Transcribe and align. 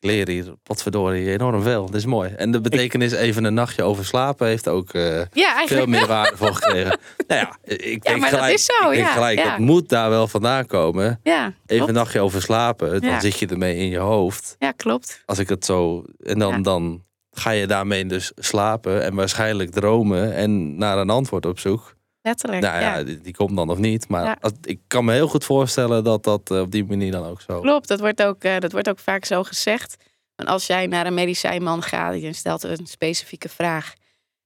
Ik 0.00 0.08
leer 0.08 0.28
hier, 0.28 0.54
potverdorie, 0.62 1.30
enorm 1.30 1.62
veel. 1.62 1.86
Dit 1.86 1.94
is 1.94 2.06
mooi. 2.06 2.30
En 2.30 2.50
de 2.50 2.60
betekenis 2.60 3.12
even 3.12 3.44
een 3.44 3.54
nachtje 3.54 3.82
over 3.82 4.04
slapen 4.04 4.46
heeft 4.46 4.68
ook 4.68 4.92
eh, 4.92 5.20
Ja, 5.32 5.66
veel 5.66 5.86
meer 5.86 6.06
waarde 6.06 6.36
voor 6.36 6.54
gekregen. 6.54 6.98
nou 7.28 7.40
ja, 7.40 7.56
ik 7.64 8.02
denk 8.02 8.20
dat 8.20 8.28
gelijk, 8.28 8.54
is 8.54 8.64
zo, 8.64 8.90
ik 8.90 8.96
denk 8.96 9.08
gelijk 9.08 9.44
dat 9.44 9.58
moet 9.58 9.88
daar 9.88 10.10
wel 10.10 10.28
vandaan 10.28 10.66
komen. 10.66 11.20
Ja, 11.22 11.44
Even 11.46 11.56
klopt. 11.66 11.88
een 11.88 11.94
nachtje 11.94 12.20
over 12.20 12.42
slapen, 12.42 13.00
dan 13.00 13.20
zit 13.20 13.38
je 13.38 13.46
ermee 13.46 13.76
in 13.76 13.88
je 13.88 13.98
hoofd. 13.98 14.56
Ja, 14.58 14.72
klopt. 14.72 15.22
Als 15.26 15.38
ik 15.38 15.48
het 15.48 15.64
zo... 15.64 16.04
En 16.22 16.38
dan, 16.38 16.62
dan 16.62 17.04
ga 17.30 17.50
je 17.50 17.66
daarmee 17.66 18.06
dus 18.06 18.32
slapen 18.36 19.02
en 19.02 19.14
waarschijnlijk 19.14 19.70
dromen 19.70 20.34
en 20.34 20.76
naar 20.78 20.98
een 20.98 21.10
antwoord 21.10 21.46
op 21.46 21.58
zoek. 21.58 21.95
Letterlijk. 22.26 22.62
Nou 22.62 22.80
ja, 22.80 22.96
ja. 22.96 23.04
die, 23.04 23.20
die 23.20 23.34
komt 23.34 23.56
dan 23.56 23.70
of 23.70 23.78
niet. 23.78 24.08
Maar 24.08 24.24
Ja. 24.24 24.36
als, 24.40 24.52
ik 24.62 24.80
kan 24.86 25.04
me 25.04 25.12
heel 25.12 25.28
goed 25.28 25.44
voorstellen 25.44 26.04
dat 26.04 26.22
dat 26.24 26.50
eh, 26.50 26.60
op 26.60 26.70
die 26.70 26.84
manier 26.84 27.12
dan 27.12 27.24
ook 27.24 27.40
zo... 27.40 27.60
Klopt, 27.60 27.88
dat 27.88 28.00
wordt, 28.00 28.22
ook, 28.22 28.42
eh, 28.44 28.58
dat 28.58 28.72
wordt 28.72 28.88
ook 28.88 28.98
vaak 28.98 29.24
zo 29.24 29.42
gezegd. 29.42 29.96
Want 30.36 30.48
als 30.48 30.66
jij 30.66 30.86
naar 30.86 31.06
een 31.06 31.14
medicijnman 31.14 31.82
gaat 31.82 32.14
en 32.14 32.34
stelt 32.34 32.62
een 32.62 32.86
specifieke 32.86 33.48
vraag 33.48 33.92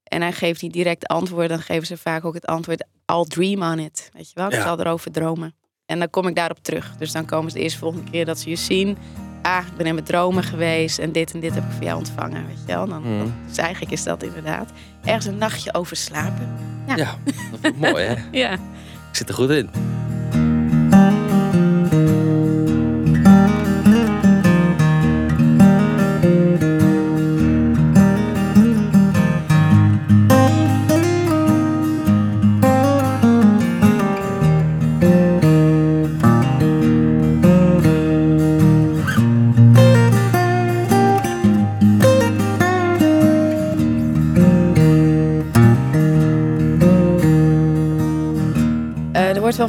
en 0.05 0.23
hij 0.23 0.33
geeft 0.33 0.63
niet 0.63 0.73
direct 0.73 1.07
antwoord, 1.07 1.49
dan 1.49 1.61
geven 1.63 1.87
ze 1.87 1.97
vaak 1.97 2.25
ook 2.25 2.35
het 2.35 2.47
antwoord: 2.47 2.85
I'll 3.07 3.25
dream 3.25 3.63
on 3.73 3.79
it. 3.79 4.11
Weet 4.13 4.29
je 4.29 4.35
wel, 4.35 4.47
ik 4.47 4.53
Ja. 4.53 4.63
zal 4.63 4.81
erover 4.81 5.13
dromen. 5.13 5.55
En 5.87 5.99
dan 5.99 6.11
kom 6.11 6.27
ik 6.27 6.35
daarop 6.35 6.59
terug. 6.63 6.97
Dus 6.99 7.13
dan 7.13 7.25
komen 7.27 7.51
ze 7.51 7.57
de 7.57 7.63
eerste 7.63 7.79
volgende 7.79 8.11
keer 8.11 8.25
dat 8.25 8.39
ze 8.39 8.49
je 8.49 8.57
zien. 8.57 8.97
Ah, 9.43 9.67
ik 9.67 9.77
ben 9.77 9.87
in 9.87 9.95
mijn 9.95 10.07
dromen 10.07 10.43
geweest 10.43 10.99
en 10.99 11.13
dit 11.13 11.35
en 11.35 11.41
dit 11.41 11.55
heb 11.55 11.65
ik 11.65 11.71
voor 11.71 11.85
jou 11.85 11.99
ontvangen. 11.99 12.47
Weet 12.47 12.59
je 12.67 12.73
wel? 12.73 12.87
Dan. 12.89 13.33
Dus 13.49 13.57
eigenlijk 13.57 13.93
is 13.93 14.03
dat 14.03 14.23
inderdaad 14.23 14.71
ergens 15.05 15.27
een 15.27 15.39
nachtje 15.39 15.75
over 15.75 15.97
slapen. 15.97 16.49
Ja. 16.87 16.97
Ja, 16.97 17.15
dat 17.51 17.61
vind 17.61 17.75
ik 17.75 17.81
mooi 17.81 18.05
hè. 18.05 18.15
Ja. 18.39 18.53
Ik 18.53 19.17
zit 19.17 19.29
er 19.29 19.35
goed 19.35 19.51
in. 19.51 19.71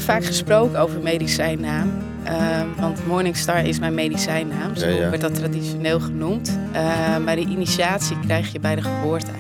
Vaak 0.02 0.26
gesproken 0.26 0.80
over 0.80 1.00
medicijnnaam. 1.04 1.92
Ehm, 2.24 2.66
want 2.80 3.08
Morningstar 3.08 3.66
is 3.66 3.80
mijn 3.80 3.94
medicijnnaam. 3.94 4.76
Zo 4.76 4.88
Ja, 4.88 4.96
ja. 4.96 5.08
wordt 5.08 5.22
dat 5.22 5.36
traditioneel 5.36 6.00
genoemd. 6.00 6.58
Eh, 6.72 6.82
maar 7.26 7.36
die 7.36 7.48
initiatie 7.48 8.18
krijg 8.26 8.52
je 8.52 8.60
bij 8.60 8.76
de 8.76 8.82
geboorte. 8.82 9.32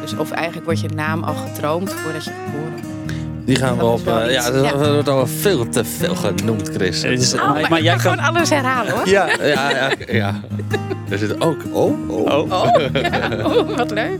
Dus 0.00 0.16
of 0.16 0.30
eigenlijk 0.30 0.64
wordt 0.64 0.80
je 0.80 0.88
naam 0.94 1.22
al 1.24 1.34
gedroomd 1.34 1.92
voordat 1.92 2.24
je 2.24 2.30
geboren 2.44 2.70
wordt. 2.72 2.88
Die 3.44 3.56
gaan 3.56 3.76
we 3.76 3.84
op. 3.84 4.06
eh, 4.06 4.30
ja, 4.32 4.50
dat 4.50 4.64
ja. 4.64 4.92
wordt 4.92 5.08
al 5.08 5.26
veel 5.26 5.68
te 5.68 5.84
veel 5.84 6.14
genoemd, 6.14 6.68
Chris. 6.68 7.02
Is- 7.02 7.34
Oh, 7.34 7.40
maar- 7.40 7.52
maar, 7.60 7.70
maar 7.70 7.78
ik 7.78 7.84
jij 7.84 7.94
kan 7.96 8.02
kan- 8.02 8.12
gewoon 8.18 8.34
alles 8.34 8.50
herhalen 8.50 8.92
hoor. 8.92 9.08
Ja. 9.08 9.28
Ja, 9.42 9.70
ja, 9.70 9.90
ja. 10.08 10.40
Er 11.10 11.18
zit 11.18 11.40
ook. 11.40 11.56
Oh, 11.72 12.10
oh. 12.10 12.26
Oh. 12.26 12.52
Oh, 12.52 12.74
ja. 12.92 13.28
oh 13.44 13.76
wat 13.76 13.90
leuk. 13.90 14.18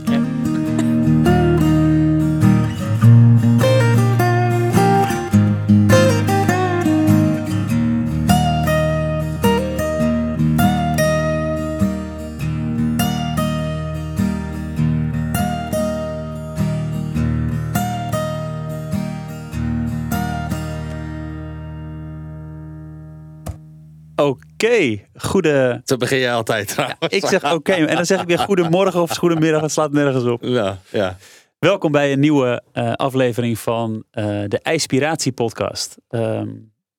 Oké, 24.25 24.99
goede. 25.15 25.81
Zo 25.85 25.97
begin 25.97 26.17
je 26.17 26.31
altijd 26.31 26.67
trouwens. 26.67 26.97
Ik 27.09 27.25
zeg 27.25 27.53
oké, 27.53 27.71
en 27.71 27.95
dan 27.95 28.05
zeg 28.05 28.21
ik 28.21 28.27
weer 28.27 28.39
goedemorgen 28.39 29.01
of 29.01 29.17
goedemiddag. 29.17 29.61
Het 29.61 29.71
slaat 29.71 29.91
nergens 29.91 30.23
op. 30.23 30.43
Ja, 30.43 30.79
ja. 30.89 31.17
Welkom 31.59 31.91
bij 31.91 32.11
een 32.11 32.19
nieuwe 32.19 32.63
eh, 32.71 32.93
aflevering 32.93 33.59
van 33.59 34.03
eh, 34.11 34.25
de 34.47 34.59
Inspiratie 34.63 35.31
Podcast. 35.31 35.97
Ehm, 36.09 36.49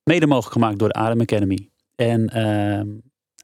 mede 0.04 0.26
mogelijk 0.26 0.52
gemaakt 0.52 0.78
door 0.78 0.88
de 0.88 0.94
Adem 0.94 1.20
Academy. 1.20 1.68
En 1.96 2.28
ehm, 2.28 2.86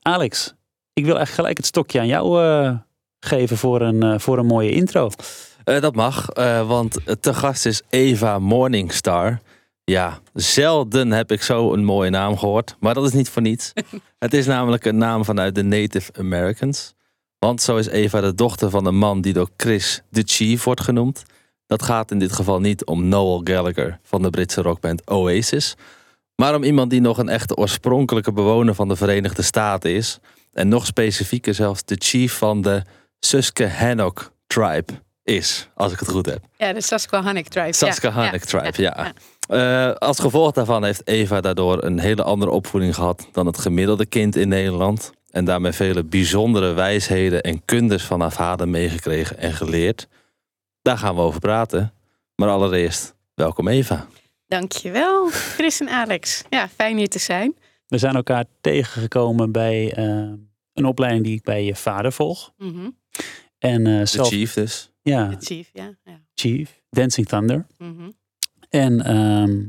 Alex, 0.03 0.55
ik 0.93 1.05
wil 1.05 1.19
echt 1.19 1.33
gelijk 1.33 1.57
het 1.57 1.67
stokje 1.67 2.01
aan 2.01 2.07
jou 2.07 2.43
eh, 2.45 2.75
geven 3.21 3.57
voor 3.57 3.81
een, 3.81 4.03
eh, 4.03 4.19
voor 4.19 4.39
een 4.39 4.47
mooie 4.47 4.71
intro. 4.71 5.11
Eh, 5.65 5.81
dat 5.81 5.95
mag, 5.95 6.29
eh, 6.29 6.69
want 6.69 6.99
te 7.21 7.35
gast 7.35 7.67
is 7.67 7.83
Eva 7.89 8.39
Morningstar. 8.39 9.39
Ja, 9.89 10.21
zelden 10.35 11.11
heb 11.11 11.33
ik 11.33 11.43
zo 11.43 11.73
een 11.73 11.85
mooie 11.85 12.11
naam 12.11 12.39
gehoord, 12.39 12.77
maar 12.81 12.95
dat 12.95 13.05
is 13.05 13.13
niet 13.13 13.29
voor 13.29 13.43
niets. 13.43 13.73
het 14.19 14.35
is 14.35 14.47
namelijk 14.47 14.85
een 14.85 14.97
naam 14.99 15.25
vanuit 15.25 15.55
de 15.55 15.63
Native 15.63 16.13
Americans. 16.19 16.95
Want 17.39 17.63
zo 17.63 17.77
is 17.77 17.87
Eva 17.87 18.21
de 18.21 18.35
dochter 18.35 18.71
van 18.71 18.87
een 18.87 18.97
man 18.97 19.21
die 19.21 19.33
door 19.33 19.49
Chris 19.57 20.03
the 20.11 20.23
Chief 20.25 20.65
wordt 20.65 20.81
genoemd. 20.81 21.23
Dat 21.67 21.83
gaat 21.83 22.11
in 22.11 22.19
dit 22.19 22.33
geval 22.33 22.61
niet 22.61 22.85
om 22.85 23.09
Noel 23.09 23.41
Gallagher 23.45 23.99
van 24.03 24.23
de 24.23 24.31
Britse 24.31 24.63
rockband 24.63 25.11
Oasis, 25.11 25.75
maar 26.35 26.55
om 26.55 26.63
iemand 26.63 26.91
die 26.91 27.01
nog 27.01 27.19
een 27.19 27.29
echte 27.29 27.57
oorspronkelijke 27.57 28.33
bewoner 28.33 28.75
van 28.75 28.89
de 28.89 28.97
Verenigde 28.97 29.43
Staten 29.43 29.91
is. 29.91 30.19
En 30.53 30.69
nog 30.69 30.87
specifieker 30.87 31.55
zelfs 31.55 31.85
de 31.85 31.97
chief 31.99 32.33
van 32.33 32.63
de 32.63 32.83
Susquehannock 33.21 34.33
tribe 34.47 34.93
is, 35.23 35.69
als 35.75 35.93
ik 35.93 35.99
het 35.99 36.09
goed 36.09 36.27
heb. 36.27 36.45
Ja, 36.57 36.73
de 36.73 36.81
Susquehannock 36.81 37.47
Tribe. 37.47 37.73
Susquehannock 37.73 38.43
tribe, 38.43 38.83
ja. 38.83 39.13
Eh, 39.49 39.93
als 39.93 40.19
gevolg 40.19 40.53
daarvan 40.53 40.85
heeft 40.85 41.07
Eva 41.07 41.41
daardoor 41.41 41.85
een 41.85 41.99
hele 41.99 42.23
andere 42.23 42.51
opvoeding 42.51 42.95
gehad 42.95 43.29
dan 43.33 43.47
het 43.47 43.59
gemiddelde 43.59 44.07
kind 44.07 44.37
in 44.37 44.49
Nederland. 44.49 45.13
En 45.31 45.45
daarmee 45.45 45.73
vele 45.73 46.05
bijzondere 46.05 46.73
wijsheden 46.73 47.43
en 47.43 47.65
kundes 47.65 48.03
van 48.03 48.21
haar 48.21 48.33
vader 48.33 48.69
meegekregen 48.69 49.39
en 49.39 49.53
geleerd. 49.53 50.09
Daar 50.83 50.99
gaan 50.99 51.15
we 51.15 51.21
over 51.21 51.41
praten. 51.41 51.93
Maar 52.35 52.49
allereerst, 52.49 53.15
welkom 53.35 53.69
Eva. 53.69 54.07
Dankjewel, 54.47 55.29
Chris 55.31 55.81
en 55.81 55.89
Alex. 55.89 56.43
Ja, 56.51 56.69
fijn 56.69 56.97
hier 56.97 57.09
te 57.09 57.19
zijn. 57.19 57.57
We 57.87 57.99
zijn 57.99 58.15
elkaar 58.15 58.45
tegengekomen 58.61 59.53
bij 59.53 59.93
eh, 59.93 60.05
een 60.73 60.85
opleiding 60.85 61.25
die 61.25 61.35
ik 61.37 61.43
bij 61.43 61.65
je 61.65 61.75
vader 61.75 62.13
volg. 62.13 62.53
Mhm. 62.57 62.91
En 63.59 63.87
eh 63.87 63.99
De 63.99 64.07
zelf, 64.07 64.29
chief 64.29 64.55
dus. 64.55 64.91
ja, 65.03 65.29
De 65.29 65.37
Chief, 65.41 65.71
ja. 65.73 65.97
ja. 66.05 66.21
Chief, 66.35 66.83
Dancing 66.91 67.27
Thunder. 67.27 67.67
Mhm. 67.79 68.11
En 68.69 69.05
ehm, 69.05 69.61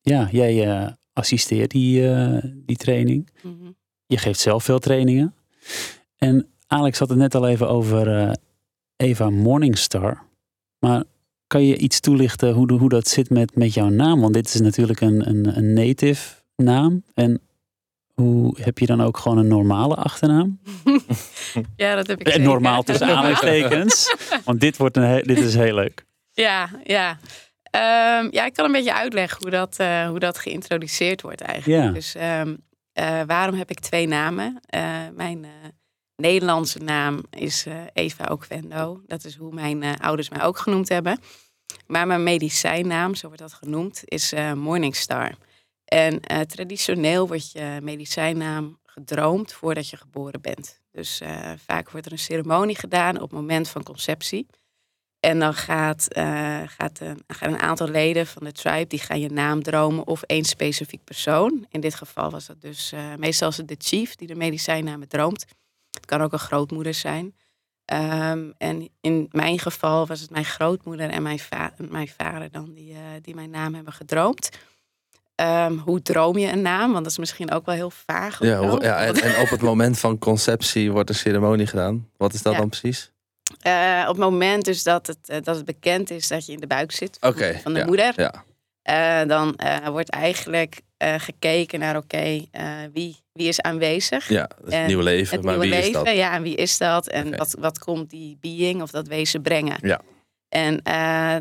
ja, 0.00 0.28
jij 0.30 0.68
eh, 0.68 0.88
assisteert 1.12 1.70
die, 1.70 2.08
eh, 2.08 2.38
die 2.66 2.76
training. 2.76 3.28
Mhm. 3.42 3.70
Je 4.06 4.18
geeft 4.18 4.40
zelf 4.40 4.64
veel 4.64 4.78
trainingen. 4.78 5.34
En 6.16 6.46
Alex 6.66 6.98
had 6.98 7.08
het 7.08 7.18
net 7.18 7.34
al 7.34 7.48
even 7.48 7.68
over 7.68 8.18
eh, 8.18 8.32
Eva 8.96 9.30
Morningstar. 9.30 10.22
Maar 10.78 11.04
kan 11.46 11.64
je 11.64 11.76
iets 11.76 12.00
toelichten 12.00 12.52
hoe, 12.52 12.72
hoe 12.72 12.88
dat 12.88 13.08
zit 13.08 13.30
met, 13.30 13.56
met 13.56 13.74
jouw 13.74 13.88
naam? 13.88 14.20
Want 14.20 14.34
dit 14.34 14.54
is 14.54 14.60
natuurlijk 14.60 15.00
een, 15.00 15.28
een, 15.28 15.56
een 15.56 15.72
native 15.72 16.34
naam. 16.56 17.04
En 17.14 17.40
hoe 18.14 18.56
heb 18.60 18.78
je 18.78 18.86
dan 18.86 19.02
ook 19.02 19.16
gewoon 19.16 19.38
een 19.38 19.48
normale 19.48 19.94
achternaam? 19.94 20.60
ja, 21.76 21.94
dat 21.94 22.06
heb 22.06 22.20
ik 22.20 22.28
En 22.28 22.42
normaal 22.42 22.82
tussen 22.82 23.06
aanhalingstekens. 23.08 24.14
Want 24.44 24.60
dit, 24.60 24.76
wordt 24.76 24.96
een 24.96 25.22
dit 25.22 25.38
is 25.38 25.54
heel 25.54 25.74
leuk. 25.74 26.04
Ja, 26.32 26.70
ja. 26.84 27.18
Ehm, 27.72 28.28
ja, 28.30 28.44
ik 28.44 28.52
kan 28.52 28.64
een 28.64 28.72
beetje 28.72 28.94
uitleggen 28.94 29.38
hoe 29.40 29.50
dat, 29.50 29.76
eh, 29.76 30.08
hoe 30.08 30.18
dat 30.18 30.38
geïntroduceerd 30.38 31.22
wordt 31.22 31.40
eigenlijk. 31.40 31.82
Ja. 31.82 31.92
Dus 31.92 32.14
ehm, 32.14 32.56
eh, 32.92 33.20
waarom 33.26 33.54
heb 33.54 33.70
ik 33.70 33.80
twee 33.80 34.06
namen? 34.06 34.60
Eh, 34.66 35.08
mijn 35.14 35.46
Nederlandse 36.16 36.78
naam 36.78 37.22
is 37.30 37.66
Eva 37.92 38.24
Oquendo. 38.24 39.02
Dat 39.06 39.24
is 39.24 39.36
hoe 39.36 39.54
mijn 39.54 39.98
ouders 39.98 40.28
mij 40.28 40.42
ook 40.42 40.58
genoemd 40.58 40.88
hebben. 40.88 41.18
Maar 41.86 42.06
mijn 42.06 42.22
medicijnnaam, 42.22 43.14
zo 43.14 43.26
wordt 43.26 43.42
dat 43.42 43.52
genoemd, 43.52 44.02
is 44.04 44.32
Morningstar. 44.54 45.34
En 45.84 46.20
traditioneel 46.46 47.26
wordt 47.26 47.52
je 47.52 47.78
medicijnnaam 47.82 48.78
gedroomd 48.84 49.52
voordat 49.52 49.88
je 49.88 49.96
geboren 49.96 50.40
bent. 50.40 50.80
Dus 50.90 51.20
vaak 51.66 51.90
wordt 51.90 52.06
er 52.06 52.12
een 52.12 52.18
ceremonie 52.18 52.76
gedaan 52.76 53.14
op 53.14 53.30
het 53.30 53.40
moment 53.40 53.68
van 53.68 53.82
conceptie. 53.82 54.46
En 55.22 55.38
dan 55.38 55.54
gaat, 55.54 56.06
eh, 56.08 56.60
gaat, 56.66 57.00
een, 57.00 57.22
gaan 57.26 57.52
een 57.52 57.60
aantal 57.60 57.88
leden 57.88 58.26
van 58.26 58.44
de 58.44 58.52
tribe, 58.52 58.86
die 58.86 58.98
gaan 58.98 59.20
je 59.20 59.28
naam 59.30 59.62
dromen 59.62 60.06
of 60.06 60.22
één 60.22 60.44
specifiek 60.44 61.04
persoon. 61.04 61.66
In 61.70 61.80
dit 61.80 61.94
geval 61.94 62.30
was 62.30 62.46
dat 62.46 62.60
dus, 62.60 62.92
eh, 62.92 63.00
meestal 63.18 63.48
is 63.48 63.56
het 63.56 63.68
de 63.68 63.76
chief 63.78 64.14
die 64.14 64.26
de 64.26 64.34
medicijnnamen 64.34 65.08
droomt. 65.08 65.44
Het 65.90 66.06
kan 66.06 66.20
ook 66.22 66.32
een 66.32 66.38
grootmoeder 66.38 66.94
zijn. 66.94 67.34
Ehm, 67.84 68.50
en 68.58 68.88
in 69.00 69.28
mijn 69.30 69.58
geval 69.58 70.06
was 70.06 70.20
het 70.20 70.30
mijn 70.30 70.44
grootmoeder 70.44 71.10
en 71.10 71.22
mijn, 71.22 71.38
va- 71.38 71.72
mijn 71.90 72.08
vader 72.16 72.50
dan 72.50 72.72
die, 72.74 72.92
eh, 72.92 72.98
die 73.22 73.34
mijn 73.34 73.50
naam 73.50 73.74
hebben 73.74 73.92
gedroomd. 73.92 74.48
Ehm, 75.34 75.76
hoe 75.76 76.02
droom 76.02 76.38
je 76.38 76.48
een 76.52 76.62
naam? 76.62 76.92
Want 76.92 77.02
dat 77.04 77.12
is 77.12 77.18
misschien 77.18 77.50
ook 77.50 77.66
wel 77.66 77.74
heel 77.74 77.90
vaag. 77.90 78.38
Ja, 78.42 78.60
ja 78.80 78.98
en, 79.04 79.14
en 79.14 79.40
op 79.42 79.48
het 79.48 79.60
moment 79.60 79.98
van 79.98 80.18
conceptie 80.18 80.92
wordt 80.92 81.08
een 81.08 81.14
ceremonie 81.14 81.66
gedaan. 81.66 82.08
Wat 82.16 82.32
is 82.34 82.42
dat 82.42 82.52
Ja. 82.52 82.58
dan 82.58 82.68
precies? 82.68 83.11
Eh, 83.60 84.00
op 84.08 84.14
het 84.16 84.24
moment 84.24 84.64
dus 84.64 84.82
dat 84.82 85.06
het, 85.06 85.18
eh, 85.28 85.36
dat 85.42 85.56
het 85.56 85.64
bekend 85.64 86.10
is 86.10 86.28
dat 86.28 86.46
je 86.46 86.52
in 86.52 86.60
de 86.60 86.66
buik 86.66 86.92
zit 86.92 87.16
van, 87.20 87.34
de 87.72 87.78
ja, 87.78 87.84
moeder, 87.86 88.12
Ja, 88.20 88.44
eh, 88.82 89.28
dan 89.28 89.56
wordt 89.92 90.10
eigenlijk 90.10 90.80
gekeken 91.16 91.78
naar 91.78 91.96
oké, 91.96 92.44
wie, 92.92 93.16
wie 93.32 93.48
is 93.48 93.60
aanwezig? 93.60 94.28
ja 94.28 94.46
dat 94.58 94.66
is 94.66 94.72
En 94.72 94.78
het 94.78 94.86
nieuwe 94.86 95.02
leven. 95.02 95.36
het 95.36 95.44
maar 95.44 95.58
nieuwe 95.58 95.68
wie 95.76 95.82
leven, 95.84 96.00
is 96.00 96.06
dat? 96.06 96.16
ja, 96.16 96.34
en 96.34 96.42
wie 96.42 96.56
is 96.56 96.78
dat? 96.78 97.08
En 97.08 97.36
wat, 97.36 97.56
wat 97.58 97.78
komt 97.78 98.10
die 98.10 98.36
being 98.40 98.82
of 98.82 98.90
dat 98.90 99.06
wezen 99.08 99.42
brengen? 99.42 99.76
Ja. 99.82 100.00
En 100.48 100.80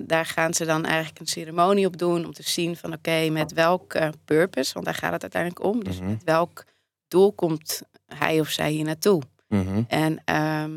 daar 0.07 0.25
gaan 0.25 0.53
ze 0.53 0.65
dan 0.65 0.85
eigenlijk 0.85 1.19
een 1.19 1.27
ceremonie 1.27 1.85
op 1.85 1.97
doen 1.97 2.25
om 2.25 2.33
te 2.33 2.43
zien 2.43 2.77
van 2.77 2.93
oké, 2.93 3.29
met 3.29 3.53
welk 3.53 3.95
purpose, 4.25 4.73
want 4.73 4.85
daar 4.85 4.95
gaat 4.95 5.11
het 5.13 5.21
uiteindelijk 5.21 5.63
om. 5.63 5.83
Dus 5.83 5.99
Mhm. 5.99 6.09
met 6.09 6.23
welk 6.23 6.63
doel 7.07 7.31
komt 7.33 7.81
hij 8.15 8.39
of 8.39 8.49
zij 8.49 8.71
hier 8.71 8.83
naartoe? 8.85 9.21
Mhm. 9.47 9.81
En 9.87 10.21
ehm, 10.25 10.71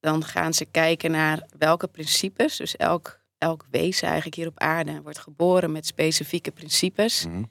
dan 0.00 0.24
gaan 0.24 0.54
ze 0.54 0.64
kijken 0.64 1.10
naar 1.10 1.46
welke 1.58 1.86
principes, 1.86 2.56
dus 2.56 2.76
elk, 2.76 3.20
elk 3.38 3.66
wezen 3.70 4.06
eigenlijk 4.06 4.36
hier 4.36 4.46
op 4.46 4.58
aarde 4.58 5.02
wordt 5.02 5.18
geboren 5.18 5.72
met 5.72 5.86
specifieke 5.86 6.50
principes. 6.50 7.26
Mhm. 7.26 7.42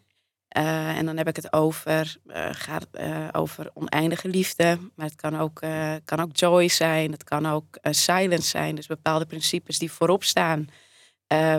Eh, 0.50 0.98
en 0.98 1.06
dan 1.06 1.18
heb 1.18 1.28
ik 1.28 1.36
het 1.36 1.54
over, 1.54 2.18
eh, 2.28 2.50
gaat, 2.52 2.88
eh, 2.92 3.28
over 3.32 3.72
oneindige 3.74 4.28
liefde. 4.28 4.78
Maar 4.96 5.06
het 5.06 5.16
kan 5.16 5.40
ook, 5.40 5.62
kan 6.06 6.20
ook 6.20 6.36
joy 6.38 6.68
zijn. 6.68 7.12
Het 7.12 7.24
kan 7.24 7.46
ook 7.46 7.78
silence 7.82 8.48
zijn. 8.48 8.76
Dus 8.76 8.88
bepaalde 8.88 9.26
principes 9.26 9.80
die 9.80 9.92
voorop 9.92 10.24
staan. 10.24 10.68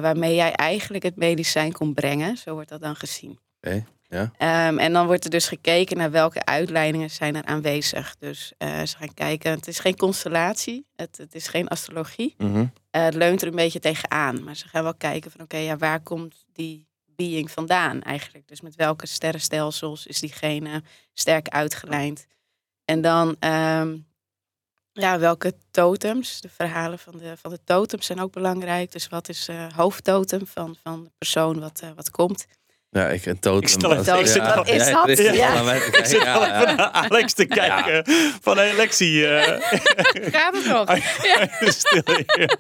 waarmee 0.01 0.35
jij 0.35 0.53
eigenlijk 0.53 1.03
het 1.03 1.17
medicijn 1.17 1.73
kon 1.73 1.95
brengen. 1.95 2.37
Zo 2.37 2.55
wordt 2.55 2.69
dat 2.69 2.81
dan 2.81 2.97
gezien. 2.97 3.39
Oké, 3.57 3.85
ja. 4.11 4.31
Ehm, 4.37 4.79
en 4.79 4.93
dan 4.93 5.07
wordt 5.07 5.25
er 5.25 5.31
dus 5.31 5.49
gekeken 5.49 5.97
naar 5.97 6.11
welke 6.11 6.45
uitleidingen 6.45 7.11
zijn 7.11 7.37
er 7.37 7.45
aanwezig. 7.45 8.17
Dus 8.19 8.53
eh, 8.59 8.83
ze 8.83 8.97
gaan 8.97 9.15
kijken. 9.15 9.51
Het 9.51 9.69
is 9.69 9.79
geen 9.79 9.97
constellatie. 9.97 10.87
Het, 10.97 11.17
het 11.17 11.35
is 11.35 11.49
geen 11.49 11.69
astrologie. 11.69 12.35
Mhm. 12.39 12.67
Eh, 12.91 13.03
het 13.03 13.15
leunt 13.15 13.43
er 13.43 13.49
een 13.49 13.55
beetje 13.55 13.79
tegenaan. 13.79 14.45
Maar 14.45 14.57
ze 14.57 14.69
gaan 14.69 14.83
wel 14.83 14.95
kijken 14.95 15.31
van 15.31 15.41
oké, 15.41 15.57
ja, 15.57 15.77
waar 15.77 16.01
komt 16.01 16.45
die 16.53 16.89
being 17.07 17.51
vandaan 17.51 18.03
eigenlijk? 18.03 18.49
Dus 18.49 18.61
met 18.61 18.75
welke 18.75 19.07
sterrenstelsels 19.07 20.07
is 20.07 20.21
diegene 20.21 20.83
sterk 21.13 21.49
uitgelijnd? 21.49 22.27
En 22.85 23.01
dan 23.01 23.37
ehm, 23.39 23.97
ja, 24.93 25.19
welke 25.19 25.55
totems, 25.71 26.41
de 26.41 26.49
verhalen 26.49 26.99
van 26.99 27.19
de, 27.19 27.37
van 27.37 27.51
de 27.51 27.61
totems 27.65 28.07
zijn 28.07 28.21
ook 28.21 28.33
belangrijk. 28.33 28.93
Dus 28.93 29.09
wat 29.09 29.29
is 29.29 29.49
eh 29.49 29.73
hoofdtotem 29.73 30.47
van, 30.47 30.77
van 30.83 31.05
de 31.05 31.11
persoon 31.19 31.61
wat, 31.61 31.83
wat 31.95 32.11
komt? 32.11 32.47
Ja, 32.93 33.09
ik 33.09 33.27
een 33.27 33.39
totem. 33.39 33.63
Ik 33.63 33.69
stel 33.69 33.93
even- 33.93 34.19
ik 34.19 34.27
zit 34.27 34.41
al- 34.43 34.67
ja, 34.67 34.73
is 34.73 34.91
dat? 34.91 35.35
Ja. 35.35 35.63
mij 35.63 35.77
Ik 35.77 35.83
kijken. 35.93 36.07
zit 36.11 36.27
al 36.27 36.47
ja. 36.47 36.63
even 36.63 36.77
naar 36.77 36.91
Alex 36.91 37.33
te 37.33 37.45
kijken. 37.47 38.05
Van 38.41 38.57
hey 38.57 38.77
Lexi. 38.77 39.25
eh 39.25 39.43
Gaat 40.33 40.55
het 40.57 40.67
nog? 40.67 40.97
stil 41.75 42.03
hier. 42.05 42.57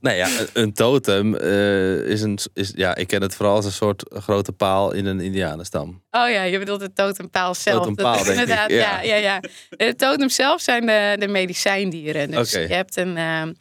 Nee, 0.00 0.16
ja, 0.16 0.28
een- 0.52 0.72
totem 0.72 1.34
eh, 1.36 1.96
is 1.96 2.22
een. 2.22 2.38
Is, 2.54 2.72
ja, 2.74 2.94
ik 2.94 3.06
ken 3.06 3.22
het 3.22 3.34
vooral 3.34 3.54
als 3.54 3.64
een 3.64 3.72
soort 3.72 4.04
grote 4.14 4.52
paal 4.52 4.92
in 4.92 5.06
een 5.06 5.20
Indianenstam. 5.20 6.04
Oh 6.10 6.28
ja, 6.30 6.42
je 6.42 6.58
bedoelt 6.58 6.80
het 6.80 6.94
totempaal 6.94 7.54
zelf. 7.54 7.78
Totempaal, 7.78 8.12
dat 8.12 8.20
is 8.20 8.26
denk 8.26 8.36
ik, 8.38 8.42
inderdaad, 8.48 8.70
ja. 8.70 9.00
ja. 9.02 9.16
Ja, 9.16 9.16
ja, 9.16 9.40
De 9.76 9.94
totem 9.96 10.28
zelf 10.28 10.60
zijn 10.60 10.86
de, 10.86 11.16
de 11.18 11.28
medicijndieren. 11.28 12.30
Dus 12.30 12.50
je 12.50 12.58
hebt 12.58 12.96
een, 12.96 13.16
ehm, 13.16 13.52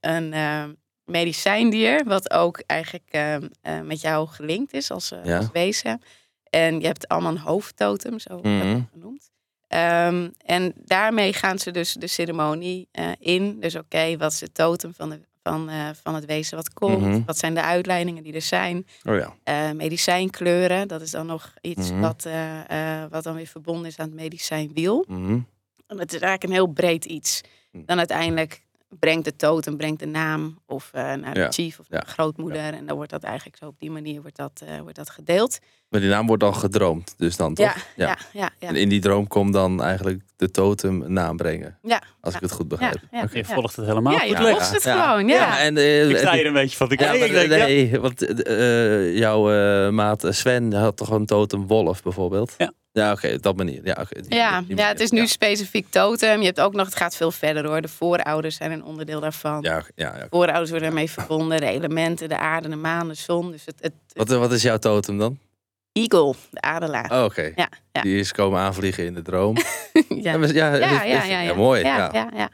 een 0.00 0.32
ehm, 0.32 0.70
medicijndier, 1.10 2.04
wat 2.04 2.30
ook 2.30 2.62
eigenlijk 2.66 3.08
ehm, 3.10 3.48
eh, 3.62 3.80
met 3.80 4.00
jou 4.00 4.28
gelinkt 4.28 4.72
is 4.72 4.90
als, 4.90 5.10
eh, 5.12 5.24
Ja. 5.24 5.36
als 5.36 5.48
wezen. 5.52 6.02
En 6.50 6.80
je 6.80 6.86
hebt 6.86 7.08
allemaal 7.08 7.30
een 7.32 7.38
hoofdtotem, 7.38 8.18
zo 8.18 8.28
dat 8.28 8.44
Mhm. 8.44 8.80
genoemd. 8.92 9.30
Ehm, 9.68 10.28
en 10.44 10.72
daarmee 10.76 11.32
gaan 11.32 11.58
ze 11.58 11.70
dus 11.70 11.92
de 11.92 12.06
ceremonie 12.06 12.88
eh, 12.92 13.10
in. 13.18 13.60
Dus 13.60 13.74
oké, 13.76 14.16
wat 14.16 14.32
is 14.32 14.40
het 14.40 14.54
totem 14.54 14.94
van, 14.94 15.10
de, 15.10 15.20
van, 15.42 15.70
van 16.02 16.14
het 16.14 16.24
wezen 16.24 16.56
wat 16.56 16.72
komt? 16.72 17.00
Mhm. 17.00 17.22
Wat 17.26 17.38
zijn 17.38 17.54
de 17.54 17.62
uitleidingen 17.62 18.22
die 18.22 18.32
er 18.34 18.42
zijn? 18.42 18.86
Oh 19.04 19.16
ja. 19.16 19.72
Medicijnkleuren, 19.72 20.88
dat 20.88 21.00
is 21.00 21.10
dan 21.10 21.26
nog 21.26 21.54
iets 21.60 21.90
Mhm. 21.90 22.00
wat, 22.00 22.26
wat 23.10 23.22
dan 23.24 23.34
weer 23.34 23.46
verbonden 23.46 23.86
is 23.86 23.96
aan 23.98 24.06
het 24.06 24.14
medicijnwiel. 24.14 25.04
Mhm. 25.08 25.38
En 25.86 25.98
het 25.98 26.12
is 26.12 26.20
eigenlijk 26.20 26.42
een 26.42 26.52
heel 26.52 26.66
breed 26.66 27.04
iets. 27.04 27.40
Mhm. 27.72 27.84
Dan 27.86 27.98
uiteindelijk 27.98 28.62
brengt 28.98 29.24
de 29.24 29.36
totem, 29.36 29.76
brengt 29.76 30.00
de 30.00 30.06
naam 30.06 30.58
of 30.66 30.90
eh, 30.92 31.02
naar 31.14 31.34
de 31.34 31.40
Ja, 31.40 31.50
chief 31.50 31.78
of 31.78 31.86
ja, 31.88 31.98
de 31.98 32.06
grootmoeder. 32.06 32.74
En 32.74 32.86
dan 32.86 32.96
wordt 32.96 33.10
dat 33.10 33.22
eigenlijk 33.22 33.56
zo 33.56 33.66
op 33.66 33.78
die 33.78 33.90
manier 33.90 34.20
wordt 34.20 34.36
dat, 34.36 34.62
eh, 34.66 34.80
wordt 34.80 34.96
dat 34.96 35.10
gedeeld. 35.10 35.58
Maar 35.90 36.00
die 36.00 36.08
naam 36.10 36.26
wordt 36.26 36.42
dan 36.42 36.54
gedroomd, 36.54 37.14
dus 37.16 37.36
dan 37.36 37.54
toch? 37.54 37.66
Ja, 37.66 37.74
ja, 38.06 38.16
ja, 38.32 38.50
ja. 38.58 38.68
En 38.68 38.76
in 38.76 38.88
die 38.88 39.00
droom 39.00 39.26
komt 39.26 39.52
dan 39.52 39.82
eigenlijk 39.82 40.20
de 40.36 40.50
totem 40.50 41.12
naam 41.12 41.36
brengen. 41.36 41.78
Ja. 41.82 42.02
Als 42.20 42.34
ik 42.34 42.40
het 42.40 42.52
goed 42.52 42.66
ja, 42.70 42.76
begrijp. 42.76 42.96
ja, 43.10 43.28
Je 43.32 43.38
ja. 43.38 43.54
volgt 43.54 43.76
het 43.76 43.86
helemaal 43.86 44.12
Ja, 44.12 44.22
je 44.22 44.36
goed, 44.36 44.48
volgt 44.48 44.72
het 44.72 44.82
gewoon, 44.82 45.26
ja. 45.28 45.58
en, 45.60 45.76
eh, 45.76 46.10
Ik 46.10 46.16
sta 46.16 46.26
het- 46.30 46.36
hier 46.38 46.46
een 46.46 46.52
beetje 46.52 46.76
van 46.76 46.88
te 46.88 46.94
Ja, 46.98 47.10
kijken. 47.10 47.32
maar 47.32 47.42
Ik 47.42 47.48
denk, 47.48 47.60
ja. 47.60 47.66
nee, 47.66 48.00
want 48.00 48.42
eh, 48.42 49.16
jouw 49.18 49.52
eh, 49.52 49.90
maat 49.92 50.26
Sven 50.28 50.72
had 50.72 50.96
toch 50.96 51.10
een 51.10 51.26
totem 51.26 51.66
wolf 51.66 52.02
bijvoorbeeld? 52.02 52.54
Ja. 52.58 52.72
Ja, 52.92 53.12
oké, 53.12 53.32
op 53.34 53.42
dat 53.42 53.56
manier. 53.56 53.80
Ja, 53.84 53.94
die- 54.08 54.34
Ja, 54.34 54.60
die 54.62 54.76
ja, 54.76 54.88
het 54.88 55.00
is 55.00 55.10
nu 55.10 55.20
Ja, 55.20 55.26
specifiek 55.26 55.86
totem. 55.90 56.38
Je 56.40 56.46
hebt 56.46 56.60
ook 56.60 56.72
nog, 56.74 56.86
het 56.86 56.96
gaat 56.96 57.16
veel 57.16 57.30
verder 57.30 57.66
hoor. 57.66 57.80
De 57.80 57.88
voorouders 57.88 58.56
zijn 58.56 58.72
een 58.72 58.84
onderdeel 58.84 59.20
daarvan. 59.20 59.62
ja, 59.62 59.82
ja, 59.94 60.16
ja. 60.16 60.26
Voorouders 60.30 60.70
worden 60.70 60.88
ermee 60.88 61.10
verbonden. 61.10 61.60
De 61.60 61.66
elementen, 61.66 62.28
de 62.28 62.38
aarde, 62.38 62.68
de 62.68 62.76
maan, 62.76 63.08
de 63.08 63.14
zon. 63.14 63.50
Dus 63.50 63.62
het, 63.64 63.74
het, 63.80 63.92
Wat, 64.12 64.28
wat 64.28 64.52
is 64.52 64.62
jouw 64.62 64.76
totem 64.78 65.18
dan? 65.18 65.38
Eagle, 65.92 66.34
de 66.50 66.60
adelaar. 66.60 67.10
Oh, 67.18 67.24
oké. 67.24 67.52
Ja, 67.54 67.68
ja. 67.92 68.02
Die 68.02 68.18
is 68.18 68.32
komen 68.32 68.60
aanvliegen 68.60 69.04
in 69.04 69.14
de 69.14 69.22
droom. 69.22 69.56
ja. 70.08 70.36
Ja, 70.36 70.46
ja, 70.46 70.74
Ja, 70.76 71.02
ja, 71.02 71.24
ja, 71.24 71.40
ja. 71.40 71.54
mooi. 71.54 71.82
Ja, 71.84 72.10
Ja. 72.34 72.48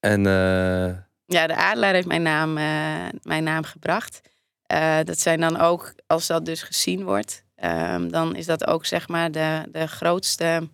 En 0.00 0.26
eh, 0.26 0.96
Ja, 1.26 1.46
de 1.46 1.54
adelaar 1.54 1.94
heeft 1.94 2.06
mijn 2.06 2.22
naam, 2.22 2.56
eh, 2.58 3.08
mijn 3.22 3.44
naam 3.44 3.64
gebracht. 3.64 4.20
Eh, 4.66 4.98
dat 5.04 5.18
zijn 5.18 5.40
dan 5.40 5.56
ook, 5.60 5.94
als 6.06 6.26
dat 6.26 6.44
dus 6.44 6.62
gezien 6.62 7.04
wordt, 7.04 7.44
ehm, 7.54 8.08
dan 8.08 8.36
is 8.36 8.46
dat 8.46 8.66
ook 8.66 8.86
zeg 8.86 9.08
maar 9.08 9.30
de, 9.30 9.62
de 9.72 9.86
grootste 9.88 10.68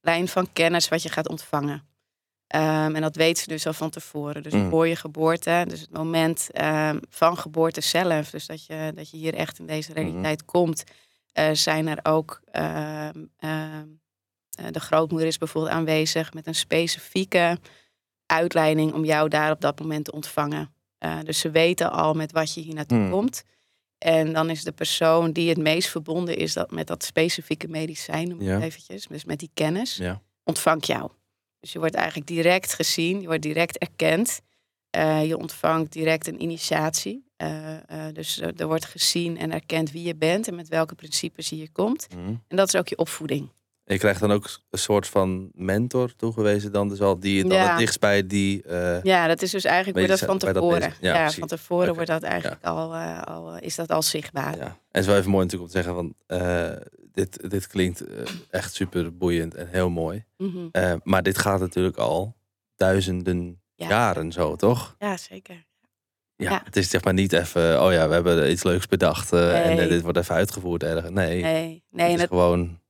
lijn 0.00 0.28
van 0.28 0.48
kennis 0.52 0.88
wat 0.88 1.02
je 1.02 1.08
gaat 1.08 1.28
ontvangen. 1.28 1.86
Ehm, 2.46 2.94
en 2.94 3.00
dat 3.00 3.16
weet 3.16 3.38
ze 3.38 3.48
dus 3.48 3.66
al 3.66 3.72
van 3.72 3.90
tevoren. 3.90 4.42
Dus 4.42 4.52
Mm. 4.52 4.70
voor 4.70 4.88
je 4.88 4.96
geboorte, 4.96 5.64
dus 5.68 5.80
het 5.80 5.92
moment 5.92 6.48
ehm, 6.52 6.98
van 7.08 7.38
geboorte 7.38 7.80
zelf, 7.80 8.30
dus 8.30 8.46
dat 8.46 8.66
je, 8.66 8.92
dat 8.94 9.10
je 9.10 9.16
hier 9.16 9.34
echt 9.34 9.58
in 9.58 9.66
deze 9.66 9.90
Mhm. 9.90 10.00
realiteit 10.00 10.44
komt, 10.44 10.84
eh, 10.84 10.94
zijn 11.52 11.86
er 11.86 11.98
ook, 12.02 12.40
ehm, 12.50 13.24
ehm, 13.38 13.86
eh, 14.58 14.66
de 14.70 14.80
grootmoeder 14.80 15.28
is 15.28 15.38
bijvoorbeeld 15.38 15.74
aanwezig 15.74 16.32
met 16.32 16.46
een 16.46 16.54
specifieke 16.54 17.58
uitleiding 18.26 18.92
om 18.92 19.04
jou 19.04 19.28
daar 19.28 19.50
op 19.50 19.60
dat 19.60 19.80
moment 19.80 20.04
te 20.04 20.12
ontvangen. 20.12 20.74
Eh, 20.98 21.18
dus 21.24 21.38
ze 21.38 21.50
weten 21.50 21.92
al 21.92 22.14
met 22.14 22.32
wat 22.32 22.54
je 22.54 22.60
hier 22.60 22.74
naartoe 22.74 22.98
Hmm. 22.98 23.10
komt. 23.10 23.42
En 23.98 24.32
dan 24.32 24.50
is 24.50 24.62
de 24.64 24.72
persoon 24.72 25.32
die 25.32 25.48
het 25.48 25.58
meest 25.58 25.88
verbonden 25.88 26.36
is 26.36 26.52
dat 26.52 26.70
met 26.70 26.86
dat 26.86 27.04
specifieke 27.04 27.68
medicijn, 27.68 28.28
noem 28.28 28.40
ik 28.40 28.46
Ja. 28.46 28.60
eventjes, 28.60 29.06
dus 29.06 29.24
met 29.24 29.38
die 29.38 29.50
kennis, 29.54 29.96
ja. 29.96 30.22
ontvangt 30.44 30.86
jou. 30.86 31.10
Dus 31.60 31.72
je 31.72 31.78
wordt 31.78 31.94
eigenlijk 31.94 32.26
direct 32.26 32.74
gezien, 32.74 33.20
je 33.20 33.26
wordt 33.26 33.42
direct 33.42 33.78
erkend. 33.78 34.40
Eh, 34.90 35.26
je 35.26 35.36
ontvangt 35.36 35.92
direct 35.92 36.26
een 36.26 36.42
initiatie. 36.42 37.23
Eh, 37.36 37.74
eh, 38.06 38.14
dus 38.14 38.40
er 38.40 38.52
er 38.56 38.66
wordt 38.66 38.84
gezien 38.84 39.38
en 39.38 39.52
erkend 39.52 39.90
wie 39.92 40.06
je 40.06 40.16
bent 40.16 40.48
en 40.48 40.54
met 40.54 40.68
welke 40.68 40.94
principes 40.94 41.48
je 41.48 41.54
hier 41.56 41.72
komt. 41.72 42.06
Mhm. 42.16 42.34
En 42.48 42.56
dat 42.56 42.68
is 42.68 42.76
ook 42.76 42.88
je 42.88 42.98
opvoeding. 42.98 43.48
Je 43.86 43.98
krijgt 43.98 44.20
dan 44.20 44.32
ook 44.32 44.60
een 44.70 44.78
soort 44.78 45.06
van 45.06 45.50
mentor 45.54 46.16
toegewezen 46.16 46.72
dan 46.72 46.88
dus 46.88 47.00
al 47.00 47.18
die 47.18 47.42
dan 47.42 47.58
Ja. 47.58 47.68
het 47.68 47.78
dichtst 47.78 48.00
bij 48.00 48.26
die 48.26 48.62
eh, 48.62 49.02
Ja, 49.02 49.26
dat 49.26 49.42
is 49.42 49.50
dus 49.50 49.64
eigenlijk 49.64 50.08
dat 50.08 50.18
van 50.18 50.38
dat 50.38 50.54
tevoren. 50.54 50.94
Ja, 51.00 51.30
van 51.30 51.48
tevoren 51.48 51.94
wordt 51.94 52.08
dat 52.08 52.22
eigenlijk 52.22 52.64
al, 52.64 52.94
eh, 52.94 53.22
al, 53.22 53.58
is 53.58 53.74
dat 53.74 53.90
al 53.90 54.02
zichtbaar. 54.02 54.56
Ja, 54.56 54.62
en 54.64 54.76
het 54.90 55.00
is 55.02 55.06
wel 55.06 55.16
even 55.16 55.30
mooi 55.30 55.44
natuurlijk 55.44 55.74
om 55.74 55.80
te 55.80 55.82
zeggen 55.82 55.94
van 55.94 56.38
eh, 56.38 56.76
dit, 57.12 57.50
dit 57.50 57.66
klinkt 57.66 58.00
eh, 58.00 58.22
echt 58.50 58.74
super 58.74 59.16
boeiend 59.16 59.54
en 59.54 59.68
heel 59.68 59.90
mooi. 59.90 60.24
Mhm. 60.36 60.68
Eh, 60.72 60.94
maar 61.02 61.22
dit 61.22 61.38
gaat 61.38 61.60
natuurlijk 61.60 61.96
al 61.96 62.36
duizenden 62.76 63.60
Ja. 63.74 63.88
jaren 63.88 64.32
zo, 64.32 64.56
toch? 64.56 64.96
Ja, 64.98 65.16
zeker. 65.16 65.64
Ja, 66.36 66.50
Ja. 66.50 66.60
Het 66.64 66.76
is 66.76 66.90
zeg 66.90 67.04
maar 67.04 67.12
niet 67.14 67.32
even, 67.32 67.82
oh 67.84 67.92
ja, 67.92 68.08
we 68.08 68.14
hebben 68.14 68.50
iets 68.50 68.62
leuks 68.62 68.86
bedacht 68.86 69.32
eh, 69.32 69.70
en 69.70 69.78
eh, 69.78 69.88
dit 69.88 70.02
wordt 70.02 70.18
even 70.18 70.34
uitgevoerd 70.34 70.82
ergens. 70.82 71.10
Nee, 71.12 71.42
Nee, 71.42 71.82
nee 71.90 72.06
het 72.06 72.14
is 72.14 72.20
het, 72.20 72.30
gewoon 72.30 72.80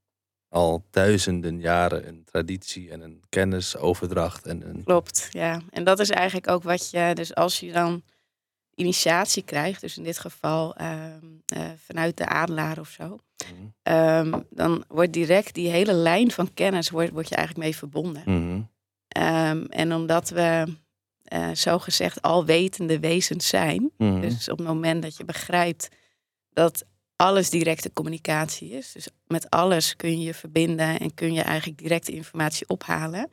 al 0.49 0.85
duizenden 0.91 1.61
jaren 1.61 2.09
een 2.09 2.25
traditie 2.25 2.91
en 2.91 3.01
een 3.01 3.23
kennisoverdracht. 3.29 4.47
En 4.47 4.69
een, 4.69 4.85
klopt. 4.85 5.29
Ja, 5.31 5.61
en 5.71 5.85
dat 5.85 5.99
is 6.01 6.11
eigenlijk 6.11 6.49
ook 6.49 6.63
wat 6.63 6.91
je, 6.91 7.11
dus 7.15 7.35
als 7.35 7.61
je 7.61 7.73
dan 7.73 8.03
initiatie 8.75 9.43
krijgt, 9.43 9.81
dus 9.81 9.97
in 9.97 10.03
dit 10.05 10.19
geval 10.19 10.75
ehm, 10.77 11.25
eh, 11.47 11.63
vanuit 11.87 12.17
de 12.17 12.27
adelaar 12.27 12.79
of 12.79 12.89
zo, 12.89 13.05
Mhm. 13.05 13.67
ehm, 13.83 14.41
dan 14.51 14.85
wordt 14.89 15.13
direct 15.13 15.55
die 15.55 15.69
hele 15.69 15.93
lijn 15.93 16.31
van 16.31 16.55
kennis 16.55 16.91
wordt, 16.91 17.11
wordt 17.11 17.29
je 17.29 17.35
eigenlijk 17.35 17.67
mee 17.67 17.77
verbonden. 17.77 18.23
Mhm. 18.25 18.61
Ehm, 19.09 19.65
en 19.65 19.95
omdat 19.95 20.29
we 20.29 20.65
eh 21.25 21.50
zo 21.54 21.78
gezegd 21.78 22.23
alwetende 22.23 22.99
wezens 23.00 23.49
zijn, 23.49 23.90
Mhm. 23.99 24.21
Dus 24.21 24.49
op 24.49 24.59
het 24.59 24.66
moment 24.66 25.02
dat 25.02 25.16
je 25.16 25.25
begrijpt 25.25 25.88
dat 26.50 26.85
alles 27.16 27.50
directe 27.50 27.93
communicatie 27.93 28.71
is. 28.71 28.93
Dus 28.93 29.09
met 29.26 29.50
alles 29.50 29.97
kun 29.97 30.11
je 30.11 30.25
je 30.26 30.35
verbinden 30.35 30.99
en 31.00 31.14
kun 31.14 31.33
je 31.33 31.43
eigenlijk 31.43 31.78
directe 31.78 32.12
informatie 32.12 32.69
ophalen. 32.69 33.31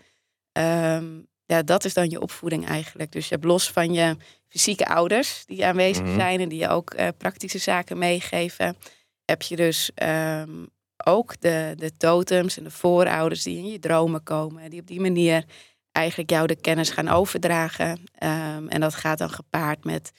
Ehm, 0.52 1.06
ja, 1.46 1.62
dat 1.64 1.86
is 1.86 1.94
dan 1.94 2.10
je 2.10 2.22
opvoeding 2.22 2.68
eigenlijk. 2.68 3.12
Dus 3.12 3.28
je 3.28 3.34
hebt 3.34 3.46
los 3.48 3.72
van 3.72 3.94
je 3.94 4.16
fysieke 4.48 4.86
ouders 4.88 5.46
die 5.46 5.66
aanwezig 5.66 6.06
Mhm. 6.06 6.16
zijn 6.16 6.40
en 6.40 6.50
die 6.50 6.60
je 6.60 6.68
ook 6.70 6.94
eh, 6.94 7.08
praktische 7.18 7.58
zaken 7.58 7.98
meegeven, 7.98 8.78
heb 9.26 9.42
je 9.42 9.56
dus 9.56 9.92
ehm, 9.96 10.66
ook 11.06 11.40
de, 11.42 11.74
de 11.78 11.98
totems 11.98 12.58
en 12.58 12.64
de 12.64 12.72
voorouders 12.72 13.44
die 13.44 13.58
in 13.58 13.68
je 13.68 13.80
dromen 13.80 14.24
komen, 14.24 14.70
die 14.70 14.80
op 14.82 14.88
die 14.88 15.00
manier 15.02 15.46
eigenlijk 15.92 16.30
jou 16.30 16.48
de 16.48 16.56
kennis 16.56 16.90
gaan 16.90 17.08
overdragen. 17.08 18.04
Ehm, 18.14 18.68
en 18.68 18.82
dat 18.82 18.96
gaat 18.96 19.18
dan 19.18 19.30
gepaard 19.30 19.84
met 19.84 20.12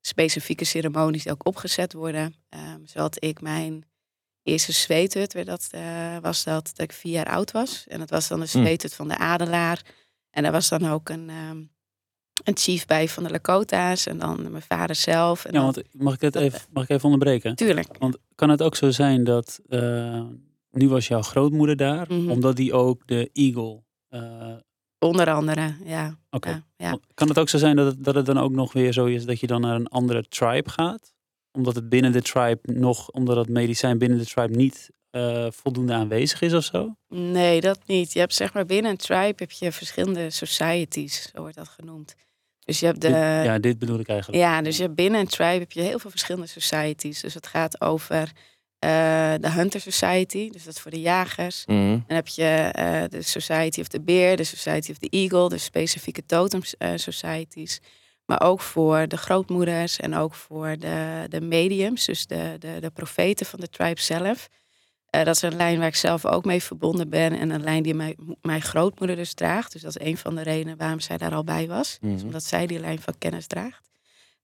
specifieke 0.00 0.64
ceremonies 0.64 1.22
die 1.22 1.32
ook 1.32 1.46
opgezet 1.46 1.92
worden. 1.92 2.34
Ehm 2.48 2.80
zoals 2.84 3.16
ik 3.18 3.40
mijn 3.40 3.84
eerste 4.42 4.72
zweethut, 4.72 5.44
dat, 5.46 5.68
eh, 5.70 6.16
was 6.20 6.44
dat, 6.44 6.64
dat 6.74 6.78
ik 6.80 6.92
vier 6.92 7.12
jaar 7.12 7.26
oud 7.30 7.50
was. 7.50 7.84
En 7.88 7.98
dat 7.98 8.10
was 8.10 8.28
dan 8.28 8.40
de 8.40 8.48
Hmm. 8.50 8.62
zweethut 8.62 8.94
van 8.94 9.08
de 9.08 9.16
adelaar. 9.18 9.82
En 10.30 10.42
daar 10.42 10.52
was 10.52 10.68
dan 10.68 10.86
ook 10.88 11.08
een, 11.08 11.30
ehm, 11.30 11.62
een 12.44 12.56
chief 12.56 12.86
bij 12.86 13.08
van 13.08 13.22
de 13.22 13.30
Lakota's. 13.30 14.06
En 14.06 14.18
dan 14.18 14.50
mijn 14.50 14.62
vader 14.62 14.96
zelf. 14.96 15.44
En 15.44 15.52
Ja, 15.52 15.60
want 15.62 15.82
mag 15.92 16.14
ik, 16.14 16.20
het 16.20 16.34
even, 16.36 16.60
mag 16.72 16.82
ik 16.82 16.88
even 16.90 17.04
onderbreken? 17.04 17.56
Tuurlijk. 17.56 17.98
Want 17.98 18.16
kan 18.34 18.48
het 18.48 18.62
ook 18.62 18.76
zo 18.76 18.90
zijn 18.90 19.24
dat 19.24 19.60
eh, 19.68 20.24
nu 20.70 20.88
was 20.88 21.08
jouw 21.08 21.22
grootmoeder 21.22 21.76
daar, 21.76 22.06
Mhm. 22.12 22.30
omdat 22.30 22.56
die 22.56 22.72
ook 22.72 23.06
de 23.06 23.30
Eagle. 23.32 23.82
eh, 24.08 24.56
Onder 25.02 25.30
andere, 25.30 25.74
ja. 25.84 26.16
Kan 27.14 27.28
het 27.28 27.38
ook 27.38 27.48
zo 27.48 27.58
zijn 27.58 27.76
dat 27.76 27.86
het, 27.86 28.04
dat 28.04 28.14
het 28.14 28.26
dan 28.26 28.38
ook 28.38 28.52
nog 28.52 28.72
weer 28.72 28.92
zo 28.92 29.04
is 29.04 29.24
dat 29.24 29.40
je 29.40 29.46
dan 29.46 29.60
naar 29.60 29.74
een 29.74 29.88
andere 29.88 30.22
tribe 30.28 30.70
gaat? 30.70 31.12
Omdat 31.52 31.74
het 31.74 31.88
binnen 31.88 32.12
de 32.12 32.22
tribe 32.22 32.60
nog, 32.72 33.10
omdat 33.10 33.36
het 33.36 33.48
medicijn 33.48 33.98
binnen 33.98 34.18
de 34.18 34.26
tribe 34.26 34.56
niet 34.56 34.90
eh, 35.10 35.46
voldoende 35.50 35.92
aanwezig 35.92 36.40
is 36.42 36.54
of 36.54 36.64
zo? 36.64 36.96
Nee, 37.08 37.60
dat 37.60 37.78
niet. 37.86 38.12
Je 38.12 38.18
hebt 38.18 38.34
zeg 38.34 38.54
maar 38.54 38.66
binnen 38.66 38.90
een 38.90 38.96
tribe 38.96 39.34
heb 39.36 39.50
je 39.50 39.72
verschillende 39.72 40.30
societies, 40.30 41.30
zo 41.34 41.40
wordt 41.40 41.56
dat 41.56 41.68
genoemd. 41.68 42.14
Dus 42.64 42.80
je 42.80 42.86
hebt 42.86 43.00
de, 43.00 43.06
Dit- 43.08 43.16
ja, 43.44 43.58
dit 43.58 43.78
bedoel 43.78 43.98
ik 43.98 44.08
eigenlijk. 44.08 44.42
Ja, 44.42 44.62
dus 44.62 44.76
je 44.76 44.82
hebt 44.82 44.94
binnen 44.94 45.20
een 45.20 45.26
tribe 45.26 45.58
heb 45.58 45.72
je 45.72 45.80
heel 45.80 45.98
veel 45.98 46.10
verschillende 46.10 46.46
societies. 46.46 47.20
Dus 47.20 47.34
het 47.34 47.46
gaat 47.46 47.80
over 47.80 48.32
de 49.40 49.50
Hunter 49.50 49.80
Society, 49.80 50.50
dus 50.50 50.64
dat 50.64 50.74
is 50.74 50.80
voor 50.80 50.90
de 50.90 51.00
jagers. 51.00 51.64
Mhm. 51.66 51.88
Dan 52.06 52.16
heb 52.16 52.28
je 52.28 52.44
eh, 52.72 53.02
de 53.08 53.22
Society 53.22 53.80
of 53.80 53.88
the 53.88 54.00
Bear, 54.00 54.36
de 54.36 54.44
Society 54.44 54.90
of 54.90 54.98
the 54.98 55.08
Eagle, 55.10 55.48
de 55.48 55.58
specifieke 55.58 56.26
totem 56.26 56.60
eh, 56.78 56.90
societies. 56.94 57.80
Maar 58.24 58.42
ook 58.42 58.60
voor 58.60 59.08
de 59.08 59.16
grootmoeders 59.16 59.96
en 59.96 60.14
ook 60.14 60.34
voor 60.34 60.76
de, 60.78 61.26
de 61.28 61.40
mediums, 61.40 62.04
dus 62.04 62.26
de, 62.26 62.56
de, 62.58 62.76
de 62.80 62.90
profeten 62.90 63.46
van 63.46 63.60
de 63.60 63.68
tribe 63.68 64.00
zelf. 64.00 64.48
Eh, 65.10 65.24
dat 65.24 65.34
is 65.34 65.42
een 65.42 65.56
lijn 65.56 65.78
waar 65.78 65.86
ik 65.88 65.94
zelf 65.96 66.26
ook 66.26 66.44
mee 66.44 66.62
verbonden 66.62 67.08
ben 67.08 67.38
en 67.38 67.50
een 67.50 67.62
lijn 67.62 67.82
die 67.82 67.94
mijn, 67.94 68.16
mijn 68.42 68.62
grootmoeder 68.62 69.16
dus 69.16 69.34
draagt. 69.34 69.72
Dus 69.72 69.82
dat 69.82 69.96
is 70.00 70.06
een 70.06 70.16
van 70.16 70.34
de 70.34 70.42
redenen 70.42 70.76
waarom 70.76 71.00
zij 71.00 71.16
daar 71.18 71.34
al 71.34 71.44
bij 71.44 71.66
was. 71.66 71.98
Dus 72.00 72.12
Mhm. 72.16 72.24
omdat 72.26 72.44
zij 72.44 72.66
die 72.66 72.78
lijn 72.80 73.00
van 73.00 73.14
kennis 73.18 73.46
draagt. 73.46 73.90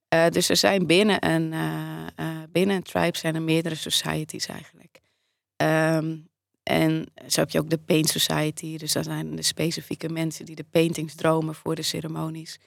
Eh, 0.08 0.28
dus 0.28 0.48
er 0.48 0.56
zijn 0.56 0.86
binnen 0.86 1.26
een, 1.26 1.52
eh, 1.52 2.06
eh, 2.16 2.42
binnen 2.52 2.76
een 2.76 2.82
tribe 2.82 3.18
zijn 3.18 3.34
er 3.34 3.42
meerdere 3.42 3.74
societies 3.74 4.46
eigenlijk. 4.46 5.00
Ehm, 5.56 6.16
en 6.62 7.06
zo 7.26 7.40
heb 7.40 7.50
je 7.50 7.58
ook 7.58 7.70
de 7.70 7.78
Paint 7.78 8.08
Society. 8.08 8.78
Dus 8.78 8.92
dat 8.92 9.04
zijn 9.04 9.36
de 9.36 9.42
specifieke 9.42 10.08
mensen 10.08 10.44
die 10.44 10.54
de 10.54 10.66
paintings 10.70 11.14
dromen 11.14 11.54
voor 11.54 11.74
de 11.74 11.82
ceremonies. 11.82 12.58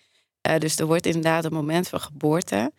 Dus 0.57 0.75
er 0.75 0.85
wordt 0.85 1.05
inderdaad 1.05 1.43
het 1.43 1.53
moment 1.53 1.87
van 1.87 1.99
geboorte... 1.99 2.71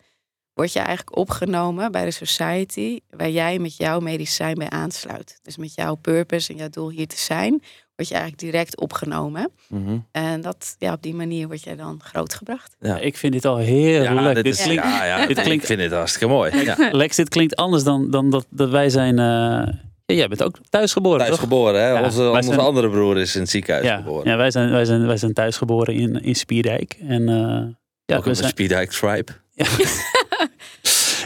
word 0.53 0.73
je 0.73 0.79
eigenlijk 0.79 1.17
opgenomen 1.17 1.91
bij 1.91 2.05
de 2.05 2.11
society... 2.11 2.99
waar 3.09 3.29
jij 3.29 3.59
met 3.59 3.77
jouw 3.77 3.99
medicijn 3.99 4.53
bij 4.55 4.69
aansluit. 4.69 5.39
Dus 5.41 5.57
met 5.57 5.73
jouw 5.75 5.95
purpose 5.95 6.51
en 6.51 6.57
jouw 6.57 6.69
doel 6.69 6.89
hier 6.89 7.07
te 7.07 7.17
zijn... 7.17 7.49
word 7.95 8.07
je 8.09 8.13
eigenlijk 8.15 8.43
direct 8.43 8.77
opgenomen. 8.79 9.51
Mhm. 9.67 9.97
En 10.11 10.41
dat, 10.41 10.75
ja, 10.79 10.93
op 10.93 11.01
die 11.01 11.13
manier 11.15 11.47
word 11.47 11.63
jij 11.63 11.75
dan 11.75 11.99
grootgebracht. 12.03 12.75
Ja. 12.79 12.97
Ik 12.97 13.17
vind 13.17 13.33
dit 13.33 13.45
al 13.45 13.57
heerlijk. 13.57 14.13
Ja, 14.19 14.33
dit 14.33 14.43
dit 14.43 14.53
is, 14.53 14.63
klinkt, 14.63 14.83
ja, 14.83 15.05
ja, 15.05 15.25
dit 15.27 15.37
ik 15.37 15.43
klinkt- 15.43 15.65
vind 15.65 15.81
het 15.81 15.91
hartstikke 15.91 16.27
mooi. 16.27 16.63
Ja. 16.63 16.75
Lex, 16.91 17.15
dit 17.15 17.29
klinkt 17.29 17.55
anders 17.55 17.83
dan, 17.83 18.09
dan 18.11 18.29
dat, 18.29 18.45
dat 18.49 18.69
wij 18.69 18.89
zijn... 18.89 19.19
eh, 19.19 19.73
ja, 20.05 20.15
jij 20.15 20.27
bent 20.27 20.43
ook 20.43 20.57
thuis 20.69 20.93
geboren, 20.93 21.17
Thuis 21.19 21.31
toch? 21.31 21.39
geboren, 21.39 21.81
hè? 21.81 21.87
Ja, 21.89 22.03
onze, 22.03 22.21
wij 22.21 22.29
onze 22.31 22.43
zijn- 22.43 22.59
andere 22.59 22.89
broer 22.89 23.17
is 23.17 23.35
in 23.35 23.41
het 23.41 23.49
ziekenhuis 23.49 23.85
Ja, 23.85 23.95
geboren. 23.97 24.29
ja 24.31 24.37
wij, 24.37 24.51
zijn, 24.51 24.71
wij, 24.71 24.85
zijn, 24.85 25.05
wij 25.07 25.17
zijn 25.17 25.33
thuis 25.33 25.57
geboren 25.57 25.93
in, 25.93 26.21
in 26.23 26.35
Spierdijk. 26.35 26.97
En 27.07 27.29
eh, 27.29 27.35
ja, 28.05 28.17
Ook 28.17 28.23
de 28.23 28.33
zijn, 28.33 28.49
Speedijk 28.49 28.89
Tribe. 28.91 29.31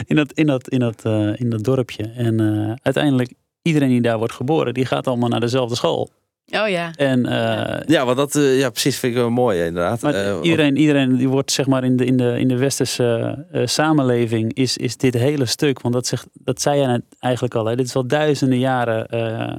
in, 0.08 0.16
dat, 0.16 0.32
in, 0.32 0.46
dat, 0.46 0.68
in, 0.68 0.78
dat, 0.78 1.00
eh, 1.04 1.40
in 1.40 1.50
dat 1.50 1.64
dorpje. 1.64 2.02
En 2.16 2.40
eh, 2.40 2.72
uiteindelijk, 2.82 3.32
iedereen 3.62 3.88
die 3.88 4.00
daar 4.00 4.18
wordt 4.18 4.32
geboren, 4.32 4.74
die 4.74 4.86
gaat 4.86 5.06
allemaal 5.06 5.28
naar 5.28 5.40
dezelfde 5.40 5.76
school. 5.76 6.10
Oh 6.50 6.68
ja. 6.68 6.92
En, 6.96 7.26
eh, 7.26 7.86
Ja, 7.86 8.04
want 8.04 8.16
dat, 8.16 8.36
eh, 8.36 8.58
ja, 8.58 8.70
precies 8.70 8.98
vind 8.98 9.12
ik 9.12 9.18
wel 9.18 9.30
mooi 9.30 9.64
inderdaad. 9.64 10.00
Maar 10.02 10.42
iedereen, 10.42 10.76
iedereen 10.76 11.16
die 11.16 11.28
wordt 11.28 11.52
zeg 11.52 11.66
maar 11.66 11.84
in 11.84 11.96
de, 11.96 12.04
in 12.04 12.16
de, 12.16 12.38
in 12.38 12.48
de 12.48 12.56
westerse 12.56 13.46
eh, 13.52 13.66
samenleving 13.66 14.54
is, 14.54 14.76
is 14.76 14.96
dit 14.96 15.14
hele 15.14 15.46
stuk. 15.46 15.80
Want 15.80 15.94
dat, 15.94 16.06
zegt, 16.06 16.26
dat 16.32 16.60
zei 16.60 16.78
jij 16.78 16.86
net 16.86 17.02
eigenlijk 17.18 17.54
al. 17.54 17.64
Hè, 17.66 17.76
dit 17.76 17.86
is 17.86 17.96
al 17.96 18.06
duizenden 18.06 18.58
jaren. 18.58 19.06
eh, 19.08 19.56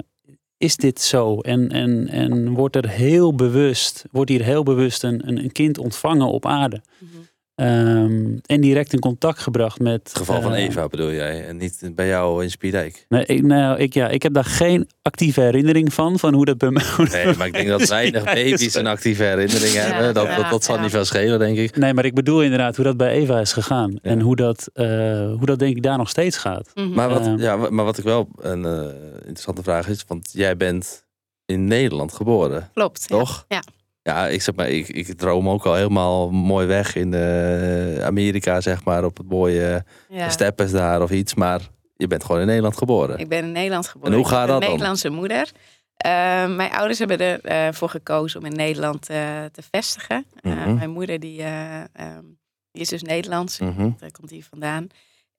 is 0.58 0.76
dit 0.76 1.02
zo? 1.02 1.40
En, 1.40 1.70
en, 1.70 2.08
en 2.08 2.54
wordt 2.54 2.76
er 2.76 2.90
heel 2.90 3.36
bewust, 3.36 4.06
wordt 4.12 4.30
hier 4.30 4.44
heel 4.44 4.64
bewust 4.64 5.04
een, 5.04 5.22
een, 5.28 5.52
kind 5.52 5.78
ontvangen 5.78 6.28
op 6.28 6.46
aarde. 6.46 6.82
Mhm. 6.98 7.12
Ehm, 7.60 8.38
en 8.46 8.62
direct 8.62 8.94
in 8.94 9.00
contact 9.00 9.40
gebracht 9.40 9.80
met. 9.80 9.94
het 10.04 10.18
geval 10.18 10.42
van 10.42 10.54
eh, 10.54 10.64
Eva 10.64 10.88
bedoel 10.88 11.12
jij. 11.12 11.48
En 11.48 11.58
niet 11.58 11.92
bij 11.96 12.08
jou 12.08 12.44
in 12.44 12.52
Spiedijk. 12.52 13.06
Nee, 13.10 13.26
ik, 13.26 13.42
nou, 13.44 13.78
ik, 13.80 13.94
ja, 13.94 14.08
ik 14.08 14.24
heb 14.24 14.34
daar 14.34 14.46
geen 14.46 14.90
actieve 15.02 15.42
herinnering 15.42 15.94
van, 15.94 16.20
van 16.20 16.34
hoe 16.34 16.46
dat 16.46 16.58
bij 16.58 16.70
mij. 16.70 16.84
Nee, 17.12 17.36
maar 17.38 17.48
ik 17.48 17.54
denk 17.54 17.68
dat 17.68 17.88
weinig 18.00 18.24
baby's 18.24 18.76
een 18.76 18.88
actieve 18.88 19.24
herinnering 19.24 19.74
Ja, 19.74 19.82
hebben. 19.82 20.14
Dat, 20.14 20.26
ja, 20.26 20.36
dat, 20.36 20.50
dat 20.50 20.64
zal 20.64 20.76
ja. 20.76 20.82
niet 20.82 20.92
veel 20.92 21.06
schelen, 21.06 21.40
denk 21.40 21.58
ik. 21.58 21.78
Nee, 21.78 21.94
maar 21.94 22.06
ik 22.06 22.14
bedoel 22.14 22.42
inderdaad 22.44 22.76
hoe 22.76 22.86
dat 22.86 22.98
bij 22.98 23.12
Eva 23.12 23.40
is 23.40 23.54
gegaan. 23.54 23.92
Ja. 23.92 24.00
En 24.10 24.20
hoe 24.22 24.36
dat, 24.36 24.70
eh, 24.74 24.86
hoe 25.38 25.46
dat 25.46 25.60
denk 25.60 25.76
ik 25.76 25.84
daar 25.84 25.98
nog 25.98 26.10
steeds 26.10 26.38
gaat. 26.38 26.72
Mhm. 26.74 26.90
Maar 26.94 27.10
wat, 27.10 27.26
Ehm. 27.26 27.38
ja, 27.40 27.56
maar 27.56 27.86
wat 27.86 27.98
ik 27.98 28.04
wel 28.04 28.28
een 28.38 28.66
eh, 28.66 28.82
interessante 29.20 29.64
vraag 29.64 29.88
is, 29.88 30.04
want 30.08 30.30
jij 30.34 30.58
bent 30.58 31.06
in 31.46 31.66
Nederland 31.68 32.14
geboren, 32.14 32.70
Klopt. 32.74 33.06
ja. 33.08 33.18
toch? 33.18 33.46
Ja. 33.48 33.64
Ja, 34.10 34.28
ik 34.28 34.42
zeg 34.42 34.56
maar, 34.56 34.70
ik, 34.70 34.88
ik 34.88 35.14
droom 35.18 35.50
ook 35.50 35.66
al 35.66 35.74
helemaal 35.76 36.32
mooi 36.32 36.68
weg 36.68 36.96
in 36.96 37.14
eh, 37.14 38.06
Amerika, 38.06 38.62
zeg 38.62 38.84
maar, 38.84 39.04
op 39.04 39.18
het 39.18 39.30
mooie 39.30 39.84
Ja. 40.10 40.30
steppes 40.30 40.72
daar 40.72 41.02
of 41.02 41.12
iets. 41.12 41.34
Maar 41.34 41.62
je 41.96 42.08
bent 42.08 42.24
gewoon 42.24 42.42
in 42.42 42.48
Nederland 42.48 42.78
geboren. 42.78 43.18
Ik 43.20 43.28
ben 43.30 43.44
in 43.44 43.52
Nederland 43.52 43.88
geboren. 43.88 44.12
En 44.12 44.18
hoe 44.18 44.28
gaat 44.28 44.42
een 44.42 44.48
dat 44.48 44.62
dan? 44.62 44.70
Nederlandse 44.70 45.10
moeder. 45.10 45.52
Eh, 45.98 46.12
mijn 46.56 46.72
ouders 46.72 47.00
hebben 47.00 47.42
ervoor 47.44 47.74
voor 47.74 47.90
gekozen 47.90 48.40
om 48.40 48.46
in 48.46 48.56
Nederland 48.56 49.10
eh, 49.10 49.18
te 49.52 49.62
vestigen. 49.72 50.26
Eh, 50.42 50.52
Mhm. 50.52 50.76
mijn 50.76 50.90
moeder 50.90 51.20
die, 51.20 51.42
eh, 51.44 51.80
ehm, 51.80 52.24
die 52.72 52.82
is 52.82 52.88
dus 52.90 53.02
Nederlands. 53.02 53.60
Mhm. 53.60 53.90
Daar 54.00 54.12
komt 54.12 54.30
die 54.30 54.46
vandaan. 54.46 54.88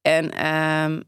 En 0.03 0.31
ehm, 0.33 1.01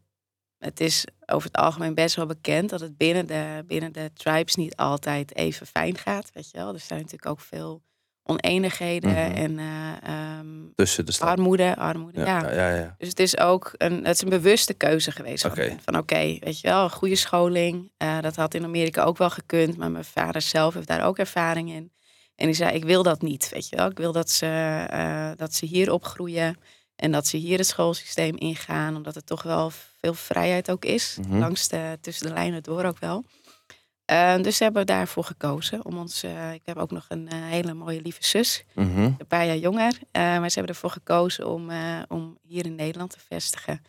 het 0.65 0.81
is 0.81 1.05
over 1.27 1.47
het 1.53 1.57
algemeen 1.57 1.95
best 1.95 2.17
wel 2.17 2.27
bekend 2.27 2.71
dat 2.71 2.81
het 2.81 2.97
binnen 2.97 3.27
de, 3.27 3.65
binnen 3.67 3.93
de 3.93 4.11
tribes 4.15 4.55
niet 4.55 4.77
altijd 4.77 5.37
even 5.37 5.67
fijn 5.67 5.99
gaat. 5.99 6.31
Weet 6.33 6.51
je 6.51 6.57
wel? 6.59 6.73
Er 6.75 6.81
zijn 6.81 7.01
natuurlijk 7.01 7.31
ook 7.31 7.41
veel 7.41 7.83
oneenigheden 8.25 9.11
Mhm. 9.11 9.19
en 9.37 9.59
eh, 9.59 10.03
ehm, 10.03 10.47
Tussen 10.75 11.07
de 11.07 11.17
armoede. 11.21 11.77
armoede 11.77 12.21
Ja, 12.21 12.41
ja. 12.41 12.53
ja, 12.53 12.75
ja. 12.77 12.95
Dus 12.99 13.09
het 13.09 13.19
is 13.21 13.39
ook 13.39 13.75
een, 13.77 14.05
het 14.05 14.15
is 14.15 14.23
een 14.23 14.29
bewuste 14.29 14.75
keuze 14.75 15.11
geweest. 15.13 15.43
van 15.43 15.51
Oké. 15.51 15.61
hen. 15.63 15.81
Van 15.85 15.97
oké, 15.97 16.17
weet 16.41 16.61
je 16.61 16.69
wel, 16.69 16.85
een 16.85 16.91
goede 16.91 17.17
scholing. 17.17 17.93
Eh, 17.97 18.21
dat 18.21 18.37
had 18.37 18.55
in 18.55 18.65
Amerika 18.65 19.03
ook 19.05 19.19
wel 19.19 19.31
gekund. 19.31 19.77
Maar 19.77 19.91
mijn 19.91 20.05
vader 20.05 20.41
zelf 20.43 20.75
heeft 20.75 20.87
daar 20.89 21.05
ook 21.05 21.19
ervaring 21.19 21.71
in. 21.71 21.93
En 22.37 22.47
die 22.47 22.55
zei, 22.55 22.75
ik 22.75 22.85
wil 22.85 23.03
dat 23.03 23.23
niet, 23.23 23.49
weet 23.49 23.69
je 23.69 23.77
wel. 23.77 23.91
Ik 23.91 23.99
wil 23.99 24.13
dat 24.13 24.31
ze, 24.31 24.47
eh, 24.91 25.31
dat 25.37 25.55
ze 25.55 25.67
hier 25.67 25.93
opgroeien. 25.93 26.57
En 26.97 27.13
dat 27.13 27.27
ze 27.27 27.37
hier 27.37 27.59
het 27.59 27.67
schoolsysteem 27.67 28.37
ingaan. 28.37 28.97
Omdat 28.97 29.17
er 29.17 29.25
toch 29.25 29.43
wel 29.43 29.73
veel 30.03 30.15
vrijheid 30.15 30.71
ook 30.71 30.85
is. 30.85 31.19
Mhm. 31.27 31.39
Langs 31.39 31.69
de, 31.69 31.99
tussen 32.01 32.27
de 32.27 32.33
lijnen 32.33 32.63
door 32.63 32.85
ook 32.85 32.99
wel. 32.99 33.25
Eh, 34.05 34.37
dus 34.43 34.57
ze 34.57 34.63
hebben 34.65 34.87
daarvoor 34.87 35.25
gekozen. 35.25 35.85
Om 35.85 35.99
ons, 35.99 36.23
eh, 36.23 36.53
ik 36.53 36.63
heb 36.65 36.77
ook 36.77 36.91
nog 36.91 37.05
een 37.09 37.29
eh, 37.29 37.39
hele 37.41 37.75
mooie 37.75 38.01
lieve 38.03 38.25
zus 38.25 38.65
Mhm. 38.75 39.01
een 39.03 39.27
paar 39.29 39.47
jaar 39.47 39.57
jonger. 39.57 39.93
eh, 40.11 40.23
maar 40.23 40.49
ze 40.51 40.59
hebben 40.59 40.75
ervoor 40.75 40.91
gekozen 40.91 41.47
om, 41.49 41.71
eh, 41.71 41.99
om 42.09 42.39
hier 42.43 42.65
in 42.67 42.75
Nederland 42.75 43.11
te 43.11 43.19
vestigen. 43.29 43.83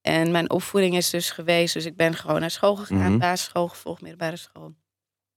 En 0.00 0.30
mijn 0.30 0.50
opvoeding 0.50 0.96
is 0.96 1.10
dus 1.10 1.30
geweest. 1.30 1.74
Dus 1.74 1.84
ik 1.84 1.96
ben 1.96 2.14
gewoon 2.14 2.40
naar 2.40 2.50
school 2.50 2.76
gegaan. 2.76 3.10
Mhm. 3.10 3.18
Basisschool 3.18 3.68
gevolgd, 3.68 4.00
middelbare 4.00 4.36
school. 4.36 4.74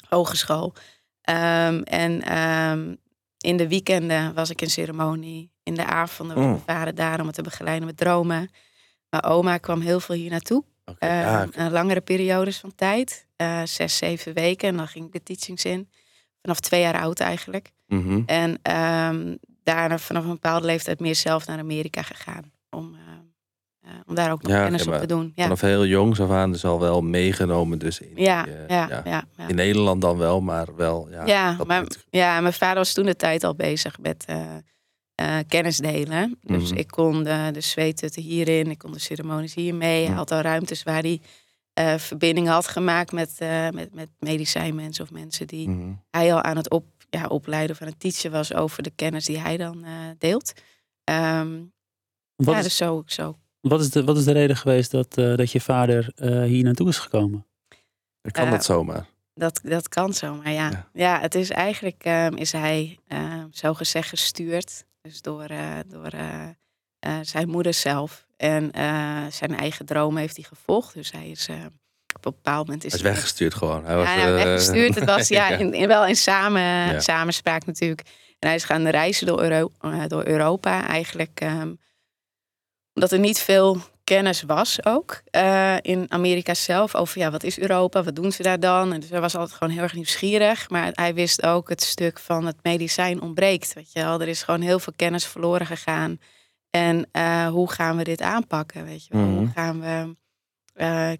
Hogeschool. 0.09 0.73
Ehm, 1.21 1.81
en 1.81 2.21
ehm, 2.21 2.95
in 3.37 3.57
de 3.57 3.67
weekenden 3.67 4.33
was 4.33 4.49
ik 4.49 4.61
in 4.61 4.69
ceremonie. 4.69 5.51
In 5.63 5.73
de 5.73 5.85
avonden 5.85 6.35
was 6.35 6.45
Mm. 6.45 6.51
mijn 6.51 6.63
vader 6.77 6.95
daar 6.95 7.19
om 7.19 7.25
me 7.25 7.31
te 7.31 7.41
begeleiden 7.41 7.85
met 7.85 7.97
dromen. 7.97 8.49
Mijn 9.09 9.23
oma 9.23 9.57
kwam 9.57 9.79
heel 9.81 9.99
veel 9.99 10.15
hier 10.15 10.29
naartoe. 10.29 10.63
Eh, 10.99 11.43
langere 11.69 12.01
periodes 12.01 12.57
van 12.57 12.75
tijd. 12.75 13.25
eh, 13.35 13.61
zes, 13.63 13.97
zeven 13.97 14.33
weken. 14.33 14.67
En 14.69 14.77
dan 14.77 14.87
ging 14.87 15.05
ik 15.05 15.11
de 15.13 15.23
teachings 15.23 15.65
in. 15.65 15.89
Vanaf 16.41 16.59
twee 16.59 16.81
jaar 16.81 17.01
oud 17.01 17.19
eigenlijk. 17.19 17.71
Mhm. 17.87 18.21
En 18.25 18.59
ehm, 18.61 19.35
daarna 19.63 19.97
vanaf 19.97 20.23
een 20.23 20.29
bepaalde 20.29 20.65
leeftijd 20.65 20.99
meer 20.99 21.15
zelf 21.15 21.47
naar 21.47 21.59
Amerika 21.59 22.01
gegaan. 22.01 22.51
Om, 22.69 22.95
eh, 23.81 23.91
om 24.05 24.15
daar 24.15 24.31
ook 24.31 24.41
nog 24.41 24.51
Ja, 24.51 24.63
kennis 24.63 24.87
op 24.87 24.93
te 24.93 25.05
doen. 25.05 25.31
Ja, 25.35 25.43
Vanaf 25.43 25.61
heel 25.61 25.85
jongs 25.85 26.19
af 26.19 26.29
aan 26.29 26.51
dus 26.51 26.65
al 26.65 26.79
wel 26.79 27.01
meegenomen 27.01 27.79
dus 27.79 27.99
in, 27.99 28.11
ja, 28.15 28.43
die, 28.43 28.53
ja. 28.67 29.23
In 29.47 29.55
Nederland 29.55 30.01
dan 30.01 30.17
wel, 30.17 30.41
maar 30.41 30.75
wel 30.75 31.07
ja. 31.09 31.25
Ja, 31.25 31.57
maar, 31.65 31.85
ja, 32.09 32.41
mijn 32.41 32.53
vader 32.53 32.77
was 32.77 32.93
toen 32.93 33.05
de 33.05 33.15
tijd 33.15 33.43
al 33.43 33.55
bezig 33.55 33.99
met 33.99 34.25
eh, 35.17 35.39
eh, 35.39 35.45
kennis 35.47 35.77
delen. 35.77 36.37
Dus 36.41 36.69
Mhm. 36.69 36.79
ik 36.79 36.87
kon 36.87 37.23
de, 37.23 37.49
de 37.53 37.61
zweethutten 37.61 38.21
hierin, 38.21 38.69
ik 38.71 38.77
kon 38.77 38.91
de 38.91 38.99
ceremonies 38.99 39.53
hier 39.53 39.75
mee. 39.75 39.99
Hij 39.99 40.07
Mhm. 40.09 40.17
had 40.17 40.31
al 40.31 40.41
ruimtes 40.41 40.83
waar 40.83 41.01
hij 41.01 41.21
eh 41.73 41.95
verbindingen 41.97 42.51
had 42.51 42.67
gemaakt 42.67 43.11
met, 43.11 43.35
eh, 43.37 43.69
met, 43.69 43.93
met 43.93 44.09
medicijnmensen 44.19 45.03
of 45.03 45.11
mensen 45.11 45.47
die 45.47 45.69
Mhm. 45.69 45.91
hij 46.11 46.33
al 46.33 46.41
aan 46.41 46.57
het 46.57 46.69
op, 46.69 46.85
ja, 47.09 47.25
opleiden 47.27 47.75
of 47.75 47.81
aan 47.81 47.87
het 47.87 47.99
teachen 47.99 48.31
was 48.31 48.53
over 48.53 48.83
de 48.83 48.91
kennis 48.95 49.25
die 49.25 49.39
hij 49.39 49.57
dan 49.57 49.83
eh, 49.83 49.91
deelt. 50.17 50.53
Ehm, 51.03 51.59
Wat, 52.35 52.53
ja, 52.53 52.57
is, 52.57 52.63
dus 52.63 52.75
zo, 52.75 53.03
zo. 53.05 53.37
wat, 53.61 53.81
is 53.81 53.89
de, 53.89 54.03
wat 54.03 54.17
is 54.17 54.23
de 54.23 54.31
reden 54.31 54.57
geweest 54.57 54.91
dat, 54.91 55.17
eh, 55.17 55.35
dat 55.35 55.51
je 55.51 55.61
vader 55.61 56.11
eh, 56.15 56.43
hier 56.43 56.63
naartoe 56.63 56.87
is 56.87 56.97
gekomen? 56.97 57.45
Dan 58.21 58.31
kan 58.31 58.49
dat 58.49 58.65
zomaar. 58.65 59.05
Dat, 59.33 59.59
dat 59.63 59.89
kan 59.89 60.13
zomaar, 60.13 60.51
ja. 60.51 60.69
Ja. 60.69 60.89
Ja, 60.93 61.19
het 61.21 61.35
is 61.35 61.49
eigenlijk, 61.49 62.03
ehm, 62.03 62.33
is 62.35 62.51
hij 62.51 62.97
uh, 63.07 63.43
zo 63.51 63.73
gezegd 63.73 64.09
gestuurd. 64.09 64.85
Dus 65.07 65.21
door, 65.21 65.43
eh, 65.45 65.77
door 65.87 66.07
eh, 66.07 66.49
eh, 66.99 67.17
zijn 67.21 67.49
moeder 67.49 67.73
zelf. 67.73 68.25
En 68.37 68.69
zijn 69.31 69.57
eigen 69.57 69.85
droom 69.85 70.17
heeft 70.17 70.35
hij 70.35 70.45
gevolgd. 70.45 70.93
Dus 70.93 71.11
hij 71.11 71.29
is, 71.29 71.49
op 72.15 72.25
een 72.25 72.31
bepaald 72.31 72.65
moment 72.65 72.83
is 72.83 72.91
Hij 72.91 73.01
is 73.01 73.07
weggestuurd 73.07 73.53
gewoon. 73.53 73.85
Hij 73.85 73.95
was, 73.95 74.07
Ja, 74.13 74.15
nou, 74.15 74.31
weggestuurd. 74.33 74.95
Het 74.95 75.05
was 75.05 75.27
ja, 75.27 75.47
in, 75.49 75.73
in- 75.73 75.87
wel 75.87 76.05
in 76.05 76.15
samen, 76.15 77.01
samenspraak 77.01 77.65
natuurlijk. 77.65 78.01
En 78.39 78.47
hij 78.47 78.55
is 78.55 78.63
gaan 78.63 78.87
reizen 78.87 79.27
door, 79.27 79.41
Euro- 79.41 79.71
door 80.07 80.25
Europa 80.25 80.87
eigenlijk. 80.87 81.39
ehm, 81.39 81.73
omdat 82.93 83.11
er 83.11 83.19
niet 83.19 83.39
veel 83.39 83.81
kennis 84.07 84.41
was 84.41 84.85
ook 84.85 85.21
eh, 85.31 85.75
in 85.81 86.05
Amerika 86.11 86.53
zelf. 86.53 86.95
Over 86.95 87.19
ja, 87.19 87.31
wat 87.31 87.43
is 87.43 87.59
Europa? 87.59 88.03
Wat 88.03 88.15
doen 88.15 88.31
ze 88.31 88.43
daar 88.43 88.59
dan? 88.59 88.93
En 88.93 88.99
dus 88.99 89.09
hij 89.09 89.21
was 89.21 89.35
altijd 89.35 89.57
gewoon 89.57 89.73
heel 89.73 89.83
erg 89.83 89.93
nieuwsgierig. 89.93 90.69
Maar 90.69 90.89
hij 90.93 91.13
wist 91.13 91.43
ook 91.43 91.69
het 91.69 91.81
stuk 91.81 92.19
van 92.19 92.45
het 92.45 92.55
medicijn 92.61 93.21
ontbreekt. 93.21 93.73
Weet 93.73 93.91
je 93.91 93.99
wel? 94.01 94.21
Er 94.21 94.27
is 94.27 94.43
gewoon 94.43 94.61
heel 94.61 94.79
veel 94.79 94.93
kennis 94.95 95.25
verloren 95.25 95.65
gegaan. 95.65 96.19
En 96.69 97.07
eh, 97.11 97.47
hoe 97.47 97.71
gaan 97.71 97.97
we 97.97 98.03
dit 98.03 98.21
aanpakken? 98.21 98.85
Weet 98.85 99.05
je 99.05 99.13
wel? 99.13 99.23
Hoe 99.25 99.41
Mhm. 99.41 99.51
gaan 99.51 99.79
we 99.81 100.15
eh, 100.73 101.11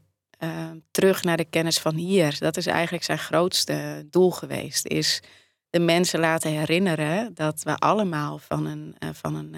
terug 0.92 1.24
naar 1.24 1.38
de 1.38 1.46
kennis 1.46 1.80
van 1.80 1.96
hier? 1.96 2.36
Dat 2.40 2.58
is 2.58 2.66
eigenlijk 2.68 3.04
zijn 3.04 3.18
grootste 3.20 4.08
doel 4.10 4.32
geweest. 4.32 4.88
Is 4.88 5.22
de 5.70 5.80
mensen 5.80 6.20
laten 6.20 6.52
herinneren 6.52 7.34
dat 7.34 7.64
we 7.64 7.76
allemaal 7.76 8.38
van 8.38 8.66
een, 8.66 8.96
van 9.14 9.36
een 9.36 9.56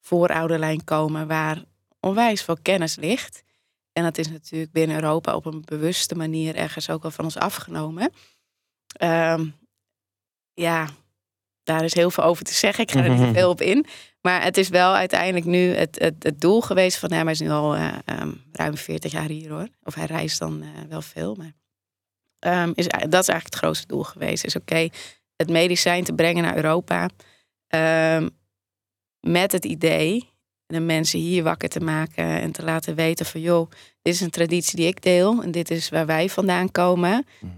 voorouderlijn 0.00 0.84
komen 0.84 1.26
waar 1.26 1.62
onwijs 2.04 2.42
veel 2.42 2.58
kennis 2.62 2.96
ligt. 2.96 3.42
En 3.92 4.02
dat 4.02 4.18
is 4.18 4.28
natuurlijk 4.28 4.72
binnen 4.72 4.96
Europa 4.96 5.34
op 5.34 5.46
een 5.46 5.62
bewuste 5.64 6.14
manier 6.14 6.54
ergens 6.54 6.90
ook 6.90 7.04
al 7.04 7.10
van 7.10 7.24
ons 7.24 7.36
afgenomen. 7.36 8.12
Ehm, 8.96 9.46
ja, 10.54 10.88
daar 11.62 11.84
is 11.84 11.94
heel 11.94 12.10
veel 12.10 12.24
over 12.24 12.44
te 12.44 12.54
zeggen. 12.54 12.84
Ik 12.84 12.90
ga 12.90 13.02
er 13.02 13.10
niet 13.10 13.26
te 13.26 13.32
veel 13.32 13.50
op 13.50 13.60
in. 13.60 13.86
Maar 14.20 14.42
het 14.42 14.56
is 14.56 14.68
wel 14.68 14.94
uiteindelijk 14.94 15.44
nu 15.44 15.74
het, 15.74 15.98
het, 15.98 16.14
het 16.18 16.40
doel 16.40 16.60
geweest 16.60 16.98
van 16.98 17.12
hem. 17.12 17.22
Hij 17.22 17.32
is 17.32 17.40
nu 17.40 17.50
al 17.50 17.74
eh, 17.74 17.92
ehm, 18.04 18.32
ruim 18.52 18.76
40 18.76 19.12
jaar 19.12 19.28
hier 19.28 19.50
hoor. 19.50 19.68
Of 19.82 19.94
hij 19.94 20.06
reist 20.06 20.38
dan 20.38 20.62
eh, 20.62 20.68
wel 20.88 21.02
veel. 21.02 21.34
Maar 21.34 21.52
ehm, 22.38 22.72
is, 22.74 22.86
dat 22.86 23.22
is 23.22 23.28
eigenlijk 23.28 23.44
het 23.44 23.54
grootste 23.54 23.86
doel 23.86 24.02
geweest. 24.02 24.44
Is 24.44 24.56
oké, 24.56 24.88
het 25.36 25.50
medicijn 25.50 26.04
te 26.04 26.12
brengen 26.12 26.42
naar 26.42 26.56
Europa. 26.56 27.08
met 29.20 29.52
het 29.52 29.64
idee 29.64 30.33
de 30.66 30.80
mensen 30.80 31.18
hier 31.18 31.42
wakker 31.42 31.68
te 31.68 31.80
maken 31.80 32.24
en 32.40 32.52
te 32.52 32.62
laten 32.64 32.94
weten 32.94 33.26
van 33.26 33.40
joh, 33.40 33.70
dit 34.02 34.14
is 34.14 34.20
een 34.20 34.30
traditie 34.30 34.76
die 34.76 34.86
ik 34.86 35.02
deel 35.02 35.42
en 35.42 35.50
dit 35.50 35.70
is 35.70 35.88
waar 35.88 36.06
wij 36.06 36.28
vandaan 36.28 36.70
komen. 36.70 37.26
Mhm. 37.40 37.52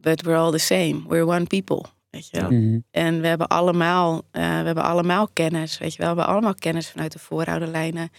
But 0.00 0.22
we're 0.22 0.36
all 0.38 0.50
the 0.50 0.58
same. 0.58 1.02
We're 1.08 1.26
one 1.26 1.44
people. 1.44 1.82
Weet 2.10 2.28
je 2.30 2.40
wel? 2.40 2.50
Mhm. 2.50 2.78
En 2.90 3.20
we 3.20 3.26
hebben 3.26 3.46
allemaal, 3.48 4.22
eh, 4.30 4.42
we 4.42 4.66
hebben 4.66 4.84
allemaal 4.84 5.28
kennis. 5.32 5.78
Weet 5.78 5.92
je 5.94 5.98
wel, 5.98 6.10
we 6.10 6.14
hebben 6.16 6.34
allemaal 6.34 6.54
kennis 6.54 6.90
vanuit 6.90 7.12
de 7.12 7.18
voorouderlijnen. 7.18 8.10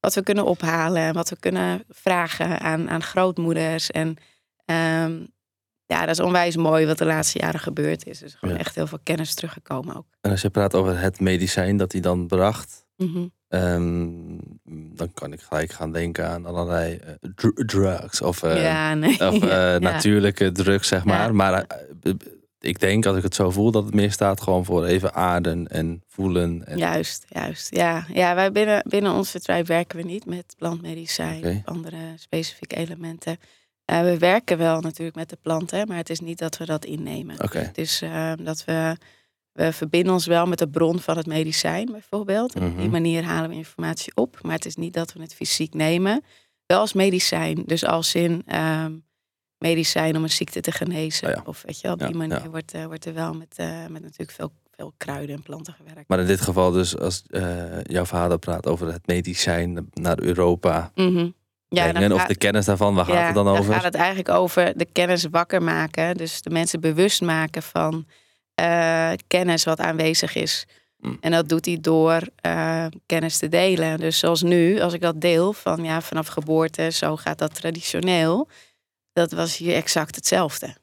Wat 0.00 0.14
we 0.14 0.22
kunnen 0.22 0.44
ophalen, 0.44 1.14
wat 1.14 1.28
we 1.30 1.36
kunnen 1.38 1.84
vragen 1.88 2.60
aan, 2.60 2.90
aan 2.90 3.02
grootmoeders. 3.02 3.90
En 3.90 4.16
ehm, 4.64 5.18
ja, 5.86 6.00
dat 6.00 6.08
is 6.08 6.20
onwijs 6.20 6.56
mooi 6.56 6.86
wat 6.86 6.98
de 6.98 7.04
laatste 7.04 7.38
jaren 7.38 7.60
gebeurd 7.60 8.06
is. 8.06 8.20
Er 8.20 8.26
is 8.26 8.34
gewoon 8.34 8.54
Ja. 8.54 8.60
echt 8.60 8.74
heel 8.74 8.86
veel 8.86 8.98
kennis 9.02 9.34
teruggekomen 9.34 9.96
ook. 9.96 10.06
En 10.20 10.30
als 10.30 10.40
je 10.42 10.50
praat 10.50 10.74
over 10.74 10.98
het 11.00 11.20
medicijn 11.20 11.76
dat 11.76 11.92
hij 11.92 12.00
dan 12.00 12.26
bracht, 12.26 12.86
Mhm. 13.00 13.26
ehm, 13.48 14.08
dan 14.96 15.12
kan 15.14 15.32
ik 15.32 15.40
gelijk 15.40 15.72
gaan 15.72 15.92
denken 15.92 16.28
aan 16.28 16.46
allerlei 16.46 16.94
eh, 16.96 17.12
dr- 17.34 17.64
drugs 17.66 18.22
of, 18.22 18.42
eh, 18.42 18.62
ja, 18.62 18.94
nee. 18.94 19.12
of 19.28 19.42
eh, 19.42 19.48
Ja. 19.48 19.78
natuurlijke 19.78 20.52
drugs, 20.52 20.88
zeg 20.88 21.04
maar. 21.04 21.26
Ja. 21.26 21.32
Maar 21.32 21.66
ik 22.60 22.80
denk, 22.80 23.06
als 23.06 23.16
ik 23.16 23.22
het 23.22 23.34
zo 23.34 23.50
voel, 23.50 23.70
dat 23.70 23.84
het 23.84 23.94
meer 23.94 24.12
staat 24.12 24.40
gewoon 24.40 24.64
voor 24.64 24.84
even 24.84 25.14
aarden 25.14 25.66
en 25.68 26.02
voelen. 26.08 26.66
En, 26.66 26.78
Juist, 26.78 27.26
juist. 27.28 27.74
Ja, 27.76 28.04
ja 28.12 28.34
wij 28.34 28.52
binnen, 28.52 28.84
binnen 28.88 29.12
onze 29.12 29.40
tribe 29.40 29.64
werken 29.64 29.96
we 29.96 30.02
niet 30.04 30.26
met 30.26 30.54
plantmedicijn 30.58 31.44
of 31.44 31.64
andere 31.64 32.12
specifieke 32.16 32.76
elementen. 32.76 33.38
We 33.84 34.18
werken 34.18 34.58
wel 34.58 34.80
natuurlijk 34.80 35.16
met 35.16 35.28
de 35.28 35.38
planten, 35.42 35.88
maar 35.88 35.96
het 35.96 36.10
is 36.10 36.20
niet 36.20 36.38
dat 36.38 36.56
we 36.56 36.64
dat 36.66 36.84
innemen. 36.84 37.36
Het 37.38 37.78
is 37.78 38.02
eh, 38.02 38.32
dat 38.42 38.64
we, 38.64 38.96
we 39.52 39.72
verbinden 39.72 40.12
ons 40.12 40.26
wel 40.26 40.46
met 40.46 40.58
de 40.58 40.68
bron 40.68 40.98
van 41.00 41.16
het 41.16 41.26
medicijn 41.26 41.86
bijvoorbeeld. 41.92 42.54
En 42.54 42.62
op 42.62 42.68
die 42.70 42.80
Mhm. 42.80 42.90
manier 42.90 43.24
halen 43.24 43.50
we 43.50 43.56
informatie 43.56 44.12
op, 44.16 44.38
maar 44.42 44.54
het 44.54 44.66
is 44.66 44.76
niet 44.76 44.92
dat 44.94 45.12
we 45.12 45.20
het 45.22 45.34
fysiek 45.34 45.74
nemen. 45.74 46.24
Wel 46.66 46.78
als 46.80 46.92
medicijn, 46.92 47.62
dus 47.66 47.84
als 47.84 48.14
in 48.14 48.42
ehm, 48.46 48.92
medicijn 49.58 50.16
om 50.16 50.22
een 50.22 50.30
ziekte 50.30 50.60
te 50.60 50.72
genezen. 50.72 51.28
Oh 51.28 51.34
ja. 51.34 51.42
Of 51.44 51.62
weet 51.66 51.80
je, 51.80 51.90
op 51.90 52.00
Ja, 52.00 52.06
die 52.06 52.16
manier 52.16 52.42
ja. 52.42 52.48
wordt, 52.50 52.72
eh, 52.74 52.84
wordt 52.84 53.04
er 53.04 53.14
wel 53.14 53.32
met, 53.34 53.54
eh, 53.56 53.86
met 53.88 54.02
natuurlijk 54.02 54.30
veel, 54.30 54.52
veel 54.70 54.92
kruiden 54.96 55.36
en 55.36 55.42
planten 55.42 55.72
gewerkt. 55.74 56.08
Maar 56.08 56.18
in 56.20 56.26
dit 56.26 56.40
geval 56.40 56.70
dus, 56.70 56.98
als 56.98 57.22
eh, 57.30 57.82
jouw 57.82 58.04
vader 58.04 58.38
praat 58.38 58.66
over 58.66 58.92
het 58.92 59.06
medicijn 59.06 59.88
naar 59.92 60.20
Europa 60.20 60.90
Mhm. 60.94 61.28
Ja, 61.72 61.92
dan 61.92 62.12
of 62.12 62.24
de 62.24 62.36
kennis 62.36 62.64
daarvan, 62.64 62.94
waar 62.94 63.04
gaat 63.04 63.26
het 63.26 63.34
dan 63.34 63.48
over? 63.48 63.74
gaat 63.74 63.82
het 63.82 63.94
eigenlijk 63.94 64.28
over 64.28 64.72
de 64.78 64.84
kennis 64.92 65.24
wakker 65.30 65.62
maken. 65.62 66.16
Dus 66.16 66.42
de 66.42 66.50
mensen 66.50 66.80
bewust 66.80 67.20
maken 67.20 67.62
van 67.62 68.06
eh, 68.60 69.10
kennis 69.26 69.64
wat 69.64 69.78
aanwezig 69.80 70.34
is. 70.34 70.66
Mm. 70.98 71.16
En 71.20 71.30
dat 71.30 71.48
doet 71.48 71.66
hij 71.66 71.78
door 71.80 72.20
eh, 72.36 72.86
kennis 73.06 73.38
te 73.38 73.48
delen. 73.48 73.98
Dus 73.98 74.18
zoals 74.18 74.42
nu, 74.42 74.80
als 74.80 74.92
ik 74.92 75.00
dat 75.00 75.20
deel 75.20 75.52
van 75.52 75.84
ja, 75.84 76.00
vanaf 76.00 76.26
geboorte, 76.26 76.90
zo 76.90 77.16
gaat 77.16 77.38
dat 77.38 77.54
traditioneel. 77.54 78.48
Dat 79.12 79.32
was 79.32 79.56
hier 79.56 79.74
exact 79.74 80.14
hetzelfde. 80.16 80.76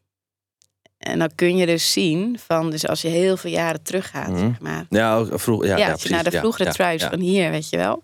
En 0.98 1.20
dan 1.20 1.30
kun 1.36 1.58
je 1.58 1.66
dus 1.66 1.92
zien 1.92 2.40
van, 2.40 2.70
dus 2.70 2.88
als 2.88 3.02
je 3.02 3.08
heel 3.08 3.38
veel 3.38 3.52
jaren 3.52 3.84
teruggaat, 3.84 4.30
Mhm. 4.30 4.38
zeg 4.40 4.60
maar. 4.60 4.86
Ja, 4.90 5.26
vroeg, 5.26 5.66
ja, 5.66 5.78
Ja, 5.78 5.86
ja, 5.86 5.92
als 5.92 6.04
je 6.04 6.10
naar 6.10 6.24
de 6.24 6.32
vroegere 6.32 6.74
ja, 6.78 6.90
ja. 6.90 7.10
van 7.10 7.20
hier, 7.20 7.52
weet 7.52 7.70
je 7.70 7.78
wel. 7.78 8.04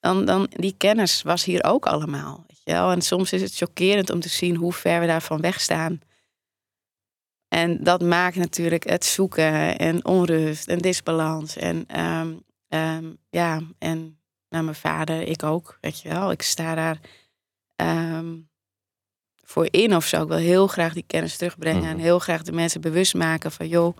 Dan, 0.00 0.24
dan, 0.24 0.46
die 0.50 0.74
kennis 0.78 1.22
was 1.22 1.44
hier 1.44 1.64
ook 1.64 1.86
allemaal. 1.86 2.44
Weet 2.46 2.60
je 2.64 2.72
wel? 2.72 2.90
En 2.90 3.02
soms 3.02 3.32
is 3.32 3.42
het 3.42 3.56
chockerend 3.56 4.10
om 4.10 4.20
te 4.20 4.28
zien 4.28 4.56
hoe 4.56 4.72
ver 4.72 5.00
we 5.00 5.06
daarvan 5.06 5.40
wegstaan. 5.40 6.00
En 7.56 7.84
dat 7.84 8.02
maakt 8.02 8.36
natuurlijk 8.36 8.88
het 8.88 9.04
zoeken 9.04 9.78
en 9.78 10.04
onrust 10.04 10.68
en 10.68 10.78
disbalans. 10.78 11.56
En 11.56 11.84
ehm, 11.86 12.32
ehm, 12.68 13.04
ja, 13.30 13.60
en 13.78 14.18
nou, 14.48 14.64
mijn 14.64 14.76
vader, 14.76 15.22
ik 15.22 15.42
ook, 15.42 15.78
weet 15.80 16.00
je 16.00 16.08
wel. 16.08 16.30
Ik 16.30 16.42
sta 16.42 16.74
daar 16.74 17.00
ehm, 17.76 18.34
voor 19.44 19.68
in 19.70 19.96
of 19.96 20.06
zo. 20.06 20.22
Ik 20.22 20.28
wil 20.28 20.36
heel 20.36 20.66
graag 20.66 20.92
die 20.92 21.04
kennis 21.06 21.36
terugbrengen. 21.36 21.82
Mhm. 21.82 21.90
En 21.90 21.98
heel 21.98 22.18
graag 22.18 22.42
de 22.42 22.52
mensen 22.52 22.80
bewust 22.80 23.14
maken 23.14 23.52
van, 23.52 23.68
joh, 23.68 23.96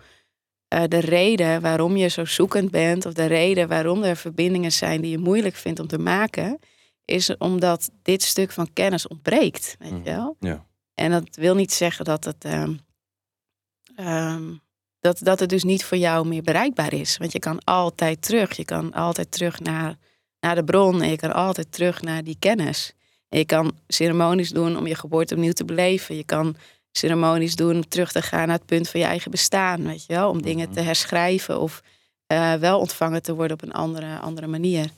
eh, 0.68 0.82
de 0.88 1.00
reden 1.00 1.60
waarom 1.60 1.96
je 1.96 2.08
zo 2.08 2.24
zoekend 2.24 2.70
bent, 2.70 3.06
of 3.06 3.12
de 3.12 3.26
reden 3.26 3.68
waarom 3.68 4.02
er 4.02 4.16
verbindingen 4.16 4.72
zijn 4.72 5.00
die 5.00 5.10
je 5.10 5.18
moeilijk 5.18 5.54
vindt 5.54 5.80
om 5.80 5.86
te 5.86 5.98
maken, 5.98 6.58
is 7.04 7.36
omdat 7.36 7.90
dit 8.02 8.22
stuk 8.22 8.52
van 8.52 8.72
kennis 8.72 9.08
ontbreekt. 9.08 9.76
Weet 9.78 9.90
Mhm. 9.90 9.98
je 9.98 10.10
wel? 10.10 10.36
Ja. 10.40 10.66
En 10.94 11.10
dat 11.10 11.36
wil 11.36 11.54
niet 11.54 11.72
zeggen 11.72 12.04
dat 12.04 12.24
het, 12.24 12.44
ehm, 13.96 14.52
dat, 15.00 15.18
dat 15.22 15.40
het 15.40 15.48
dus 15.48 15.64
niet 15.64 15.84
voor 15.84 15.98
jou 15.98 16.26
meer 16.26 16.42
bereikbaar 16.42 16.92
is. 16.92 17.16
Want 17.16 17.32
je 17.32 17.38
kan 17.38 17.64
altijd 17.64 18.22
terug. 18.22 18.56
Je 18.56 18.64
kan 18.64 18.92
altijd 18.92 19.30
terug 19.30 19.60
naar, 19.60 19.96
naar 20.40 20.54
de 20.54 20.64
bron 20.64 21.02
en 21.02 21.10
je 21.10 21.16
kan 21.16 21.32
altijd 21.34 21.72
terug 21.72 22.02
naar 22.02 22.24
die 22.24 22.36
kennis. 22.38 22.92
En 23.28 23.38
je 23.38 23.44
kan 23.44 23.72
ceremonies 23.88 24.50
doen 24.50 24.76
om 24.76 24.86
je 24.86 24.94
geboorte 24.94 25.34
opnieuw 25.34 25.52
te 25.52 25.64
beleven. 25.64 26.16
Je 26.16 26.24
kan 26.24 26.56
ceremonies 26.92 27.54
doen 27.56 27.74
om 27.74 27.88
terug 27.88 28.12
te 28.12 28.22
gaan 28.22 28.46
naar 28.48 28.56
het 28.56 28.66
punt 28.66 28.88
van 28.88 29.00
je 29.00 29.06
eigen 29.06 29.30
bestaan. 29.30 29.82
Weet 29.86 30.04
je 30.06 30.12
wel? 30.12 30.30
Om 30.30 30.42
dingen 30.42 30.66
Mhm. 30.68 30.76
te 30.76 30.82
herschrijven 30.82 31.60
of 31.60 31.82
eh, 32.26 32.54
wel 32.54 32.78
ontvangen 32.78 33.22
te 33.22 33.34
worden 33.34 33.56
op 33.56 33.62
een 33.62 33.72
andere, 33.72 34.18
andere 34.18 34.46
manier. 34.46 34.90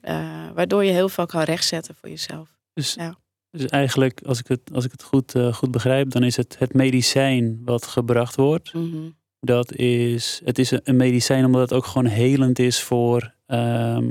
Eh, 0.00 0.50
waardoor 0.54 0.84
je 0.84 0.92
heel 0.92 1.08
veel 1.08 1.26
kan 1.26 1.42
rechtzetten 1.42 1.94
voor 2.00 2.08
jezelf. 2.08 2.48
Dus, 2.74 2.94
Ja. 2.94 3.16
Dus 3.56 3.66
eigenlijk, 3.70 4.20
als 4.26 4.38
ik 4.38 4.46
het, 4.48 4.60
als 4.72 4.84
ik 4.84 4.90
het 4.90 5.02
goed, 5.02 5.34
eh, 5.34 5.52
goed 5.52 5.70
begrijp, 5.70 6.10
dan 6.10 6.22
is 6.22 6.36
het 6.36 6.56
het 6.58 6.74
medicijn 6.74 7.60
wat 7.64 7.86
gebracht 7.86 8.36
wordt. 8.36 8.74
Mhm. 8.74 8.96
Dat 9.40 9.72
is, 9.74 10.40
het 10.44 10.58
is 10.58 10.70
een 10.82 10.96
medicijn 10.96 11.44
omdat 11.44 11.60
het 11.60 11.72
ook 11.72 11.86
gewoon 11.86 12.06
helend 12.06 12.58
is 12.58 12.82
voor, 12.82 13.34
ehm, 13.46 14.08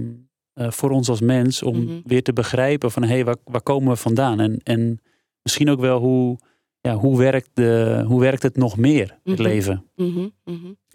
eh, 0.53 0.71
voor 0.71 0.91
ons 0.91 1.09
als 1.09 1.21
mens 1.21 1.63
om 1.63 1.77
Mhm. 1.83 1.93
weer 2.03 2.23
te 2.23 2.33
begrijpen 2.33 2.91
van 2.91 3.03
hé, 3.03 3.09
hey, 3.09 3.25
waar, 3.25 3.35
waar 3.43 3.61
komen 3.61 3.89
we 3.89 3.95
vandaan? 3.95 4.39
En, 4.39 4.59
en 4.63 5.01
misschien 5.41 5.69
ook 5.69 5.79
wel 5.79 5.99
hoe, 5.99 6.37
ja, 6.81 6.95
hoe, 6.95 7.17
werkt 7.17 7.49
de, 7.53 8.03
hoe 8.07 8.19
werkt 8.21 8.43
het 8.43 8.57
nog 8.57 8.77
meer, 8.77 9.19
het 9.23 9.33
Mhm. 9.39 9.41
leven? 9.41 9.85
We 9.95 10.31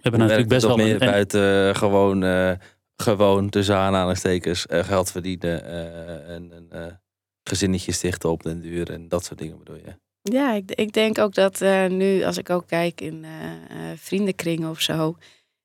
hebben 0.03 0.21
natuurlijk 0.21 0.49
best 0.49 0.67
wel 0.67 0.77
meer 0.77 0.95
een, 0.95 1.01
en- 1.01 1.11
buiten 1.11 1.69
eh, 1.69 1.75
gewoon, 1.75 2.23
eh, 2.23 2.53
gewoon 2.97 3.49
tussen 3.49 3.77
aanhalingstekens 3.77 4.67
geld 4.69 5.11
verdienen 5.11 5.65
en 6.27 6.69
een 7.51 7.57
eh, 7.57 7.73
gezinnetje 7.77 7.93
stichten 7.93 8.31
op 8.31 8.43
den 8.43 8.61
duur 8.61 8.91
en 8.91 9.09
dat 9.09 9.25
soort 9.25 9.39
dingen 9.39 9.59
bedoel 9.59 9.77
je. 9.77 9.95
Ja, 10.23 10.53
ik, 10.53 10.71
ik 10.75 10.93
denk 10.93 11.19
ook 11.19 11.35
dat 11.35 11.61
eh, 11.61 11.87
nu, 11.87 12.25
als 12.25 12.37
ik 12.39 12.51
ook 12.51 12.67
kijk 12.67 13.01
in 13.01 13.25
eh, 13.25 13.91
eh, 13.91 13.99
vriendenkringen 13.99 14.71
of 14.71 14.81
zo, 14.81 15.17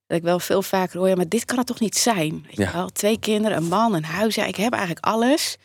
dat 0.08 0.18
ik 0.18 0.24
wel 0.24 0.40
veel 0.40 0.62
vaker 0.62 0.98
hoor, 1.00 1.08
ja, 1.10 1.16
maar 1.16 1.30
dit 1.30 1.46
kan 1.46 1.58
het 1.58 1.68
toch 1.68 1.80
niet 1.80 1.98
zijn? 1.98 2.44
Weet 2.48 2.58
Ja. 2.58 2.66
je 2.66 2.72
wel? 2.74 2.90
Twee 2.90 3.20
kinderen, 3.20 3.58
een 3.58 3.68
man, 3.68 3.94
een 3.94 4.04
huis. 4.06 4.36
Ja, 4.36 4.46
ik 4.46 4.56
heb 4.56 4.74
eigenlijk 4.74 5.06
alles, 5.06 5.58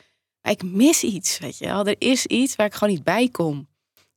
maar 0.42 0.52
ik 0.52 0.62
mis 0.62 1.02
iets, 1.02 1.38
weet 1.38 1.58
je 1.58 1.66
wel. 1.66 1.86
Er 1.86 1.94
is 1.98 2.26
iets 2.26 2.56
waar 2.56 2.66
ik 2.66 2.74
gewoon 2.74 2.94
niet 2.94 3.04
bij 3.04 3.28
kom. 3.28 3.68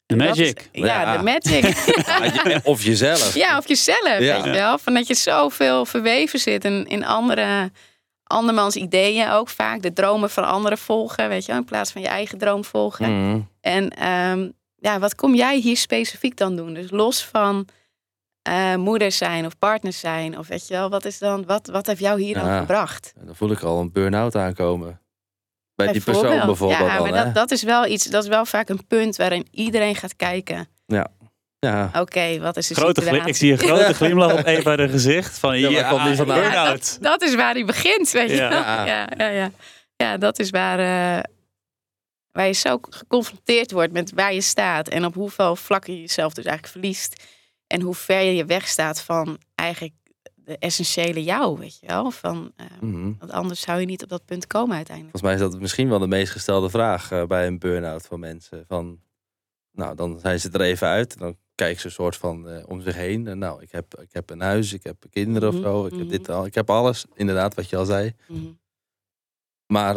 de 0.06 0.16
Dat 0.16 0.28
magic. 0.28 0.70
is- 0.72 0.82
ja, 0.82 1.02
Ja. 1.02 1.18
de 1.18 1.24
magic. 1.24 2.63
Of 2.63 2.84
jezelf. 2.84 3.34
ja, 3.36 3.58
of 3.58 3.68
jezelf, 3.68 4.04
Ja. 4.20 4.36
weet 4.36 4.44
je 4.44 4.50
wel. 4.50 4.78
Van 4.78 4.94
dat 4.94 5.08
je 5.08 5.13
zoveel 5.16 5.86
verweven 5.86 6.39
zit 6.39 6.66
in, 6.66 6.88
in 6.88 7.06
andere, 7.06 7.72
andermans 8.34 8.76
ideeën 8.76 9.30
ook 9.30 9.50
vaak. 9.50 9.82
De 9.82 9.93
dromen 9.93 10.30
van 10.30 10.43
anderen 10.43 10.78
volgen, 10.78 11.30
weet 11.30 11.46
je 11.46 11.52
wel. 11.52 11.62
In 11.62 11.67
plaats 11.67 11.91
van 11.91 12.02
je 12.02 12.08
eigen 12.08 12.38
droom 12.38 12.63
volgen. 12.63 13.28
Mhm. 13.30 13.39
En 13.62 13.89
ehm, 13.89 14.50
ja, 14.76 15.00
wat 15.00 15.15
kom 15.15 15.36
jij 15.36 15.58
hier 15.58 15.78
specifiek 15.78 16.38
dan 16.38 16.56
doen? 16.56 16.74
Dus 16.74 16.91
los 16.91 17.26
van 17.26 17.67
eh 18.41 18.76
moeder 18.76 19.12
zijn 19.12 19.46
of 19.46 19.58
partner 19.60 19.93
zijn, 19.93 20.38
of 20.38 20.48
weet 20.48 20.67
je 20.67 20.74
wel, 20.74 20.89
wat 20.89 21.06
is 21.06 21.17
dan, 21.17 21.46
wat, 21.46 21.67
wat 21.67 21.88
heeft 21.88 22.00
jou 22.00 22.22
hier 22.22 22.34
dan 22.34 22.46
Ja. 22.46 22.60
gebracht? 22.60 23.13
Dan 23.26 23.36
voel 23.36 23.52
ik 23.52 23.62
al 23.62 23.80
een 23.80 23.91
burn-out 23.91 24.36
aankomen. 24.36 25.02
Bij 25.76 25.91
die 25.91 26.02
persoon 26.02 26.46
Bijvoorbeeld. 26.46 26.80
Ja, 26.91 27.00
maar 27.00 27.12
dat, 27.12 27.34
dat 27.34 27.52
is 27.52 27.63
wel 27.63 27.86
iets, 27.86 28.06
dat 28.06 28.24
is 28.24 28.30
wel 28.30 28.46
vaak 28.46 28.69
een 28.69 28.88
punt 28.88 29.15
waarin 29.15 29.48
iedereen 29.52 29.96
gaat 29.96 30.15
kijken. 30.15 30.67
Ja. 30.86 31.08
Oké, 31.99 32.39
wat 32.39 32.58
is 32.58 32.67
de 32.67 32.76
Grote 32.76 33.02
situatie? 33.02 33.28
ik 33.30 33.36
zie 33.36 33.52
een 33.52 33.58
grote 33.58 33.93
glimlach 33.93 34.34
op 34.39 34.45
Eva 34.45 34.76
de 34.76 34.89
gezicht. 34.89 35.38
Van 35.39 35.60
Ja, 35.60 35.67
hier 35.69 35.82
waar 35.82 35.89
komt 35.91 36.06
die 36.06 36.15
vandaan? 36.15 36.39
burn-out. 36.39 36.97
Dat 37.02 37.21
is 37.21 37.36
waar 37.36 37.54
hij 37.54 37.65
begint, 37.65 38.12
weet 38.12 38.30
je 38.30 38.36
Ja. 38.36 38.49
wel. 38.49 38.60
Ja, 38.62 39.08
ja, 39.17 39.28
ja. 39.28 39.52
ja, 39.95 40.17
dat 40.17 40.39
is 40.39 40.49
waar, 40.49 40.80
eh, 40.80 41.23
waar 42.32 42.47
je 42.47 42.54
zo 42.54 42.78
geconfronteerd 42.89 43.71
wordt 43.71 43.93
met 43.93 44.12
waar 44.15 44.34
je 44.34 44.41
staat. 44.41 44.88
En 44.89 45.06
op 45.06 45.13
hoeveel 45.13 45.56
vlakken 45.56 45.93
je 45.93 45.99
jezelf 45.99 46.34
dus 46.34 46.45
eigenlijk 46.45 46.76
verliest. 46.78 47.23
En 47.67 47.82
hoe 47.82 47.95
ver 47.95 48.21
je 48.21 48.36
je 48.36 48.45
wegstaat 48.45 49.02
van 49.02 49.38
eigenlijk 49.56 49.93
de 50.36 50.58
essentiële 50.60 51.23
jou, 51.23 51.60
weet 51.60 51.80
je 51.80 51.88
wel. 51.88 52.12
Van, 52.12 52.52
eh, 52.56 52.65
Mhm. 52.80 53.12
want 53.19 53.32
anders 53.32 53.62
zou 53.62 53.80
je 53.80 53.86
niet 53.86 54.04
op 54.04 54.10
dat 54.10 54.26
punt 54.26 54.47
komen 54.47 54.76
uiteindelijk. 54.76 55.17
Volgens 55.17 55.21
mij 55.39 55.47
is 55.47 55.52
dat 55.54 55.62
misschien 55.62 55.89
wel 55.89 55.99
de 55.99 56.08
meest 56.08 56.32
gestelde 56.32 56.69
vraag 56.69 57.12
eh, 57.12 57.23
bij 57.26 57.47
een 57.47 57.60
burn-out 57.60 58.06
van 58.06 58.19
mensen. 58.19 58.65
Van, 58.67 58.99
nou, 59.71 59.95
dan 59.95 60.19
zijn 60.19 60.39
ze 60.39 60.49
er 60.52 60.62
even 60.62 60.88
uit. 60.88 61.17
Dan 61.17 61.38
kijken 61.56 61.80
ze 61.82 61.86
een 61.88 61.92
soort 61.94 62.16
van 62.16 62.50
eh, 62.50 62.63
om 62.68 62.82
zich 62.82 62.96
heen. 62.96 63.28
En 63.28 63.38
nou, 63.38 63.62
ik 63.62 63.72
heb, 63.72 64.00
ik 64.02 64.10
heb 64.13 64.30
een 64.30 64.42
huis, 64.42 64.74
ik 64.74 64.84
heb 64.84 65.04
kinderen 65.10 65.50
Mhm, 65.50 65.58
of 65.58 65.63
zo. 65.63 65.86
Ik 65.86 65.92
heb 65.92 66.00
mhm. 66.02 66.10
dit 66.10 66.30
al. 66.30 66.46
Ik 66.46 66.56
heb 66.56 66.70
alles, 66.70 67.06
inderdaad, 67.13 67.56
wat 67.56 67.70
je 67.70 67.78
al 67.78 67.86
zei. 67.86 68.13
Mhm, 68.28 68.42
Maar 69.68 69.96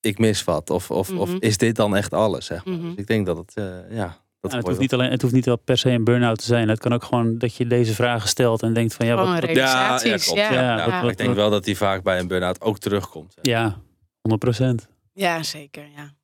ik 0.00 0.18
mis 0.18 0.44
wat. 0.44 0.70
Of, 0.70 0.90
of, 0.90 1.10
of 1.10 1.28
Mhm. 1.28 1.36
is 1.40 1.58
dit 1.58 1.76
dan 1.76 1.96
echt 1.96 2.12
alles? 2.12 2.46
Zeg 2.46 2.64
maar. 2.64 2.74
Mhm. 2.74 2.88
Dus 2.88 2.94
ik 2.96 3.06
denk 3.06 3.26
dat 3.26 3.36
het, 3.36 3.54
eh, 3.54 3.90
ja... 3.96 4.24
Dat 4.40 4.52
het, 4.54 4.66
hoeft 4.66 4.78
niet 4.80 4.92
alleen, 4.92 5.10
het 5.10 5.22
hoeft 5.22 5.34
niet 5.34 5.44
wel 5.44 5.56
per 5.58 5.78
se 5.78 5.90
een 5.90 6.04
burn-out 6.04 6.38
te 6.38 6.44
zijn. 6.44 6.68
Het 6.68 6.78
kan 6.78 6.92
ook 6.92 7.04
gewoon 7.04 7.38
dat 7.38 7.54
je 7.54 7.66
deze 7.66 7.94
vragen 7.94 8.28
stelt 8.28 8.62
en 8.62 8.72
denkt 8.74 8.94
van 8.94 9.06
ja, 9.06 9.14
wat, 9.14 9.26
wat- 9.26 9.38
klopt, 9.40 9.54
Ja, 9.56 9.98
ja, 10.04 10.52
Ja, 10.52 10.76
wat- 10.76 10.86
maar 10.88 11.02
wat- 11.02 11.10
ik 11.10 11.16
denk 11.16 11.34
wel 11.34 11.50
dat 11.50 11.64
die 11.64 11.76
vaak 11.76 12.02
bij 12.02 12.18
een 12.18 12.28
burn-out 12.28 12.60
ook 12.60 12.78
terugkomt. 12.78 13.34
hè. 13.34 13.50
ja, 13.50 13.80
100 14.20 14.42
procent. 14.42 14.88
Ja, 15.12 15.42
zeker. 15.42 15.86
Ja. 15.96 16.14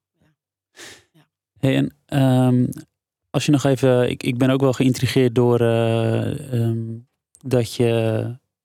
Hey, 1.59 1.77
en 1.77 1.95
ehm, 2.07 2.67
als 3.33 3.47
je 3.47 3.53
nog 3.53 3.65
even, 3.65 4.11
ik, 4.11 4.23
ik 4.23 4.39
ben 4.39 4.51
ook 4.51 4.61
wel 4.61 4.73
geïntrigeerd 4.73 5.35
door 5.35 5.61
eh, 5.61 6.53
ehm, 6.63 6.83
dat, 7.39 7.75
je, 7.75 8.25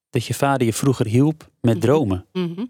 dat 0.10 0.26
je 0.26 0.34
vader 0.34 0.68
je 0.68 0.74
vroeger 0.74 1.06
hielp 1.06 1.50
met 1.62 1.74
Mhm. 1.76 1.84
dromen. 1.86 2.26
Mhm. 2.34 2.66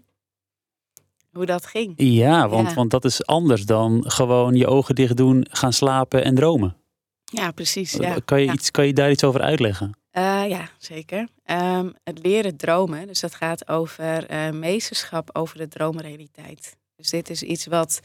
Hoe 1.32 1.46
dat 1.46 1.66
ging. 1.66 1.92
Ja, 1.96 2.48
want, 2.48 2.68
Ja. 2.68 2.74
want 2.74 2.90
dat 2.90 3.04
is 3.04 3.26
anders 3.26 3.64
dan 3.66 4.04
gewoon 4.10 4.54
je 4.54 4.66
ogen 4.66 4.94
dicht 4.94 5.16
doen, 5.16 5.46
gaan 5.50 5.72
slapen 5.72 6.24
en 6.24 6.34
dromen. 6.34 6.76
Ja, 7.24 7.50
precies. 7.50 7.92
Ja. 7.92 8.16
kan, 8.24 8.40
je 8.40 8.46
Ja. 8.46 8.52
iets, 8.52 8.70
kan 8.70 8.86
je 8.86 8.92
daar 8.92 9.10
iets 9.10 9.24
over 9.24 9.40
uitleggen? 9.40 9.96
Eh, 10.10 10.44
ja, 10.48 10.68
zeker. 10.78 11.28
Ehm, 11.44 11.90
het 12.04 12.18
leren 12.22 12.56
dromen, 12.56 13.06
dus 13.06 13.20
dat 13.20 13.34
gaat 13.34 13.68
over 13.68 14.26
eh, 14.26 14.50
meesterschap 14.50 15.30
over 15.32 15.58
de 15.58 15.68
droomrealiteit. 15.68 16.76
Dus 16.96 17.10
dit 17.10 17.30
is 17.30 17.42
iets 17.42 17.66
wat 17.66 18.00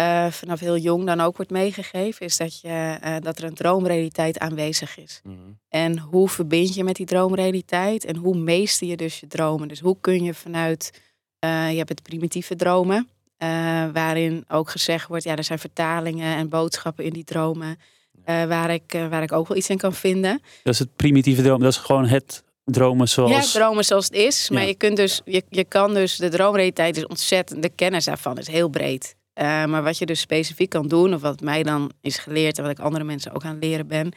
eh, 0.00 0.26
vanaf 0.30 0.60
heel 0.60 0.76
jong 0.76 1.06
dan 1.06 1.20
ook 1.20 1.36
wordt 1.36 1.50
meegegeven, 1.50 2.26
is 2.26 2.36
dat, 2.36 2.60
je, 2.60 2.98
eh, 3.00 3.14
dat 3.20 3.38
er 3.38 3.44
een 3.44 3.54
droomrealiteit 3.54 4.38
aanwezig 4.38 4.98
is. 4.98 5.20
Mhm. 5.24 5.36
En 5.68 5.98
hoe 5.98 6.28
verbind 6.28 6.74
je 6.74 6.84
met 6.84 6.96
die 6.96 7.06
droomrealiteit 7.06 8.04
en 8.04 8.16
hoe 8.16 8.36
meester 8.36 8.86
je 8.86 8.96
dus 8.96 9.20
je 9.20 9.26
dromen? 9.26 9.68
Dus 9.68 9.80
hoe 9.80 9.96
kun 10.00 10.24
je 10.24 10.34
vanuit, 10.34 11.00
eh, 11.38 11.70
je 11.70 11.76
hebt 11.76 11.88
het 11.88 12.02
primitieve 12.02 12.56
dromen, 12.56 13.08
waarin 13.92 14.44
ook 14.48 14.70
gezegd 14.70 15.08
wordt, 15.08 15.24
ja, 15.24 15.36
er 15.36 15.44
zijn 15.44 15.58
vertalingen 15.58 16.36
en 16.36 16.48
boodschappen 16.48 17.04
in 17.04 17.12
die 17.12 17.24
dromen, 17.24 17.78
waar, 18.24 18.70
ik, 18.70 18.92
waar 19.10 19.22
ik 19.22 19.32
ook 19.32 19.48
wel 19.48 19.56
iets 19.56 19.68
in 19.68 19.78
kan 19.78 19.94
vinden. 19.94 20.42
Dat 20.62 20.72
is 20.72 20.78
het 20.78 20.96
primitieve 20.96 21.42
droom. 21.42 21.60
Dat 21.60 21.72
is 21.72 21.78
gewoon 21.78 22.06
het 22.06 22.42
dromen 22.64 23.08
zoals... 23.08 23.52
Ja, 23.52 23.60
dromen 23.60 23.84
zoals 23.84 24.04
het 24.04 24.14
is. 24.14 24.50
Maar 24.50 24.62
Ja. 24.62 24.68
je, 24.68 24.74
kunt 24.74 24.96
dus, 24.96 25.20
je, 25.24 25.42
je 25.48 25.64
kan 25.64 25.94
dus, 25.94 26.16
de 26.16 26.28
droomrealiteit 26.28 26.96
is 26.96 27.06
ontzettend, 27.06 27.62
de 27.62 27.68
kennis 27.68 28.04
daarvan 28.04 28.38
is 28.38 28.46
heel 28.46 28.68
breed. 28.68 29.14
Eh, 29.40 29.64
maar 29.64 29.82
wat 29.82 29.98
je 29.98 30.06
dus 30.06 30.20
specifiek 30.20 30.70
kan 30.70 30.88
doen, 30.88 31.14
of 31.14 31.20
wat 31.20 31.40
mij 31.40 31.62
dan 31.62 31.90
is 32.00 32.18
geleerd 32.18 32.56
en 32.58 32.62
wat 32.62 32.72
ik 32.72 32.78
andere 32.78 33.04
mensen 33.04 33.34
ook 33.34 33.44
aan 33.44 33.54
het 33.54 33.64
leren 33.64 33.86
ben, 33.86 34.12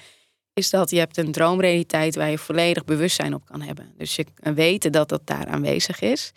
is 0.53 0.69
dat 0.69 0.89
je 0.89 0.97
hebt 0.97 1.17
een 1.17 1.31
droomrealiteit 1.31 2.15
waar 2.15 2.29
je 2.29 2.38
volledig 2.38 2.83
bewustzijn 2.86 3.33
op 3.33 3.45
kan 3.45 3.62
hebben. 3.62 3.93
Dus 3.97 4.15
je 4.15 4.25
weten 4.53 4.91
dat 4.91 5.09
dat 5.09 5.21
daar 5.23 5.47
aanwezig 5.47 6.01
is. 6.01 6.31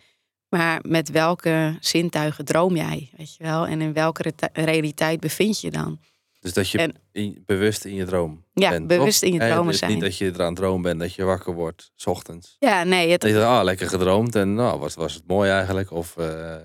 Maar 0.48 0.80
met 0.88 1.10
welke 1.10 1.76
zintuigen 1.80 2.44
droom 2.44 2.76
jij, 2.76 3.10
weet 3.16 3.34
je 3.36 3.44
wel? 3.44 3.66
En 3.66 3.80
in 3.80 3.92
welke 3.92 4.32
realiteit 4.52 5.20
bevind 5.20 5.60
je 5.60 5.70
dan? 5.70 6.00
Dus 6.40 6.52
dat 6.52 6.70
je 6.70 6.78
En- 6.78 6.94
in- 7.12 7.42
bewust 7.46 7.84
in 7.84 7.94
je 7.94 8.04
droom 8.04 8.44
Ja, 8.54 8.70
bent, 8.70 8.86
bewust 8.86 9.22
in 9.22 9.32
je 9.32 9.38
dromen 9.38 9.66
dus 9.66 9.78
zijn. 9.78 9.90
Niet 9.92 10.00
dat 10.00 10.18
je 10.18 10.26
eraan 10.34 10.54
droom 10.54 10.82
bent, 10.82 11.00
dat 11.00 11.14
je 11.14 11.24
wakker 11.24 11.54
wordt, 11.54 11.90
s 11.94 12.06
ochtends. 12.06 12.56
Ja, 12.58 12.84
nee, 12.84 13.10
het, 13.10 13.20
Dat 13.20 13.30
je 13.30 13.44
ah, 13.44 13.64
lekker 13.64 13.88
gedroomd 13.88 14.34
en 14.34 14.54
nou, 14.54 14.78
was, 14.78 14.94
was 14.94 15.14
het 15.14 15.26
mooi 15.26 15.50
eigenlijk. 15.50 15.90
Of, 15.90 16.16
eh, 16.16 16.56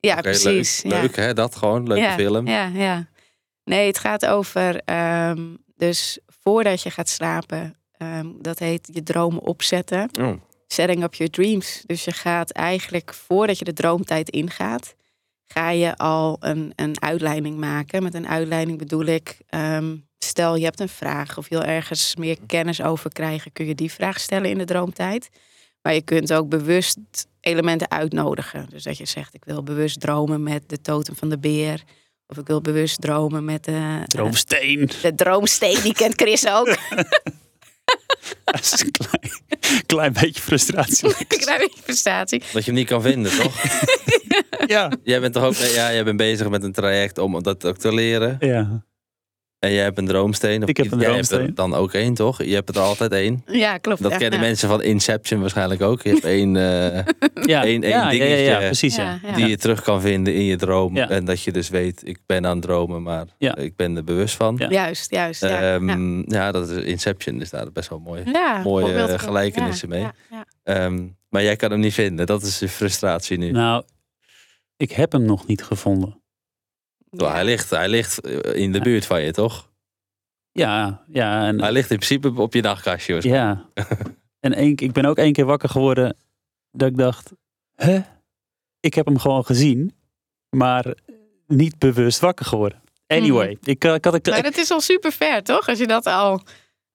ja 0.00 0.20
precies. 0.20 0.82
Leuk, 0.82 1.16
ja. 1.16 1.22
hè, 1.22 1.34
dat 1.34 1.56
gewoon, 1.56 1.86
leuke 1.86 2.02
ja, 2.02 2.14
film. 2.14 2.46
Ja, 2.46 2.66
ja. 2.66 3.08
Nee, 3.64 3.86
het 3.86 3.98
gaat 3.98 4.26
over, 4.26 4.80
ehm, 4.84 5.54
dus 5.76 6.18
voordat 6.42 6.82
je 6.82 6.90
gaat 6.90 7.08
slapen, 7.08 7.74
ehm, 7.92 8.26
dat 8.40 8.58
heet 8.58 8.88
je 8.92 9.02
dromen 9.02 9.42
opzetten. 9.42 10.10
Oh, 10.20 10.32
Setting 10.66 11.02
up 11.02 11.14
your 11.14 11.32
dreams. 11.32 11.82
Dus 11.86 12.04
je 12.04 12.12
gaat 12.12 12.50
eigenlijk, 12.50 13.14
voordat 13.14 13.58
je 13.58 13.64
de 13.64 13.72
droomtijd 13.72 14.28
ingaat, 14.28 14.94
ga 15.46 15.70
je 15.70 15.96
al 15.96 16.36
een, 16.40 16.72
een 16.76 17.02
uitleiding 17.02 17.56
maken. 17.56 18.02
Met 18.02 18.14
een 18.14 18.28
uitleiding 18.28 18.78
bedoel 18.78 19.04
ik, 19.04 19.38
ehm, 19.46 19.96
stel 20.18 20.56
je 20.56 20.64
hebt 20.64 20.80
een 20.80 20.88
vraag 20.88 21.38
of 21.38 21.48
je 21.48 21.58
wil 21.58 21.64
ergens 21.64 22.16
meer 22.16 22.36
kennis 22.46 22.82
over 22.82 23.12
krijgen, 23.12 23.52
kun 23.52 23.66
je 23.66 23.74
die 23.74 23.92
vraag 23.92 24.20
stellen 24.20 24.50
in 24.50 24.58
de 24.58 24.64
droomtijd. 24.64 25.28
Maar 25.82 25.94
je 25.94 26.02
kunt 26.02 26.32
ook 26.32 26.48
bewust 26.48 26.98
elementen 27.40 27.90
uitnodigen. 27.90 28.66
Dus 28.70 28.82
dat 28.82 28.98
je 28.98 29.06
zegt, 29.06 29.34
ik 29.34 29.44
wil 29.44 29.62
bewust 29.62 30.00
dromen 30.00 30.42
met 30.42 30.62
de 30.68 30.80
totem 30.80 31.16
van 31.16 31.28
de 31.28 31.38
beer. 31.38 31.82
Of 32.26 32.38
ik 32.38 32.46
wil 32.46 32.60
bewust 32.60 33.00
dromen 33.00 33.44
met 33.44 33.64
de, 33.64 34.02
Droomsteen. 34.06 34.90
de 35.02 35.14
droomsteen. 35.14 35.82
Die 35.82 35.94
kent 35.94 36.14
Chris 36.20 36.48
ook. 36.48 36.76
Dat 38.44 38.60
is 38.60 38.80
een 38.80 38.90
klein, 38.90 39.32
klein 39.86 40.12
beetje 40.12 40.42
frustratie. 40.42 41.14
ik 41.18 41.28
krijg 41.38 41.60
een 41.60 41.66
beetje 41.66 41.82
frustratie. 41.82 42.38
dat 42.52 42.64
je 42.64 42.70
hem 42.70 42.74
niet 42.74 42.88
kan 42.88 43.02
vinden, 43.02 43.32
toch? 43.36 43.62
ja. 44.66 44.92
jij 45.02 45.20
bent 45.20 45.34
toch 45.34 45.44
ook 45.44 45.54
ja, 45.54 45.92
jij 45.92 46.04
bent 46.04 46.16
bezig 46.16 46.48
met 46.48 46.62
een 46.62 46.72
traject 46.72 47.18
om 47.18 47.42
dat 47.42 47.64
ook 47.64 47.76
te 47.78 47.94
leren. 47.94 48.36
ja. 48.40 48.88
En 49.60 49.72
jij 49.72 49.82
hebt 49.82 49.98
een 49.98 50.06
droomsteen. 50.06 50.62
Of 50.62 50.68
Ik 50.68 50.76
heb 50.76 50.92
een 50.92 50.98
jij 50.98 51.08
droomsteen. 51.08 51.38
hebt 51.38 51.48
er 51.50 51.54
dan 51.54 51.74
ook 51.74 51.92
één, 51.92 52.14
toch? 52.14 52.42
Je 52.42 52.54
hebt 52.54 52.68
er 52.68 52.78
altijd 52.82 53.12
één. 53.12 53.42
Ja, 53.46 53.78
klopt. 53.78 54.02
Dat 54.02 54.10
ja, 54.12 54.18
kennen 54.18 54.38
ja. 54.40 54.44
mensen 54.46 54.68
van 54.68 54.82
Inception 54.82 55.40
waarschijnlijk 55.40 55.82
ook. 55.82 56.02
Je 56.02 56.08
hebt 56.10 56.24
één 56.38 56.56
eh, 56.56 57.04
Ja. 57.46 57.64
Één 57.64 57.80
ja, 57.82 57.88
ja, 57.88 58.10
ja, 58.10 58.24
ja, 58.24 58.24
dingetje 58.24 58.66
precies. 58.66 58.96
Ja. 58.96 59.18
Ja. 59.26 59.34
die 59.34 59.46
je 59.48 59.56
terug 59.56 59.82
kan 59.82 60.00
vinden 60.00 60.34
in 60.34 60.44
je 60.44 60.56
droom. 60.56 60.96
Ja. 60.96 61.08
En 61.08 61.24
dat 61.24 61.42
je 61.42 61.52
dus 61.52 61.68
weet, 61.68 62.00
ik 62.08 62.18
ben 62.26 62.46
aan 62.46 62.52
het 62.56 62.62
dromen, 62.62 63.02
maar 63.02 63.24
Ja. 63.38 63.56
ik 63.56 63.76
ben 63.76 63.96
er 63.96 64.04
bewust 64.04 64.34
van. 64.36 64.54
Ja. 64.58 64.68
Juist, 64.68 65.10
juist. 65.10 65.40
Ja, 65.40 65.74
Ehm, 65.74 65.88
ja. 66.18 66.24
ja. 66.26 66.52
dat 66.52 66.68
is 66.70 66.84
Inception 66.84 67.40
is 67.40 67.50
daar 67.50 67.72
best 67.72 67.88
wel 67.88 67.98
mooi. 67.98 68.22
Ja, 68.32 68.60
mooie 68.64 69.18
gelijkenissen 69.18 69.88
ja, 69.88 69.94
mee. 69.94 70.02
ja, 70.02 70.14
ja. 70.30 70.44
Ehm, 70.84 71.06
maar 71.28 71.42
jij 71.42 71.56
kan 71.56 71.70
hem 71.70 71.80
niet 71.80 71.94
vinden. 71.94 72.26
Dat 72.26 72.42
is 72.42 72.58
je 72.58 72.68
frustratie 72.68 73.38
nu. 73.38 73.50
Nou, 73.50 73.82
ik 74.76 74.92
heb 74.92 75.12
hem 75.12 75.22
nog 75.24 75.46
niet 75.46 75.62
gevonden. 75.62 76.19
Hij, 77.10 77.44
ligt, 77.44 77.70
hij 77.70 77.88
ligt 77.88 78.20
eh, 78.20 78.62
in 78.62 78.72
de 78.72 78.80
buurt 78.80 79.06
van 79.06 79.22
je, 79.22 79.32
toch? 79.32 79.70
Ja, 80.52 81.04
ja. 81.08 81.46
En, 81.46 81.60
Hij 81.60 81.72
ligt 81.72 81.90
in 81.90 81.96
principe 81.96 82.40
op 82.40 82.54
je 82.54 82.60
nachtkastje. 82.60 83.18
ja. 83.28 83.68
en 84.40 84.52
één, 84.54 84.76
ik 84.76 84.92
ben 84.92 85.04
ook 85.04 85.16
één 85.18 85.32
keer 85.32 85.44
wakker 85.44 85.68
geworden 85.68 86.16
dat 86.70 86.88
ik 86.88 86.96
dacht, 86.96 87.32
hè? 87.74 88.00
ik 88.80 88.94
heb 88.94 89.06
hem 89.06 89.18
gewoon 89.18 89.44
gezien, 89.44 89.94
maar 90.56 90.94
niet 91.46 91.78
bewust 91.78 92.20
wakker 92.20 92.46
geworden. 92.46 92.82
Anyway, 93.06 93.58
ik, 93.62 93.84
eh, 93.84 93.94
ik 93.94 94.04
had 94.04 94.14
ik, 94.14 94.26
Maar 94.28 94.42
dat 94.42 94.56
is 94.56 94.70
al 94.70 94.80
super 94.80 95.12
ver, 95.12 95.42
toch? 95.42 95.68
Als 95.68 95.78
je 95.78 95.86
dat 95.86 96.06
al, 96.06 96.42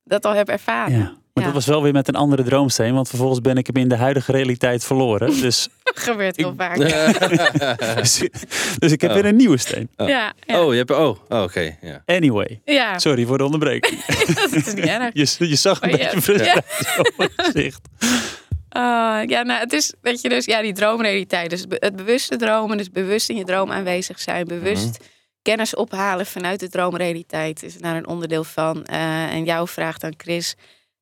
dat 0.03 0.25
al 0.25 0.33
hebt 0.33 0.49
ervaren. 0.49 0.97
ja, 0.97 1.15
maar 1.35 1.43
Ja. 1.43 1.49
dat 1.53 1.53
was 1.53 1.65
wel 1.73 1.83
weer 1.83 1.93
met 1.93 2.07
een 2.07 2.15
andere 2.15 2.43
droomsteen, 2.43 2.93
want 2.93 3.09
vervolgens 3.09 3.41
ben 3.41 3.57
ik 3.57 3.67
hem 3.67 3.75
in 3.75 3.89
de 3.89 3.95
huidige 3.95 4.31
realiteit 4.31 4.83
verloren. 4.83 5.27
Dus, 5.41 5.67
Dat 5.83 5.99
gebeurt 5.99 6.35
heel 6.35 6.53
vaak. 6.57 6.77
dus, 7.97 8.23
dus 8.77 8.91
ik 8.91 9.01
heb 9.01 9.09
Oh. 9.09 9.15
weer 9.15 9.25
een 9.25 9.35
nieuwe 9.35 9.57
steen. 9.57 9.89
Ja, 9.97 10.33
ja. 10.45 10.61
Oh, 10.63 10.71
je 10.71 10.77
hebt. 10.77 10.91
Oh, 10.91 11.17
oh 11.29 11.41
oké. 11.41 11.77
ja. 11.81 12.01
Anyway, 12.05 12.61
ja. 12.65 12.99
sorry 12.99 13.25
voor 13.25 13.37
de 13.37 13.43
onderbreking. 13.43 14.05
dat 14.41 14.51
is 14.51 14.73
niet 14.73 14.85
erg. 14.85 15.09
Je, 15.13 15.47
je 15.49 15.55
zag 15.55 15.81
een 15.81 15.93
Oh, 15.93 15.97
beetje 15.99 16.21
frustratie 16.21 16.99
op 16.99 17.11
mijn 17.17 17.29
gezicht. 17.35 17.81
Ah, 18.69 19.23
ja, 19.25 19.41
nou, 19.43 19.59
het 19.59 19.73
is 19.73 19.93
dat 20.01 20.21
je 20.21 20.29
dus, 20.29 20.45
ja, 20.45 20.61
die 20.61 20.73
droomrealiteit. 20.73 21.49
Dus 21.49 21.65
het 21.69 21.95
bewuste 21.95 22.35
dromen, 22.35 22.77
dus 22.77 22.89
bewust 22.91 23.29
in 23.29 23.35
je 23.35 23.43
droom 23.43 23.71
aanwezig 23.71 24.19
zijn, 24.19 24.45
bewust 24.47 24.97
kennis 25.41 25.75
ophalen 25.75 26.25
vanuit 26.25 26.59
de 26.59 26.69
droomrealiteit 26.69 27.63
is 27.63 27.77
daar 27.77 27.95
een 27.95 28.07
onderdeel 28.07 28.43
van. 28.43 28.85
Eh, 28.85 29.33
en 29.33 29.43
jouw 29.43 29.67
vraag 29.67 29.97
dan, 29.97 30.13
Chris, 30.17 30.55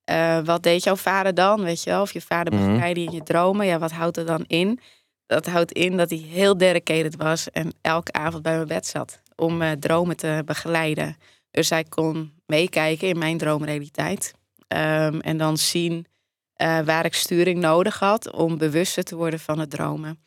eh, 0.04 0.40
wat 0.44 0.64
deed 0.64 0.84
jouw 0.84 0.96
vader 0.96 1.34
dan? 1.34 1.64
Weet 1.64 1.84
je 1.84 1.90
wel, 1.90 2.02
of 2.02 2.12
je 2.14 2.22
vader 2.22 2.54
Mhm. 2.54 2.66
begeleidde 2.66 3.02
je 3.02 3.08
in 3.08 3.14
je 3.14 3.24
dromen, 3.24 3.66
ja, 3.66 3.80
wat 3.80 3.92
houdt 3.92 4.18
er 4.18 4.26
dan 4.26 4.44
in? 4.48 4.80
Dat 5.26 5.46
houdt 5.46 5.72
in 5.72 5.98
dat 5.98 6.10
hij 6.10 6.20
heel 6.20 6.58
dedicated 6.58 7.16
was 7.16 7.50
en 7.52 7.74
elke 7.82 8.12
avond 8.12 8.44
bij 8.44 8.56
mijn 8.56 8.68
bed 8.68 8.86
zat 8.88 9.22
om 9.36 9.62
eh, 9.62 9.72
dromen 9.72 10.18
te 10.18 10.42
begeleiden. 10.46 11.18
Dus 11.52 11.70
hij 11.70 11.84
kon 11.84 12.34
meekijken 12.46 13.08
in 13.08 13.18
mijn 13.18 13.38
droomrealiteit. 13.38 14.34
Ehm, 14.68 15.20
en 15.20 15.38
dan 15.38 15.58
zien 15.58 16.06
eh, 16.54 16.80
waar 16.80 17.06
ik 17.06 17.14
sturing 17.14 17.60
nodig 17.60 18.00
had 18.00 18.32
om 18.32 18.58
bewuster 18.58 19.04
te 19.04 19.16
worden 19.16 19.40
van 19.40 19.60
het 19.60 19.70
dromen. 19.70 20.20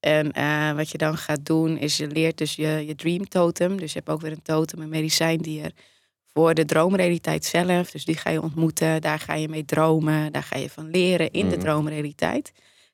En 0.00 0.76
wat 0.76 0.90
je 0.90 0.98
dan 0.98 1.16
gaat 1.16 1.44
doen, 1.46 1.78
is 1.78 1.96
je 1.96 2.06
leert 2.06 2.38
dus 2.38 2.54
je, 2.54 2.84
je 2.86 2.94
dream 2.94 3.28
totem. 3.28 3.76
Dus 3.76 3.92
je 3.92 3.98
hebt 3.98 4.10
ook 4.10 4.20
weer 4.20 4.32
een 4.32 4.42
totem, 4.42 4.80
een 4.80 4.88
medicijndier. 4.88 5.72
Voor 6.34 6.54
de 6.54 6.64
droomrealiteit 6.64 7.44
zelf. 7.44 7.90
Dus 7.90 8.04
die 8.04 8.16
ga 8.16 8.30
je 8.30 8.42
ontmoeten, 8.42 9.00
daar 9.00 9.18
ga 9.18 9.34
je 9.34 9.48
mee 9.48 9.64
dromen, 9.64 10.32
daar 10.32 10.42
ga 10.42 10.56
je 10.58 10.70
van 10.70 10.90
leren 10.90 11.30
in 11.30 11.48
de 11.48 11.56
Mhm. 11.56 11.64
droomrealiteit. 11.64 12.52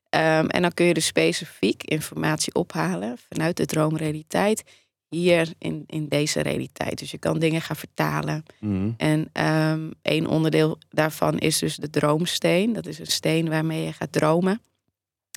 Ehm, 0.09 0.47
en 0.47 0.63
dan 0.63 0.75
kun 0.75 0.87
je 0.87 0.95
dus 0.95 1.07
specifiek 1.07 1.83
informatie 1.83 2.55
ophalen 2.55 3.17
vanuit 3.29 3.57
de 3.57 3.67
droomrealiteit 3.67 4.63
hier 5.09 5.49
in, 5.59 5.85
in 5.87 6.09
deze 6.09 6.41
realiteit. 6.41 6.99
Dus 6.99 7.11
je 7.11 7.19
kan 7.19 7.39
dingen 7.39 7.61
gaan 7.63 7.77
vertalen. 7.77 8.43
Mhm. 8.61 8.91
En 8.97 9.29
ehm 9.33 9.91
een 10.03 10.27
onderdeel 10.29 10.79
daarvan 10.91 11.39
is 11.39 11.59
dus 11.59 11.77
de 11.77 11.91
droomsteen. 11.91 12.73
Dat 12.73 12.87
is 12.87 12.99
een 12.99 13.07
steen 13.07 13.49
waarmee 13.49 13.85
je 13.85 13.93
gaat 13.93 14.13
dromen. 14.13 14.61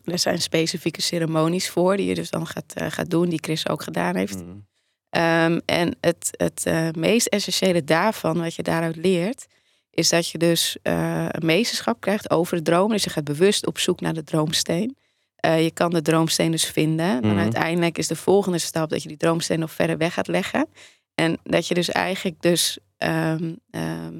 Er 0.05 0.19
zijn 0.19 0.41
specifieke 0.41 1.01
ceremonies 1.01 1.69
voor 1.69 1.97
die 1.97 2.05
je 2.05 2.15
dus 2.15 2.29
dan 2.29 2.47
gaat, 2.47 2.73
eh, 2.73 2.87
gaat 2.91 3.09
doen, 3.09 3.29
die 3.29 3.39
Chris 3.41 3.69
ook 3.69 3.83
gedaan 3.83 4.15
heeft. 4.15 4.35
Mhm. 4.43 4.55
Ehm, 5.11 5.59
en 5.65 5.95
het, 6.01 6.29
het 6.37 6.65
eh, 6.65 6.87
meest 6.91 7.27
essentiële 7.27 7.83
daarvan, 7.83 8.39
wat 8.39 8.55
je 8.55 8.63
daaruit 8.63 8.95
leert, 8.95 9.45
is 9.89 10.09
dat 10.09 10.27
je 10.27 10.37
dus 10.37 10.77
eh, 10.81 11.25
een 11.29 11.45
meesterschap 11.45 12.01
krijgt 12.01 12.29
over 12.29 12.57
de 12.57 12.63
droom. 12.63 12.89
Dus 12.91 13.03
je 13.03 13.09
gaat 13.09 13.23
bewust 13.23 13.67
op 13.67 13.79
zoek 13.79 14.01
naar 14.01 14.13
de 14.13 14.23
droomsteen. 14.23 14.97
Eh, 15.35 15.63
je 15.63 15.71
kan 15.71 15.89
de 15.89 16.01
droomsteen 16.01 16.51
dus 16.51 16.65
vinden. 16.65 17.21
Dan 17.21 17.31
Mhm. 17.31 17.39
uiteindelijk 17.39 17.97
is 17.97 18.07
de 18.07 18.15
volgende 18.15 18.57
stap 18.57 18.89
dat 18.89 19.01
je 19.01 19.07
die 19.07 19.17
droomsteen 19.17 19.59
nog 19.59 19.71
verder 19.71 19.97
weg 19.97 20.13
gaat 20.13 20.27
leggen. 20.27 20.67
En 21.15 21.37
dat 21.43 21.67
je 21.67 21.73
dus 21.73 21.89
eigenlijk 21.89 22.41
dus 22.41 22.77
ehm, 22.97 23.53
ehm, 23.71 24.19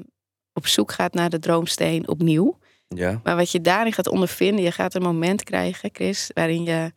op 0.52 0.66
zoek 0.66 0.92
gaat 0.92 1.14
naar 1.14 1.30
de 1.30 1.38
droomsteen 1.38 2.08
opnieuw. 2.08 2.58
Ja. 2.88 3.20
Maar 3.22 3.36
wat 3.36 3.50
je 3.50 3.60
daarin 3.60 3.92
gaat 3.92 4.08
ondervinden, 4.08 4.64
je 4.64 4.72
gaat 4.72 4.94
een 4.94 5.02
moment 5.02 5.44
krijgen, 5.44 5.90
Chris, 5.92 6.30
waarin 6.34 6.64
je 6.64 6.92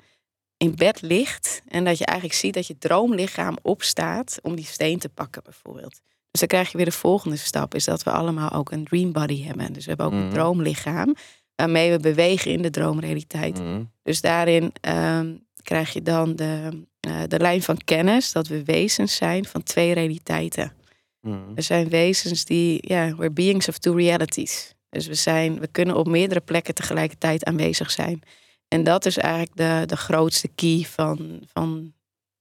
in 0.57 0.75
bed 0.75 1.01
ligt 1.01 1.61
en 1.67 1.83
dat 1.83 1.97
je 1.97 2.05
eigenlijk 2.05 2.39
ziet 2.39 2.53
dat 2.53 2.67
je 2.67 2.77
droomlichaam 2.77 3.57
opstaat 3.61 4.39
om 4.41 4.55
die 4.55 4.65
steen 4.65 4.99
te 4.99 5.09
pakken, 5.09 5.43
bijvoorbeeld. 5.43 6.01
Dus 6.31 6.39
dan 6.39 6.47
krijg 6.47 6.71
je 6.71 6.77
weer 6.77 6.85
de 6.85 6.91
volgende 6.91 7.35
stap, 7.37 7.75
is 7.75 7.85
dat 7.85 8.03
we 8.03 8.11
allemaal 8.11 8.51
ook 8.51 8.71
een 8.71 8.83
dream 8.85 9.11
body 9.11 9.43
hebben. 9.43 9.73
Dus 9.73 9.83
we 9.83 9.89
hebben 9.89 10.05
ook 10.05 10.11
een 10.11 10.25
Mhm. 10.25 10.33
droomlichaam 10.33 11.15
waarmee 11.55 11.91
we 11.91 11.99
bewegen 11.99 12.51
in 12.51 12.61
de 12.61 12.69
droomrealiteit. 12.69 13.59
Mhm. 13.59 13.83
Dus 14.03 14.21
daarin 14.21 14.71
ehm, 14.81 15.33
krijg 15.63 15.93
je 15.93 16.01
dan 16.01 16.35
de, 16.35 16.83
eh, 16.99 17.21
de 17.27 17.39
lijn 17.39 17.61
van 17.61 17.77
kennis 17.85 18.31
dat 18.31 18.47
we 18.47 18.63
wezens 18.63 19.15
zijn 19.15 19.45
van 19.45 19.63
twee 19.63 19.93
realiteiten. 19.93 20.73
Mhm. 21.21 21.53
We 21.55 21.61
zijn 21.61 21.89
wezens 21.89 22.45
die, 22.45 22.77
ja, 22.81 23.15
we're 23.15 23.31
beings 23.31 23.67
of 23.67 23.77
two 23.77 23.95
realities. 23.95 24.73
Dus 24.89 25.07
we, 25.07 25.13
zijn, 25.13 25.59
we 25.59 25.67
kunnen 25.67 25.95
op 25.95 26.07
meerdere 26.07 26.41
plekken 26.41 26.73
tegelijkertijd 26.75 27.43
aanwezig 27.45 27.91
zijn. 27.91 28.21
En 28.67 28.83
dat 28.83 29.05
is 29.05 29.17
eigenlijk 29.17 29.55
de, 29.55 29.83
de 29.85 29.97
grootste 29.97 30.47
key 30.47 30.81
van, 30.89 31.41
van 31.53 31.93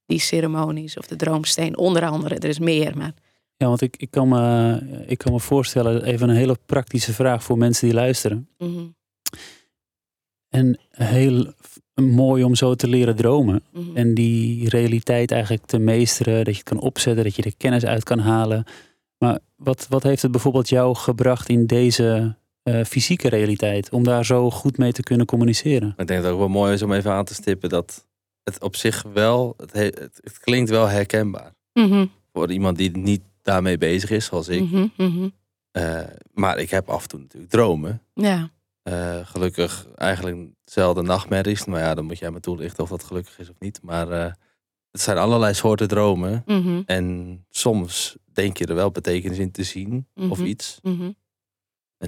die 0.05 0.19
ceremonies 0.19 0.97
of 0.97 1.07
de 1.07 1.15
droomsteen. 1.15 1.77
Onder 1.77 2.05
andere, 2.05 2.35
er 2.35 2.49
is 2.49 2.59
meer, 2.59 2.97
maar 2.97 3.13
Ja, 3.57 3.67
want 3.67 3.81
ik, 3.81 3.97
ik, 3.97 4.11
kan 4.11 4.27
me, 4.27 4.79
ik 5.07 5.17
kan 5.17 5.31
me 5.33 5.39
voorstellen, 5.39 6.03
even 6.03 6.29
een 6.29 6.35
hele 6.35 6.57
praktische 6.65 7.13
vraag 7.13 7.43
voor 7.43 7.57
mensen 7.57 7.87
die 7.87 7.95
luisteren. 7.95 8.49
mhm, 8.57 8.85
En 10.49 10.79
heel 10.89 11.53
mooi 12.01 12.43
om 12.43 12.55
zo 12.55 12.75
te 12.75 12.87
leren 12.87 13.15
dromen. 13.15 13.63
mhm. 13.71 13.97
En 13.97 14.13
die 14.13 14.69
realiteit 14.69 15.31
eigenlijk 15.31 15.65
te 15.65 15.77
meesteren, 15.79 16.35
dat 16.35 16.53
je 16.53 16.59
het 16.59 16.69
kan 16.69 16.79
opzetten, 16.79 17.23
dat 17.23 17.35
je 17.35 17.43
er 17.43 17.57
kennis 17.57 17.85
uit 17.85 18.03
kan 18.03 18.19
halen. 18.19 18.63
Maar 19.17 19.39
wat, 19.55 19.85
wat 19.89 20.03
heeft 20.03 20.21
het 20.21 20.31
bijvoorbeeld 20.31 20.69
jou 20.69 20.95
gebracht 20.95 21.49
in 21.49 21.65
deze 21.65 22.35
eh, 22.65 22.83
fysieke 22.83 23.29
realiteit? 23.29 23.89
Om 23.91 24.03
daar 24.03 24.25
zo 24.25 24.51
goed 24.51 24.77
mee 24.77 24.91
te 24.91 25.03
kunnen 25.03 25.25
communiceren? 25.25 25.89
Ik 25.89 25.95
denk 26.07 26.09
dat 26.09 26.23
het 26.23 26.31
ook 26.31 26.39
wel 26.39 26.47
mooi 26.47 26.73
is 26.73 26.81
om 26.81 26.91
even 26.93 27.11
aan 27.11 27.25
te 27.25 27.33
stippen 27.33 27.69
dat 27.69 28.07
het 28.43 28.61
op 28.61 28.75
zich 28.75 29.03
wel, 29.13 29.53
het, 29.57 29.73
he- 29.73 29.81
het, 29.83 30.19
het 30.23 30.39
klinkt 30.39 30.69
wel 30.69 30.87
herkenbaar. 30.87 31.53
Mhm, 31.73 32.05
Voor 32.33 32.51
iemand 32.51 32.77
die 32.77 32.97
niet 32.97 33.21
daarmee 33.41 33.77
bezig 33.77 34.09
is, 34.09 34.25
zoals 34.25 34.47
ik. 34.47 34.61
mhm, 34.71 34.87
mhm. 34.97 35.29
Eh, 35.71 35.99
maar 36.33 36.57
ik 36.59 36.69
heb 36.69 36.89
af 36.89 37.01
en 37.03 37.09
toe 37.09 37.19
natuurlijk 37.19 37.51
dromen. 37.51 38.01
Ja, 38.13 38.49
Eh, 38.83 39.19
gelukkig 39.23 39.87
eigenlijk 39.95 40.37
zelden 40.65 41.05
nachtmerries. 41.05 41.65
Maar 41.65 41.79
ja, 41.79 41.93
dan 41.95 42.05
moet 42.05 42.17
jij 42.19 42.31
me 42.31 42.39
toelichten 42.39 42.83
of 42.83 42.89
dat 42.89 43.03
gelukkig 43.03 43.39
is 43.39 43.49
of 43.49 43.55
niet. 43.59 43.79
Maar 43.81 44.09
eh, 44.11 44.31
het 44.91 45.01
zijn 45.01 45.17
allerlei 45.17 45.53
soorten 45.53 45.87
dromen. 45.87 46.43
mhm, 46.45 46.81
En 46.85 47.39
soms 47.49 48.15
denk 48.33 48.57
je 48.57 48.65
er 48.65 48.75
wel 48.75 48.91
betekenis 48.91 49.37
in 49.37 49.51
te 49.51 49.63
zien 49.63 50.07
of 50.29 50.39
iets. 50.43 50.79
mhm. 50.81 51.11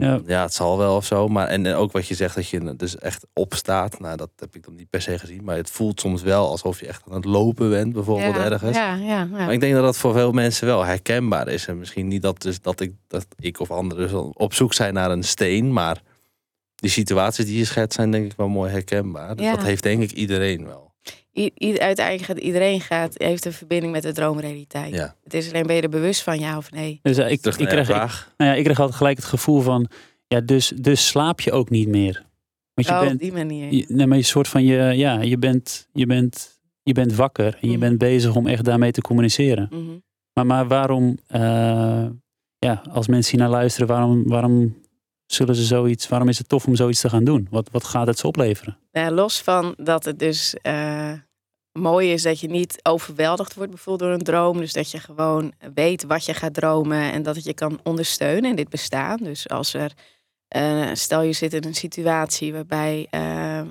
En 0.02 0.08
Ja. 0.08 0.22
ja. 0.26 0.42
het 0.42 0.54
zal 0.54 0.78
wel 0.78 0.96
of 0.96 1.06
zo. 1.06 1.28
Maar 1.28 1.48
en, 1.48 1.66
en 1.66 1.74
ook 1.76 1.92
wat 1.92 2.08
je 2.08 2.16
zegt, 2.16 2.36
dat 2.36 2.48
je 2.48 2.76
dus 2.76 2.98
echt 2.98 3.26
opstaat. 3.34 4.00
Nou, 4.00 4.18
dat 4.18 4.30
heb 4.36 4.56
ik 4.56 4.64
dan 4.66 4.76
niet 4.76 4.90
per 4.90 5.02
se 5.02 5.20
gezien. 5.20 5.44
Maar 5.44 5.56
het 5.56 5.70
voelt 5.70 6.00
soms 6.00 6.22
wel 6.22 6.50
alsof 6.50 6.80
je 6.80 6.88
echt 6.88 7.04
aan 7.08 7.16
het 7.16 7.26
lopen 7.26 7.70
bent, 7.70 7.94
bijvoorbeeld 7.94 8.36
ja, 8.36 8.44
ergens. 8.44 8.78
Ja, 8.78 8.96
ja, 8.96 9.06
ja. 9.06 9.26
Maar 9.26 9.54
ik 9.54 9.60
denk 9.60 9.74
dat 9.74 9.84
dat 9.84 9.98
voor 9.98 10.14
veel 10.14 10.32
mensen 10.32 10.68
wel 10.68 10.86
herkenbaar 10.86 11.48
is. 11.48 11.68
En 11.68 11.78
misschien 11.78 12.08
niet 12.08 12.22
dat, 12.22 12.42
dus 12.42 12.62
dat, 12.62 12.80
ik, 12.80 12.94
dat 13.08 13.26
ik 13.40 13.60
of 13.60 13.72
anderen 13.72 14.10
zo 14.10 14.32
op 14.34 14.54
zoek 14.54 14.74
zijn 14.74 14.94
naar 14.94 15.12
een 15.12 15.24
steen. 15.24 15.74
Maar 15.74 16.02
die 16.76 16.90
situaties 16.90 17.46
die 17.46 17.58
je 17.58 17.66
schetst 17.66 17.96
zijn 17.96 18.12
denk 18.12 18.26
ik 18.26 18.38
wel 18.38 18.48
mooi 18.48 18.72
herkenbaar. 18.72 19.36
Dus 19.36 19.52
dat 19.52 19.64
heeft 19.64 19.84
denk 19.84 20.02
ik 20.02 20.12
iedereen 20.12 20.66
wel. 20.66 20.87
I- 21.34 21.78
uiteindelijk 21.80 22.26
gaat 22.26 22.38
iedereen 22.38 22.82
gaat, 22.82 23.14
heeft 23.18 23.46
een 23.46 23.54
verbinding 23.54 23.92
met 23.94 24.04
de 24.04 24.12
droomrealiteit. 24.12 24.94
Ja. 24.94 25.16
Het 25.24 25.34
is 25.34 25.48
alleen 25.50 25.68
ben 25.68 25.76
je 25.76 25.82
er 25.82 25.90
bewust 25.90 26.22
van 26.24 26.40
ja 26.40 26.58
of 26.58 26.72
nee. 26.72 27.00
Dus 27.02 27.18
eh, 27.18 27.32
ik, 27.32 27.42
Terug 27.42 27.58
ik, 27.60 27.68
kreeg, 27.68 27.90
ik, 27.90 27.96
nou 28.38 28.52
ja, 28.52 28.54
ik 28.54 28.64
kreeg 28.64 28.80
altijd 28.80 28.98
gelijk 28.98 29.18
het 29.18 29.26
gevoel 29.26 29.62
van, 29.62 29.88
ja, 30.28 30.42
dus, 30.42 30.74
dus 30.76 31.08
slaap 31.08 31.42
je 31.42 31.52
ook 31.52 31.70
niet 31.70 31.88
meer. 31.88 32.26
Want 32.74 32.88
je 32.88 32.94
Oh, 32.94 33.00
op 33.02 33.08
bent, 33.08 33.20
die 33.20 33.32
manier. 33.32 33.74
je, 33.74 33.86
nee, 33.88 34.08
maar 34.08 34.18
je 34.18 34.24
soort 34.24 34.48
van, 34.48 34.64
je, 34.64 34.76
ja, 34.96 35.22
je 35.22 35.38
bent, 35.38 35.88
je 35.94 36.06
bent, 36.06 36.60
je 36.84 36.94
bent 36.94 37.16
wakker 37.16 37.46
en 37.62 37.68
je 37.70 37.78
Mhm. 37.78 37.80
bent 37.80 37.98
bezig 37.98 38.36
om 38.36 38.48
echt 38.48 38.64
daarmee 38.64 38.92
te 38.92 39.02
communiceren. 39.02 39.68
Mhm. 39.72 39.82
Maar, 40.34 40.46
maar 40.46 40.68
waarom, 40.68 41.18
eh, 41.28 42.06
ja, 42.60 42.82
als 42.92 43.08
mensen 43.08 43.32
hier 43.32 43.42
naar 43.42 43.50
luisteren, 43.58 43.88
waarom, 43.88 44.28
waarom 44.28 44.78
zullen 45.28 45.56
ze 45.56 45.64
zoiets, 45.64 46.08
waarom 46.08 46.30
is 46.30 46.38
het 46.38 46.50
tof 46.50 46.68
om 46.68 46.76
zoiets 46.76 47.02
te 47.02 47.10
gaan 47.10 47.24
doen? 47.24 47.48
Wat, 47.50 47.70
wat 47.72 47.84
gaat 47.84 48.08
het 48.08 48.20
ze 48.20 48.28
opleveren? 48.28 48.78
Nou, 48.92 49.12
los 49.12 49.42
van 49.42 49.74
dat 49.78 50.06
het 50.06 50.20
dus 50.20 50.56
eh, 50.62 51.12
mooi 51.72 52.12
is 52.12 52.22
dat 52.22 52.40
je 52.40 52.48
niet 52.48 52.80
overweldigd 52.84 53.54
wordt 53.54 53.72
bijvoorbeeld 53.72 54.10
door 54.10 54.20
een 54.20 54.26
droom. 54.26 54.58
Dus 54.58 54.74
dat 54.74 54.92
je 54.92 55.00
gewoon 55.00 55.54
weet 55.74 56.04
wat 56.04 56.26
je 56.26 56.34
gaat 56.34 56.54
dromen 56.54 57.12
en 57.12 57.24
dat 57.24 57.36
het 57.36 57.46
je 57.46 57.54
kan 57.54 57.80
ondersteunen 57.84 58.50
in 58.50 58.56
dit 58.56 58.70
bestaan. 58.70 59.18
Dus 59.18 59.50
als 59.50 59.74
er, 59.74 59.92
eh, 60.48 60.90
stel 60.94 61.22
je 61.22 61.34
zit 61.34 61.54
in 61.54 61.64
een 61.64 61.76
situatie 61.76 62.54
waarbij, 62.54 63.08
eh, 63.10 63.62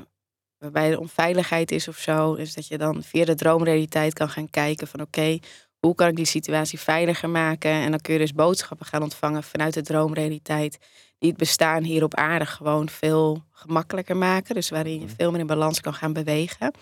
waarbij 0.59 0.90
er 0.90 0.99
onveiligheid 0.99 1.71
is 1.71 1.88
of 1.88 1.97
zo. 1.97 2.37
Dus 2.37 2.55
dat 2.55 2.66
je 2.66 2.79
dan 2.79 3.03
via 3.03 3.25
de 3.25 3.35
droomrealiteit 3.35 4.12
kan 4.12 4.29
gaan 4.29 4.51
kijken 4.51 4.87
van 4.87 5.01
oké, 5.01 5.38
hoe 5.79 5.95
kan 5.95 6.09
ik 6.09 6.16
die 6.16 6.25
situatie 6.25 6.79
veiliger 6.79 7.31
maken? 7.31 7.71
En 7.71 7.90
dan 7.90 8.01
kun 8.01 8.12
je 8.12 8.19
dus 8.19 8.33
boodschappen 8.33 8.87
gaan 8.87 9.03
ontvangen 9.03 9.42
vanuit 9.42 9.75
de 9.75 9.83
droomrealiteit 9.83 10.79
die 11.18 11.29
het 11.29 11.38
bestaan 11.38 11.83
hier 11.83 12.02
op 12.02 12.14
aarde 12.14 12.46
gewoon 12.46 12.88
veel 12.88 13.42
gemakkelijker 13.50 14.16
maken. 14.16 14.55
Dus 14.55 14.68
waarin 14.68 15.00
je 15.00 15.09
veel 15.09 15.31
meer 15.31 15.40
in 15.40 15.46
balans 15.46 15.81
kan 15.81 15.94
gaan 15.94 16.12
bewegen. 16.12 16.72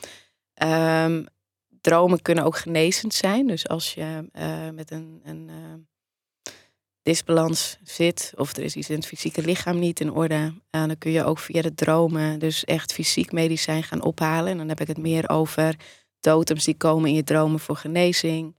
Ehm, 0.55 1.25
dromen 1.81 2.23
kunnen 2.23 2.45
ook 2.45 2.57
genezend 2.57 3.15
zijn. 3.15 3.47
Dus 3.47 3.69
als 3.69 3.95
je 3.95 4.29
eh, 4.33 4.71
met 4.71 4.91
een, 4.91 5.21
een, 5.25 5.49
eh, 5.49 6.53
disbalans 7.03 7.79
zit 7.83 8.33
of 8.37 8.57
er 8.57 8.63
is 8.63 8.77
iets 8.77 8.91
in 8.91 8.97
het 8.97 9.07
fysieke 9.07 9.43
lichaam 9.43 9.79
niet 9.79 10.01
in 10.01 10.13
orde, 10.13 10.35
uh, 10.35 10.53
dan 10.71 10.99
kun 10.99 11.11
je 11.11 11.25
ook 11.25 11.39
via 11.39 11.63
de 11.63 11.75
dromen 11.75 12.39
dus 12.39 12.65
echt 12.65 12.93
fysiek 12.93 13.33
medicijn 13.33 13.83
gaan 13.83 14.03
ophalen. 14.03 14.51
En 14.51 14.59
dan 14.59 14.69
heb 14.69 14.81
ik 14.81 14.87
het 14.87 14.99
meer 14.99 15.29
over 15.29 15.75
totems 16.21 16.65
die 16.65 16.77
komen 16.77 17.09
in 17.09 17.15
je 17.15 17.25
dromen 17.25 17.61
voor 17.61 17.77
genezing. 17.77 18.57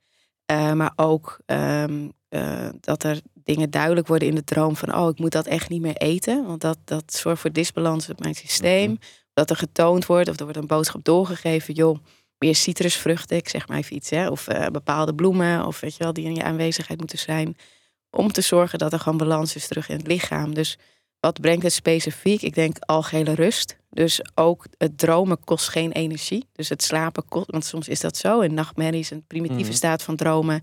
Uh, 0.51 0.73
maar 0.73 0.93
ook 0.95 1.39
um, 1.45 2.11
uh, 2.29 2.69
dat 2.79 3.03
er 3.03 3.21
dingen 3.45 3.69
duidelijk 3.69 4.08
worden 4.08 4.27
in 4.27 4.36
de 4.36 4.43
droom 4.43 4.75
van 4.75 4.95
oh, 4.95 5.10
ik 5.10 5.19
moet 5.19 5.31
dat 5.31 5.45
echt 5.45 5.69
niet 5.69 5.81
meer 5.81 5.97
eten. 5.97 6.45
Want 6.45 6.62
dat, 6.62 6.77
dat 6.86 7.13
zorgt 7.13 7.41
voor 7.41 7.51
disbalans 7.51 8.10
in 8.10 8.15
mijn 8.17 8.36
systeem. 8.36 8.89
Mm 8.89 8.97
-hmm. 8.99 9.23
Dat 9.34 9.49
er 9.49 9.55
getoond 9.55 10.05
wordt 10.05 10.29
of 10.29 10.38
er 10.38 10.43
wordt 10.43 10.60
een 10.60 10.67
boodschap 10.67 11.03
doorgegeven, 11.03 11.73
joh, 11.73 11.97
meer 12.38 12.55
citrusvruchten, 12.55 13.38
ik 13.38 13.49
zeg 13.49 13.67
maar 13.67 13.77
even 13.77 13.95
iets, 13.95 14.10
hè, 14.10 14.29
of 14.29 14.49
uh, 14.49 14.67
bepaalde 14.67 15.15
bloemen, 15.15 15.65
of 15.65 15.79
weet 15.79 15.95
je 15.95 16.03
wel, 16.03 16.13
die 16.13 16.25
in 16.25 16.36
je 16.36 16.43
aanwezigheid 16.43 16.99
moeten 16.99 17.17
zijn. 17.17 17.58
Om 18.10 18.31
te 18.31 18.41
zorgen 18.41 18.79
dat 18.79 18.93
er 18.93 18.99
gewoon 18.99 19.17
balans 19.17 19.55
is 19.55 19.67
terug 19.67 19.89
in 19.89 19.97
het 19.97 20.08
lichaam. 20.08 20.53
Dus 20.53 20.77
wat 21.19 21.41
brengt 21.41 21.63
het 21.63 21.73
specifiek? 21.73 22.41
Ik 22.41 22.55
denk 22.55 22.77
algehele 22.79 23.34
rust. 23.34 23.77
Dus 23.89 24.21
ook 24.36 24.65
het 24.77 24.97
dromen 24.97 25.43
kost 25.43 25.69
geen 25.69 25.91
energie. 25.91 26.47
Dus 26.51 26.69
het 26.69 26.84
slapen 26.84 27.25
kost, 27.27 27.51
want 27.51 27.65
soms 27.65 27.88
is 27.88 27.99
dat 27.99 28.17
zo 28.17 28.39
in 28.39 28.53
nachtmerries, 28.53 29.12
een 29.12 29.25
primitieve 29.27 29.62
mm 29.62 29.67
-hmm. 29.67 29.77
staat 29.77 30.03
van 30.03 30.15
dromen. 30.15 30.62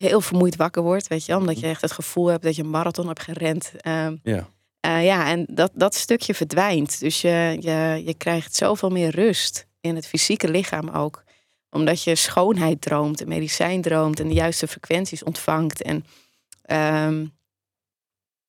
Heel 0.00 0.20
vermoeid 0.20 0.56
wakker 0.56 0.82
wordt, 0.82 1.08
weet 1.08 1.24
je, 1.24 1.36
omdat 1.36 1.60
je 1.60 1.66
echt 1.66 1.80
het 1.80 1.92
gevoel 1.92 2.26
hebt 2.26 2.42
dat 2.42 2.56
je 2.56 2.62
een 2.62 2.70
marathon 2.70 3.06
hebt 3.06 3.22
gerend. 3.22 3.72
Uh, 3.82 4.08
ja. 4.22 4.48
Uh, 4.86 5.04
ja, 5.04 5.28
en 5.28 5.46
dat, 5.50 5.70
dat 5.74 5.94
stukje 5.94 6.34
verdwijnt. 6.34 7.00
Dus 7.00 7.20
je, 7.20 7.56
je, 7.60 8.02
je 8.04 8.14
krijgt 8.14 8.54
zoveel 8.54 8.90
meer 8.90 9.10
rust 9.10 9.66
in 9.80 9.94
het 9.94 10.06
fysieke 10.06 10.50
lichaam 10.50 10.88
ook. 10.88 11.24
Omdat 11.70 12.02
je 12.02 12.14
schoonheid 12.14 12.80
droomt, 12.80 13.20
en 13.20 13.28
medicijn 13.28 13.82
droomt 13.82 14.20
en 14.20 14.28
de 14.28 14.34
juiste 14.34 14.68
frequenties 14.68 15.22
ontvangt. 15.22 15.82
En 15.82 16.04
um, 17.06 17.38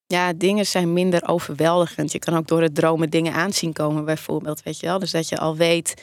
ja, 0.05 0.33
dingen 0.33 0.65
zijn 0.65 0.93
minder 0.93 1.27
overweldigend. 1.27 2.11
Je 2.11 2.19
kan 2.19 2.37
ook 2.37 2.47
door 2.47 2.61
het 2.61 2.75
dromen 2.75 3.09
dingen 3.09 3.33
aanzien 3.33 3.73
komen, 3.73 4.05
bijvoorbeeld. 4.05 4.63
Weet 4.63 4.79
je 4.79 4.85
wel? 4.85 4.99
Dus 4.99 5.11
dat 5.11 5.29
je 5.29 5.37
al 5.37 5.55
weet, 5.55 5.93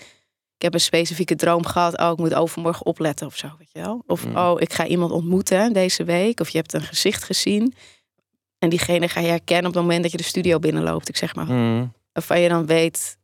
ik 0.58 0.64
heb 0.64 0.74
een 0.74 0.80
specifieke 0.80 1.34
droom 1.36 1.66
gehad. 1.66 1.98
Oh, 1.98 2.10
ik 2.12 2.18
moet 2.18 2.34
overmorgen 2.34 2.86
opletten 2.86 3.26
of 3.26 3.36
zo. 3.36 3.50
Weet 3.58 3.70
je 3.72 3.80
wel? 3.80 4.02
Of 4.06 4.26
Mm. 4.26 4.36
oh, 4.36 4.60
ik 4.60 4.72
ga 4.72 4.86
iemand 4.86 5.10
ontmoeten 5.12 5.72
deze 5.72 6.04
week. 6.04 6.40
Of 6.40 6.48
je 6.48 6.58
hebt 6.58 6.72
een 6.72 6.82
gezicht 6.82 7.24
gezien. 7.24 7.74
En 8.58 8.68
diegene 8.68 9.08
ga 9.08 9.20
je 9.20 9.28
herkennen 9.28 9.66
op 9.66 9.72
het 9.74 9.82
moment 9.82 10.02
dat 10.02 10.10
je 10.10 10.16
de 10.16 10.22
studio 10.22 10.58
binnenloopt. 10.58 11.08
Ik 11.08 11.16
zeg 11.16 11.34
maar. 11.34 11.46
Mm. 11.46 11.92
Waarvan 12.12 12.40
je 12.40 12.48
dan 12.48 12.66
weet, 12.66 13.16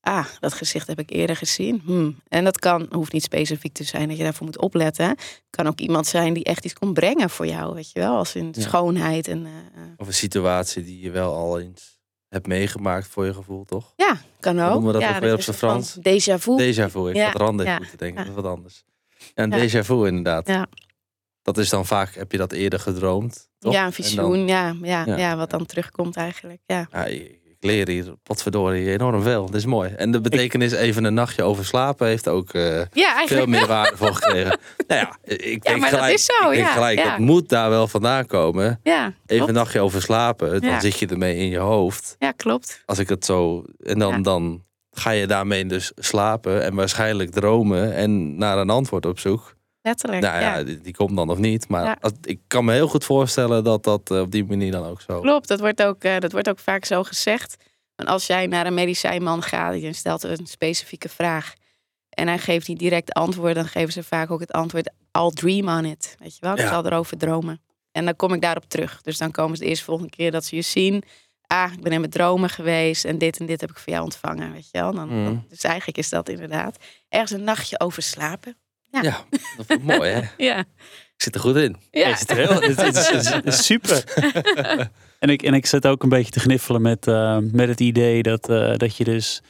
ah, 0.00 0.26
dat 0.40 0.52
gezicht 0.52 0.86
heb 0.86 0.98
ik 0.98 1.10
eerder 1.10 1.36
gezien. 1.36 1.82
Hmm. 1.84 2.16
En 2.28 2.44
dat 2.44 2.58
kan, 2.58 2.86
hoeft 2.90 3.12
niet 3.12 3.22
specifiek 3.22 3.72
te 3.72 3.84
zijn 3.84 4.08
dat 4.08 4.16
je 4.16 4.22
daarvoor 4.22 4.46
moet 4.46 4.58
opletten. 4.60 5.08
Het 5.08 5.42
kan 5.50 5.66
ook 5.66 5.80
iemand 5.80 6.06
zijn 6.06 6.32
die 6.32 6.44
echt 6.44 6.64
iets 6.64 6.74
kon 6.74 6.92
brengen 6.92 7.30
voor 7.30 7.46
jou, 7.46 7.74
weet 7.74 7.90
je 7.92 7.98
wel. 8.00 8.16
Als 8.16 8.34
in 8.34 8.48
Ja. 8.52 8.62
schoonheid 8.62 9.28
en... 9.28 9.46
eh, 9.46 9.82
eh, 9.82 9.88
Of 9.96 10.06
een 10.06 10.14
situatie 10.14 10.84
die 10.84 11.00
je 11.00 11.10
wel 11.10 11.34
al 11.34 11.60
eens 11.60 11.95
hebt 12.28 12.46
meegemaakt 12.46 13.06
voor 13.06 13.24
je 13.24 13.34
gevoel, 13.34 13.64
toch? 13.64 13.92
ja, 13.96 14.16
kan 14.40 14.60
ook. 14.60 14.70
noemen 14.72 14.86
we 14.86 14.92
dat 14.92 15.02
ja, 15.08 15.14
ook 15.14 15.22
weer 15.22 15.34
op 15.34 15.40
zijn 15.40 15.56
Frans? 15.56 15.96
Déjà 15.98 16.34
vu. 16.38 16.58
Déjà 16.72 16.90
vu. 16.90 17.08
Ik 17.08 17.16
Ja, 17.16 17.26
had 17.26 17.40
anders 17.40 17.68
ja, 17.68 17.78
moeten 17.78 17.98
denken. 17.98 18.16
Dat 18.16 18.26
is 18.36 18.42
wat 18.42 18.52
anders. 18.56 18.84
En 19.34 19.50
Ja. 19.50 19.58
déjà 19.68 19.84
vu 19.84 20.06
inderdaad. 20.06 20.46
Ja. 20.48 20.66
Dat 21.42 21.58
is 21.58 21.68
dan 21.68 21.86
vaak, 21.86 22.14
heb 22.14 22.32
je 22.32 22.38
dat 22.38 22.52
eerder 22.52 22.80
gedroomd? 22.80 23.48
Toch? 23.58 23.72
ja, 23.72 23.80
een 23.80 23.86
En 23.86 23.92
visioen. 23.92 24.46
dan- 24.46 24.76
ja, 24.82 25.04
ja, 25.06 25.16
Ja. 25.16 25.36
wat 25.36 25.50
dan 25.50 25.66
terugkomt 25.66 26.16
eigenlijk. 26.16 26.60
Ja. 26.66 26.86
Ja, 26.92 27.04
ik 27.04 27.38
ik 27.58 27.64
leer 27.64 27.88
hier, 27.88 28.14
potverdorie, 28.22 28.90
enorm 28.90 29.22
veel. 29.22 29.46
Dat 29.46 29.54
is 29.54 29.66
mooi. 29.66 29.90
En 29.90 30.10
de 30.10 30.20
betekenis 30.20 30.72
even 30.72 31.04
een 31.04 31.14
nachtje 31.14 31.42
over 31.42 31.64
slapen 31.64 32.06
heeft 32.06 32.28
ook 32.28 32.52
eh, 32.52 32.80
ja, 32.92 33.26
veel 33.26 33.46
meer 33.46 33.66
waarde 33.66 33.96
voor 33.96 34.14
gekregen. 34.14 34.58
nou 34.88 35.00
ja, 35.00 35.16
ik 35.34 35.62
denk 35.62 35.86
gelijk, 35.86 36.14
is 36.14 36.24
zo, 36.24 36.50
ik 36.50 36.56
denk 36.56 36.68
gelijk 36.68 37.04
dat 37.04 37.18
moet 37.18 37.48
daar 37.48 37.70
wel 37.70 37.88
vandaan 37.88 38.26
komen. 38.26 38.80
Ja, 38.82 39.04
Even 39.06 39.16
klopt. 39.26 39.48
een 39.48 39.54
nachtje 39.54 39.80
over 39.80 40.02
slapen, 40.02 40.60
dan 40.60 40.80
zit 40.80 40.98
je 40.98 41.06
ermee 41.06 41.36
in 41.36 41.48
je 41.48 41.58
hoofd. 41.58 42.16
Ja, 42.18 42.32
klopt. 42.32 42.82
Als 42.86 42.98
ik 42.98 43.08
het 43.08 43.24
zo... 43.24 43.64
En 43.82 43.98
dan, 43.98 44.22
dan 44.22 44.64
ga 44.90 45.10
je 45.10 45.26
daarmee 45.26 45.66
dus 45.66 45.92
slapen 45.96 46.62
en 46.62 46.74
waarschijnlijk 46.74 47.30
dromen 47.30 47.94
en 47.94 48.36
naar 48.36 48.58
een 48.58 48.70
antwoord 48.70 49.06
op 49.06 49.18
zoek. 49.18 49.55
Letterlijk. 49.86 50.22
Nou 50.22 50.40
ja, 50.40 50.56
ja. 50.56 50.64
die, 50.64 50.80
die 50.80 50.94
komt 50.94 51.16
dan 51.16 51.30
of 51.30 51.38
niet. 51.38 51.68
Maar 51.68 51.84
Ja. 51.84 51.96
als, 52.00 52.12
ik 52.22 52.40
kan 52.46 52.64
me 52.64 52.72
heel 52.72 52.88
goed 52.88 53.04
voorstellen 53.04 53.64
dat 53.64 53.82
dat 53.84 54.10
eh, 54.10 54.20
op 54.20 54.30
die 54.30 54.44
manier 54.44 54.72
dan 54.72 54.84
ook 54.86 55.00
zo... 55.00 55.20
Klopt, 55.20 55.48
dat 55.48 55.60
wordt, 55.60 55.82
ook, 55.82 56.02
eh, 56.04 56.18
dat 56.18 56.32
wordt 56.32 56.48
ook 56.48 56.58
vaak 56.58 56.84
zo 56.84 57.02
gezegd. 57.02 57.56
En 57.96 58.06
als 58.06 58.26
jij 58.26 58.46
naar 58.46 58.66
een 58.66 58.74
medicijnman 58.74 59.42
gaat, 59.42 59.80
je 59.80 59.92
stelt 59.92 60.22
een 60.22 60.46
specifieke 60.46 61.08
vraag. 61.08 61.52
En 62.08 62.28
hij 62.28 62.38
geeft 62.38 62.68
niet 62.68 62.78
direct 62.78 63.12
antwoord, 63.12 63.54
dan 63.54 63.66
geven 63.68 63.92
ze 63.92 64.02
vaak 64.02 64.30
ook 64.30 64.40
het 64.40 64.52
antwoord: 64.52 64.90
I'll 65.12 65.30
dream 65.30 65.68
on 65.78 65.84
it. 65.84 66.16
Weet 66.18 66.34
je 66.34 66.40
wel, 66.40 66.52
ik 66.52 66.58
Ja. 66.58 66.68
zal 66.68 66.86
erover 66.86 67.18
dromen. 67.18 67.60
En 67.92 68.04
dan 68.04 68.16
kom 68.16 68.32
ik 68.32 68.40
daarop 68.40 68.64
terug. 68.68 69.02
Dus 69.02 69.18
dan 69.18 69.30
komen 69.30 69.56
ze 69.56 69.62
de 69.62 69.68
eerste 69.68 69.84
volgende 69.84 70.10
keer 70.10 70.30
dat 70.30 70.44
ze 70.44 70.56
je 70.56 70.62
zien. 70.62 71.02
Ah, 71.46 71.72
ik 71.72 71.82
ben 71.82 71.92
in 71.92 72.00
mijn 72.00 72.12
dromen 72.12 72.50
geweest 72.50 73.04
en 73.04 73.18
dit 73.18 73.38
en 73.40 73.46
dit 73.46 73.60
heb 73.60 73.70
ik 73.70 73.78
voor 73.78 73.92
jou 73.92 74.04
ontvangen. 74.04 74.52
Weet 74.52 74.68
je 74.72 74.78
wel? 74.80 74.92
Dan, 74.94 75.08
Mm. 75.08 75.24
dan- 75.24 75.44
dus 75.48 75.62
eigenlijk 75.62 75.98
is 75.98 76.08
dat 76.08 76.28
inderdaad 76.28 76.76
ergens 77.08 77.30
een 77.30 77.44
nachtje 77.44 77.80
over 77.80 78.02
slapen. 78.02 78.56
Ja, 78.90 79.24
dat 79.56 79.66
vind 79.66 79.80
ik 79.80 79.82
mooi 79.82 80.10
hè. 80.10 80.20
Ja, 80.46 80.58
Ik 80.58 81.22
zit 81.22 81.34
er 81.34 81.40
goed 81.40 81.56
in. 81.56 81.76
ja. 81.90 82.16
Heel, 82.26 82.48
het 82.60 82.62
is, 82.62 82.76
het 82.76 82.96
is- 83.14 83.28
het 83.30 83.46
is 83.46 83.64
super. 83.72 84.04
en, 85.18 85.28
ik, 85.30 85.42
en 85.42 85.54
ik 85.54 85.66
zit 85.66 85.86
ook 85.86 86.02
een 86.02 86.08
beetje 86.08 86.30
te 86.32 86.40
gniffelen 86.40 86.82
met, 86.82 87.06
eh, 87.06 87.38
met 87.52 87.68
het 87.68 87.80
idee 87.80 88.22
dat, 88.22 88.48
eh, 88.48 88.76
dat 88.76 88.96
je 88.96 89.04
dus 89.04 89.42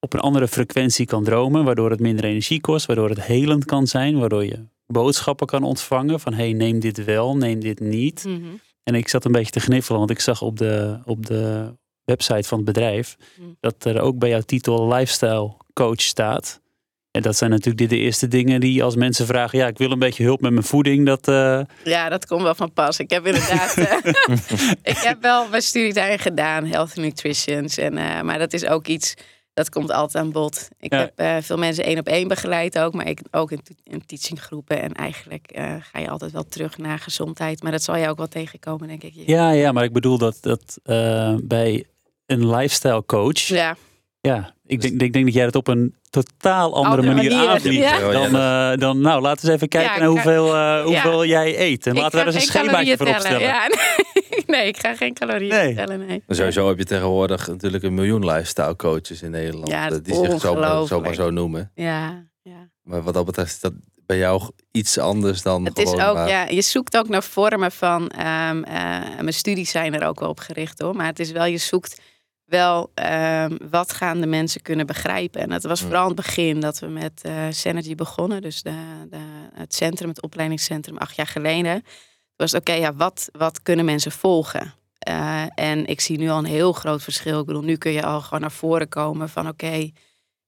op 0.00 0.12
een 0.12 0.20
andere 0.20 0.48
frequentie 0.48 1.06
kan 1.06 1.24
dromen, 1.24 1.64
waardoor 1.64 1.90
het 1.90 2.00
minder 2.00 2.24
energie 2.24 2.60
kost, 2.60 2.86
waardoor 2.86 3.08
het 3.08 3.22
helend 3.22 3.64
kan 3.64 3.86
zijn, 3.86 4.18
waardoor 4.18 4.44
je 4.44 4.66
boodschappen 4.86 5.46
kan 5.46 5.62
ontvangen 5.62 6.20
van 6.20 6.34
hey, 6.34 6.52
neem 6.52 6.80
dit 6.80 7.04
wel, 7.04 7.36
neem 7.36 7.60
dit 7.60 7.80
niet. 7.80 8.24
Mhm. 8.24 8.42
En 8.82 8.94
ik 8.94 9.08
zat 9.08 9.24
een 9.24 9.32
beetje 9.32 9.50
te 9.52 9.60
gniffelen, 9.60 9.98
want 9.98 10.10
ik 10.10 10.20
zag 10.20 10.42
op 10.42 10.58
de, 10.58 10.98
op 11.04 11.26
de 11.26 11.74
website 12.04 12.48
van 12.48 12.56
het 12.58 12.66
bedrijf 12.66 13.16
Mm. 13.40 13.56
dat 13.60 13.84
er 13.84 14.00
ook 14.00 14.18
bij 14.18 14.28
jouw 14.28 14.40
titel 14.40 14.88
lifestyle 14.88 15.56
coach 15.72 16.00
staat. 16.00 16.60
En 17.14 17.22
dat 17.22 17.36
zijn 17.36 17.50
natuurlijk 17.50 17.88
de, 17.90 17.96
eerste 17.98 18.28
dingen 18.28 18.60
die 18.60 18.82
als 18.82 18.96
mensen 18.96 19.26
vragen, 19.26 19.58
ja, 19.58 19.66
ik 19.66 19.78
wil 19.78 19.90
een 19.90 19.98
beetje 19.98 20.24
hulp 20.24 20.40
met 20.40 20.52
mijn 20.52 20.64
voeding, 20.64 21.06
dat... 21.06 21.28
eh, 21.28 21.60
Ja, 21.84 22.08
dat 22.08 22.26
komt 22.26 22.42
wel 22.42 22.54
van 22.54 22.72
pas. 22.72 22.98
Ik 22.98 23.10
heb 23.10 23.26
inderdaad. 23.26 23.74
eh, 23.78 24.12
ik 24.92 24.96
heb 24.96 25.22
wel 25.22 25.48
mijn 25.48 25.62
studie 25.62 25.92
daarin 25.92 26.18
gedaan, 26.18 26.66
health 26.66 26.96
nutritions. 26.96 27.76
En, 27.76 27.98
eh, 27.98 28.20
maar 28.20 28.38
dat 28.38 28.52
is 28.52 28.66
ook 28.66 28.86
iets 28.86 29.14
dat 29.52 29.68
komt 29.70 29.90
altijd 29.92 30.24
aan 30.24 30.32
bod. 30.32 30.68
Ik 30.80 30.92
Ja. 30.92 31.10
heb 31.16 31.44
veel 31.44 31.56
mensen 31.56 31.84
één 31.84 31.98
op 31.98 32.06
één 32.06 32.28
begeleid 32.28 32.78
ook, 32.78 32.94
maar 32.94 33.08
ik 33.08 33.20
ook 33.30 33.50
in, 33.52 33.60
in 33.84 34.06
teachinggroepen. 34.06 34.80
En 34.82 34.92
eigenlijk 34.92 35.46
ga 35.92 35.98
je 35.98 36.08
altijd 36.08 36.32
wel 36.32 36.44
terug 36.48 36.78
naar 36.78 36.98
gezondheid. 36.98 37.62
Maar 37.62 37.72
dat 37.72 37.82
zal 37.82 37.96
je 37.96 38.08
ook 38.08 38.16
wel 38.18 38.28
tegenkomen, 38.28 38.88
denk 38.88 39.02
ik. 39.02 39.12
Ja, 39.26 39.50
ja, 39.50 39.72
maar 39.72 39.84
ik 39.84 39.92
bedoel 39.92 40.18
dat, 40.18 40.38
dat 40.40 40.78
bij 41.42 41.84
een 42.26 42.50
lifestyle 42.50 43.04
coach. 43.06 43.38
Ja, 43.38 43.76
Ja, 44.26 44.54
ik, 44.66 44.80
denk, 44.80 45.00
ik 45.02 45.12
denk 45.12 45.24
dat 45.24 45.34
jij 45.34 45.44
het 45.44 45.54
op 45.56 45.68
een 45.68 45.94
totaal 46.10 46.74
andere, 46.74 46.94
Andere 46.96 47.14
manier 47.14 47.30
manier, 47.30 47.48
aanvliegt. 47.48 47.82
ja. 47.82 47.98
Ja, 47.98 48.10
Dan, 48.12 48.36
eh, 48.72 48.78
dan, 48.80 49.00
nou, 49.00 49.20
laten 49.22 49.40
we 49.44 49.46
eens 49.52 49.56
even 49.56 49.68
kijken 49.68 49.92
Ja, 49.92 49.98
naar 49.98 50.08
hoeveel, 50.08 50.54
eh, 50.54 50.82
hoeveel 50.84 51.24
jij 51.26 51.60
eet. 51.60 51.86
En 51.86 51.92
Ik 51.94 51.98
laten 52.00 52.18
we 52.18 52.24
ga 52.24 52.24
daar 52.24 52.34
eens 52.34 52.44
een 52.46 52.50
geen 52.52 52.62
schemaatje 52.64 52.96
voor 52.96 53.06
opstellen. 53.06 53.40
Ja, 53.40 53.66
nee. 53.66 54.44
nee, 54.58 54.66
ik 54.68 54.76
ga 54.78 54.94
geen 54.96 55.14
calorieën 55.14 55.54
Nee. 55.54 55.74
tellen, 55.74 56.06
nee. 56.06 56.22
Sowieso 56.28 56.68
heb 56.68 56.78
je 56.78 56.84
tegenwoordig 56.84 57.48
natuurlijk 57.48 57.82
een 57.84 57.94
miljoen 57.94 58.24
lifestyle 58.26 58.76
coaches 58.76 59.22
in 59.22 59.30
Nederland. 59.30 59.68
Ja, 59.68 59.84
eh, 59.84 59.90
dat 59.90 60.04
die 60.04 60.14
is 60.22 60.30
zich 60.30 60.40
zomaar, 60.40 60.86
zomaar 60.86 61.14
zo 61.14 61.30
noemen. 61.30 61.70
Ja, 61.74 62.24
ja. 62.42 62.68
Maar 62.82 63.02
wat 63.02 63.14
dat 63.14 63.24
betreft 63.24 63.50
is 63.52 63.60
dat 63.60 63.72
bij 64.06 64.18
jou 64.18 64.50
iets 64.70 64.98
anders 64.98 65.42
dan 65.42 65.64
Het 65.64 65.78
is 65.78 65.92
ook, 65.92 66.14
maar- 66.14 66.28
ja, 66.28 66.44
je 66.48 66.62
zoekt 66.62 66.96
ook 66.96 67.08
naar 67.08 67.22
vormen 67.22 67.72
van. 67.72 68.08
ehm, 68.08 68.62
eh, 68.62 68.74
mijn 69.20 69.32
studies 69.34 69.70
zijn 69.70 69.94
er 69.94 70.06
ook 70.06 70.20
wel 70.20 70.28
op 70.28 70.38
gericht 70.40 70.78
hoor. 70.80 70.96
Maar 70.96 71.06
het 71.06 71.18
is 71.18 71.30
wel, 71.30 71.44
je 71.44 71.58
zoekt 71.58 72.00
wel 72.56 72.90
ehm, 72.94 73.56
wat 73.70 73.92
gaan 73.92 74.20
de 74.20 74.26
mensen 74.26 74.62
kunnen 74.62 74.86
begrijpen. 74.86 75.40
En 75.40 75.48
dat 75.48 75.62
was 75.62 75.80
vooral 75.80 76.00
aan 76.00 76.06
het 76.06 76.16
begin 76.16 76.60
dat 76.60 76.78
we 76.78 76.86
met 76.86 77.22
eh 77.22 77.46
Synergy 77.50 77.94
begonnen. 77.94 78.42
Dus 78.42 78.62
de, 78.62 79.06
de, 79.10 79.18
het 79.54 79.74
centrum, 79.74 80.08
het 80.08 80.22
opleidingscentrum, 80.22 80.96
acht 80.96 81.16
jaar 81.16 81.26
geleden. 81.26 81.82
Was 82.36 82.54
oké, 82.54 82.72
ja, 82.72 82.94
wat, 82.94 83.28
wat 83.32 83.62
kunnen 83.62 83.84
mensen 83.84 84.12
volgen? 84.12 84.74
Eh, 84.98 85.42
en 85.54 85.86
ik 85.86 86.00
zie 86.00 86.18
nu 86.18 86.28
al 86.28 86.38
een 86.38 86.44
heel 86.44 86.72
groot 86.72 87.02
verschil. 87.02 87.40
Ik 87.40 87.46
bedoel, 87.46 87.62
nu 87.62 87.76
kun 87.76 87.92
je 87.92 88.04
al 88.04 88.20
gewoon 88.20 88.40
naar 88.40 88.52
voren 88.52 88.88
komen 88.88 89.28
van 89.28 89.48
oké, 89.48 89.90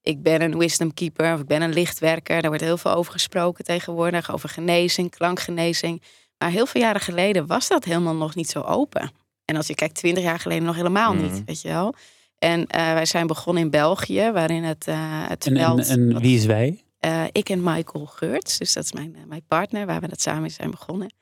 ik 0.03 0.23
ben 0.23 0.42
een 0.42 0.59
wisdom 0.59 0.95
keeper 0.95 1.35
of 1.35 1.40
ik 1.40 1.47
ben 1.47 1.62
een 1.62 1.73
lichtwerker. 1.73 2.40
Daar 2.40 2.51
wordt 2.51 2.64
heel 2.64 2.79
veel 2.79 2.92
over 2.92 3.12
gesproken 3.12 3.64
tegenwoordig, 3.64 4.33
over 4.33 4.49
genezing, 4.49 5.11
klankgenezing. 5.11 6.03
Maar 6.38 6.51
heel 6.51 6.67
veel 6.67 6.81
jaren 6.81 7.00
geleden 7.00 7.46
was 7.46 7.69
dat 7.69 7.85
helemaal 7.85 8.15
nog 8.15 8.35
niet 8.35 8.50
zo 8.50 8.61
open. 8.61 9.11
En 9.47 9.57
als 9.57 9.67
je 9.67 9.75
kijkt, 9.75 9.94
twintig 9.94 10.23
jaar 10.25 10.38
geleden 10.38 10.65
nog 10.65 10.77
helemaal 10.77 11.15
niet, 11.15 11.42
weet 11.47 11.61
je 11.61 11.69
wel. 11.69 11.94
En 12.38 12.67
eh, 12.67 12.92
wij 12.92 13.05
zijn 13.07 13.27
begonnen 13.27 13.63
in 13.63 13.71
België, 13.71 14.31
waarin 14.33 14.63
het, 14.65 14.87
eh 14.88 15.29
het 15.29 15.47
En, 15.47 15.57
en, 15.57 15.63
veld... 15.63 15.88
en 15.88 16.13
wat- 16.13 16.23
wie 16.23 16.37
is 16.37 16.44
wij? 16.47 16.85
eh, 16.99 17.25
ik 17.33 17.49
en 17.49 17.63
Michael 17.63 18.07
Geurts, 18.07 18.59
dus 18.59 18.73
dat 18.73 18.85
is 18.85 18.92
mijn, 18.92 19.17
mijn 19.27 19.44
partner, 19.49 19.87
waar 19.87 20.01
we 20.01 20.09
dat 20.09 20.21
samen 20.21 20.51
zijn 20.51 20.71
begonnen. 20.71 21.15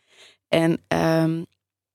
En 0.48 0.82
ehm, 0.88 1.42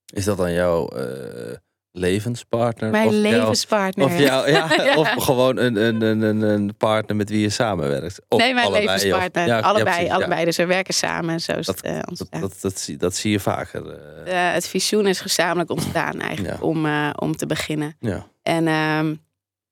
Is 0.06 0.24
dat 0.24 0.36
dan 0.36 0.52
jouw 0.52 0.88
eh, 0.88 1.56
levenspartner. 1.92 2.90
Mijn 2.90 3.06
of 3.06 3.12
levenspartner. 3.14 4.06
of, 4.06 4.18
jou, 4.18 4.50
ja, 4.50 4.68
Ja. 4.76 4.96
of 5.00 5.08
gewoon 5.18 5.56
een, 5.56 5.76
een, 5.76 6.02
een, 6.02 6.42
een, 6.42 6.76
partner 6.76 7.16
met 7.16 7.28
wie 7.28 7.40
je 7.40 7.50
samenwerkt. 7.50 8.20
Of 8.28 8.38
nee, 8.40 8.54
mijn 8.54 8.66
allebei, 8.66 8.86
levenspartner. 8.86 9.46
ja, 9.46 9.58
allebei, 9.60 10.04
ja. 10.04 10.14
allebei. 10.14 10.44
Dus 10.44 10.56
we 10.56 10.66
werken 10.66 10.94
samen. 10.94 11.40
Zo 11.40 11.52
is 11.52 11.66
Dat- 11.66 11.76
het 11.76 11.84
eh, 11.84 12.00
Dat, 12.04 12.26
dat, 12.40 12.56
dat, 12.60 12.78
zie, 12.78 12.96
dat 12.96 13.14
zie 13.16 13.30
je 13.30 13.40
vaker. 13.40 13.98
Eh, 14.24 14.52
het 14.52 14.68
visioen 14.68 15.06
is 15.06 15.20
gezamenlijk 15.20 15.70
ontstaan 15.70 16.20
eigenlijk 16.20 16.62
om, 16.62 16.86
eh, 16.86 17.10
om 17.14 17.36
te 17.36 17.46
beginnen. 17.46 17.96
ja, 18.00 18.26
En 18.42 18.66
ehm, 18.66 19.14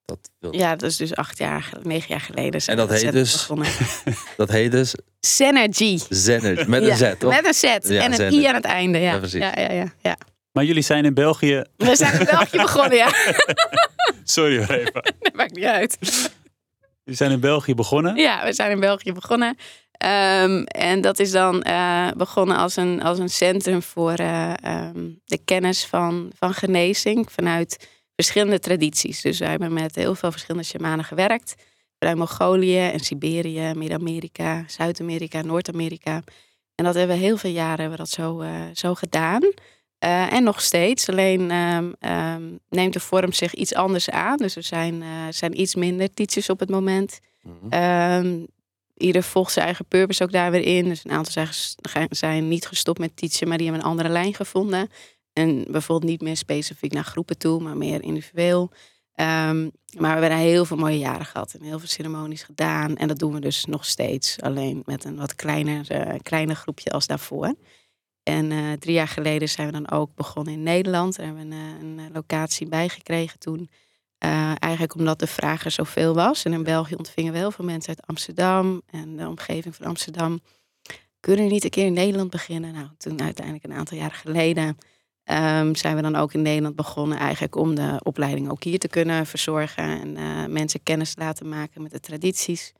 dat, 0.05 0.31
ja, 0.51 0.77
dat 0.77 0.91
is 0.91 0.97
dus 0.97 1.15
acht 1.15 1.39
jaar, 1.39 1.71
negen 1.83 2.09
jaar 2.09 2.21
geleden. 2.21 2.63
zijn 2.63 2.79
En 2.79 2.87
dat 2.87 2.99
we 3.01 3.05
heet 3.05 3.13
dus? 3.13 3.49
dat 4.37 4.51
heet 4.51 4.71
dus 4.71 4.95
Synergy. 5.21 5.99
Zenner. 6.09 6.69
Met 6.71 6.83
een 6.83 6.97
Z, 6.97 7.13
toch? 7.19 7.31
Met 7.35 7.47
een 7.47 7.55
Z 7.55 7.63
en 7.91 8.21
een. 8.21 8.33
I 8.33 8.45
aan 8.45 8.55
het 8.55 8.65
einde. 8.65 8.99
Ja, 8.99 9.13
Ja, 9.13 9.19
precies. 9.19 9.41
Ja, 9.41 9.53
ja, 9.57 9.73
ja, 9.73 9.93
ja. 10.01 10.17
Maar 10.59 10.67
jullie 10.67 10.83
zijn 10.83 11.05
in 11.05 11.15
België. 11.15 11.65
We 11.77 11.97
zijn 11.97 12.19
in 12.19 12.25
België 12.25 12.57
begonnen, 12.69 12.97
ja. 12.97 13.13
Sorry 14.25 14.59
hoor 14.59 14.77
even. 14.77 14.93
Dat 15.21 15.35
maakt 15.35 15.55
niet 15.55 15.65
uit. 15.65 15.97
Jullie 17.05 17.19
zijn 17.19 17.31
in 17.31 17.41
België 17.41 17.75
begonnen. 17.75 18.17
Ja, 18.17 18.45
we 18.45 18.53
zijn 18.53 18.71
in 18.71 18.81
België 18.81 19.13
begonnen. 19.13 19.57
Ehm, 19.93 20.63
en 20.63 21.01
dat 21.01 21.19
is 21.19 21.31
dan 21.31 21.63
eh, 21.63 22.09
begonnen 22.17 22.57
als 22.57 22.77
een, 22.77 23.03
als 23.03 23.19
een 23.19 23.29
centrum 23.29 23.83
voor 23.83 24.13
eh, 24.13 24.53
ehm, 24.63 25.11
de 25.25 25.39
kennis 25.45 25.87
van, 25.87 26.33
van 26.39 26.55
genezing 26.55 27.33
vanuit 27.33 27.89
verschillende 28.15 28.59
tradities. 28.59 29.21
Dus 29.21 29.39
wij 29.39 29.51
hebben 29.51 29.73
met 29.73 29.95
heel 29.95 30.15
veel 30.15 30.31
verschillende 30.31 30.67
shamanen 30.67 31.05
gewerkt. 31.05 31.55
Vanuit 31.99 32.19
Mongolië 32.19 32.79
en 32.79 33.01
Siberië, 33.01 33.73
Midden-Amerika, 33.75 34.65
Zuid-Amerika, 34.67 35.43
Noord-Amerika. 35.43 36.23
En 36.75 36.85
dat 36.85 36.95
hebben 36.95 37.17
we 37.17 37.23
heel 37.23 37.37
veel 37.37 37.51
jaren 37.51 37.81
hebben 37.81 37.91
we 37.91 38.05
dat 38.05 38.09
zo, 38.09 38.41
eh, 38.41 38.51
zo 38.73 38.95
gedaan. 38.95 39.43
Eh, 39.99 40.33
en 40.33 40.43
nog 40.43 40.61
steeds. 40.61 41.09
Alleen 41.09 41.51
ehm, 41.51 41.93
ehm, 41.99 42.43
neemt 42.69 42.93
de 42.93 43.01
vorm 43.01 43.33
zich 43.33 43.55
iets 43.55 43.75
anders 43.75 44.11
aan. 44.11 44.37
Dus 44.37 44.57
er 44.57 44.63
zijn, 44.63 45.03
eh, 45.03 45.09
zijn 45.31 45.61
iets 45.61 45.75
minder 45.75 46.15
teachers 46.15 46.51
op 46.51 46.61
het 46.61 46.71
moment. 46.71 47.21
Ehm, 47.71 48.45
ieder 48.97 49.23
volgt 49.23 49.53
zijn 49.53 49.65
eigen 49.65 49.85
purpose 49.85 50.23
ook 50.23 50.33
daar 50.33 50.51
weer 50.51 50.61
in. 50.77 50.85
Dus 50.85 51.05
een 51.05 51.11
aantal 51.11 51.33
zijn, 51.33 52.07
zijn 52.11 52.49
niet 52.49 52.67
gestopt 52.67 52.99
met 52.99 53.17
teachen, 53.17 53.49
maar 53.49 53.57
die 53.57 53.67
hebben 53.67 53.85
een 53.85 53.91
andere 53.91 54.09
lijn 54.09 54.35
gevonden. 54.35 54.89
En 55.33 55.65
bijvoorbeeld 55.71 56.11
niet 56.11 56.21
meer 56.21 56.37
specifiek 56.37 56.93
naar 56.93 57.05
groepen 57.05 57.39
toe, 57.39 57.61
maar 57.61 57.77
meer 57.77 58.03
individueel. 58.03 58.71
Maar 59.97 60.15
we 60.15 60.21
hebben 60.21 60.37
heel 60.37 60.65
veel 60.65 60.77
mooie 60.77 60.99
jaren 60.99 61.27
gehad 61.27 61.55
en 61.55 61.65
heel 61.65 61.79
veel 61.79 61.89
ceremonies 61.89 62.43
gedaan. 62.43 62.97
En 62.97 63.09
dat 63.09 63.19
doen 63.19 63.33
we 63.33 63.41
dus 63.41 63.65
nog 63.65 63.85
steeds, 63.85 64.41
alleen 64.41 64.83
met 64.85 65.05
een 65.05 65.17
wat 65.17 65.35
kleiner, 65.35 65.91
eh, 65.91 66.19
kleiner 66.23 66.57
groepje 66.57 66.91
als 66.91 67.07
daarvoor. 67.07 67.55
En 68.29 68.53
eh, 68.53 68.73
drie 68.73 68.95
jaar 68.95 69.09
geleden 69.09 69.49
zijn 69.49 69.67
we 69.67 69.73
dan 69.73 69.91
ook 69.91 70.15
begonnen 70.15 70.53
in 70.53 70.63
Nederland. 70.63 71.17
Daar 71.17 71.27
hebben 71.27 71.49
we 71.49 71.55
een, 71.55 71.99
eh, 71.99 72.05
een, 72.05 72.13
locatie 72.13 72.67
bijgekregen 72.67 73.39
toen. 73.39 73.71
Eh, 74.19 74.53
eigenlijk 74.59 74.95
omdat 74.95 75.19
de 75.19 75.27
vraag 75.27 75.65
er 75.65 75.71
zoveel 75.71 76.15
was. 76.15 76.45
En 76.45 76.53
in 76.53 76.63
België 76.63 76.95
ontvingen 76.95 77.33
we 77.33 77.39
heel 77.39 77.51
veel 77.51 77.65
mensen 77.65 77.89
uit 77.89 78.07
Amsterdam 78.07 78.83
en 78.91 79.17
de 79.17 79.29
omgeving 79.29 79.77
van 79.77 79.87
Amsterdam. 79.87 80.41
Kunnen 81.21 81.45
we 81.45 81.53
niet 81.53 81.65
een 81.65 81.71
keer 81.71 81.87
in 81.87 81.93
Nederland 81.93 82.31
beginnen? 82.31 82.73
Nou, 82.73 82.89
toen 82.99 83.23
uiteindelijk 83.23 83.65
een 83.65 83.73
aantal 83.73 83.99
jaren 83.99 84.17
geleden 84.17 84.79
ehm, 85.25 85.75
zijn 85.75 85.97
we 85.97 86.03
dan 86.03 86.17
ook 86.17 86.33
in 86.33 86.43
Nederland 86.43 86.77
begonnen. 86.77 87.19
Eigenlijk 87.19 87.57
om 87.57 87.75
de 87.75 88.01
opleiding 88.03 88.51
ook 88.51 88.63
hier 88.63 88.79
te 88.79 88.89
kunnen 88.89 89.27
verzorgen. 89.27 90.17
En 90.17 90.53
mensen 90.53 90.83
kennis 90.83 91.15
te 91.15 91.21
laten 91.21 91.49
maken 91.49 91.83
met 91.83 91.91
de 91.91 92.01
tradities. 92.01 92.73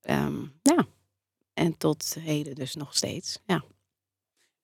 Ehm, 0.00 0.40
ja, 0.62 0.86
en 1.54 1.76
tot 1.76 2.16
heden 2.20 2.54
dus 2.54 2.74
nog 2.74 2.96
steeds. 2.96 3.38
Ja. 3.46 3.64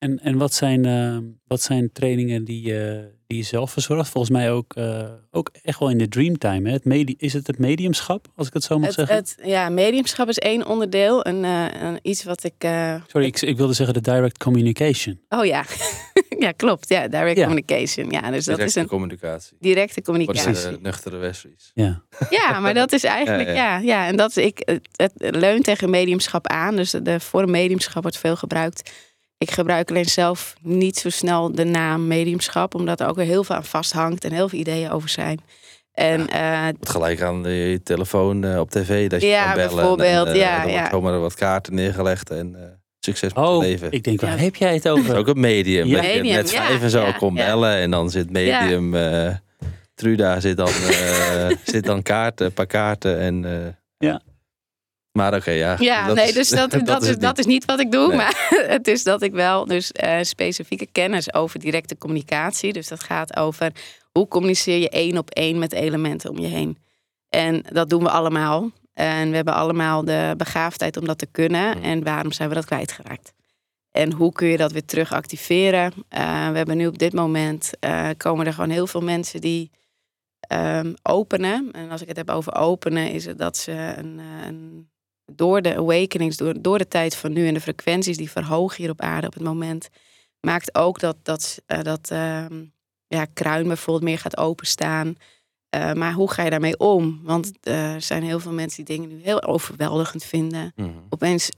En, 0.04 0.20
en 0.22 0.36
wat, 0.38 0.54
zijn, 0.54 0.84
eh, 0.84 1.16
wat 1.46 1.62
zijn 1.62 1.92
trainingen 1.92 2.44
die, 2.44 2.62
je 2.62 3.10
die 3.26 3.38
je 3.38 3.44
zelf 3.44 3.70
verzorgt? 3.70 4.08
Volgens 4.10 4.32
mij 4.32 4.52
ook, 4.52 4.74
eh, 4.74 5.02
ook 5.30 5.50
echt 5.62 5.78
wel 5.78 5.90
in 5.90 5.98
de 5.98 6.08
dreamtime. 6.08 6.68
Hè? 6.68 6.74
Het 6.74 6.84
medi- 6.84 7.14
is 7.18 7.32
het 7.32 7.46
het 7.46 7.58
mediumschap, 7.58 8.26
als 8.36 8.46
ik 8.46 8.52
het 8.52 8.62
zo 8.62 8.78
mag 8.78 8.86
Het, 8.86 8.94
zeggen? 8.94 9.16
het, 9.16 9.36
ja, 9.44 9.68
mediumschap 9.68 10.28
is 10.28 10.38
één 10.38 10.66
onderdeel. 10.66 11.22
En 11.24 11.44
eh, 11.44 11.66
een, 11.82 11.98
iets 12.02 12.24
wat 12.24 12.44
ik... 12.44 12.52
eh, 12.58 12.94
Sorry, 13.06 13.26
ik, 13.26 13.40
ik 13.40 13.56
wilde 13.56 13.72
zeggen 13.72 13.94
de 13.94 14.00
direct 14.12 14.38
communication. 14.38 15.20
Oh 15.28 15.44
ja, 15.44 15.64
ja 16.44 16.52
klopt. 16.52 16.88
Ja, 16.88 17.08
direct 17.08 17.36
Ja. 17.36 17.42
communication. 17.42 18.10
Ja, 18.10 18.20
dus 18.30 18.44
dat 18.44 18.48
is 18.48 18.56
Directe 18.56 18.80
een 18.80 18.86
communicatie. 18.86 19.56
directe 19.60 19.94
Voor 20.04 20.14
communicatie. 20.14 20.70
de 20.70 20.78
nuchtere 20.82 21.16
Wesley's. 21.16 21.70
Ja. 21.74 22.02
Ja, 22.30 22.60
maar 22.60 22.74
dat 22.74 22.92
is 22.92 23.04
eigenlijk, 23.04 23.48
Ja, 23.48 23.54
ja, 23.54 23.78
ja. 23.78 23.78
ja, 23.78 24.06
en 24.06 24.16
dat 24.16 24.36
is 24.36 24.44
ik, 24.44 24.58
het, 24.64 24.88
het 24.96 25.36
leunt 25.36 25.64
tegen 25.64 25.90
mediumschap 25.90 26.46
aan. 26.46 26.76
Dus 26.76 26.90
de 26.90 27.20
vorm 27.20 27.50
mediumschap 27.50 28.02
wordt 28.02 28.18
veel 28.18 28.36
gebruikt. 28.36 28.90
Ik 29.38 29.50
gebruik 29.50 29.90
alleen 29.90 30.04
zelf 30.04 30.54
niet 30.62 30.96
zo 30.96 31.10
snel 31.10 31.52
de 31.54 31.64
naam 31.64 32.06
mediumschap, 32.06 32.74
omdat 32.74 33.00
er 33.00 33.08
ook 33.08 33.16
weer 33.16 33.26
heel 33.26 33.44
veel 33.44 33.56
aan 33.56 33.64
vasthangt 33.64 34.24
en 34.24 34.32
heel 34.32 34.48
veel 34.48 34.58
ideeën 34.58 34.90
over 34.90 35.08
zijn. 35.08 35.40
En 35.92 36.28
eh, 36.28 36.68
gelijk 36.80 37.22
aan 37.22 37.42
je 37.44 37.82
telefoon 37.82 38.44
eh, 38.44 38.58
op 38.60 38.70
tv 38.70 39.08
dat 39.10 39.20
je 39.20 39.26
Ja, 39.26 39.44
kan 39.44 39.54
bellen. 39.54 39.74
bijvoorbeeld, 39.76 40.26
En, 40.26 40.32
eh, 40.32 40.38
ja, 40.40 40.54
er 40.56 40.62
wordt 40.62 40.74
ja. 40.74 40.88
zomaar 40.90 41.20
wat 41.20 41.34
kaarten 41.34 41.74
neergelegd 41.74 42.30
en 42.30 42.54
eh, 42.56 42.62
succes 43.00 43.32
met 43.34 43.44
Oh, 43.44 43.52
het 43.58 43.62
leven. 43.68 43.92
ik 43.92 44.04
denk, 44.04 44.20
waar 44.20 44.30
Ja. 44.30 44.42
heb 44.42 44.56
jij 44.56 44.74
het 44.74 44.88
over? 44.88 45.16
ook 45.16 45.28
een 45.28 45.40
medium. 45.40 45.86
Ja. 45.86 46.00
Medium, 46.00 46.34
net 46.34 46.50
ja, 46.50 46.66
vijf 46.66 46.82
en 46.82 46.90
zo 46.90 47.00
ja, 47.00 47.12
kon 47.12 47.34
ja. 47.34 47.44
bellen. 47.46 47.76
En 47.76 47.90
dan 47.90 48.10
zit 48.10 48.30
medium... 48.30 48.94
eh, 48.94 49.34
Truda 49.94 50.40
zit 50.40 50.56
dan, 50.56 50.68
eh, 50.68 51.48
zit 51.74 51.84
dan 51.84 52.02
kaarten, 52.02 52.46
een 52.46 52.52
paar 52.52 52.66
kaarten. 52.66 53.18
En, 53.18 53.44
eh, 53.44 53.72
Ja. 54.08 54.20
Maar 55.16 55.34
oké, 55.34 55.50
ja. 55.50 55.76
Ja, 55.78 56.12
nee, 56.12 56.32
dus 56.32 56.48
dat, 56.60 56.70
dat, 56.70 57.02
is, 57.02 57.08
het 57.08 57.20
dat 57.20 57.36
niet. 57.36 57.38
is 57.38 57.52
niet 57.52 57.64
wat 57.64 57.80
ik 57.80 57.92
doe. 57.92 58.08
Nee. 58.08 58.16
Maar 58.16 58.48
het 58.66 58.88
is 58.88 59.02
dat 59.02 59.22
ik 59.22 59.32
wel 59.32 59.64
dus 59.64 59.92
eh, 59.92 60.22
specifieke 60.22 60.86
kennis 60.92 61.34
over 61.34 61.60
directe 61.60 61.98
communicatie. 61.98 62.72
Dus 62.72 62.88
dat 62.88 63.02
gaat 63.02 63.36
over 63.36 63.72
hoe 64.12 64.28
communiceer 64.28 64.78
je 64.78 64.88
één 64.88 65.18
op 65.18 65.30
één 65.30 65.58
met 65.58 65.72
elementen 65.72 66.30
om 66.30 66.38
je 66.38 66.46
heen. 66.46 66.78
En 67.28 67.64
dat 67.72 67.90
doen 67.90 68.02
we 68.02 68.10
allemaal. 68.10 68.70
En 68.94 69.30
we 69.30 69.36
hebben 69.36 69.54
allemaal 69.54 70.04
de 70.04 70.34
begaafdheid 70.36 70.96
om 70.96 71.06
dat 71.06 71.18
te 71.18 71.26
kunnen. 71.30 71.82
En 71.82 72.04
waarom 72.04 72.32
zijn 72.32 72.48
we 72.48 72.54
dat 72.54 72.64
kwijtgeraakt? 72.64 73.32
En 73.90 74.12
hoe 74.12 74.32
kun 74.32 74.48
je 74.48 74.56
dat 74.56 74.72
weer 74.72 74.84
terug 74.84 75.12
activeren? 75.12 75.92
Eh, 76.08 76.48
we 76.50 76.56
hebben 76.56 76.76
nu 76.76 76.86
op 76.86 76.98
dit 76.98 77.12
moment 77.12 77.70
eh, 77.80 78.08
komen 78.16 78.46
er 78.46 78.52
gewoon 78.52 78.70
heel 78.70 78.86
veel 78.86 79.00
mensen 79.00 79.40
die 79.40 79.70
ehm, 80.40 80.92
openen. 81.02 81.68
En 81.72 81.90
als 81.90 82.02
ik 82.02 82.08
het 82.08 82.16
heb 82.16 82.30
over 82.30 82.54
openen, 82.54 83.10
is 83.10 83.24
het 83.24 83.38
dat 83.38 83.56
ze 83.56 83.72
een, 83.72 84.18
een 84.18 84.92
door 85.32 85.62
de 85.62 85.76
awakenings, 85.76 86.36
door, 86.36 86.62
door 86.62 86.78
de 86.78 86.88
tijd 86.88 87.16
van 87.16 87.32
nu 87.32 87.46
en 87.46 87.54
de 87.54 87.60
frequenties 87.60 88.16
die 88.16 88.30
verhogen 88.30 88.76
hier 88.76 88.90
op 88.90 89.00
aarde 89.00 89.26
op 89.26 89.34
het 89.34 89.42
moment, 89.42 89.88
maakt 90.40 90.74
ook 90.74 91.00
dat 91.00 91.16
dat, 91.22 91.62
eh, 91.66 91.82
dat 91.82 92.10
ehm, 92.10 92.64
ja, 93.06 93.24
kruin 93.24 93.66
bijvoorbeeld 93.66 94.04
meer 94.04 94.18
gaat 94.18 94.36
openstaan. 94.36 95.16
Eh, 95.68 95.92
maar 95.92 96.12
hoe 96.12 96.30
ga 96.30 96.42
je 96.42 96.50
daarmee 96.50 96.78
om? 96.78 97.20
Want 97.22 97.52
eh, 97.60 97.94
er 97.94 98.02
zijn 98.02 98.22
heel 98.22 98.40
veel 98.40 98.52
mensen 98.52 98.84
die 98.84 98.96
dingen 98.96 99.16
nu 99.16 99.22
heel 99.22 99.42
overweldigend 99.42 100.24
vinden. 100.24 100.72
Mhm. 100.76 100.88
Opeens 101.08 101.50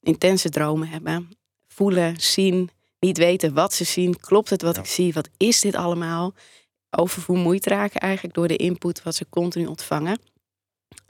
intense 0.00 0.48
dromen 0.48 0.88
hebben. 0.88 1.28
Voelen, 1.68 2.20
zien, 2.20 2.70
niet 2.98 3.18
weten 3.18 3.54
wat 3.54 3.74
ze 3.74 3.84
zien. 3.84 4.20
Klopt 4.20 4.50
het 4.50 4.62
wat 4.62 4.74
Ja. 4.74 4.80
ik 4.80 4.88
zie? 4.88 5.12
Wat 5.12 5.28
is 5.36 5.60
dit 5.60 5.74
allemaal? 5.74 6.34
Oververmoeid 6.90 7.66
raken 7.66 8.00
eigenlijk 8.00 8.34
door 8.34 8.48
de 8.48 8.56
input 8.56 9.02
wat 9.02 9.14
ze 9.14 9.26
continu 9.28 9.66
ontvangen. 9.66 10.18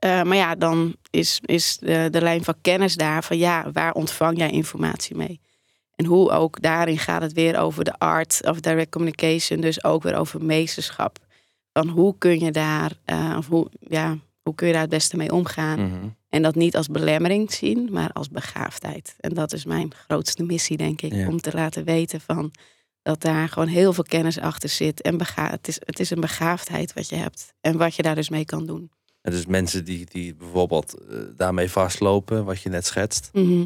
Eh, 0.03 0.23
maar 0.23 0.37
ja, 0.37 0.55
dan 0.55 0.97
is, 1.11 1.41
is 1.45 1.79
de, 1.79 2.09
de 2.11 2.21
lijn 2.21 2.45
van 2.45 2.55
kennis 2.61 2.95
daar 2.95 3.25
van 3.25 3.39
ja, 3.39 3.71
waar 3.73 3.93
ontvang 3.93 4.39
jij 4.39 4.51
informatie 4.51 5.17
mee? 5.17 5.41
En 5.95 6.05
hoe 6.05 6.31
ook 6.31 6.61
daarin 6.61 6.99
gaat 6.99 7.23
het 7.23 7.33
weer 7.33 7.59
over 7.59 7.85
de 7.85 7.99
art 7.99 8.41
of 8.45 8.61
direct 8.61 8.91
communication, 8.91 9.61
dus 9.61 9.85
ook 9.85 10.03
weer 10.03 10.15
over 10.15 10.45
meesterschap. 10.45 11.19
Van 11.73 11.89
hoe 11.89 12.15
kun 12.19 12.41
je 12.41 12.51
daar, 12.51 12.93
eh, 13.05 13.35
of 13.39 13.47
hoe, 13.47 13.69
ja, 13.81 14.19
hoe 14.43 14.55
kun 14.55 14.67
je 14.67 14.73
daar 14.73 14.83
het 14.83 14.91
beste 14.91 15.17
mee 15.17 15.33
omgaan? 15.33 15.81
Mhm. 15.81 16.09
En 16.29 16.43
dat 16.43 16.55
niet 16.55 16.77
als 16.77 16.89
belemmering 16.89 17.53
zien, 17.53 17.89
maar 17.93 18.13
als 18.13 18.29
begaafdheid. 18.29 19.15
En 19.21 19.35
dat 19.35 19.53
is 19.53 19.65
mijn 19.65 19.93
grootste 20.07 20.45
missie, 20.45 20.77
denk 20.77 21.03
ik. 21.03 21.13
Ja. 21.13 21.29
Om 21.29 21.41
te 21.41 21.53
laten 21.55 21.85
weten 21.85 22.21
van 22.21 22.51
dat 23.03 23.21
daar 23.21 23.49
gewoon 23.49 23.69
heel 23.69 23.93
veel 23.93 24.05
kennis 24.05 24.39
achter 24.39 24.69
zit. 24.69 25.03
En 25.03 25.19
het, 25.35 25.69
is, 25.69 25.81
het 25.85 26.01
is 26.01 26.11
een 26.11 26.21
begaafdheid 26.21 26.93
wat 26.93 27.09
je 27.09 27.17
hebt. 27.17 27.55
En 27.61 27.77
wat 27.77 27.95
je 27.95 28.03
daar 28.03 28.15
dus 28.15 28.29
mee 28.29 28.45
kan 28.45 28.67
doen. 28.67 28.91
En 29.23 29.33
dus 29.33 29.47
mensen 29.47 29.85
die, 29.85 30.07
die 30.11 30.35
bijvoorbeeld 30.35 30.95
eh, 30.99 31.17
daarmee 31.37 31.71
vastlopen, 31.71 32.45
wat 32.45 32.61
je 32.63 32.69
net 32.69 32.87
schetst, 32.87 33.31
Mhm, 33.33 33.65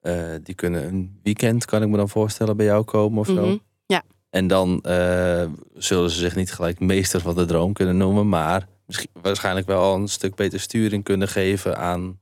eh, 0.00 0.24
die 0.42 0.54
kunnen 0.54 0.86
een 0.86 1.18
weekend, 1.22 1.64
kan 1.64 1.82
ik 1.82 1.88
me 1.88 1.96
dan 1.96 2.08
voorstellen, 2.08 2.56
bij 2.56 2.66
jou 2.66 2.84
komen 2.84 3.18
of 3.18 3.26
zo. 3.26 3.46
mhm. 3.46 3.56
Ja. 3.86 4.02
En 4.30 4.46
dan 4.46 4.80
eh, 4.82 5.46
zullen 5.74 6.10
ze 6.10 6.18
zich 6.18 6.36
niet 6.36 6.52
gelijk 6.52 6.80
meester 6.80 7.20
van 7.20 7.34
de 7.34 7.44
droom 7.44 7.72
kunnen 7.72 7.96
noemen, 7.96 8.28
maar 8.28 8.68
misschien, 8.86 9.10
waarschijnlijk 9.22 9.66
wel 9.66 9.82
al 9.82 9.94
een 9.94 10.08
stuk 10.08 10.34
beter 10.34 10.60
sturing 10.60 11.04
kunnen 11.04 11.28
geven 11.28 11.76
aan 11.78 12.20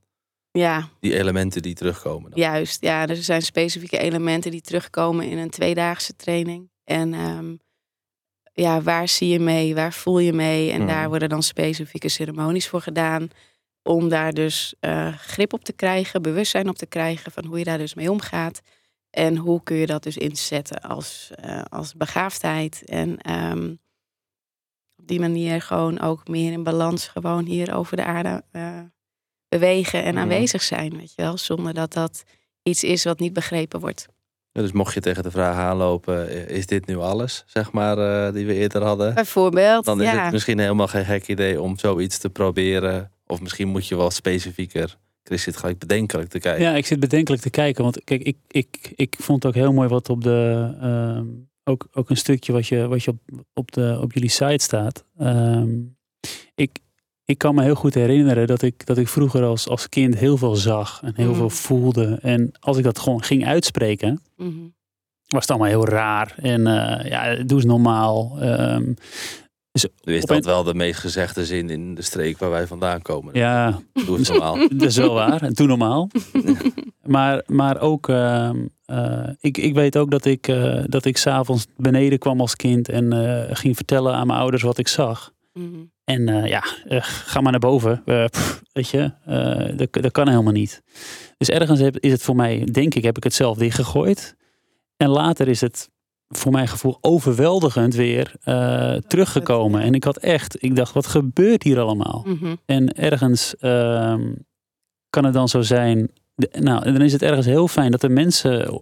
Ja, 0.51 0.89
die 0.99 1.17
elementen 1.17 1.61
die 1.61 1.73
terugkomen. 1.75 2.29
Dan. 2.31 2.39
juist. 2.39 2.81
Ja, 2.81 3.05
dus 3.05 3.17
er 3.17 3.23
zijn 3.23 3.41
specifieke 3.41 3.97
elementen 3.97 4.51
die 4.51 4.61
terugkomen 4.61 5.25
in 5.29 5.37
een 5.37 5.49
tweedaagse 5.49 6.15
training. 6.15 6.69
En 6.83 7.13
ehm, 7.13 7.55
ja, 8.53 8.81
waar 8.81 9.07
zie 9.07 9.27
je 9.27 9.39
mee? 9.39 9.75
Waar 9.75 9.93
voel 9.93 10.19
je 10.19 10.33
mee? 10.33 10.71
En 10.71 10.77
Mhm. 10.79 10.87
daar 10.87 11.09
worden 11.09 11.29
dan 11.29 11.43
specifieke 11.43 12.09
ceremonies 12.09 12.67
voor 12.67 12.81
gedaan. 12.81 13.27
Om 13.83 14.09
daar 14.09 14.33
dus 14.33 14.73
eh, 14.79 15.17
grip 15.17 15.53
op 15.53 15.63
te 15.63 15.73
krijgen, 15.73 16.21
bewustzijn 16.21 16.69
op 16.69 16.75
te 16.77 16.85
krijgen 16.85 17.31
van 17.31 17.45
hoe 17.45 17.57
je 17.57 17.63
daar 17.63 17.77
dus 17.77 17.93
mee 17.93 18.11
omgaat. 18.11 18.61
En 19.09 19.37
hoe 19.37 19.63
kun 19.63 19.75
je 19.75 19.85
dat 19.85 20.03
dus 20.03 20.17
inzetten 20.17 20.81
als, 20.81 21.31
eh, 21.35 21.61
als 21.69 21.93
begaafdheid. 21.93 22.83
En 22.85 23.17
ehm, 23.17 23.71
op 25.01 25.07
die 25.07 25.19
manier 25.19 25.61
gewoon 25.61 25.99
ook 25.99 26.27
meer 26.27 26.51
in 26.51 26.63
balans 26.63 27.07
gewoon 27.07 27.45
hier 27.45 27.75
over 27.75 27.97
de 27.97 28.03
aarde 28.03 28.43
eh, 28.51 28.79
bewegen 29.47 30.03
en 30.03 30.13
Mhm. 30.13 30.23
aanwezig 30.23 30.61
zijn, 30.61 30.97
weet 30.97 31.13
je 31.15 31.21
wel. 31.21 31.37
Zonder 31.37 31.73
dat 31.73 31.93
dat 31.93 32.23
iets 32.63 32.83
is 32.83 33.03
wat 33.03 33.19
niet 33.19 33.33
begrepen 33.33 33.79
wordt. 33.79 34.05
Ja, 34.53 34.61
dus 34.61 34.71
mocht 34.71 34.93
je 34.93 34.99
tegen 34.99 35.23
de 35.23 35.31
vraag 35.31 35.55
aanlopen, 35.55 36.29
eh, 36.29 36.57
is 36.57 36.65
dit 36.65 36.85
nu 36.85 36.97
alles, 36.97 37.43
zeg 37.47 37.71
maar, 37.71 37.97
eh, 37.97 38.33
die 38.33 38.45
we 38.45 38.53
eerder 38.53 38.83
hadden? 38.83 39.13
Bijvoorbeeld, 39.13 39.85
Dan 39.85 40.01
is 40.01 40.11
ja. 40.11 40.23
het 40.23 40.31
misschien 40.31 40.59
helemaal 40.59 40.87
geen 40.87 41.05
gek 41.05 41.27
idee 41.27 41.61
om 41.61 41.77
zoiets 41.77 42.17
te 42.17 42.29
proberen. 42.29 43.11
Of 43.27 43.41
misschien 43.41 43.67
moet 43.67 43.87
je 43.87 43.95
wel 43.97 44.11
specifieker. 44.11 44.97
Chris 45.23 45.43
zit 45.43 45.57
gelijk 45.57 45.79
bedenkelijk 45.79 46.29
te 46.29 46.39
kijken. 46.39 46.63
Ja, 46.63 46.75
ik 46.75 46.85
zit 46.85 46.99
bedenkelijk 46.99 47.41
te 47.41 47.49
kijken. 47.49 47.83
Want 47.83 48.03
kijk, 48.03 48.21
ik, 48.21 48.37
ik, 48.47 48.91
ik 48.95 49.15
vond 49.19 49.45
ook 49.45 49.53
heel 49.53 49.73
mooi 49.73 49.87
wat 49.87 50.09
op 50.09 50.23
de. 50.23 50.73
ehm, 50.81 51.25
ook, 51.63 51.87
ook 51.93 52.09
een 52.09 52.17
stukje 52.17 52.51
wat 52.51 52.67
je, 52.67 52.87
wat 52.87 53.03
je 53.03 53.11
op, 53.11 53.19
op, 53.53 53.71
de, 53.71 53.97
op 54.01 54.13
jullie 54.13 54.29
site 54.29 54.63
staat. 54.63 55.05
Ehm, 55.17 55.69
ik, 56.55 56.79
ik 57.25 57.37
kan 57.37 57.55
me 57.55 57.63
heel 57.63 57.75
goed 57.75 57.93
herinneren 57.93 58.47
dat 58.47 58.61
ik, 58.61 58.85
dat 58.85 58.97
ik 58.97 59.07
vroeger 59.07 59.43
als, 59.43 59.67
als 59.67 59.89
kind 59.89 60.15
heel 60.17 60.37
veel 60.37 60.55
zag 60.55 60.99
en 61.03 61.13
heel 61.15 61.29
Mhm. 61.29 61.35
veel 61.37 61.49
voelde. 61.49 62.17
En 62.21 62.51
als 62.59 62.77
ik 62.77 62.83
dat 62.83 62.99
gewoon 62.99 63.23
ging 63.23 63.45
uitspreken, 63.45 64.21
Mhm. 64.37 64.49
was 65.27 65.41
het 65.41 65.49
allemaal 65.49 65.67
heel 65.69 65.87
raar. 65.87 66.33
En 66.37 66.67
eh, 66.67 67.09
ja, 67.09 67.35
doe 67.43 67.57
eens 67.57 67.65
normaal. 67.67 68.37
Ehm, 68.41 68.93
Nu 70.03 70.13
is 70.15 70.25
dat 70.25 70.37
een- 70.37 70.43
wel 70.43 70.63
de 70.63 70.73
meest 70.73 70.99
gezegde 70.99 71.45
zin 71.45 71.69
in 71.69 71.95
de 71.95 72.01
streek 72.01 72.37
waar 72.37 72.49
wij 72.49 72.67
vandaan 72.67 73.01
komen. 73.01 73.33
ja, 73.37 73.79
Doe 74.05 74.17
het 74.17 74.27
normaal. 74.29 74.55
Dat 74.69 74.81
is 74.81 74.97
wel 74.97 75.13
waar. 75.13 75.41
En 75.41 75.53
toen 75.53 75.67
normaal. 75.67 76.09
Maar, 77.03 77.43
maar 77.47 77.79
ook, 77.81 78.09
ehm, 78.09 78.65
eh, 78.85 79.29
ik, 79.39 79.57
ik 79.57 79.73
weet 79.73 79.97
ook 79.97 80.11
dat 80.11 80.25
ik, 80.25 80.47
eh 80.47 80.83
dat 80.85 81.05
ik 81.05 81.17
s'avonds 81.17 81.65
beneden 81.77 82.19
kwam 82.19 82.39
als 82.41 82.55
kind 82.55 82.89
en 82.89 83.13
eh, 83.13 83.55
ging 83.55 83.75
vertellen 83.75 84.13
aan 84.13 84.27
mijn 84.27 84.39
ouders 84.39 84.63
wat 84.63 84.77
ik 84.77 84.87
zag. 84.87 85.33
Mhm. 85.53 85.67
En 86.03 86.29
eh, 86.29 86.45
ja, 86.47 86.63
eh, 86.87 86.99
ga 87.03 87.41
maar 87.41 87.51
naar 87.51 87.59
boven. 87.61 88.01
Eh, 88.05 88.25
pff, 88.25 88.61
weet 88.71 88.89
je, 88.89 89.11
dat, 89.75 89.93
dat 90.03 90.11
kan 90.11 90.27
helemaal 90.29 90.53
niet. 90.53 90.81
Dus 91.37 91.49
ergens 91.49 91.79
heb- 91.79 91.97
is 91.99 92.11
het 92.11 92.21
voor 92.23 92.35
mij, 92.35 92.63
denk 92.71 92.93
ik, 92.95 93.03
heb 93.03 93.17
ik 93.17 93.23
het 93.23 93.33
zelf 93.33 93.57
dichtgegooid. 93.57 94.35
En 94.97 95.09
later 95.09 95.47
is 95.47 95.61
het 95.61 95.89
voor 96.27 96.51
mijn 96.51 96.67
gevoel 96.67 96.97
overweldigend 97.01 97.95
weer 97.95 98.35
teruggekomen. 99.07 99.81
En 99.81 99.93
ik 99.93 100.03
had 100.03 100.17
echt, 100.17 100.63
ik 100.63 100.75
dacht, 100.75 100.93
wat 100.93 101.07
gebeurt 101.07 101.63
hier 101.63 101.79
allemaal? 101.79 102.23
Mhm. 102.27 102.55
En 102.65 102.93
ergens 102.93 103.55
ehm, 103.57 104.33
kan 105.09 105.23
het 105.23 105.33
dan 105.33 105.49
zo 105.49 105.61
zijn. 105.61 106.11
de- 106.35 106.49
nou, 106.59 106.83
dan 106.83 107.01
is 107.01 107.11
het 107.13 107.21
ergens 107.21 107.45
heel 107.45 107.67
fijn 107.67 107.91
dat 107.91 108.03
er 108.03 108.11
mensen 108.11 108.73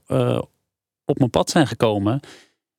op 1.05 1.17
mijn 1.17 1.29
pad 1.29 1.49
zijn 1.49 1.67
gekomen. 1.67 2.19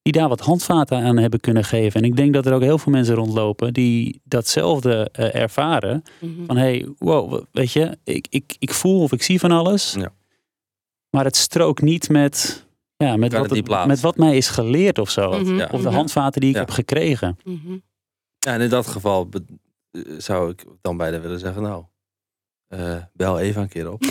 Die 0.02 0.12
daar 0.12 0.28
wat 0.28 0.40
handvaten 0.40 0.98
aan 1.02 1.16
hebben 1.16 1.40
kunnen 1.40 1.64
geven. 1.64 2.00
En 2.02 2.06
ik 2.06 2.16
denk 2.16 2.34
dat 2.34 2.46
er 2.46 2.52
ook 2.54 2.62
heel 2.62 2.78
veel 2.78 2.92
mensen 2.92 3.14
rondlopen. 3.14 3.72
die 3.72 4.20
datzelfde 4.24 5.08
eh, 5.12 5.34
ervaren. 5.34 6.02
Mhm. 6.20 6.44
Van 6.46 6.56
hey, 6.56 6.88
wow, 6.98 7.42
weet 7.52 7.72
je, 7.72 7.98
ik, 8.04 8.26
ik, 8.30 8.56
ik 8.58 8.72
voel 8.72 9.02
of 9.02 9.12
ik 9.12 9.22
zie 9.22 9.40
van 9.40 9.50
alles. 9.50 9.94
Ja. 9.98 10.12
Maar 11.10 11.24
het 11.24 11.36
strookt 11.36 11.82
niet 11.82 12.08
met. 12.08 12.66
Ja, 12.96 13.16
met, 13.16 13.32
wat, 13.32 13.50
het 13.50 13.86
met 13.86 14.00
wat 14.00 14.16
mij 14.16 14.36
is 14.36 14.48
geleerd 14.48 14.98
of 14.98 15.10
zo. 15.10 15.30
Mhm. 15.40 15.56
Ja. 15.56 15.68
Of 15.72 15.82
de 15.82 15.88
handvaten 15.90 16.40
die 16.40 16.50
ik 16.50 16.56
Ja. 16.56 16.60
heb 16.62 16.70
gekregen. 16.70 17.38
Mhm. 17.44 17.72
Ja, 18.38 18.52
en 18.54 18.60
in 18.60 18.68
dat 18.68 18.86
geval 18.86 19.26
be- 19.26 19.44
eh, 19.90 20.02
zou 20.18 20.50
ik 20.50 20.64
dan 20.80 20.96
bijna 20.96 21.20
willen 21.20 21.38
zeggen, 21.38 21.62
nou, 21.62 21.84
eh, 22.72 22.94
bel 23.12 23.38
even 23.40 23.62
een 23.62 23.68
keer 23.68 23.92
op. 23.92 24.02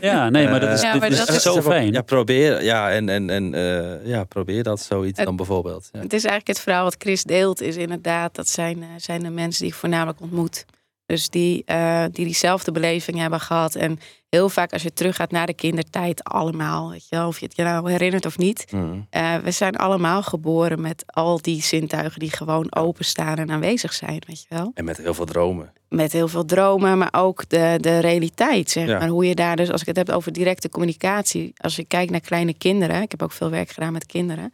Ja, 0.00 0.30
nee, 0.30 0.48
maar 0.48 0.60
dat 0.60 0.70
is, 0.72 0.80
Ja, 0.80 0.94
maar 0.94 1.10
is 1.10 1.18
dat 1.18 1.26
echt 1.28 1.36
is- 1.36 1.42
zo 1.42 1.62
fijn. 1.62 1.92
Ja, 1.92 2.02
probeer, 2.02 2.62
ja, 2.62 2.90
en, 2.90 3.08
en, 3.08 3.30
en 3.30 3.54
eh, 3.54 4.06
ja, 4.06 4.24
probeer 4.24 4.62
dat 4.62 4.80
zoiets 4.80 5.16
Het- 5.18 5.26
dan 5.26 5.36
bijvoorbeeld. 5.36 5.88
Ja. 5.92 5.98
Het 6.00 6.12
is 6.12 6.24
eigenlijk 6.24 6.46
het 6.46 6.60
verhaal 6.60 6.84
wat 6.84 6.94
Chris 6.98 7.22
deelt, 7.24 7.60
is 7.60 7.76
inderdaad, 7.76 8.34
dat 8.34 8.48
zijn, 8.48 8.82
eh, 8.82 8.88
zijn 8.96 9.22
de 9.22 9.30
mensen 9.30 9.62
die 9.62 9.72
ik 9.72 9.78
voornamelijk 9.78 10.20
ontmoet. 10.20 10.64
Dus 11.06 11.30
die, 11.30 11.62
eh, 11.64 12.04
die 12.12 12.24
diezelfde 12.24 12.72
beleving 12.72 13.18
hebben 13.18 13.40
gehad. 13.40 13.74
En 13.74 13.98
heel 14.28 14.48
vaak 14.48 14.72
als 14.72 14.82
je 14.82 14.92
teruggaat 14.92 15.30
naar 15.30 15.46
de 15.46 15.54
kindertijd, 15.54 16.24
allemaal, 16.24 16.90
weet 16.90 17.08
je 17.08 17.16
wel, 17.16 17.26
of 17.26 17.38
je 17.38 17.46
het 17.46 17.56
je 17.56 17.62
nou 17.62 17.90
herinnert 17.90 18.26
of 18.26 18.38
niet. 18.38 18.72
Mhm. 18.72 19.00
Eh, 19.10 19.34
we 19.36 19.50
zijn 19.50 19.76
allemaal 19.76 20.22
geboren 20.22 20.80
met 20.80 21.02
al 21.06 21.40
die 21.42 21.62
zintuigen 21.62 22.20
die 22.20 22.30
gewoon 22.30 22.74
openstaan 22.74 23.36
en 23.36 23.50
aanwezig 23.50 23.92
zijn, 23.92 24.22
weet 24.26 24.40
je 24.40 24.46
wel. 24.54 24.70
En 24.74 24.84
met 24.84 24.96
heel 24.96 25.14
veel 25.14 25.24
dromen. 25.24 25.72
Met 25.88 26.12
heel 26.12 26.28
veel 26.28 26.44
dromen, 26.44 26.98
maar 26.98 27.12
ook 27.12 27.48
de, 27.48 27.78
de 27.80 27.98
realiteit, 27.98 28.70
zeg 28.70 28.86
Ja. 28.86 28.98
maar. 28.98 29.08
Hoe 29.08 29.26
je 29.26 29.34
daar 29.34 29.56
dus, 29.56 29.70
als 29.70 29.80
ik 29.80 29.86
het 29.86 29.96
heb 29.96 30.10
over 30.10 30.32
directe 30.32 30.68
communicatie, 30.68 31.52
als 31.56 31.76
je 31.76 31.84
kijkt 31.84 32.10
naar 32.10 32.20
kleine 32.20 32.54
kinderen, 32.54 33.02
ik 33.02 33.10
heb 33.10 33.22
ook 33.22 33.32
veel 33.32 33.50
werk 33.50 33.70
gedaan 33.70 33.92
met 33.92 34.06
kinderen, 34.06 34.52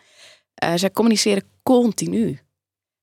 eh 0.54 0.72
zij 0.74 0.90
communiceren 0.90 1.42
continu. 1.62 2.38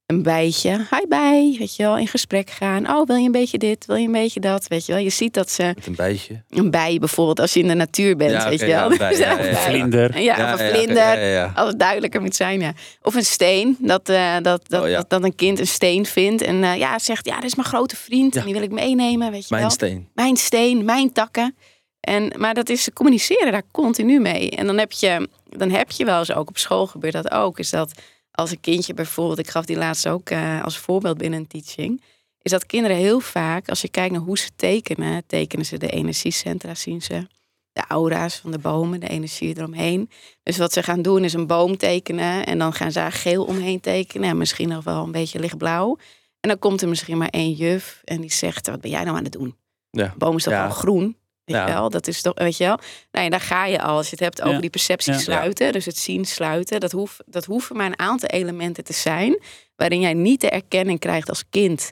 Een 0.10 0.24
bijtje, 0.24 0.70
hi 0.90 1.08
bij, 1.08 1.56
weet 1.60 1.76
je 1.76 1.84
wel, 1.84 1.98
in 1.98 2.08
gesprek 2.08 2.50
gaan. 2.50 2.90
Oh, 2.90 3.08
wil 3.08 3.16
je 3.16 3.26
een 3.26 3.32
beetje 3.32 3.58
dit, 3.58 3.86
wil 3.86 3.96
je 3.96 4.06
een 4.06 4.12
beetje 4.12 4.40
dat, 4.40 4.68
weet 4.68 4.86
je 4.86 4.94
wel. 4.94 5.02
Je 5.02 5.10
ziet 5.10 5.34
dat 5.34 5.52
ze, 5.52 5.64
Met 5.76 5.86
een 5.88 5.96
bijtje. 5.96 6.44
een 6.50 6.72
bij 6.72 6.98
bijvoorbeeld, 7.00 7.40
als 7.40 7.54
je 7.54 7.60
in 7.60 7.68
de 7.68 7.74
natuur 7.74 8.16
bent, 8.16 8.32
Ja, 8.32 8.50
weet 8.50 8.60
je 8.60 8.66
wel. 8.66 8.92
ja, 8.92 8.92
een 8.92 9.38
bij, 9.38 9.50
ja. 9.52 9.56
Vlinder. 9.56 10.20
Ja, 10.22 10.54
of 10.54 10.60
een 10.60 10.70
vlinder. 10.74 10.96
ja, 10.96 11.14
ja, 11.14 11.28
ja. 11.28 11.52
Als 11.56 11.68
het 11.70 11.80
duidelijker 11.80 12.22
moet 12.22 12.36
zijn, 12.36 12.60
ja. 12.60 12.74
Of 13.02 13.16
een 13.16 13.26
steen. 13.26 13.78
Dat, 13.80 14.10
eh, 14.10 14.34
dat, 14.42 14.70
dat, 14.70 14.82
Oh, 14.84 14.90
ja. 14.90 14.96
dat, 14.96 15.10
dat 15.10 15.24
een 15.24 15.36
kind 15.36 15.60
een 15.60 15.68
steen 15.68 16.06
vindt. 16.06 16.42
En 16.42 16.64
eh, 16.64 16.76
ja, 16.78 17.00
zegt, 17.00 17.26
ja, 17.26 17.36
dit 17.36 17.44
is 17.50 17.56
mijn 17.56 17.68
grote 17.68 17.96
vriend. 17.96 18.34
Ja. 18.34 18.40
En 18.40 18.46
die 18.46 18.56
wil 18.56 18.64
ik 18.64 18.72
meenemen, 18.72 19.32
weet 19.32 19.42
je 19.42 19.48
Mijn 19.50 19.62
wel. 19.62 19.72
steen. 19.72 20.08
Mijn 20.14 20.36
steen, 20.38 20.86
mijn 20.86 21.12
takken. 21.14 21.56
En, 22.00 22.34
maar 22.38 22.54
dat 22.54 22.70
is, 22.70 22.84
ze 22.84 22.94
communiceren 22.94 23.52
daar 23.52 23.64
continu 23.72 24.20
mee. 24.20 24.50
En 24.50 24.66
dan 24.66 24.78
heb, 24.78 24.92
je, 24.92 25.30
dan 25.50 25.70
heb 25.72 25.92
je 25.92 26.06
wel 26.06 26.20
eens, 26.20 26.34
ook 26.34 26.50
op 26.50 26.58
school 26.58 26.88
gebeurt 26.88 27.14
dat 27.14 27.32
ook. 27.32 27.60
Is 27.60 27.70
dat 27.70 27.92
als 28.40 28.52
een 28.52 28.60
kindje 28.60 28.94
bijvoorbeeld, 28.94 29.40
ik 29.40 29.50
gaf 29.50 29.66
die 29.66 29.78
laatst 29.78 30.08
ook 30.08 30.30
eh, 30.30 30.64
als 30.64 30.78
voorbeeld 30.78 31.18
binnen 31.18 31.40
een 31.40 31.48
teaching. 31.48 32.02
Is 32.42 32.52
dat 32.52 32.66
kinderen 32.66 32.98
heel 32.98 33.20
vaak, 33.20 33.70
als 33.70 33.82
je 33.82 33.90
kijkt 33.90 34.12
naar 34.12 34.22
hoe 34.22 34.38
ze 34.38 34.50
tekenen, 34.56 35.24
tekenen 35.28 35.66
ze 35.66 35.78
de 35.78 35.90
energiecentra, 35.90 36.76
zien 36.76 37.02
ze 37.02 37.28
de 37.72 37.84
aura's 37.88 38.36
van 38.36 38.52
de 38.52 38.58
bomen, 38.58 39.00
de 39.00 39.08
energie 39.08 39.58
eromheen. 39.58 40.10
Dus 40.44 40.58
wat 40.58 40.74
ze 40.74 40.84
gaan 40.84 41.02
doen 41.02 41.24
is 41.24 41.34
een 41.34 41.48
boom 41.48 41.78
tekenen 41.78 42.46
en 42.46 42.58
dan 42.58 42.74
gaan 42.74 42.92
ze 42.92 43.00
daar 43.00 43.12
geel 43.12 43.44
omheen 43.44 43.80
tekenen 43.80 44.30
en 44.30 44.38
misschien 44.38 44.70
nog 44.70 44.84
wel 44.84 45.04
een 45.04 45.12
beetje 45.12 45.40
lichtblauw. 45.40 45.98
En 46.40 46.50
dan 46.50 46.60
komt 46.60 46.82
er 46.82 46.88
misschien 46.88 47.18
maar 47.18 47.30
één 47.30 47.52
juf 47.52 48.02
en 48.04 48.22
die 48.22 48.32
zegt, 48.32 48.68
wat 48.68 48.82
ben 48.82 48.92
jij 48.92 49.04
nou 49.04 49.18
aan 49.18 49.24
het 49.24 49.32
doen? 49.32 49.56
Ja. 49.90 50.08
De 50.08 50.18
boom 50.18 50.36
is 50.36 50.44
toch 50.44 50.54
Ja. 50.54 50.66
al 50.66 50.72
groen? 50.72 51.18
Ja. 51.56 51.66
wel? 51.66 51.90
Dat 51.90 52.08
is 52.08 52.22
toch, 52.22 52.34
weet 52.36 52.58
je 52.58 52.64
wel? 52.64 52.80
Nou 53.12 53.24
ja, 53.26 53.30
daar 53.32 53.42
ga 53.42 53.66
je 53.66 53.82
al. 53.82 53.96
Als 53.98 54.06
je 54.06 54.12
het 54.12 54.20
hebt 54.20 54.42
over 54.42 54.54
Ja. 54.54 54.60
die 54.62 54.70
perceptie 54.70 55.14
Ja. 55.14 55.20
sluiten, 55.20 55.72
dus 55.74 55.86
het 55.86 55.98
zien 55.98 56.26
sluiten, 56.26 56.80
dat, 56.80 56.92
hoeft 56.92 57.24
dat 57.26 57.46
hoeven 57.46 57.76
maar 57.78 57.86
een 57.86 58.00
aantal 58.00 58.30
elementen 58.30 58.84
te 58.84 58.94
zijn 58.94 59.40
waarin 59.76 60.00
jij 60.00 60.14
niet 60.14 60.42
de 60.42 60.50
erkenning 60.50 61.00
krijgt 61.00 61.30
als 61.30 61.44
kind 61.50 61.92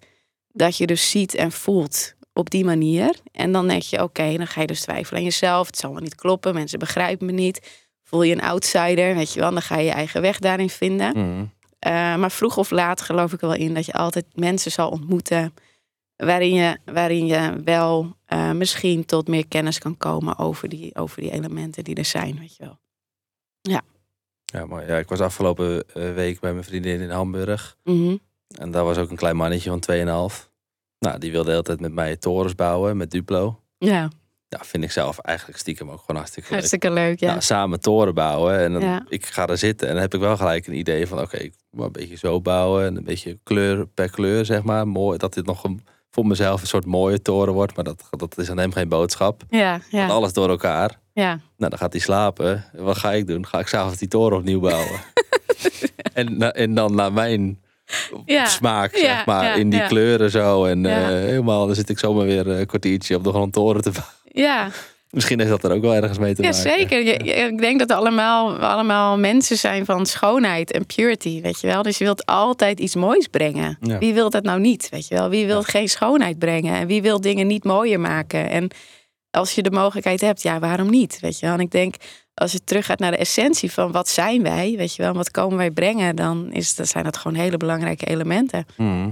dat 0.51 0.78
je 0.78 0.86
dus 0.88 1.10
ziet 1.10 1.36
en 1.36 1.51
voelt 1.51 2.14
op 2.34 2.49
die 2.49 2.66
manier. 2.66 3.16
En 3.32 3.51
dan 3.51 3.68
denk 3.68 3.82
je, 3.82 4.03
oké, 4.03 4.38
dan 4.38 4.47
ga 4.47 4.62
je 4.62 4.68
dus 4.68 4.82
twijfelen 4.82 5.20
aan 5.20 5.26
jezelf. 5.26 5.68
Het 5.68 5.78
zal 5.78 5.91
wel 5.91 6.01
niet 6.01 6.16
kloppen, 6.16 6.53
mensen 6.53 6.80
begrijpen 6.80 7.26
me 7.26 7.32
niet. 7.32 7.86
Voel 8.03 8.24
je 8.24 8.34
een 8.34 8.41
outsider, 8.41 9.16
weet 9.16 9.34
je 9.34 9.39
wel, 9.39 9.51
dan 9.51 9.62
ga 9.62 9.78
je 9.78 9.86
je 9.86 9.91
eigen 9.91 10.22
weg 10.22 10.39
daarin 10.39 10.70
vinden. 10.70 11.12
Mhm. 11.18 11.45
Eh, 11.80 12.16
maar 12.16 12.32
vroeg 12.32 12.58
of 12.58 12.70
laat 12.72 13.01
geloof 13.01 13.34
ik 13.34 13.41
er 13.41 13.47
wel 13.47 13.58
in 13.58 13.74
dat 13.74 13.86
je 13.86 13.93
altijd 13.93 14.26
mensen 14.34 14.72
zal 14.72 14.89
ontmoeten. 14.89 15.53
Waarin 16.18 16.53
je, 16.53 16.78
waarin 16.86 17.26
je 17.26 17.61
wel 17.63 18.15
eh, 18.26 18.51
misschien 18.51 19.05
tot 19.05 19.28
meer 19.28 19.47
kennis 19.47 19.80
kan 19.80 19.97
komen 19.97 20.38
over 20.38 20.70
die, 20.70 20.95
over 20.95 21.22
die 21.22 21.32
elementen 21.32 21.84
die 21.84 21.95
er 21.95 22.05
zijn. 22.05 22.39
Weet 22.39 22.55
je 22.55 22.63
wel. 22.63 22.80
Ja, 24.53 24.65
maar 24.65 24.88
ja, 24.88 24.97
ik 24.97 25.07
was 25.09 25.20
afgelopen 25.20 25.84
eh, 25.93 26.13
week 26.13 26.39
bij 26.39 26.51
mijn 26.51 26.63
vriendin 26.63 27.01
in 27.01 27.09
Hamburg. 27.09 27.78
Mhm. 27.84 28.15
En 28.57 28.72
daar 28.72 28.84
was 28.84 28.97
ook 28.97 29.09
een 29.09 29.15
klein 29.15 29.36
mannetje 29.36 29.70
van 29.70 29.80
2,5. 30.32 30.49
Nou, 30.99 31.20
die 31.20 31.32
wilde 31.32 31.45
de 31.45 31.51
hele 31.51 31.63
tijd 31.63 31.80
met 31.80 31.91
mij 31.93 32.15
torens 32.18 32.55
bouwen 32.55 32.97
met 32.97 33.11
Duplo. 33.11 33.59
Ja, 33.78 34.09
Ja, 34.49 34.59
vind 34.63 34.84
ik 34.84 34.91
zelf 34.91 35.20
eigenlijk 35.20 35.59
stiekem 35.59 35.89
ook 35.89 35.99
gewoon 35.99 36.15
hartstikke 36.15 36.47
leuk. 36.49 36.57
hartstikke 36.57 36.91
leuk. 36.91 37.20
Ja. 37.20 37.28
Nou, 37.30 37.41
samen 37.41 37.80
toren 37.80 38.13
bouwen. 38.13 38.59
En 38.59 38.72
dan, 38.74 38.82
Ja. 38.82 39.05
ik 39.09 39.26
ga 39.26 39.47
er 39.47 39.57
zitten 39.57 39.88
en 39.88 39.93
dan 39.93 40.01
heb 40.01 40.13
ik 40.13 40.20
wel 40.20 40.38
gelijk 40.38 40.68
een 40.68 40.78
idee 40.78 41.07
van... 41.07 41.20
oké, 41.20 41.38
ik 41.38 41.53
moet 41.72 41.86
een 41.86 41.91
beetje 41.91 42.18
zo 42.18 42.41
bouwen 42.41 42.86
en 42.86 42.95
een 42.97 43.03
beetje 43.03 43.39
kleur 43.43 43.88
per 43.88 44.09
kleur, 44.09 44.45
zeg 44.45 44.63
maar. 44.63 44.88
Mooi, 44.88 45.18
dat 45.18 45.34
dit 45.34 45.45
nog 45.45 45.63
een, 45.63 45.86
voor 46.12 46.26
mezelf 46.26 46.62
een 46.62 46.68
soort 46.68 46.86
mooie 46.86 47.22
toren 47.22 47.53
wordt. 47.53 47.76
Maar 47.76 47.84
dat, 47.86 48.03
dat 48.10 48.38
is 48.38 48.49
aan 48.49 48.58
hem 48.58 48.72
geen 48.72 48.89
boodschap. 48.89 49.41
ja, 49.49 49.80
ja, 49.89 50.08
Alles 50.08 50.34
door 50.34 50.49
elkaar. 50.49 50.99
ja. 51.14 51.30
Nou, 51.58 51.70
dan 51.70 51.78
gaat 51.78 51.91
hij 51.91 52.01
slapen. 52.01 52.66
Wat 52.74 52.97
ga 52.97 53.12
ik 53.14 53.28
doen? 53.28 53.45
Ga 53.47 53.60
ik 53.60 53.68
s'avonds 53.68 53.97
die 53.99 54.08
toren 54.08 54.38
opnieuw 54.38 54.60
bouwen? 54.60 54.99
en, 56.14 56.53
en 56.53 56.74
dan 56.74 56.95
naar 56.95 57.14
mijn 57.14 57.60
Ja, 58.26 58.45
smaak, 58.45 58.95
zeg 58.95 59.26
maar. 59.26 59.43
ja, 59.43 59.53
in 59.53 59.70
die 59.70 59.86
kleuren 59.88 60.32
zo. 60.32 60.66
En 60.66 60.86
eh, 60.86 61.05
helemaal, 61.08 61.66
dan 61.66 61.76
zit 61.76 61.89
ik 61.89 61.99
zomaar 61.99 62.26
weer 62.26 62.47
een 62.47 62.66
kwartiertje 62.66 63.16
op 63.16 63.24
de 63.24 63.30
grond 63.30 63.53
toren 63.53 63.82
te 63.82 63.91
bouwen. 63.91 64.14
ja. 64.24 64.70
Misschien 65.10 65.39
heeft 65.39 65.51
dat 65.51 65.64
er 65.64 65.72
ook 65.72 65.82
wel 65.82 65.93
ergens 65.93 66.18
mee 66.20 66.36
te 66.36 66.41
Ja, 66.41 66.49
maken. 66.49 66.64
zeker. 66.72 67.03
Je- 67.03 67.24
je- 67.24 67.34
ik 67.34 67.58
denk 67.58 67.80
dat 67.80 67.88
we 67.88 67.95
allemaal, 67.95 68.58
allemaal 68.58 69.18
mensen 69.18 69.58
zijn 69.58 69.86
van 69.86 70.05
schoonheid 70.05 70.72
en 70.72 70.86
purity, 70.86 71.41
weet 71.41 71.62
je 71.62 71.68
wel. 71.68 71.82
Dus 71.82 71.97
je 71.97 72.03
wilt 72.03 72.26
altijd 72.26 72.80
iets 72.80 72.95
moois 72.95 73.28
brengen. 73.28 73.78
Ja. 73.82 73.97
Wie 73.97 74.14
wil 74.14 74.30
dat 74.30 74.43
nou 74.43 74.60
niet, 74.60 74.89
weet 74.89 75.08
je 75.08 75.16
wel? 75.16 75.30
Wie 75.30 75.45
wil 75.45 75.64
geen 75.64 75.89
schoonheid 75.89 76.39
brengen? 76.39 76.76
En 76.76 76.88
wie 76.88 77.01
wil 77.01 77.22
dingen 77.22 77.47
niet 77.47 77.64
mooier 77.64 77.99
maken? 77.99 78.49
En 78.49 78.70
als 79.32 79.51
je 79.55 79.62
de 79.64 79.72
mogelijkheid 79.72 80.22
hebt, 80.22 80.41
ja, 80.41 80.60
waarom 80.60 80.89
niet, 80.89 81.20
weet 81.20 81.39
je 81.39 81.45
wel? 81.45 81.55
En 81.55 81.62
ik 81.62 81.72
denk, 81.72 81.95
als 82.34 82.51
je 82.51 82.64
teruggaat 82.64 82.99
naar 82.99 83.12
de 83.12 83.18
essentie 83.18 83.72
van 83.72 83.91
wat 83.91 84.10
zijn 84.10 84.43
wij, 84.43 84.74
weet 84.78 84.95
je 84.95 85.01
wel, 85.01 85.14
wat 85.14 85.32
komen 85.32 85.58
wij 85.58 85.72
brengen, 85.72 86.16
dan 86.16 86.51
is, 86.51 86.76
dat 86.76 86.88
zijn 86.88 87.03
dat 87.03 87.18
gewoon 87.18 87.38
hele 87.38 87.58
belangrijke 87.58 88.05
elementen 88.05 88.66
Mhm. 88.78 89.10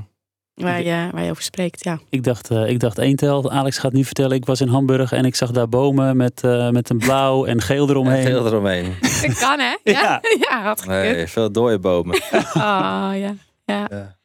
Waar 0.56 0.84
je, 0.84 1.10
waar 1.12 1.24
je 1.24 1.30
over 1.32 1.44
spreekt. 1.44 1.84
Ja. 1.84 2.00
Ik 2.10 2.24
dacht, 2.24 2.52
eh, 2.52 2.70
ik 2.70 2.80
dacht 2.80 2.98
één 2.98 3.16
tel. 3.16 3.52
Alex 3.52 3.78
gaat 3.78 3.94
nu 3.94 4.04
vertellen. 4.04 4.36
Ik 4.38 4.46
was 4.46 4.62
in 4.62 4.68
Hamburg 4.68 5.12
en 5.12 5.26
ik 5.26 5.36
zag 5.36 5.52
daar 5.52 5.70
bomen 5.70 6.18
met, 6.18 6.44
eh, 6.44 6.70
met 6.70 6.90
een 6.90 6.98
blauw 6.98 7.46
en 7.46 7.62
geel 7.62 7.90
eromheen. 7.90 8.26
En 8.26 8.32
Veel 8.32 8.46
eromheen. 8.46 8.94
Dat 9.22 9.38
kan 9.40 9.60
hè? 9.60 9.76
Ja. 9.84 10.22
ja 10.50 10.64
had 10.64 10.82
gekund. 10.82 11.02
Nee, 11.16 11.28
veel 11.28 11.52
dode 11.52 11.80
bomen. 11.80 12.16
Oh, 12.54 13.12
ja. 13.14 13.36
Ja. 13.66 13.88
Ja. 13.90 14.16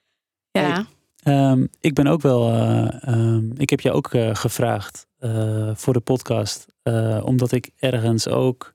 ja. 0.51 0.87
Ehm, 1.22 1.66
ik 1.81 1.95
ben 1.95 2.07
ook 2.07 2.20
wel. 2.22 2.53
eh, 2.53 3.09
ehm, 3.09 3.51
ik 3.57 3.70
heb 3.70 3.81
je 3.81 3.93
ook 3.93 4.14
eh, 4.14 4.35
gevraagd 4.35 5.07
eh, 5.18 5.70
voor 5.74 5.93
de 5.93 6.01
podcast. 6.01 6.66
eh, 6.83 7.20
omdat 7.24 7.53
ik 7.53 7.70
ergens 7.78 8.28
ook 8.28 8.72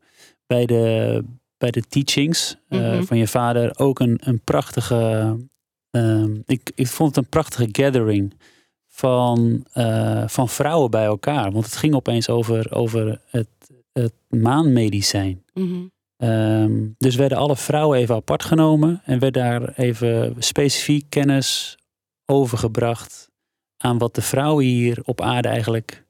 bij 0.47 0.65
de, 0.65 1.23
bij 1.57 1.71
de 1.71 1.81
teachings 1.81 2.55
eh, 2.69 2.79
Mhm. 2.79 3.03
van 3.03 3.17
je 3.17 3.27
vader 3.27 3.71
ook 3.79 3.99
een, 3.99 4.17
een 4.23 4.41
prachtige. 4.43 5.35
Ehm, 5.95 6.41
ik, 6.45 6.71
ik 6.75 6.87
vond 6.87 7.15
het 7.15 7.23
een 7.23 7.29
prachtige 7.29 7.67
gathering 7.71 8.33
van, 8.87 9.65
eh, 9.71 10.27
van 10.27 10.49
vrouwen 10.49 10.91
bij 10.91 11.05
elkaar. 11.05 11.51
Want 11.51 11.65
het 11.65 11.75
ging 11.75 11.95
opeens 11.95 12.29
over, 12.29 12.71
over 12.71 13.21
het, 13.25 13.47
het 13.93 14.13
maanmedicijn. 14.29 15.43
Mhm. 15.53 15.85
Ehm, 16.17 16.87
dus 16.97 17.15
werden 17.15 17.37
alle 17.37 17.55
vrouwen 17.55 17.97
even 17.99 18.15
apart 18.15 18.43
genomen 18.43 19.01
en 19.05 19.19
werd 19.19 19.33
daar 19.33 19.73
even 19.73 20.35
specifiek 20.39 21.05
kennis 21.09 21.77
overgebracht 22.25 23.29
aan 23.77 23.97
wat 23.97 24.15
de 24.15 24.21
vrouwen 24.21 24.65
hier 24.65 25.01
op 25.03 25.21
aarde 25.21 25.47
eigenlijk 25.47 26.05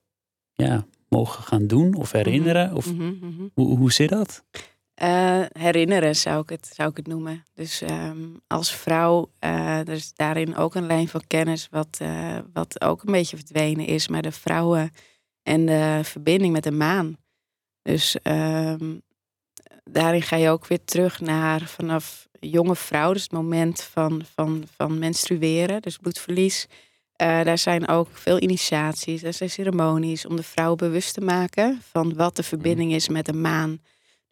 ja, 0.53 0.85
mogen 1.09 1.43
gaan 1.43 1.67
doen 1.67 1.93
of 1.93 2.11
herinneren. 2.11 2.73
Of 2.73 2.93
Mhm, 2.93 3.03
mhm. 3.03 3.43
hoe, 3.53 3.77
hoe 3.77 3.91
zit 3.91 4.09
dat? 4.09 4.43
Eh, 4.95 5.41
herinneren 5.51 6.15
zou 6.15 6.41
ik, 6.41 6.49
het, 6.49 6.71
zou 6.73 6.89
ik 6.89 6.97
het 6.97 7.07
noemen. 7.07 7.45
Dus 7.53 7.81
ehm, 7.81 8.17
als 8.47 8.71
vrouw, 8.71 9.31
er 9.39 9.89
is 9.89 10.13
daarin 10.13 10.55
ook 10.55 10.75
een 10.75 10.85
lijn 10.85 11.07
van 11.07 11.21
kennis 11.27 11.67
wat, 11.71 11.97
eh, 12.01 12.37
wat 12.53 12.81
ook 12.81 13.03
een 13.03 13.11
beetje 13.11 13.37
verdwenen 13.37 13.85
is. 13.85 14.07
Maar 14.07 14.21
de 14.21 14.31
vrouwen 14.31 14.91
en 15.43 15.65
de 15.65 15.99
verbinding 16.03 16.53
met 16.53 16.63
de 16.63 16.71
maan. 16.71 17.17
Dus 17.81 18.17
ehm, 18.21 18.95
daarin 19.83 20.21
ga 20.21 20.35
je 20.35 20.49
ook 20.49 20.67
weer 20.67 20.83
terug 20.85 21.19
naar 21.19 21.61
vanaf 21.61 22.27
jonge 22.39 22.75
vrouw. 22.75 23.13
Dus 23.13 23.23
het 23.23 23.31
moment 23.31 23.81
van, 23.81 24.21
van, 24.35 24.63
van 24.75 24.99
menstrueren, 24.99 25.81
dus 25.81 25.97
bloedverlies. 25.97 26.67
Daar 27.15 27.57
zijn 27.57 27.87
ook 27.87 28.07
veel 28.11 28.41
initiaties, 28.41 29.23
er 29.23 29.33
zijn 29.33 29.49
ceremonies 29.49 30.25
om 30.25 30.35
de 30.35 30.43
vrouw 30.43 30.75
bewust 30.75 31.13
te 31.13 31.21
maken 31.21 31.81
van 31.91 32.15
wat 32.15 32.35
de 32.35 32.43
verbinding 32.43 32.93
is 32.93 33.09
met 33.09 33.25
de 33.25 33.33
maan. 33.33 33.79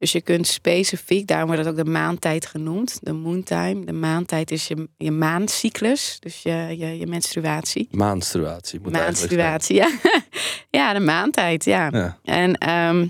Dus 0.04 0.12
je 0.12 0.22
kunt 0.22 0.48
specifiek, 0.48 1.28
daarom 1.28 1.48
wordt 1.48 1.66
het 1.66 1.72
ook 1.72 1.86
de 1.86 1.92
maantijd 1.92 2.46
genoemd, 2.46 3.00
de 3.02 3.14
moontime. 3.14 3.86
De 3.86 3.94
maantijd 3.94 4.52
is 4.52 4.68
je, 4.68 4.90
je 4.98 5.12
maancyclus, 5.12 6.18
dus 6.20 6.42
je, 6.42 6.76
je, 6.78 6.98
je 6.98 7.08
menstruatie. 7.08 7.88
Maanstruatie. 7.92 8.80
Moet 8.80 8.92
Maanstruatie, 8.92 9.76
ja. 9.76 9.90
ja, 10.80 10.94
de 10.94 11.00
maantijd, 11.00 11.66
ja. 11.66 12.18
En 12.24 12.58
ehm, 12.58 13.08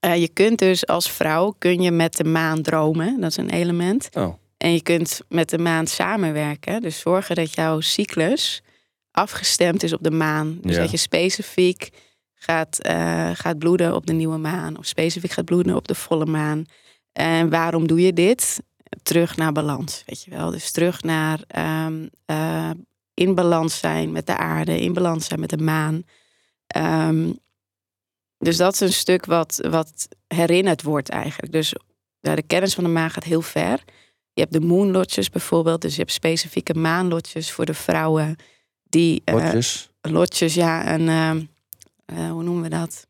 eh, 0.00 0.16
je 0.16 0.28
kunt 0.28 0.58
dus 0.58 0.86
als 0.86 1.10
vrouw 1.10 1.54
kun 1.58 1.82
je 1.82 1.90
met 1.90 2.16
de 2.16 2.24
maan 2.24 2.62
dromen, 2.62 3.20
dat 3.20 3.30
is 3.30 3.36
een 3.36 3.50
element. 3.50 4.08
Oh. 4.12 4.34
En 4.56 4.72
je 4.72 4.82
kunt 4.82 5.20
met 5.28 5.50
de 5.50 5.58
maan 5.58 5.86
samenwerken. 5.86 6.82
Dus 6.82 6.98
zorgen 6.98 7.34
dat 7.34 7.54
jouw 7.54 7.80
cyclus 7.80 8.62
afgestemd 9.10 9.82
is 9.82 9.92
op 9.92 10.02
de 10.02 10.10
maan. 10.10 10.58
Dus 10.62 10.74
Ja. 10.74 10.80
dat 10.80 10.90
je 10.90 10.96
specifiek 10.96 11.90
gaat, 12.44 12.78
eh, 12.78 13.30
gaat 13.34 13.58
bloeden 13.58 13.94
op 13.94 14.06
de 14.06 14.12
nieuwe 14.12 14.36
maan. 14.38 14.78
Of 14.78 14.86
specifiek 14.86 15.30
gaat 15.30 15.44
bloeden 15.44 15.76
op 15.76 15.88
de 15.88 15.94
volle 15.94 16.26
maan. 16.26 16.64
En 17.12 17.50
waarom 17.50 17.86
doe 17.86 18.00
je 18.00 18.12
dit? 18.12 18.62
Terug 19.02 19.36
naar 19.36 19.52
balans, 19.52 20.02
weet 20.06 20.22
je 20.22 20.30
wel. 20.30 20.50
Dus 20.50 20.70
terug 20.70 21.02
naar 21.02 21.40
ehm, 21.46 22.06
eh, 22.26 22.70
in 23.14 23.34
balans 23.34 23.78
zijn 23.78 24.12
met 24.12 24.26
de 24.26 24.36
aarde. 24.36 24.80
In 24.80 24.92
balans 24.92 25.26
zijn 25.26 25.40
met 25.40 25.50
de 25.50 25.58
maan. 25.58 26.02
Ehm, 26.66 27.32
dus 28.38 28.56
dat 28.56 28.72
is 28.72 28.80
een 28.80 28.92
stuk 28.92 29.26
wat, 29.26 29.58
wat 29.70 30.08
herinnerd 30.26 30.82
wordt 30.82 31.08
eigenlijk. 31.08 31.52
Dus 31.52 31.74
ja, 32.20 32.34
de 32.34 32.42
kennis 32.42 32.74
van 32.74 32.84
de 32.84 32.90
maan 32.90 33.10
gaat 33.10 33.24
heel 33.24 33.42
ver. 33.42 33.82
Je 34.32 34.40
hebt 34.40 34.52
de 34.52 34.60
moonlotjes 34.60 35.30
bijvoorbeeld. 35.30 35.80
Dus 35.80 35.92
je 35.92 36.00
hebt 36.00 36.12
specifieke 36.12 36.74
maanlotjes 36.74 37.50
voor 37.50 37.64
de 37.64 37.74
vrouwen. 37.74 38.36
Die 38.82 39.22
eh, 39.24 39.34
Potjes. 39.34 39.90
lotjes, 40.00 40.54
ja, 40.54 40.94
een, 40.94 41.48
eh, 42.06 42.30
hoe 42.30 42.42
noemen 42.42 42.62
we 42.62 42.68
dat? 42.68 43.06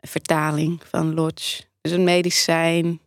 Vertaling 0.00 0.80
van 0.90 1.14
lodge. 1.14 1.62
Dus 1.80 1.92
een 1.92 2.04
medicijn 2.04 3.00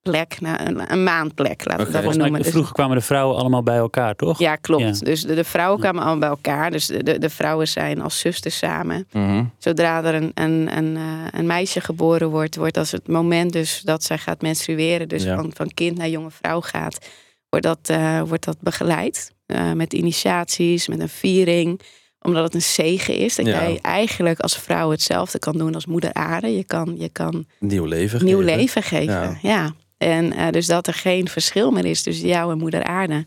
plek, 0.00 0.40
nou, 0.40 0.62
een, 0.66 0.92
een 0.92 1.02
maanplek, 1.02 1.64
laten 1.64 1.86
we 1.86 1.92
dat 1.92 2.04
maar 2.04 2.16
noemen. 2.16 2.42
Dus- 2.42 2.50
vroeger 2.50 2.72
kwamen 2.72 2.96
de 2.96 3.02
vrouwen 3.02 3.36
allemaal 3.36 3.62
bij 3.62 3.76
elkaar, 3.76 4.14
toch? 4.14 4.38
ja, 4.38 4.56
klopt. 4.56 4.82
Ja. 4.82 5.04
Dus 5.04 5.22
de, 5.22 5.34
de 5.34 5.44
vrouwen 5.44 5.76
Ja. 5.76 5.82
kwamen 5.82 6.02
allemaal 6.02 6.20
bij 6.20 6.28
elkaar. 6.28 6.70
Dus 6.70 6.86
de, 6.86 7.02
de, 7.02 7.18
de 7.18 7.30
vrouwen 7.30 7.68
zijn 7.68 8.00
als 8.00 8.18
zusters 8.18 8.58
samen. 8.58 9.06
Mhm. 9.12 9.44
Zodra 9.58 10.04
er 10.04 10.14
een, 10.14 10.30
een, 10.34 10.76
een, 10.76 10.96
eh, 10.96 11.26
een 11.30 11.46
meisje 11.46 11.80
geboren 11.80 12.30
wordt, 12.30 12.56
wordt 12.56 12.76
als 12.76 12.90
het 12.90 13.08
moment 13.08 13.52
dus 13.52 13.80
dat 13.80 14.02
zij 14.04 14.18
gaat 14.18 14.42
menstrueren, 14.42 15.08
dus 15.08 15.22
Ja. 15.22 15.36
van, 15.36 15.50
van 15.54 15.74
kind 15.74 15.98
naar 15.98 16.08
jonge 16.08 16.30
vrouw 16.30 16.60
gaat, 16.60 17.08
wordt 17.48 17.66
dat, 17.66 17.88
eh, 17.88 18.20
wordt 18.22 18.44
dat 18.44 18.60
begeleid. 18.60 19.30
Met 19.74 19.92
initiaties, 19.92 20.88
met 20.88 21.00
een 21.00 21.08
viering. 21.08 21.80
Omdat 22.22 22.42
het 22.44 22.54
een 22.54 22.62
zegen 22.62 23.14
is. 23.16 23.36
Dat 23.36 23.46
Ja. 23.46 23.52
jij 23.62 23.78
eigenlijk 23.82 24.40
als 24.40 24.56
vrouw 24.58 24.90
hetzelfde 24.90 25.38
kan 25.38 25.58
doen 25.58 25.74
als 25.74 25.86
moeder 25.86 26.12
aarde. 26.12 26.56
Je 26.56 26.64
kan, 26.64 26.94
je 26.98 27.08
kan 27.08 27.46
Nieuw 27.58 27.84
leven 27.84 28.24
nieuw 28.24 28.38
geven. 28.40 28.56
leven 28.56 28.82
geven. 28.82 29.12
Ja. 29.14 29.38
Ja. 29.42 29.74
En 29.98 30.32
eh, 30.32 30.48
dus 30.50 30.66
dat 30.66 30.86
er 30.86 30.94
geen 30.94 31.28
verschil 31.28 31.70
meer 31.70 31.84
is 31.84 32.02
tussen 32.02 32.28
jou 32.28 32.52
en 32.52 32.58
moeder 32.58 32.84
aarde. 32.84 33.26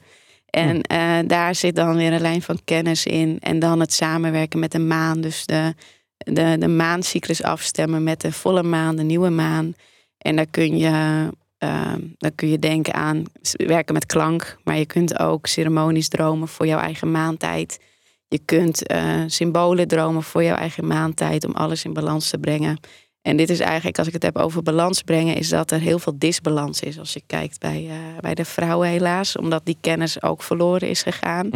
En 0.50 0.82
eh, 0.82 1.18
daar 1.28 1.56
zit 1.56 1.76
dan 1.76 1.96
weer 1.96 2.14
een 2.14 2.22
lijn 2.22 2.42
van 2.42 2.60
kennis 2.64 3.06
in. 3.06 3.38
En 3.40 3.60
dan 3.60 3.80
het 3.80 3.94
samenwerken 3.94 4.60
met 4.60 4.72
de 4.72 4.80
maan. 4.80 5.22
Dus 5.22 5.46
de, 5.46 5.74
de, 6.18 6.56
de 6.60 6.68
maancyclus 6.68 7.44
afstemmen 7.44 8.04
met 8.04 8.22
de 8.22 8.32
volle 8.32 8.64
maan, 8.64 8.96
de 8.96 9.04
nieuwe 9.04 9.30
maan. 9.30 9.74
En 10.18 10.36
daar 10.36 10.46
kun 10.52 10.78
je, 10.78 11.30
eh, 11.58 11.94
dan 12.18 12.36
kun 12.36 12.48
je 12.50 12.60
denken 12.60 12.94
aan 12.94 13.24
werken 13.52 13.94
met 13.94 14.06
klank. 14.06 14.58
Maar 14.64 14.78
je 14.78 14.86
kunt 14.86 15.20
ook 15.20 15.48
ceremonies 15.48 16.08
dromen 16.08 16.48
voor 16.48 16.68
jouw 16.68 16.80
eigen 16.80 17.12
maantijd. 17.12 17.80
Je 18.28 18.40
kunt 18.46 18.88
eh, 18.88 19.22
symbolen 19.28 19.88
dromen 19.88 20.24
voor 20.24 20.44
jouw 20.44 20.56
eigen 20.56 20.88
maantijd 20.88 21.46
om 21.46 21.52
alles 21.54 21.84
in 21.86 21.94
balans 21.94 22.30
te 22.30 22.38
brengen. 22.38 22.80
En 23.22 23.38
dit 23.38 23.50
is 23.50 23.60
eigenlijk, 23.60 23.98
als 23.98 24.08
ik 24.08 24.14
het 24.14 24.24
heb 24.24 24.38
over 24.38 24.64
balans 24.64 25.02
brengen, 25.02 25.36
is 25.36 25.50
dat 25.50 25.72
er 25.72 25.80
heel 25.80 26.00
veel 26.00 26.14
disbalans 26.18 26.80
is. 26.82 27.00
Als 27.00 27.14
je 27.14 27.22
kijkt 27.28 27.60
bij, 27.60 27.88
eh, 27.90 27.96
bij 28.20 28.34
de 28.36 28.46
vrouwen 28.46 28.88
helaas, 28.90 29.36
omdat 29.38 29.66
die 29.66 29.78
kennis 29.82 30.22
ook 30.22 30.44
verloren 30.44 30.90
is 30.90 31.04
gegaan. 31.04 31.50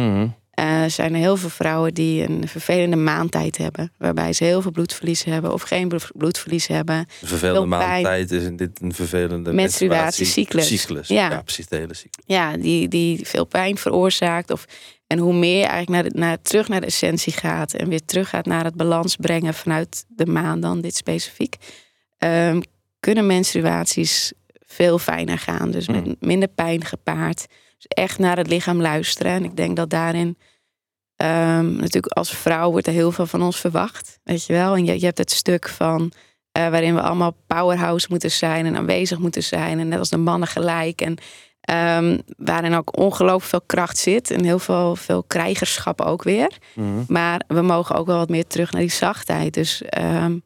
Eh, 0.50 0.84
zijn 0.86 1.14
er 1.14 1.20
heel 1.20 1.36
veel 1.36 1.48
vrouwen 1.48 1.94
die 1.94 2.28
een 2.28 2.48
vervelende 2.48 2.96
maantijd 2.96 3.56
hebben. 3.56 3.92
Waarbij 3.98 4.32
ze 4.32 4.44
heel 4.44 4.62
veel 4.62 4.70
bloedverlies 4.70 5.24
hebben 5.24 5.52
of 5.52 5.62
geen 5.62 5.88
bloed- 5.88 6.10
bloedverlies 6.14 6.66
hebben. 6.66 6.96
Een 6.96 7.06
vervelende 7.28 7.66
maandtijd 7.66 8.30
is 8.30 8.42
in 8.42 8.56
dit 8.56 8.80
een 8.82 8.92
vervelende 8.94 9.52
Menstruatiecyclus. 9.52 11.08
Ja. 11.08 11.30
Ja. 11.30 11.42
precies 11.42 11.68
de 11.68 11.76
hele 11.76 11.94
cyclus. 11.94 12.24
Ja, 12.26 12.56
die, 12.56 12.88
die 12.88 13.26
veel 13.26 13.44
pijn 13.44 13.78
veroorzaakt. 13.78 14.50
Of, 14.50 14.64
en 15.10 15.18
hoe 15.18 15.34
meer 15.34 15.58
je 15.58 15.64
eigenlijk 15.66 15.88
naar 15.90 16.02
de, 16.12 16.18
naar, 16.18 16.42
terug 16.42 16.68
naar 16.68 16.80
de 16.80 16.86
essentie 16.86 17.32
gaat. 17.32 17.74
En 17.74 17.88
weer 17.88 18.04
terug 18.04 18.28
gaat 18.28 18.46
naar 18.46 18.64
het 18.64 18.74
balans 18.74 19.16
brengen 19.16 19.54
vanuit 19.54 20.04
de 20.08 20.26
maan 20.26 20.60
dan 20.60 20.80
dit 20.80 20.96
specifiek. 20.96 21.56
ehm, 22.18 22.60
kunnen 23.00 23.26
menstruaties 23.26 24.32
veel 24.66 24.98
fijner 24.98 25.38
gaan. 25.38 25.70
Dus 25.70 25.88
met 25.88 26.04
Hmm. 26.04 26.16
minder 26.20 26.48
pijn 26.48 26.84
gepaard. 26.84 27.46
Dus 27.76 27.86
echt 27.88 28.18
naar 28.18 28.36
het 28.36 28.46
lichaam 28.46 28.80
luisteren. 28.80 29.32
En 29.32 29.44
ik 29.44 29.56
denk 29.56 29.76
dat 29.76 29.90
daarin... 29.90 30.38
ehm, 31.16 31.76
natuurlijk 31.76 32.12
als 32.12 32.30
vrouw 32.36 32.70
wordt 32.70 32.86
er 32.86 32.92
heel 32.92 33.12
veel 33.12 33.26
van 33.26 33.42
ons 33.42 33.60
verwacht. 33.60 34.18
Weet 34.24 34.46
je 34.46 34.52
wel? 34.52 34.74
En 34.74 34.84
je, 34.84 34.98
je 35.00 35.04
hebt 35.04 35.18
het 35.18 35.30
stuk 35.30 35.68
van... 35.68 36.12
eh, 36.52 36.68
waarin 36.68 36.94
we 36.94 37.00
allemaal 37.00 37.36
powerhouse 37.46 38.06
moeten 38.10 38.30
zijn 38.30 38.66
en 38.66 38.76
aanwezig 38.76 39.18
moeten 39.18 39.42
zijn. 39.42 39.78
En 39.78 39.88
net 39.88 39.98
als 39.98 40.08
de 40.10 40.16
mannen 40.16 40.48
gelijk. 40.48 41.00
En 41.00 41.16
ehm, 41.60 42.18
waarin 42.36 42.74
ook 42.74 42.98
ongelooflijk 42.98 43.44
veel 43.50 43.62
kracht 43.66 43.98
zit. 43.98 44.30
En 44.30 44.44
heel 44.44 44.58
veel, 44.58 44.96
veel 44.96 45.22
krijgerschap 45.22 46.00
ook 46.00 46.22
weer. 46.22 46.50
Mhm. 46.74 46.88
Maar 47.08 47.42
we 47.48 47.60
mogen 47.62 47.94
ook 47.96 48.06
wel 48.06 48.16
wat 48.18 48.28
meer 48.28 48.46
terug 48.46 48.72
naar 48.72 48.80
die 48.80 48.90
zachtheid. 48.90 49.54
Dus 49.54 49.82
ehm, 49.82 50.36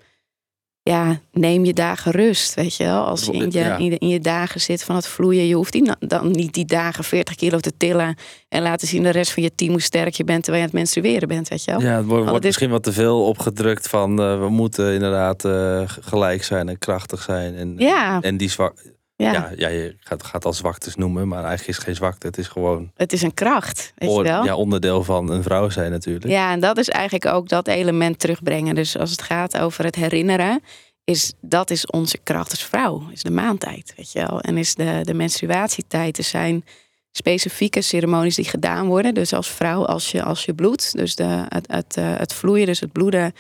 ja, 0.91 1.21
neem 1.33 1.65
je 1.65 1.73
dagen 1.73 2.13
rust, 2.13 2.55
weet 2.55 2.77
je 2.77 2.85
wel. 2.85 3.05
Als 3.05 3.25
je 3.25 3.33
in 3.33 3.51
je, 3.51 3.59
Ja. 3.59 3.77
in, 3.77 3.85
je, 3.85 3.99
in 3.99 4.09
je 4.09 4.21
dagen 4.21 4.61
zit 4.61 4.85
van 4.85 4.97
het 4.97 5.07
vloeien. 5.07 5.47
Je 5.47 5.55
hoeft 5.55 5.73
die, 5.73 5.91
dan 5.99 6.31
niet 6.31 6.53
die 6.55 6.65
dagen 6.65 7.05
40 7.05 7.35
kilo 7.35 7.59
te 7.59 7.77
tillen... 7.77 8.17
en 8.49 8.63
laten 8.63 8.89
zien 8.89 9.03
de 9.03 9.11
rest 9.11 9.33
van 9.33 9.43
je 9.43 9.55
team 9.55 9.71
hoe 9.71 9.81
sterk 9.81 10.15
je 10.15 10.25
bent... 10.25 10.43
terwijl 10.45 10.65
je 10.65 10.71
aan 10.71 10.79
het 10.79 10.85
menstrueren 10.93 11.29
bent, 11.29 11.49
weet 11.49 11.65
je 11.65 11.71
wel. 11.71 11.81
Ja, 11.81 11.97
het 11.97 12.07
wordt, 12.07 12.45
misschien 12.45 12.71
wat 12.71 12.83
te 12.83 12.93
veel 12.93 13.25
opgedrukt 13.25 13.89
van 13.89 14.21
eh, 14.21 14.39
we 14.39 14.49
moeten 14.49 14.93
inderdaad 14.95 15.45
eh, 15.45 15.83
gelijk 15.87 16.45
zijn 16.45 16.69
en 16.69 16.79
krachtig 16.79 17.23
zijn. 17.23 17.55
En, 17.55 17.75
Ja. 17.77 18.21
en 18.21 18.37
die 18.37 18.51
zwak. 18.51 18.93
Ja, 19.17 19.33
Ja. 19.33 19.53
Ja, 19.57 19.69
je 19.69 19.97
gaat, 19.99 20.25
gaat 20.25 20.45
al 20.45 20.53
zwaktes 20.53 20.95
noemen, 20.95 21.29
maar 21.29 21.45
eigenlijk 21.45 21.69
is 21.69 21.77
het 21.77 21.85
geen 21.85 21.95
zwakte. 21.95 22.27
Het 22.27 22.39
is 22.39 22.49
gewoon 22.49 22.91
het 22.95 23.13
is 23.13 23.23
een 23.23 23.35
kracht, 23.35 23.93
weet 23.95 24.15
je 24.15 24.23
wel. 24.23 24.45
ja, 24.45 24.55
onderdeel 24.57 25.05
van 25.05 25.31
een 25.31 25.43
vrouw 25.43 25.69
zijn 25.69 25.91
natuurlijk. 25.91 26.27
Ja, 26.27 26.53
en 26.53 26.61
dat 26.61 26.79
is 26.79 26.89
eigenlijk 26.89 27.27
ook 27.27 27.49
dat 27.49 27.69
element 27.69 28.19
terugbrengen. 28.19 28.75
Dus 28.75 28.99
als 28.99 29.11
het 29.11 29.23
gaat 29.23 29.59
over 29.59 29.85
het 29.85 29.95
herinneren, 29.95 30.63
is 31.05 31.33
dat 31.41 31.71
is 31.71 31.87
onze 31.87 32.19
kracht 32.23 32.51
als 32.51 32.65
vrouw, 32.65 33.09
is 33.11 33.23
de 33.23 33.31
maantijd, 33.31 33.93
weet 33.97 34.13
je 34.13 34.27
wel. 34.27 34.41
En 34.41 34.59
is 34.59 34.75
de, 34.75 35.01
de 35.03 35.15
menstruatietijd. 35.15 36.19
Er 36.19 36.25
zijn 36.25 36.65
specifieke 37.13 37.81
ceremonies 37.81 38.35
die 38.35 38.45
gedaan 38.45 38.87
worden. 38.87 39.15
Dus 39.15 39.33
als 39.33 39.51
vrouw, 39.51 39.87
als 39.87 40.11
je, 40.11 40.23
als 40.23 40.45
je 40.45 40.55
bloedt, 40.55 40.97
dus 40.97 41.15
de, 41.15 41.45
het, 41.49 41.67
het, 41.73 41.97
eh, 41.97 42.17
het 42.17 42.33
vloeien, 42.35 42.67
dus 42.67 42.81
het 42.81 42.93
bloeden, 42.93 43.33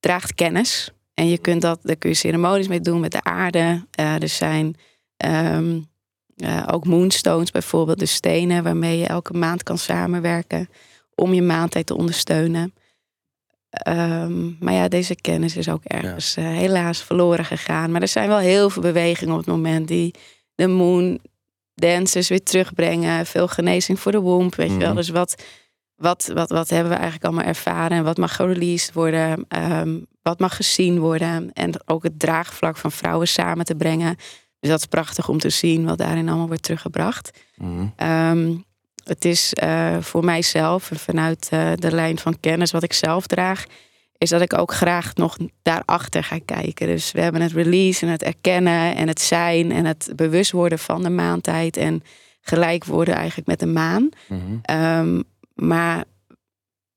draagt 0.00 0.34
kennis. 0.34 0.90
En 1.14 1.28
je 1.28 1.38
kunt 1.38 1.62
dat, 1.62 1.78
daar 1.82 1.96
kun 1.96 2.10
je 2.10 2.16
ceremonies 2.16 2.68
mee 2.68 2.80
doen 2.80 3.00
met 3.00 3.12
de 3.12 3.22
aarde. 3.22 3.86
Uh, 4.00 4.22
er 4.22 4.28
zijn 4.28 4.76
ehm, 5.24 5.80
uh, 6.36 6.62
ook 6.72 6.86
moonstones 6.86 7.50
bijvoorbeeld, 7.50 7.98
de 7.98 8.06
stenen 8.06 8.62
waarmee 8.62 8.98
je 8.98 9.06
elke 9.06 9.32
maand 9.32 9.62
kan 9.62 9.78
samenwerken 9.78 10.68
om 11.14 11.34
je 11.34 11.42
maandtijd 11.42 11.86
te 11.86 11.96
ondersteunen. 11.96 12.74
Um, 13.88 14.56
maar 14.60 14.72
ja, 14.72 14.88
deze 14.88 15.14
kennis 15.14 15.56
is 15.56 15.68
ook 15.68 15.84
ergens 15.84 16.36
uh, 16.36 16.44
helaas 16.44 17.02
verloren 17.02 17.44
gegaan. 17.44 17.90
Maar 17.90 18.02
er 18.02 18.08
zijn 18.08 18.28
wel 18.28 18.38
heel 18.38 18.70
veel 18.70 18.82
bewegingen 18.82 19.32
op 19.32 19.38
het 19.38 19.48
moment 19.48 19.88
die 19.88 20.14
de 20.54 20.66
moon 20.66 21.18
dancers 21.74 22.28
weer 22.28 22.42
terugbrengen. 22.42 23.26
Veel 23.26 23.48
genezing 23.48 24.00
voor 24.00 24.12
de 24.12 24.20
womb, 24.20 24.54
weet 24.54 24.68
mm 24.68 24.74
je 24.74 24.80
wel. 24.80 24.88
Mhm. 24.88 24.96
Dus 24.96 25.08
wat, 25.08 25.42
wat, 25.96 26.30
wat, 26.34 26.50
wat 26.50 26.68
hebben 26.68 26.88
we 26.88 26.98
eigenlijk 26.98 27.24
allemaal 27.24 27.44
ervaren? 27.44 27.96
En 27.96 28.04
wat 28.04 28.16
mag 28.16 28.36
gereleased 28.36 28.92
worden? 28.92 29.46
Um, 29.48 30.06
wat 30.22 30.38
mag 30.38 30.56
gezien 30.56 30.98
worden? 30.98 31.52
En 31.52 31.72
ook 31.86 32.02
het 32.02 32.18
draagvlak 32.18 32.76
van 32.76 32.92
vrouwen 32.92 33.28
samen 33.28 33.64
te 33.64 33.74
brengen 33.74 34.16
dus 34.64 34.72
dat 34.72 34.82
is 34.82 34.86
prachtig 34.86 35.28
om 35.28 35.38
te 35.38 35.50
zien 35.50 35.84
wat 35.84 35.98
daarin 35.98 36.28
allemaal 36.28 36.46
wordt 36.46 36.62
teruggebracht. 36.62 37.30
Mm. 37.56 37.94
Um, 38.02 38.64
het 39.04 39.24
is 39.24 39.52
uh, 39.62 39.96
voor 40.00 40.24
mijzelf 40.24 40.90
en 40.90 40.98
vanuit 40.98 41.48
uh, 41.52 41.72
de 41.74 41.92
lijn 41.92 42.18
van 42.18 42.40
kennis 42.40 42.70
wat 42.70 42.82
ik 42.82 42.92
zelf 42.92 43.26
draag, 43.26 43.64
is 44.18 44.28
dat 44.28 44.40
ik 44.40 44.58
ook 44.58 44.72
graag 44.72 45.14
nog 45.14 45.36
daarachter 45.62 46.24
ga 46.24 46.38
kijken. 46.44 46.86
Dus 46.86 47.12
we 47.12 47.20
hebben 47.20 47.40
het 47.40 47.52
release 47.52 48.06
en 48.06 48.12
het 48.12 48.22
erkennen 48.22 48.96
en 48.96 49.08
het 49.08 49.20
zijn 49.20 49.72
en 49.72 49.84
het 49.84 50.12
bewust 50.16 50.50
worden 50.50 50.78
van 50.78 51.02
de 51.02 51.10
maantijd 51.10 51.76
en 51.76 52.02
gelijk 52.40 52.84
worden 52.84 53.14
eigenlijk 53.14 53.48
met 53.48 53.60
de 53.60 53.66
maan. 53.66 54.08
Mm. 54.28 54.60
Um, 54.70 55.24
maar 55.54 56.04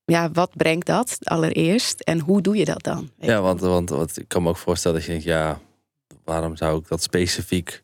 ja, 0.05 0.31
wat 0.31 0.51
brengt 0.55 0.85
dat 0.85 1.17
allereerst 1.23 1.99
en 1.99 2.19
hoe 2.19 2.41
doe 2.41 2.57
je 2.57 2.65
dat 2.65 2.83
dan? 2.83 3.09
Ja, 3.19 3.41
want, 3.41 3.59
want, 3.59 3.89
want 3.89 4.19
ik 4.19 4.27
kan 4.27 4.43
me 4.43 4.49
ook 4.49 4.57
voorstellen 4.57 4.97
dat 4.97 5.05
je 5.05 5.11
denkt, 5.11 5.27
ja, 5.27 5.59
waarom 6.23 6.55
zou 6.55 6.79
ik 6.79 6.87
dat 6.87 7.01
specifiek, 7.01 7.83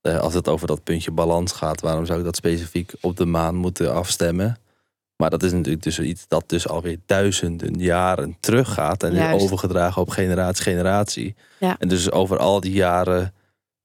eh, 0.00 0.18
als 0.18 0.34
het 0.34 0.48
over 0.48 0.66
dat 0.66 0.84
puntje 0.84 1.10
balans 1.10 1.52
gaat, 1.52 1.80
waarom 1.80 2.06
zou 2.06 2.18
ik 2.18 2.24
dat 2.24 2.36
specifiek 2.36 2.92
op 3.00 3.16
de 3.16 3.26
maan 3.26 3.54
moeten 3.54 3.94
afstemmen? 3.94 4.58
Maar 5.16 5.30
dat 5.30 5.42
is 5.42 5.52
natuurlijk 5.52 5.82
dus 5.82 5.98
iets 5.98 6.28
dat 6.28 6.44
dus 6.46 6.68
alweer 6.68 6.98
duizenden 7.06 7.74
jaren 7.78 8.36
teruggaat 8.40 9.02
en 9.02 9.12
is 9.12 9.42
overgedragen 9.42 10.02
op 10.02 10.08
generatie 10.08 10.62
generatie. 10.62 11.34
Ja. 11.58 11.76
En 11.78 11.88
dus 11.88 12.10
over 12.10 12.38
al 12.38 12.60
die 12.60 12.72
jaren 12.72 13.34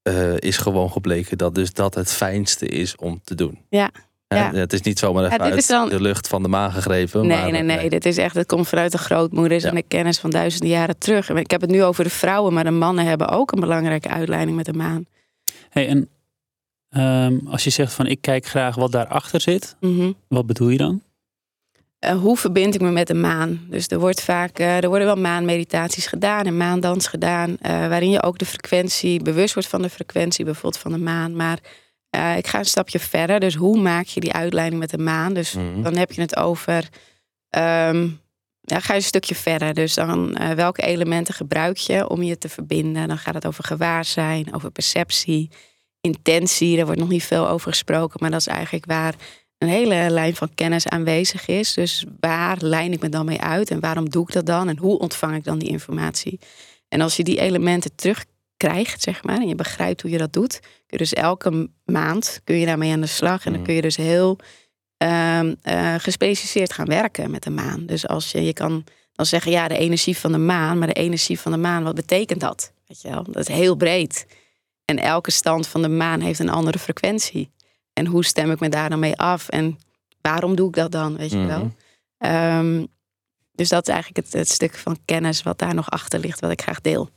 uh, 0.03 0.37
is 0.37 0.57
gewoon 0.57 0.91
gebleken 0.91 1.37
dat 1.37 1.55
dus 1.55 1.73
dat 1.73 1.95
het 1.95 2.11
fijnste 2.11 2.65
is 2.65 2.95
om 2.95 3.21
te 3.23 3.35
doen. 3.35 3.59
Ja. 3.69 3.91
Ja. 4.35 4.51
Het 4.53 4.73
is 4.73 4.81
niet 4.81 4.99
zomaar 4.99 5.25
even 5.25 5.41
uit 5.41 5.67
dan... 5.67 5.89
de 5.89 6.01
lucht 6.01 6.27
van 6.27 6.43
de 6.43 6.49
maan 6.49 6.71
gegrepen. 6.71 7.27
Nee, 7.27 7.37
maar, 7.37 7.51
nee, 7.51 7.61
nee, 7.61 7.77
nee. 7.77 7.89
Dit 7.89 8.05
is 8.05 8.17
echt, 8.17 8.35
het 8.35 8.47
komt 8.47 8.67
vanuit 8.67 8.91
de 8.91 8.97
grootmoeders 8.97 9.63
en 9.63 9.75
de 9.75 9.83
kennis 9.83 10.19
van 10.19 10.29
duizenden 10.29 10.69
jaren 10.69 10.97
terug. 10.97 11.29
Ik 11.29 11.51
heb 11.51 11.61
het 11.61 11.69
nu 11.69 11.83
over 11.83 12.03
de 12.03 12.09
vrouwen, 12.09 12.53
maar 12.53 12.63
de 12.63 12.71
mannen 12.71 13.05
hebben 13.05 13.29
ook 13.29 13.51
een 13.51 13.59
belangrijke 13.59 14.09
uitleiding 14.09 14.57
met 14.57 14.65
de 14.65 14.73
maan. 14.73 15.05
Hey, 15.69 15.87
en 15.87 16.09
um, 17.25 17.47
als 17.47 17.63
je 17.63 17.69
zegt 17.69 17.93
van 17.93 18.05
ik 18.07 18.21
kijk 18.21 18.45
graag 18.45 18.75
wat 18.75 18.91
daarachter 18.91 19.41
zit, 19.41 19.75
mm 19.79 19.99
-hmm. 19.99 20.15
wat 20.27 20.45
bedoel 20.45 20.69
je 20.69 20.77
dan? 20.77 21.01
Uh, 22.05 22.11
hoe 22.11 22.37
verbind 22.37 22.75
ik 22.75 22.81
me 22.81 22.91
met 22.91 23.07
de 23.07 23.13
maan? 23.13 23.59
Dus 23.69 23.87
er, 23.87 23.99
wordt 23.99 24.21
vaak, 24.21 24.59
uh, 24.59 24.83
er 24.83 24.87
worden 24.87 25.07
wel 25.07 25.15
maanmeditaties 25.15 26.07
gedaan 26.07 26.45
en 26.45 26.57
maandans 26.57 27.07
gedaan, 27.07 27.49
uh, 27.49 27.57
waarin 27.87 28.09
je 28.09 28.23
ook 28.23 28.37
de 28.37 28.45
frequentie, 28.45 29.21
bewust 29.21 29.53
wordt 29.53 29.69
van 29.69 29.81
de 29.81 29.89
frequentie 29.89 30.45
bijvoorbeeld 30.45 30.81
van 30.81 30.91
de 30.91 30.97
maan. 30.97 31.35
Maar 31.35 31.59
uh, 32.15 32.37
ik 32.37 32.47
ga 32.47 32.59
een 32.59 32.65
stapje 32.65 32.99
verder. 32.99 33.39
Dus 33.39 33.55
hoe 33.55 33.81
maak 33.81 34.05
je 34.05 34.19
die 34.19 34.33
uitleiding 34.33 34.79
met 34.79 34.89
de 34.89 34.97
maan? 34.97 35.33
Dus 35.33 35.53
mm. 35.53 35.83
dan 35.83 35.95
heb 35.95 36.11
je 36.11 36.21
het 36.21 36.35
over. 36.35 36.89
Um, 37.57 38.19
ja, 38.61 38.79
ga 38.79 38.93
je 38.93 38.99
een 38.99 39.05
stukje 39.05 39.35
verder. 39.35 39.73
Dus 39.73 39.93
dan 39.93 40.37
uh, 40.41 40.49
welke 40.51 40.81
elementen 40.81 41.33
gebruik 41.33 41.77
je 41.77 42.09
om 42.09 42.23
je 42.23 42.37
te 42.37 42.49
verbinden? 42.49 43.07
Dan 43.07 43.17
gaat 43.17 43.33
het 43.33 43.45
over 43.45 43.63
gewaarzijn, 43.63 44.53
over 44.53 44.71
perceptie, 44.71 45.49
intentie. 46.01 46.75
Daar 46.75 46.85
wordt 46.85 46.99
nog 46.99 47.09
niet 47.09 47.23
veel 47.23 47.47
over 47.47 47.69
gesproken, 47.69 48.17
maar 48.21 48.31
dat 48.31 48.39
is 48.39 48.47
eigenlijk 48.47 48.85
waar 48.85 49.15
een 49.57 49.67
hele 49.67 50.09
lijn 50.09 50.35
van 50.35 50.53
kennis 50.55 50.87
aanwezig 50.87 51.47
is. 51.47 51.73
Dus 51.73 52.05
waar 52.19 52.57
lijn 52.59 52.91
ik 52.91 53.01
me 53.01 53.09
dan 53.09 53.25
mee 53.25 53.41
uit 53.41 53.71
en 53.71 53.79
waarom 53.79 54.09
doe 54.09 54.27
ik 54.27 54.33
dat 54.33 54.45
dan 54.45 54.69
en 54.69 54.77
hoe 54.77 54.99
ontvang 54.99 55.35
ik 55.35 55.43
dan 55.43 55.59
die 55.59 55.69
informatie? 55.69 56.39
En 56.87 57.01
als 57.01 57.15
je 57.15 57.23
die 57.23 57.39
elementen 57.39 57.95
terug 57.95 58.25
krijgt, 58.67 59.01
zeg 59.01 59.23
maar, 59.23 59.35
en 59.35 59.47
je 59.47 59.55
begrijpt 59.55 60.01
hoe 60.01 60.11
je 60.11 60.17
dat 60.17 60.33
doet, 60.33 60.59
kun 60.59 60.69
je 60.87 60.97
dus 60.97 61.13
elke 61.13 61.69
maand 61.85 62.41
kun 62.43 62.55
je 62.55 62.65
daarmee 62.65 62.91
aan 62.91 63.01
de 63.01 63.07
slag. 63.07 63.45
En 63.45 63.51
dan 63.51 63.59
mm. 63.59 63.65
kun 63.65 63.75
je 63.75 63.81
dus 63.81 63.95
heel 63.95 64.37
uh, 65.03 65.43
uh, 65.43 65.95
gespecialiseerd 65.97 66.73
gaan 66.73 66.85
werken 66.85 67.31
met 67.31 67.43
de 67.43 67.49
maan. 67.49 67.85
Dus 67.85 68.07
als 68.07 68.31
je, 68.31 68.43
je 68.43 68.53
kan 68.53 68.83
dan 69.13 69.25
zeggen, 69.25 69.51
ja, 69.51 69.67
de 69.67 69.77
energie 69.77 70.17
van 70.17 70.31
de 70.31 70.37
maan, 70.37 70.77
maar 70.77 70.87
de 70.87 70.93
energie 70.93 71.39
van 71.39 71.51
de 71.51 71.57
maan, 71.57 71.83
wat 71.83 71.95
betekent 71.95 72.39
dat? 72.39 72.71
Weet 72.87 73.01
je 73.01 73.09
wel, 73.09 73.23
dat 73.23 73.49
is 73.49 73.55
heel 73.55 73.75
breed. 73.75 74.27
En 74.85 74.97
elke 74.97 75.31
stand 75.31 75.67
van 75.67 75.81
de 75.81 75.89
maan 75.89 76.21
heeft 76.21 76.39
een 76.39 76.49
andere 76.49 76.79
frequentie. 76.79 77.51
En 77.93 78.05
hoe 78.05 78.25
stem 78.25 78.51
ik 78.51 78.59
me 78.59 78.69
daar 78.69 78.89
dan 78.89 78.99
mee 78.99 79.17
af? 79.17 79.49
En 79.49 79.79
waarom 80.21 80.55
doe 80.55 80.67
ik 80.67 80.75
dat 80.75 80.91
dan? 80.91 81.17
Weet 81.17 81.31
je 81.31 81.37
mm 81.37 81.47
wel? 81.47 81.71
Um, 82.57 82.87
dus 83.51 83.69
dat 83.69 83.87
is 83.87 83.93
eigenlijk 83.93 84.25
het, 84.25 84.33
het 84.33 84.49
stuk 84.49 84.75
van 84.75 84.97
kennis 85.05 85.43
wat 85.43 85.59
daar 85.59 85.75
nog 85.75 85.89
achter 85.89 86.19
ligt, 86.19 86.39
wat 86.39 86.51
ik 86.51 86.61
graag 86.61 86.81
deel. 86.81 87.09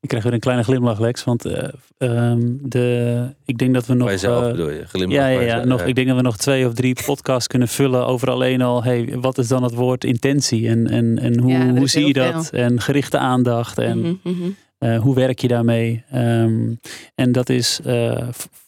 Ik 0.00 0.08
krijg 0.08 0.24
weer 0.24 0.32
een 0.32 0.40
kleine 0.40 0.64
glimlach, 0.64 0.98
Lex. 0.98 1.24
Want 1.24 1.46
uh, 1.46 1.68
um, 1.98 2.58
de, 2.62 3.34
ik 3.44 3.58
denk 3.58 3.74
dat 3.74 3.86
we 3.86 3.94
nog. 3.94 4.18
Zelf, 4.18 4.44
uh, 4.44 4.50
bedoel 4.50 4.70
je? 4.70 4.86
Glimlach 4.86 5.18
ja, 5.18 5.26
ja, 5.26 5.40
ja, 5.40 5.64
nog, 5.64 5.82
ik 5.82 5.94
denk 5.94 6.06
dat 6.06 6.16
we 6.16 6.22
nog 6.22 6.36
twee 6.36 6.66
of 6.66 6.74
drie 6.74 6.96
podcasts 7.04 7.46
kunnen 7.46 7.68
vullen 7.68 8.06
over 8.06 8.30
alleen 8.30 8.62
al. 8.62 8.84
Hey, 8.84 9.18
wat 9.20 9.38
is 9.38 9.48
dan 9.48 9.62
het 9.62 9.74
woord 9.74 10.04
intentie? 10.04 10.68
En, 10.68 10.86
en, 10.86 11.18
en 11.18 11.38
hoe, 11.38 11.50
ja, 11.50 11.68
hoe 11.68 11.88
zie 11.88 12.06
je 12.06 12.12
dat? 12.12 12.48
Veel. 12.48 12.58
En 12.58 12.80
gerichte 12.80 13.18
aandacht. 13.18 13.78
En 13.78 13.98
mm 13.98 14.20
-hmm. 14.22 14.56
uh, 14.78 15.00
hoe 15.00 15.14
werk 15.14 15.38
je 15.38 15.48
daarmee? 15.48 16.04
Um, 16.14 16.80
en 17.14 17.32
dat 17.32 17.48
is 17.48 17.80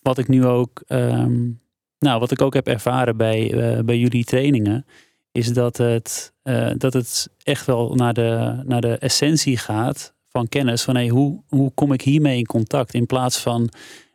wat 0.03 0.19
ik 0.19 0.29
nu 0.29 0.45
ook. 0.45 0.83
Um, 0.89 1.61
nou, 1.99 2.21
wat 2.21 2.31
ik 2.31 2.43
ook 2.43 2.55
heb 2.55 2.67
ervaren 2.67 3.17
bij, 3.17 3.55
bij 3.85 3.99
jullie 3.99 4.25
trainingen. 4.25 4.87
Is 5.31 5.53
dat 5.53 5.77
het, 5.77 6.33
dat 6.77 6.93
het 6.93 7.29
echt 7.43 7.67
wel 7.67 7.95
naar 7.95 8.15
de, 8.15 8.63
naar 8.65 8.81
de 8.81 8.97
essentie 8.99 9.57
gaat 9.57 10.15
van 10.33 10.49
kennis. 10.49 10.83
Van 10.83 10.95
hey, 10.95 11.09
hoe, 11.09 11.41
hoe 11.49 11.71
kom 11.75 11.93
ik 11.93 12.03
hiermee 12.03 12.39
in 12.39 12.47
contact? 12.47 12.95
In 12.95 13.07
plaats 13.07 13.39
van, 13.39 13.69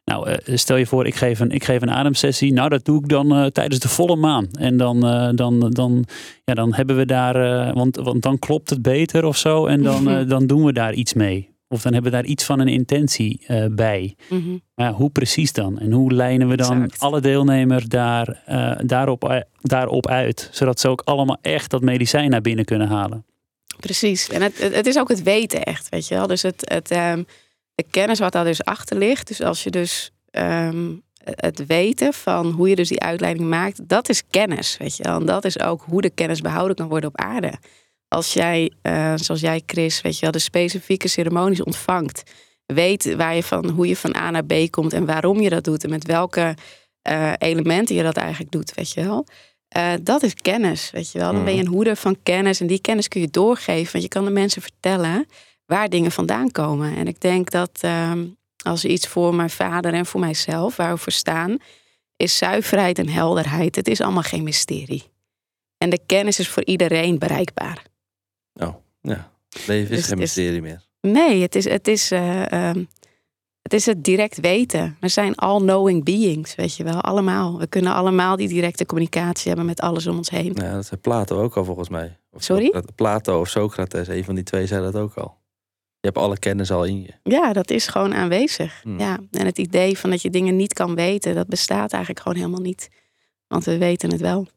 nou, 0.05 0.29
uh, 0.29 0.35
stel 0.57 0.77
je 0.77 0.85
voor, 0.85 1.05
ik 1.05 1.15
geef 1.15 1.39
een, 1.39 1.51
ik 1.51 1.63
geef 1.63 1.81
een 1.81 1.91
ademsessie. 1.91 2.53
Nou, 2.53 2.69
dat 2.69 2.85
doe 2.85 2.99
ik 2.99 3.09
dan 3.09 3.37
uh, 3.37 3.45
tijdens 3.45 3.79
de 3.79 3.89
volle 3.89 4.15
maan. 4.15 4.47
En 4.59 4.77
dan, 4.77 5.05
uh, 5.05 5.29
dan, 5.35 5.69
dan, 5.69 6.05
ja, 6.43 6.53
dan 6.53 6.73
hebben 6.73 6.95
we 6.95 7.05
daar, 7.05 7.73
want, 7.73 7.95
want 7.95 8.21
dan 8.21 8.39
klopt 8.39 8.69
het 8.69 8.81
beter 8.81 9.25
of 9.25 9.37
zo. 9.37 9.65
En 9.65 9.83
dan, 9.83 10.27
dan 10.27 10.47
doen 10.47 10.63
we 10.63 10.73
daar 10.73 10.93
iets 10.93 11.13
mee. 11.13 11.55
Of 11.69 11.81
dan 11.81 11.93
hebben 11.93 12.11
we 12.11 12.17
daar 12.17 12.27
iets 12.27 12.43
van 12.43 12.59
een 12.59 12.67
intentie 12.67 13.45
bij. 13.71 14.15
Mm 14.29 14.41
-hmm. 14.41 14.61
Maar 14.75 14.91
hoe 14.91 15.09
precies 15.09 15.53
dan? 15.53 15.79
En 15.79 15.91
hoe 15.91 16.13
lijnen 16.13 16.47
we 16.47 16.55
dan 16.55 16.83
exact. 16.83 16.99
alle 16.99 17.21
deelnemers 17.21 17.85
daar, 17.85 18.43
daarop, 18.85 19.43
daarop 19.61 20.07
uit? 20.07 20.49
Zodat 20.51 20.79
ze 20.79 20.87
ook 20.87 21.01
allemaal 21.01 21.37
echt 21.41 21.69
dat 21.69 21.81
medicijn 21.81 22.29
naar 22.29 22.41
binnen 22.41 22.65
kunnen 22.65 22.87
halen. 22.87 23.25
Precies. 23.79 24.29
En 24.29 24.41
het, 24.41 24.57
het 24.57 24.85
is 24.85 24.97
ook 24.97 25.09
het 25.09 25.23
weten 25.23 25.63
echt, 25.63 25.89
weet 25.89 26.07
je 26.07 26.15
wel. 26.15 26.27
Dus 26.27 26.41
het, 26.41 26.69
het, 26.69 26.91
um, 26.91 27.25
de 27.75 27.85
kennis 27.89 28.19
wat 28.19 28.31
daar 28.31 28.43
dus 28.43 28.63
achter 28.63 28.97
ligt. 28.97 29.27
Dus 29.27 29.41
als 29.41 29.63
je 29.63 29.69
dus 29.69 30.11
um, 30.31 31.03
het 31.23 31.65
weten 31.65 32.13
van 32.13 32.51
hoe 32.51 32.69
je 32.69 32.75
dus 32.75 32.89
die 32.89 33.01
uitleiding 33.01 33.49
maakt, 33.49 33.89
dat 33.89 34.09
is 34.09 34.23
kennis, 34.29 34.77
weet 34.77 34.97
je 34.97 35.03
wel. 35.03 35.19
En 35.19 35.25
dat 35.25 35.45
is 35.45 35.59
ook 35.59 35.83
hoe 35.85 36.01
de 36.01 36.09
kennis 36.09 36.41
behouden 36.41 36.75
kan 36.75 36.87
worden 36.87 37.09
op 37.09 37.17
aarde. 37.21 37.53
Als 38.07 38.33
jij, 38.33 38.71
uh, 38.83 39.13
zoals 39.15 39.41
jij 39.41 39.61
Chris, 39.65 40.01
weet 40.01 40.15
je 40.15 40.21
wel, 40.21 40.31
de 40.31 40.39
specifieke 40.39 41.07
ceremonies 41.07 41.63
ontvangt. 41.63 42.23
Weet 42.65 43.15
waar 43.15 43.35
je 43.35 43.43
van, 43.43 43.69
hoe 43.69 43.87
je 43.87 43.95
van 43.95 44.15
A 44.15 44.31
naar 44.31 44.45
B 44.45 44.53
komt 44.69 44.93
en 44.93 45.05
waarom 45.05 45.41
je 45.41 45.49
dat 45.49 45.63
doet. 45.63 45.83
En 45.83 45.89
met 45.89 46.05
welke 46.05 46.55
uh, 47.09 47.33
elementen 47.37 47.95
je 47.95 48.03
dat 48.03 48.17
eigenlijk 48.17 48.51
doet, 48.51 48.73
weet 48.73 48.91
je 48.91 49.03
wel. 49.03 49.25
Uh, 49.77 49.93
dat 50.01 50.23
is 50.23 50.33
kennis, 50.33 50.91
weet 50.91 51.11
je 51.11 51.19
wel. 51.19 51.31
Dan 51.31 51.43
ben 51.43 51.53
je 51.53 51.59
mhm. 51.59 51.67
een 51.67 51.75
hoeder 51.75 51.95
van 51.95 52.17
kennis 52.23 52.61
en 52.61 52.67
die 52.67 52.81
kennis 52.81 53.07
kun 53.07 53.21
je 53.21 53.29
doorgeven. 53.29 53.91
Want 53.91 54.03
je 54.03 54.09
kan 54.09 54.25
de 54.25 54.31
mensen 54.31 54.61
vertellen 54.61 55.25
waar 55.65 55.89
dingen 55.89 56.11
vandaan 56.11 56.51
komen. 56.51 56.95
En 56.95 57.07
ik 57.07 57.21
denk 57.21 57.51
dat 57.51 57.79
uh, 57.85 58.11
als 58.63 58.85
iets 58.85 59.07
voor 59.07 59.35
mijn 59.35 59.49
vader 59.49 59.93
en 59.93 60.05
voor 60.05 60.19
mijzelf, 60.19 60.75
waar 60.75 60.93
we 60.93 60.99
voor 60.99 61.11
staan, 61.11 61.57
is 62.15 62.37
zuiverheid 62.37 62.99
en 62.99 63.09
helderheid. 63.09 63.75
Het 63.75 63.87
is 63.87 64.01
allemaal 64.01 64.23
geen 64.23 64.43
mysterie. 64.43 65.03
En 65.77 65.89
de 65.89 65.99
kennis 66.05 66.39
is 66.39 66.49
voor 66.49 66.65
iedereen 66.65 67.19
bereikbaar. 67.19 67.83
Oh, 68.53 68.75
ja. 69.01 69.31
Leven 69.65 69.91
is 69.91 69.97
dus 69.97 70.07
geen 70.07 70.17
mysterie 70.17 70.61
meer. 70.61 70.81
Nee, 71.01 71.41
het 71.41 71.55
is, 71.55 71.69
het 71.69 71.87
is 71.87 72.11
uh, 72.11 72.71
het 73.67 73.73
is 73.79 73.85
het 73.85 74.03
direct 74.03 74.39
weten. 74.39 74.97
We 74.99 75.07
zijn 75.07 75.35
all-knowing 75.35 76.03
beings, 76.03 76.55
weet 76.55 76.75
je 76.75 76.83
wel. 76.83 77.01
Allemaal. 77.01 77.59
We 77.59 77.67
kunnen 77.67 77.93
allemaal 77.93 78.35
die 78.35 78.47
directe 78.47 78.85
communicatie 78.85 79.47
hebben 79.47 79.65
met 79.65 79.79
alles 79.81 80.07
om 80.07 80.17
ons 80.17 80.29
heen. 80.29 80.53
Ja, 80.55 80.73
dat 80.73 80.85
zei 80.85 81.01
Plato 81.01 81.41
ook 81.41 81.57
al 81.57 81.65
volgens 81.65 81.89
mij. 81.89 82.17
Of 82.31 82.43
Sorry? 82.43 82.73
Plato 82.95 83.39
of 83.39 83.47
Socrates, 83.49 84.07
een 84.07 84.23
van 84.23 84.35
die 84.35 84.43
twee 84.43 84.67
zei 84.67 84.81
dat 84.81 84.95
ook 84.95 85.13
al. 85.13 85.37
hebt 85.99 86.17
alle 86.17 86.37
kennis 86.39 86.71
al 86.71 86.83
in 86.83 87.01
je. 87.01 87.13
Ja, 87.23 87.53
dat 87.53 87.69
is 87.69 87.87
gewoon 87.87 88.13
aanwezig. 88.13 88.79
Hmm. 88.83 88.99
Ja. 88.99 89.19
En 89.31 89.45
het 89.45 89.57
idee 89.57 89.97
van 89.97 90.09
dat 90.09 90.21
je 90.21 90.29
dingen 90.29 90.55
niet 90.55 90.73
kan 90.73 90.95
weten, 90.95 91.35
dat 91.35 91.47
bestaat 91.47 91.91
eigenlijk 91.91 92.21
gewoon 92.23 92.37
helemaal 92.37 92.61
niet. 92.61 92.89
Want 93.47 93.63
we 93.65 93.77
weten 93.77 94.11
het 94.11 94.21
wel. 94.21 94.47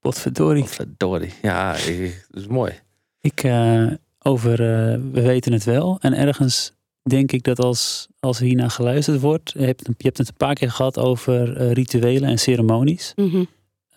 Potverdorie. 0.00 0.64
Verdorie. 0.64 1.32
Ja, 1.42 1.74
ik- 1.76 2.26
dat 2.30 2.40
is 2.42 2.48
mooi. 2.48 2.72
Ik, 3.20 3.42
eh, 3.42 3.86
over, 4.18 4.52
eh, 4.52 4.98
we 5.12 5.20
weten 5.22 5.52
het 5.52 5.64
wel. 5.64 5.98
En 6.00 6.14
ergens 6.14 6.72
denk 7.02 7.32
ik 7.32 7.42
dat 7.42 7.58
als, 7.58 8.08
als 8.20 8.38
hiernaar 8.38 8.70
geluisterd 8.70 9.20
wordt, 9.20 9.52
je 9.52 9.64
hebt, 9.64 9.86
je 9.86 9.94
hebt 9.96 10.18
het 10.18 10.28
een 10.28 10.36
paar 10.36 10.54
keer 10.54 10.70
gehad 10.70 10.98
over 10.98 11.56
eh, 11.56 11.72
rituelen 11.72 12.28
en 12.28 12.38
ceremonies. 12.38 13.12
Mhm. 13.16 13.44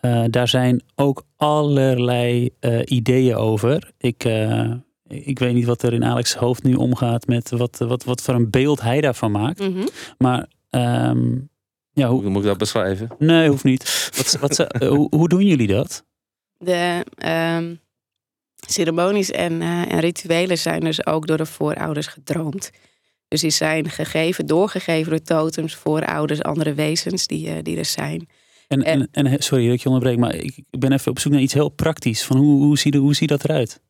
Eh, 0.02 0.24
daar 0.30 0.48
zijn 0.48 0.84
ook 0.96 1.24
allerlei 1.36 2.50
eh, 2.60 2.80
ideeën 2.86 3.36
over. 3.36 3.92
Ik, 3.98 4.24
eh, 4.24 4.72
ik 5.08 5.40
weet 5.40 5.54
niet 5.54 5.66
wat 5.66 5.82
er 5.84 5.94
in 5.94 6.04
Alex' 6.04 6.34
hoofd 6.36 6.64
nu 6.64 6.74
omgaat 6.74 7.28
met 7.28 7.50
wat, 7.50 7.78
wat, 7.78 8.04
wat 8.04 8.22
voor 8.22 8.34
een 8.34 8.50
beeld 8.50 8.82
hij 8.82 9.02
daarvan 9.02 9.32
maakt. 9.32 9.60
Mhm. 9.60 9.88
Maar 10.18 10.48
ehm, 10.70 11.36
ja, 11.92 12.08
hoe, 12.08 12.22
Hoe 12.22 12.30
moet 12.30 12.42
ik 12.42 12.48
dat 12.48 12.58
beschrijven? 12.58 13.10
nee, 13.20 13.50
hoeft 13.50 13.64
niet. 13.64 14.10
Wat, 14.16 14.38
wat, 14.40 14.68
hoe, 14.90 15.08
hoe 15.10 15.30
doen 15.30 15.46
jullie 15.46 15.68
dat? 15.68 16.04
De 16.58 17.06
ehm, 17.16 17.76
ceremonies 18.68 19.32
en, 19.32 19.62
eh, 19.62 19.92
en 19.92 20.00
rituelen 20.00 20.58
zijn 20.58 20.80
dus 20.80 21.06
ook 21.06 21.28
door 21.28 21.38
de 21.38 21.46
voorouders 21.46 22.08
gedroomd. 22.08 22.72
Dus 23.36 23.44
die 23.44 23.68
zijn 23.68 23.90
gegeven, 23.90 24.46
doorgegeven 24.46 25.12
door 25.12 25.22
totems, 25.22 25.76
voorouders, 25.76 26.44
andere 26.44 26.74
wezens 26.74 27.28
die, 27.28 27.50
eh, 27.50 27.56
die 27.62 27.78
er 27.78 27.86
zijn. 27.86 28.30
En, 28.68 29.10
en, 29.12 29.44
sorry 29.44 29.66
dat 29.66 29.74
ik 29.74 29.82
je 29.82 29.90
onderbreek, 29.90 30.18
maar 30.18 30.36
ik, 30.36 30.64
ben 30.70 30.92
even 30.92 31.12
op 31.12 31.20
zoek 31.20 31.32
naar 31.32 31.42
iets 31.42 31.54
heel 31.54 31.70
praktisch. 31.70 32.24
Van 32.24 32.38
hoe, 32.38 32.64
hoe, 32.64 32.78
ziet, 32.78 32.96
hoe 32.96 33.16
ziet 33.16 33.30
dat 33.30 33.44
eruit? 33.44 33.82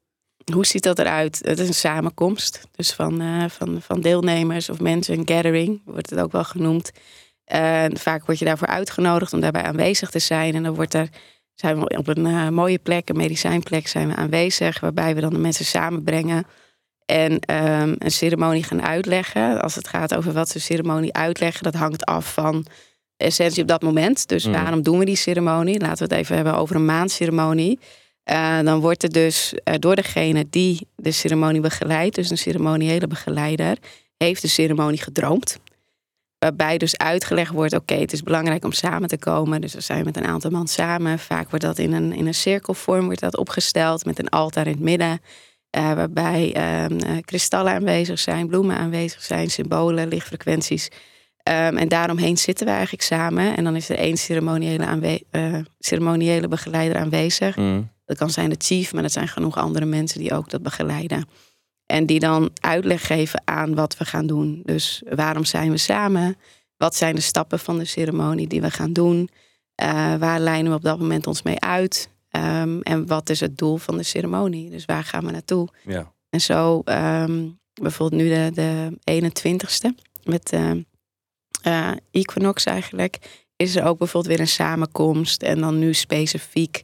Hoe 0.54 0.66
ziet 0.66 0.84
dat 0.84 1.00
eruit? 1.00 1.40
Het 1.44 1.60
is 1.60 1.68
een 1.68 1.74
samenkomst. 1.74 2.68
Dus 2.76 2.94
van, 2.94 3.22
eh, 3.22 3.46
van, 3.50 3.82
van 3.82 4.02
deelnemers 4.02 4.70
of 4.70 4.80
mensen, 4.80 5.18
een 5.18 5.28
gathering 5.28 5.82
wordt 5.86 6.10
het 6.10 6.20
ook 6.20 6.32
wel 6.32 6.44
genoemd. 6.44 6.92
En 7.46 7.98
vaak 7.98 8.26
word 8.26 8.40
je 8.40 8.46
daarvoor 8.46 8.68
uitgenodigd 8.68 9.34
om 9.34 9.40
daarbij 9.40 9.64
aanwezig 9.64 10.10
te 10.10 10.20
zijn. 10.20 10.56
En 10.56 10.64
dan 10.64 10.76
wordt 10.76 10.94
er, 10.94 11.10
zijn 11.54 11.80
we 11.80 11.98
op 11.98 12.08
een 12.08 12.26
eh, 12.26 12.50
mooie 12.50 12.80
plek, 12.80 13.10
een 13.10 13.18
medicijnplek, 13.18 13.88
zijn 13.88 14.08
we 14.08 14.16
aanwezig. 14.16 14.80
Waarbij 14.80 15.16
we 15.16 15.22
dan 15.22 15.34
de 15.34 15.40
mensen 15.40 15.66
samenbrengen. 15.66 16.46
En 17.06 17.40
ehm, 17.40 17.96
een 17.98 18.12
ceremonie 18.12 18.64
gaan 18.64 18.82
uitleggen. 18.82 19.62
Als 19.62 19.76
het 19.76 19.88
gaat 19.88 20.16
over 20.16 20.34
wat 20.34 20.50
ze 20.50 20.60
ceremonie 20.60 21.14
uitleggen, 21.14 21.64
dat 21.64 21.74
hangt 21.76 22.06
af 22.06 22.34
van 22.34 22.66
essentie 23.18 23.62
op 23.62 23.68
dat 23.68 23.82
moment. 23.82 24.28
Dus 24.28 24.46
Mhm. 24.46 24.54
waarom 24.54 24.82
doen 24.82 25.00
we 25.00 25.06
die 25.06 25.16
ceremonie? 25.16 25.80
Laten 25.80 26.08
we 26.08 26.14
het 26.14 26.24
even 26.24 26.36
hebben 26.36 26.56
over 26.58 26.76
een 26.76 26.86
maandceremonie. 26.86 27.80
Eh, 28.24 28.60
dan 28.62 28.80
wordt 28.80 29.04
er 29.04 29.12
dus 29.12 29.54
eh, 29.64 29.74
door 29.80 29.96
degene 29.96 30.46
die 30.50 30.88
de 30.96 31.12
ceremonie 31.12 31.62
begeleidt, 31.62 32.16
dus 32.16 32.30
een 32.30 32.38
ceremoniële 32.38 33.08
begeleider, 33.08 33.78
heeft 34.18 34.42
de 34.42 34.48
ceremonie 34.48 35.02
gedroomd. 35.02 35.60
Waarbij 36.40 36.78
dus 36.78 36.98
uitgelegd 36.98 37.52
wordt, 37.52 37.74
oké, 37.74 37.96
het 37.96 38.14
is 38.14 38.24
belangrijk 38.24 38.66
om 38.66 38.72
samen 38.72 39.08
te 39.10 39.18
komen. 39.18 39.62
Dus 39.62 39.72
dan 39.72 39.82
zijn 39.82 40.00
we 40.00 40.06
met 40.06 40.18
een 40.18 40.26
aantal 40.26 40.52
man 40.52 40.68
samen. 40.68 41.20
Vaak 41.20 41.50
wordt 41.50 41.66
dat 41.66 41.78
in 41.78 41.94
een, 41.94 42.14
in 42.14 42.28
een 42.28 42.34
cirkelvorm 42.34 43.06
wordt 43.06 43.20
dat 43.20 43.38
opgesteld 43.38 44.06
met 44.06 44.20
een 44.20 44.30
altaar 44.30 44.66
in 44.66 44.72
het 44.72 44.82
midden. 44.82 45.22
Eh, 45.76 45.94
waarbij 45.94 46.54
ehm, 46.54 47.00
eh, 47.00 47.18
kristallen 47.26 47.74
aanwezig 47.74 48.20
zijn, 48.20 48.48
bloemen 48.48 48.78
aanwezig 48.78 49.24
zijn, 49.24 49.50
symbolen, 49.50 50.08
lichtfrequenties. 50.08 50.90
Ehm, 51.44 51.78
en 51.78 51.88
daaromheen 51.88 52.38
zitten 52.38 52.66
we 52.66 52.72
eigenlijk 52.72 53.04
samen. 53.04 53.58
En 53.58 53.64
dan 53.64 53.76
is 53.76 53.90
er 53.90 53.98
één 53.98 54.18
ceremoniële, 54.18 54.86
aanwe- 54.86 55.24
eh, 55.32 55.56
ceremoniële 55.80 56.48
begeleider 56.48 56.98
aanwezig. 56.98 57.56
Mm. 57.56 57.90
Dat 58.06 58.18
kan 58.18 58.30
zijn 58.30 58.50
de 58.50 58.56
chief, 58.58 58.94
maar 58.94 59.02
dat 59.02 59.12
zijn 59.12 59.28
genoeg 59.28 59.58
andere 59.58 59.86
mensen 59.86 60.20
die 60.20 60.34
ook 60.34 60.50
dat 60.50 60.64
begeleiden. 60.64 61.28
En 61.86 62.06
die 62.06 62.20
dan 62.20 62.50
uitleg 62.62 63.08
geven 63.08 63.42
aan 63.46 63.76
wat 63.76 63.98
we 63.98 64.06
gaan 64.06 64.28
doen. 64.28 64.62
Dus 64.64 65.04
waarom 65.10 65.46
zijn 65.46 65.72
we 65.72 65.78
samen? 65.78 66.36
Wat 66.78 66.96
zijn 66.96 67.16
de 67.16 67.22
stappen 67.22 67.60
van 67.60 67.78
de 67.78 67.86
ceremonie 67.86 68.48
die 68.48 68.62
we 68.62 68.72
gaan 68.72 68.94
doen? 68.94 69.30
Waar 70.20 70.40
lijnen 70.40 70.72
we 70.72 70.78
op 70.78 70.84
dat 70.84 71.00
moment 71.00 71.28
ons 71.28 71.42
mee 71.42 71.60
uit? 71.60 72.10
Ehm, 72.36 72.80
en 72.82 73.08
wat 73.08 73.30
is 73.30 73.40
het 73.40 73.58
doel 73.58 73.78
van 73.78 73.98
de 73.98 74.04
ceremonie? 74.04 74.70
Dus 74.70 74.86
waar 74.86 75.04
gaan 75.04 75.26
we 75.26 75.32
naartoe? 75.32 75.68
Ja. 75.86 76.14
En 76.30 76.42
zo, 76.42 76.82
ehm, 76.86 77.48
bijvoorbeeld 77.74 78.22
nu 78.22 78.30
de, 78.30 78.52
de 78.54 78.98
21ste 79.04 79.96
met 80.24 80.52
eh, 81.62 81.92
Equinox 82.12 82.66
eigenlijk, 82.66 83.18
is 83.56 83.76
er 83.76 83.84
ook 83.84 83.98
bijvoorbeeld 83.98 84.34
weer 84.34 84.46
een 84.46 84.52
samenkomst. 84.52 85.44
En 85.44 85.60
dan 85.60 85.80
nu 85.80 85.94
specifiek 85.94 86.82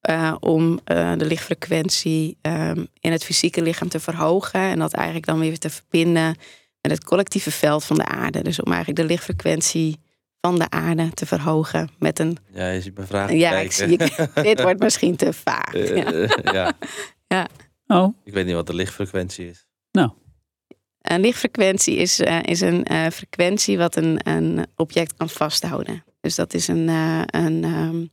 eh, 0.00 0.34
om 0.40 0.80
de 0.84 1.24
lichtfrequentie 1.26 2.36
ehm, 2.40 2.84
in 3.00 3.12
het 3.12 3.24
fysieke 3.24 3.62
lichaam 3.62 3.88
te 3.88 4.00
verhogen. 4.00 4.60
En 4.60 4.78
dat 4.78 4.92
eigenlijk 4.92 5.26
dan 5.26 5.38
weer 5.38 5.58
te 5.58 5.70
verbinden 5.70 6.36
met 6.80 6.90
het 6.90 7.04
collectieve 7.04 7.50
veld 7.50 7.84
van 7.84 7.96
de 7.96 8.04
aarde. 8.04 8.42
Dus 8.42 8.60
om 8.60 8.72
eigenlijk 8.72 9.00
de 9.00 9.06
lichtfrequentie 9.06 9.98
van 10.46 10.58
de 10.58 10.70
aarde 10.70 11.10
te 11.14 11.26
verhogen 11.26 11.90
met 11.98 12.18
een... 12.18 12.36
ja, 12.52 12.70
je 12.70 12.80
ziet 12.80 12.94
mijn 12.94 13.06
vraag 13.06 13.32
Ja, 13.32 13.50
kijken. 13.50 13.64
ik 13.64 13.72
zie, 13.72 13.88
ik, 14.24 14.28
dit 14.48 14.62
wordt 14.62 14.80
misschien 14.80 15.16
te 15.16 15.32
vaag. 15.32 15.74
Eh, 15.74 16.28
Ja. 16.52 16.72
ja. 17.28 17.48
Oh, 17.86 18.16
Ik 18.24 18.32
weet 18.32 18.46
niet 18.46 18.54
wat 18.54 18.66
de 18.66 18.74
lichtfrequentie 18.74 19.48
is. 19.48 19.66
Een 21.02 21.20
lichtfrequentie 21.20 21.96
is, 21.96 22.20
eh, 22.20 22.38
is 22.42 22.60
een 22.60 22.84
eh, 22.84 23.06
frequentie 23.10 23.78
wat 23.78 23.96
een, 23.96 24.28
een 24.28 24.66
object 24.76 25.16
kan 25.16 25.28
vasthouden. 25.28 26.04
Dus 26.20 26.34
dat 26.34 26.54
is 26.54 26.68
een, 26.68 26.88
eh, 26.88 27.22
een, 27.26 27.64
ehm, 27.64 28.04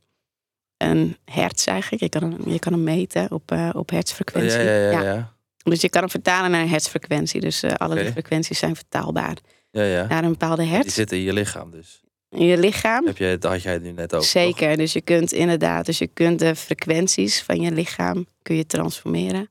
een 0.76 1.16
hertz 1.24 1.66
eigenlijk. 1.66 2.02
Je 2.02 2.08
kan 2.08 2.22
hem, 2.32 2.50
je 2.52 2.58
kan 2.58 2.72
hem 2.72 2.82
meten 2.82 3.30
op, 3.30 3.50
eh 3.52 3.68
op 3.72 3.88
Oh, 3.90 3.94
hertzfrequentie. 3.96 4.58
ja, 4.58 4.64
ja, 4.70 4.90
ja, 4.90 4.90
Ja. 4.90 5.02
ja. 5.02 5.34
Dus 5.62 5.80
je 5.80 5.88
kan 5.88 6.00
hem 6.00 6.10
vertalen 6.10 6.50
naar 6.50 6.60
een 6.62 6.68
hertzfrequentie. 6.68 7.40
Dus 7.40 7.62
eh, 7.62 7.72
alle 7.74 7.92
Oké. 7.92 8.00
lichtfrequenties 8.00 8.58
zijn 8.58 8.76
vertaalbaar 8.76 9.36
ja, 9.70 9.82
ja. 9.82 10.06
naar 10.06 10.24
een 10.24 10.30
bepaalde 10.30 10.62
Die 10.62 10.70
hertz. 10.70 10.94
zitten 10.94 11.16
in 11.16 11.22
je 11.22 11.32
lichaam 11.32 11.70
dus. 11.70 12.00
In 12.30 12.46
je 12.46 12.58
lichaam. 12.58 13.06
Heb 13.06 13.16
je, 13.16 13.36
dat 13.38 13.50
had 13.52 13.62
jij 13.62 13.72
het 13.72 13.82
nu 13.82 13.88
net 13.90 14.14
over. 14.14 14.18
toch? 14.18 14.24
Zeker, 14.24 14.76
dus 14.76 14.92
je 14.92 15.00
kunt 15.00 15.32
inderdaad, 15.32 15.86
dus 15.86 15.98
je 15.98 16.06
kunt 16.06 16.38
de 16.38 16.54
frequenties 16.56 17.42
van 17.42 17.60
je 17.60 17.70
lichaam 17.70 18.26
kun 18.42 18.56
je 18.56 18.66
transformeren. 18.66 19.48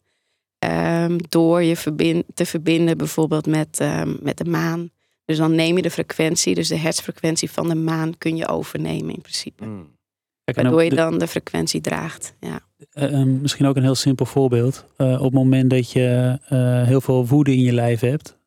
Ehm, 0.60 1.18
door 1.30 1.64
je 1.64 1.76
verbind, 1.76 2.24
te 2.34 2.46
verbinden 2.46 2.98
bijvoorbeeld 2.98 3.46
met, 3.48 3.80
ehm, 3.80 4.14
met 4.22 4.38
de 4.38 4.46
maan. 4.46 4.90
Dus 5.26 5.38
dan 5.38 5.56
neem 5.56 5.76
je 5.76 5.82
de 5.82 5.92
frequentie, 5.92 6.56
dus 6.56 6.68
de 6.68 6.78
hertzfrequentie 6.78 7.52
van 7.52 7.68
de 7.70 7.76
maan 7.76 8.18
kun 8.18 8.36
je 8.36 8.48
overnemen 8.48 9.14
in 9.16 9.22
principe. 9.22 9.66
Mm. 9.66 9.98
kijk, 10.44 10.58
en 10.58 10.64
Waardoor 10.64 10.84
je 10.84 10.90
dan 10.96 11.18
de 11.18 11.28
frequentie 11.28 11.82
draagt. 11.82 12.34
Ja. 12.40 12.60
eh, 12.92 13.22
eh, 13.22 13.28
misschien 13.28 13.66
ook 13.66 13.76
een 13.76 13.84
heel 13.84 13.96
simpel 13.96 14.26
voorbeeld. 14.26 14.86
Eh, 14.98 15.14
op 15.14 15.24
het 15.24 15.34
moment 15.34 15.70
dat 15.70 15.92
je 15.92 16.38
eh, 16.48 16.84
heel 16.84 17.02
veel 17.02 17.28
woede 17.28 17.52
in 17.52 17.62
je 17.62 17.74
lijf 17.74 18.00
hebt, 18.00 18.38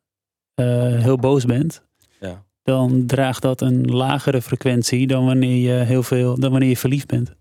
eh, 0.55 0.65
heel 1.01 1.17
boos 1.17 1.45
bent, 1.45 1.83
Ja. 2.19 2.43
Dan 2.63 3.03
draagt 3.05 3.41
dat 3.41 3.61
een 3.61 3.85
lagere 3.91 4.41
frequentie 4.41 5.07
dan 5.07 5.25
wanneer 5.25 5.55
je 5.71 5.83
heel 5.85 6.03
veel, 6.03 6.39
dan 6.39 6.51
wanneer 6.51 6.69
je 6.69 6.77
verliefd 6.77 7.07
bent. 7.07 7.33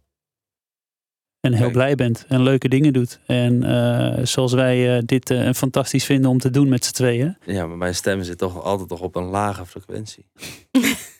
En 1.41 1.53
heel 1.53 1.71
blij 1.71 1.95
bent 1.95 2.25
en 2.29 2.43
leuke 2.43 2.69
dingen 2.69 2.93
doet. 2.93 3.21
En 3.27 3.63
eh, 3.63 4.25
zoals 4.27 4.53
wij 4.53 4.97
eh, 4.97 5.03
dit 5.07 5.31
eh, 5.31 5.53
fantastisch 5.53 6.05
vinden 6.05 6.31
om 6.31 6.39
te 6.39 6.51
doen 6.51 6.69
met 6.69 6.85
z'n 6.85 6.93
tweeën. 6.93 7.37
ja, 7.47 7.67
maar 7.67 7.77
mijn 7.77 7.95
stem 7.95 8.23
zit 8.23 8.39
toch 8.39 8.63
altijd 8.63 8.89
toch 8.89 9.01
op 9.01 9.17
een 9.17 9.25
lage 9.25 9.67
frequentie. 9.67 10.27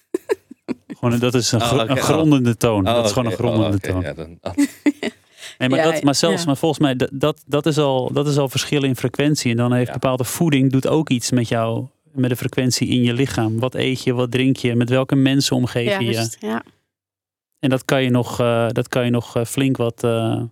Gewoon, 0.99 1.19
dat 1.19 1.35
is 1.35 1.53
een, 1.53 1.63
Oh, 1.63 1.83
een 1.87 1.97
grondende 1.97 2.57
toon. 2.57 2.89
Oh, 2.89 2.95
dat 2.95 3.05
is 3.05 3.13
gewoon 3.13 3.31
een 3.31 3.37
grondende 3.39 3.67
Oh, 3.67 3.75
oké. 3.75 3.89
toon. 3.89 4.01
Ja, 4.03 4.13
dan, 4.13 4.39
Nee, 5.59 5.69
maar, 5.69 5.79
Ja, 5.79 5.91
dat, 5.91 6.03
maar 6.03 6.15
zelfs, 6.15 6.41
ja. 6.41 6.47
maar 6.47 6.57
volgens 6.57 6.81
mij, 6.81 6.97
dat, 6.97 7.11
dat, 7.13 7.43
dat, 7.47 7.67
is 7.67 7.79
al, 7.79 8.13
dat 8.13 8.27
is 8.27 8.37
al 8.37 8.49
verschil 8.49 8.83
in 8.85 8.97
frequentie. 8.97 9.51
En 9.51 9.57
dan 9.57 9.73
heeft 9.73 9.87
Ja. 9.87 9.93
bepaalde 9.93 10.25
voeding 10.25 10.73
doet 10.73 10.87
ook 10.87 11.11
iets 11.11 11.31
met 11.31 11.49
jou, 11.49 11.87
met 12.13 12.31
de 12.31 12.37
frequentie 12.37 12.89
in 12.89 13.03
je 13.03 13.13
lichaam. 13.13 13.59
Wat 13.59 13.75
eet 13.75 14.03
je, 14.03 14.13
wat 14.13 14.31
drink 14.31 14.57
je, 14.57 14.75
met 14.75 14.89
welke 14.89 15.15
mensen 15.15 15.57
omgeef 15.57 15.99
je 15.99 16.05
je. 16.05 16.13
Juist, 16.13 16.37
ja. 16.41 16.63
En 17.59 17.71
dat 17.71 17.85
kan 17.85 18.03
je 18.03 18.11
nog, 18.11 18.41
eh, 18.41 18.69
dat 18.69 18.89
kan 18.89 19.05
je 19.05 19.11
nog 19.11 19.37
eh, 19.37 19.45
flink 19.45 19.77
wat, 19.77 20.05
eh, 20.05 20.43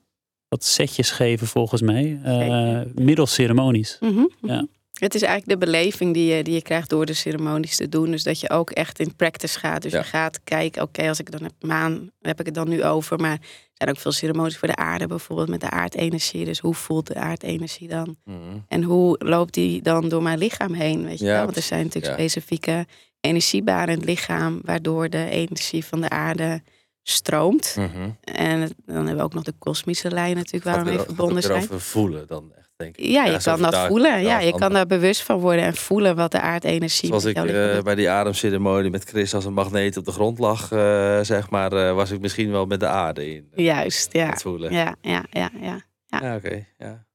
wat 0.48 0.64
setjes 0.64 1.10
geven 1.10 1.46
volgens 1.46 1.80
mij. 1.82 2.20
eh, 2.24 2.80
middels 2.94 3.34
ceremonies. 3.34 3.96
Mhm. 4.00 4.24
Ja. 4.42 4.66
Het 4.92 5.14
is 5.14 5.22
eigenlijk 5.22 5.60
de 5.60 5.66
beleving 5.66 6.14
die 6.14 6.34
je, 6.34 6.42
die 6.44 6.54
je 6.54 6.62
krijgt 6.62 6.90
door 6.90 7.06
de 7.06 7.12
ceremonies 7.14 7.76
te 7.76 7.88
doen. 7.88 8.10
Dus 8.10 8.22
dat 8.22 8.40
je 8.40 8.50
ook 8.50 8.70
echt 8.70 8.98
in 9.00 9.14
practice 9.16 9.58
gaat. 9.58 9.82
Dus 9.82 9.92
Ja. 9.92 9.98
je 9.98 10.04
gaat 10.04 10.40
kijken, 10.44 10.82
oké, 10.82 11.08
als 11.08 11.20
ik 11.20 11.30
dan 11.30 11.42
heb 11.42 11.52
maan, 11.60 12.10
heb 12.20 12.40
ik 12.40 12.46
het 12.46 12.54
dan 12.54 12.68
nu 12.68 12.84
over. 12.84 13.18
Maar 13.18 13.38
zijn 13.84 13.96
ook 13.96 14.02
veel 14.02 14.12
ceremonies 14.12 14.58
voor 14.58 14.68
de 14.68 14.76
aarde, 14.76 15.06
bijvoorbeeld 15.06 15.48
met 15.48 15.60
de 15.60 15.70
aardenergie. 15.70 16.44
Dus 16.44 16.58
hoe 16.58 16.74
voelt 16.74 17.06
de 17.06 17.14
aardenergie 17.14 17.88
dan? 17.88 18.16
mm. 18.24 18.64
En 18.68 18.82
hoe 18.82 19.16
loopt 19.18 19.54
die 19.54 19.82
dan 19.82 20.08
door 20.08 20.22
mijn 20.22 20.38
lichaam 20.38 20.72
heen? 20.74 21.04
Weet 21.04 21.18
je 21.18 21.24
Ja, 21.24 21.32
wel? 21.32 21.44
Want 21.44 21.56
er 21.56 21.62
zijn 21.62 21.84
natuurlijk 21.84 22.12
ja. 22.18 22.18
specifieke 22.18 22.86
energiebanen 23.20 23.88
in 23.88 23.94
het 23.96 24.04
lichaam, 24.04 24.60
waardoor 24.64 25.08
de 25.10 25.28
energie 25.30 25.84
van 25.84 26.00
de 26.00 26.08
aarde 26.08 26.62
stroomt. 27.02 27.74
Mhm. 27.78 28.10
En 28.20 28.60
dan 28.86 28.96
hebben 28.96 29.16
we 29.16 29.22
ook 29.22 29.34
nog 29.34 29.44
de 29.44 29.54
kosmische 29.58 30.10
lijn 30.10 30.36
natuurlijk, 30.36 30.64
waar 30.64 30.84
we 30.84 30.90
mee 30.90 30.98
verbonden 30.98 31.42
zijn. 31.42 31.62
over 31.62 31.80
voelen 31.80 32.26
dan 32.26 32.52
echt, 32.58 32.69
denk 32.80 32.96
ik. 32.96 33.06
Ja, 33.06 33.24
je 33.24 33.38
kan 33.42 33.62
dat 33.62 33.76
voelen. 33.76 34.22
Ja, 34.22 34.40
je 34.40 34.52
kan 34.52 34.72
daar 34.72 34.86
bewust 34.86 35.22
van 35.22 35.38
worden 35.38 35.64
en 35.64 35.74
voelen 35.74 36.16
wat 36.16 36.32
de 36.32 36.40
aardenergie 36.40 37.08
Zoals 37.08 37.24
met 37.24 37.36
ik 37.36 37.44
eh, 37.44 37.82
bij 37.82 37.94
die 37.94 38.10
ademceremonie 38.10 38.90
met 38.90 39.04
Chris 39.04 39.34
als 39.34 39.44
een 39.44 39.52
magneet 39.52 39.96
op 39.96 40.04
de 40.04 40.12
grond 40.12 40.38
lag, 40.38 40.72
eh, 40.72 41.20
zeg 41.20 41.50
maar, 41.50 41.72
eh, 41.72 41.94
was 41.94 42.10
ik 42.10 42.20
misschien 42.20 42.50
wel 42.50 42.66
met 42.66 42.80
de 42.80 42.86
aarde 42.86 43.34
in. 43.34 43.48
Juist, 43.54 44.12
ja. 44.12 44.26
Het 44.26 44.42
voelen. 44.42 44.72
Ja, 44.72 44.94
ja, 45.00 45.24
ja, 45.30 45.50
ja. 45.60 45.80
Ja, 46.06 46.36
oké. 46.36 46.66
ja. 46.78 47.08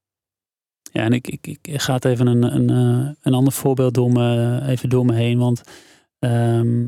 Ja, 0.96 1.02
en 1.02 1.12
ik, 1.12 1.28
ik, 1.28 1.58
ik 1.62 1.80
ga 1.80 1.94
het 1.94 2.04
even 2.04 2.26
een, 2.26 2.42
een, 2.42 2.70
eh, 2.70 3.10
een 3.22 3.34
ander 3.34 3.52
voorbeeld 3.52 3.94
door 3.94 4.12
me, 4.12 4.60
even 4.66 4.88
door 4.88 5.04
me 5.04 5.14
heen. 5.14 5.38
Want 5.38 5.62
ehm, 6.18 6.84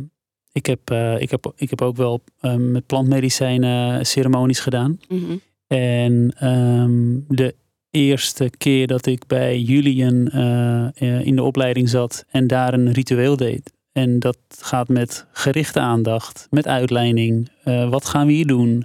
ik, 0.52 0.66
heb, 0.66 0.90
eh, 0.90 1.20
ik, 1.20 1.30
heb, 1.30 1.52
ik 1.56 1.70
heb 1.70 1.82
ook 1.82 1.96
wel 1.96 2.22
ehm, 2.40 2.72
met 2.72 2.86
plantmedicijnen 2.86 4.06
ceremonies 4.06 4.60
gedaan. 4.60 4.98
Mhm. 5.08 5.36
En 5.66 6.34
ehm, 6.38 7.18
de 7.28 7.54
eerste 7.90 8.50
keer 8.58 8.86
dat 8.86 9.06
ik 9.06 9.26
bij 9.26 9.60
Julian 9.60 10.28
eh, 10.28 10.84
eh, 10.84 11.26
in 11.26 11.36
de 11.36 11.42
opleiding 11.42 11.88
zat 11.88 12.24
en 12.30 12.46
daar 12.46 12.74
een 12.74 12.92
ritueel 12.92 13.36
deed. 13.36 13.72
En 13.98 14.18
dat 14.18 14.38
gaat 14.48 14.88
met 14.88 15.26
gerichte 15.32 15.80
aandacht, 15.80 16.46
met 16.50 16.66
uitleiding. 16.66 17.50
Eh, 17.64 17.90
wat 17.90 18.04
gaan 18.04 18.26
we 18.26 18.32
hier 18.32 18.46
doen? 18.46 18.84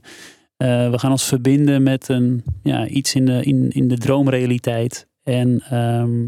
Eh, 0.57 0.89
we 0.89 0.99
gaan 0.99 1.11
ons 1.11 1.25
verbinden 1.25 1.83
met 1.83 2.09
een, 2.09 2.43
ja, 2.63 2.87
iets 2.87 3.15
in 3.15 3.25
de, 3.25 3.43
in, 3.43 3.69
in 3.69 3.87
de 3.87 3.97
droomrealiteit. 3.97 5.07
En 5.23 5.61
ehm, 5.69 6.27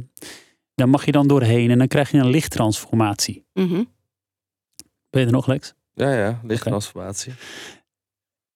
daar 0.76 0.89
mag 0.89 1.05
je 1.05 1.11
dan 1.11 1.28
doorheen 1.28 1.71
en 1.71 1.78
dan 1.78 1.88
krijg 1.88 2.11
je 2.11 2.17
een 2.17 2.30
lichttransformatie. 2.30 3.45
Mhm. 3.53 3.84
Ben 5.09 5.21
je 5.21 5.26
er 5.26 5.32
nog, 5.32 5.47
Lex? 5.47 5.73
Ja, 5.93 6.13
ja, 6.13 6.39
lichttransformatie. 6.43 7.34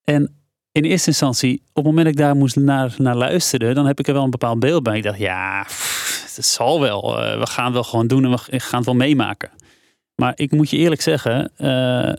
En 0.04 0.39
in 0.72 0.84
eerste 0.84 1.08
instantie, 1.08 1.62
op 1.68 1.74
het 1.74 1.84
moment 1.84 2.04
dat 2.04 2.14
ik 2.14 2.20
daar 2.20 2.36
moest 2.36 2.56
naar, 2.56 2.94
naar 2.98 3.16
luisteren, 3.16 3.74
dan 3.74 3.86
heb 3.86 3.98
ik 3.98 4.08
er 4.08 4.14
wel 4.14 4.24
een 4.24 4.30
bepaald 4.30 4.58
beeld 4.58 4.82
bij. 4.82 4.96
Ik 4.96 5.02
dacht, 5.02 5.18
ja, 5.18 5.66
het 6.34 6.44
zal 6.44 6.80
wel. 6.80 7.22
Eh, 7.22 7.38
we 7.38 7.46
gaan 7.46 7.72
wel 7.72 7.82
gewoon 7.82 8.06
doen 8.06 8.24
en 8.24 8.30
we 8.30 8.60
gaan 8.60 8.78
het 8.78 8.86
wel 8.86 8.94
meemaken. 8.94 9.50
Maar 10.14 10.32
ik 10.36 10.52
moet 10.52 10.70
je 10.70 10.76
eerlijk 10.76 11.00
zeggen, 11.00 11.50
eh, 11.56 12.12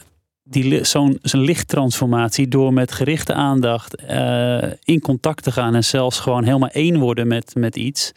die 0.43 0.83
zo'n 0.83 1.19
lichttransformatie 1.21 2.47
door 2.47 2.73
met 2.73 2.91
gerichte 2.91 3.33
aandacht 3.33 3.95
eh, 3.95 4.71
in 4.83 4.99
contact 4.99 5.43
te 5.43 5.51
gaan 5.51 5.75
en 5.75 5.83
zelfs 5.83 6.19
gewoon 6.19 6.43
helemaal 6.43 6.69
één 6.69 6.99
worden 6.99 7.27
met, 7.27 7.55
met 7.55 7.75
iets. 7.75 8.11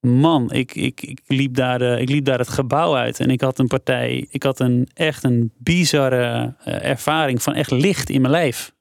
Man, 0.00 0.52
ik, 0.52 0.74
ik, 0.74 1.02
ik, 1.02 1.20
liep 1.26 1.54
daar, 1.54 1.82
ik 1.82 2.08
liep 2.08 2.24
daar 2.24 2.38
het 2.38 2.48
gebouw 2.48 2.96
uit 2.96 3.20
en 3.20 3.30
ik 3.30 3.40
had 3.40 3.58
een 3.58 3.66
partij, 3.66 4.26
ik 4.30 4.42
had 4.42 4.60
een 4.60 4.88
echt 4.94 5.24
een 5.24 5.52
bizarre 5.56 6.54
ervaring 6.64 7.42
van 7.42 7.54
echt 7.54 7.70
licht 7.70 8.10
in 8.10 8.20
mijn 8.20 8.32
lijf. 8.32 8.72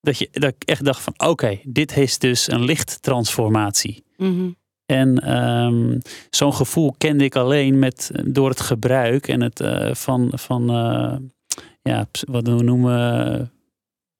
Dat, 0.00 0.18
je, 0.18 0.28
dat 0.32 0.54
ik 0.58 0.64
echt 0.64 0.84
dacht 0.84 1.00
van 1.00 1.14
oké, 1.16 1.60
dit 1.64 1.96
is 1.96 2.18
dus 2.18 2.50
een 2.50 2.64
lichttransformatie. 2.64 4.04
Mhm. 4.16 4.50
En 4.86 5.18
ehm, 5.18 5.98
zo'n 6.30 6.54
gevoel 6.54 6.94
kende 6.98 7.24
ik 7.24 7.36
alleen 7.36 7.78
met, 7.78 8.10
door 8.24 8.48
het 8.48 8.60
gebruik 8.60 9.28
en 9.28 9.40
het 9.40 9.60
eh, 9.60 9.94
van, 9.94 10.32
van 10.34 10.70
eh, 10.70 11.16
ja, 11.82 12.06
wat 12.28 12.46
we 12.46 12.62
noemen 12.62 13.32
eh, 13.32 13.46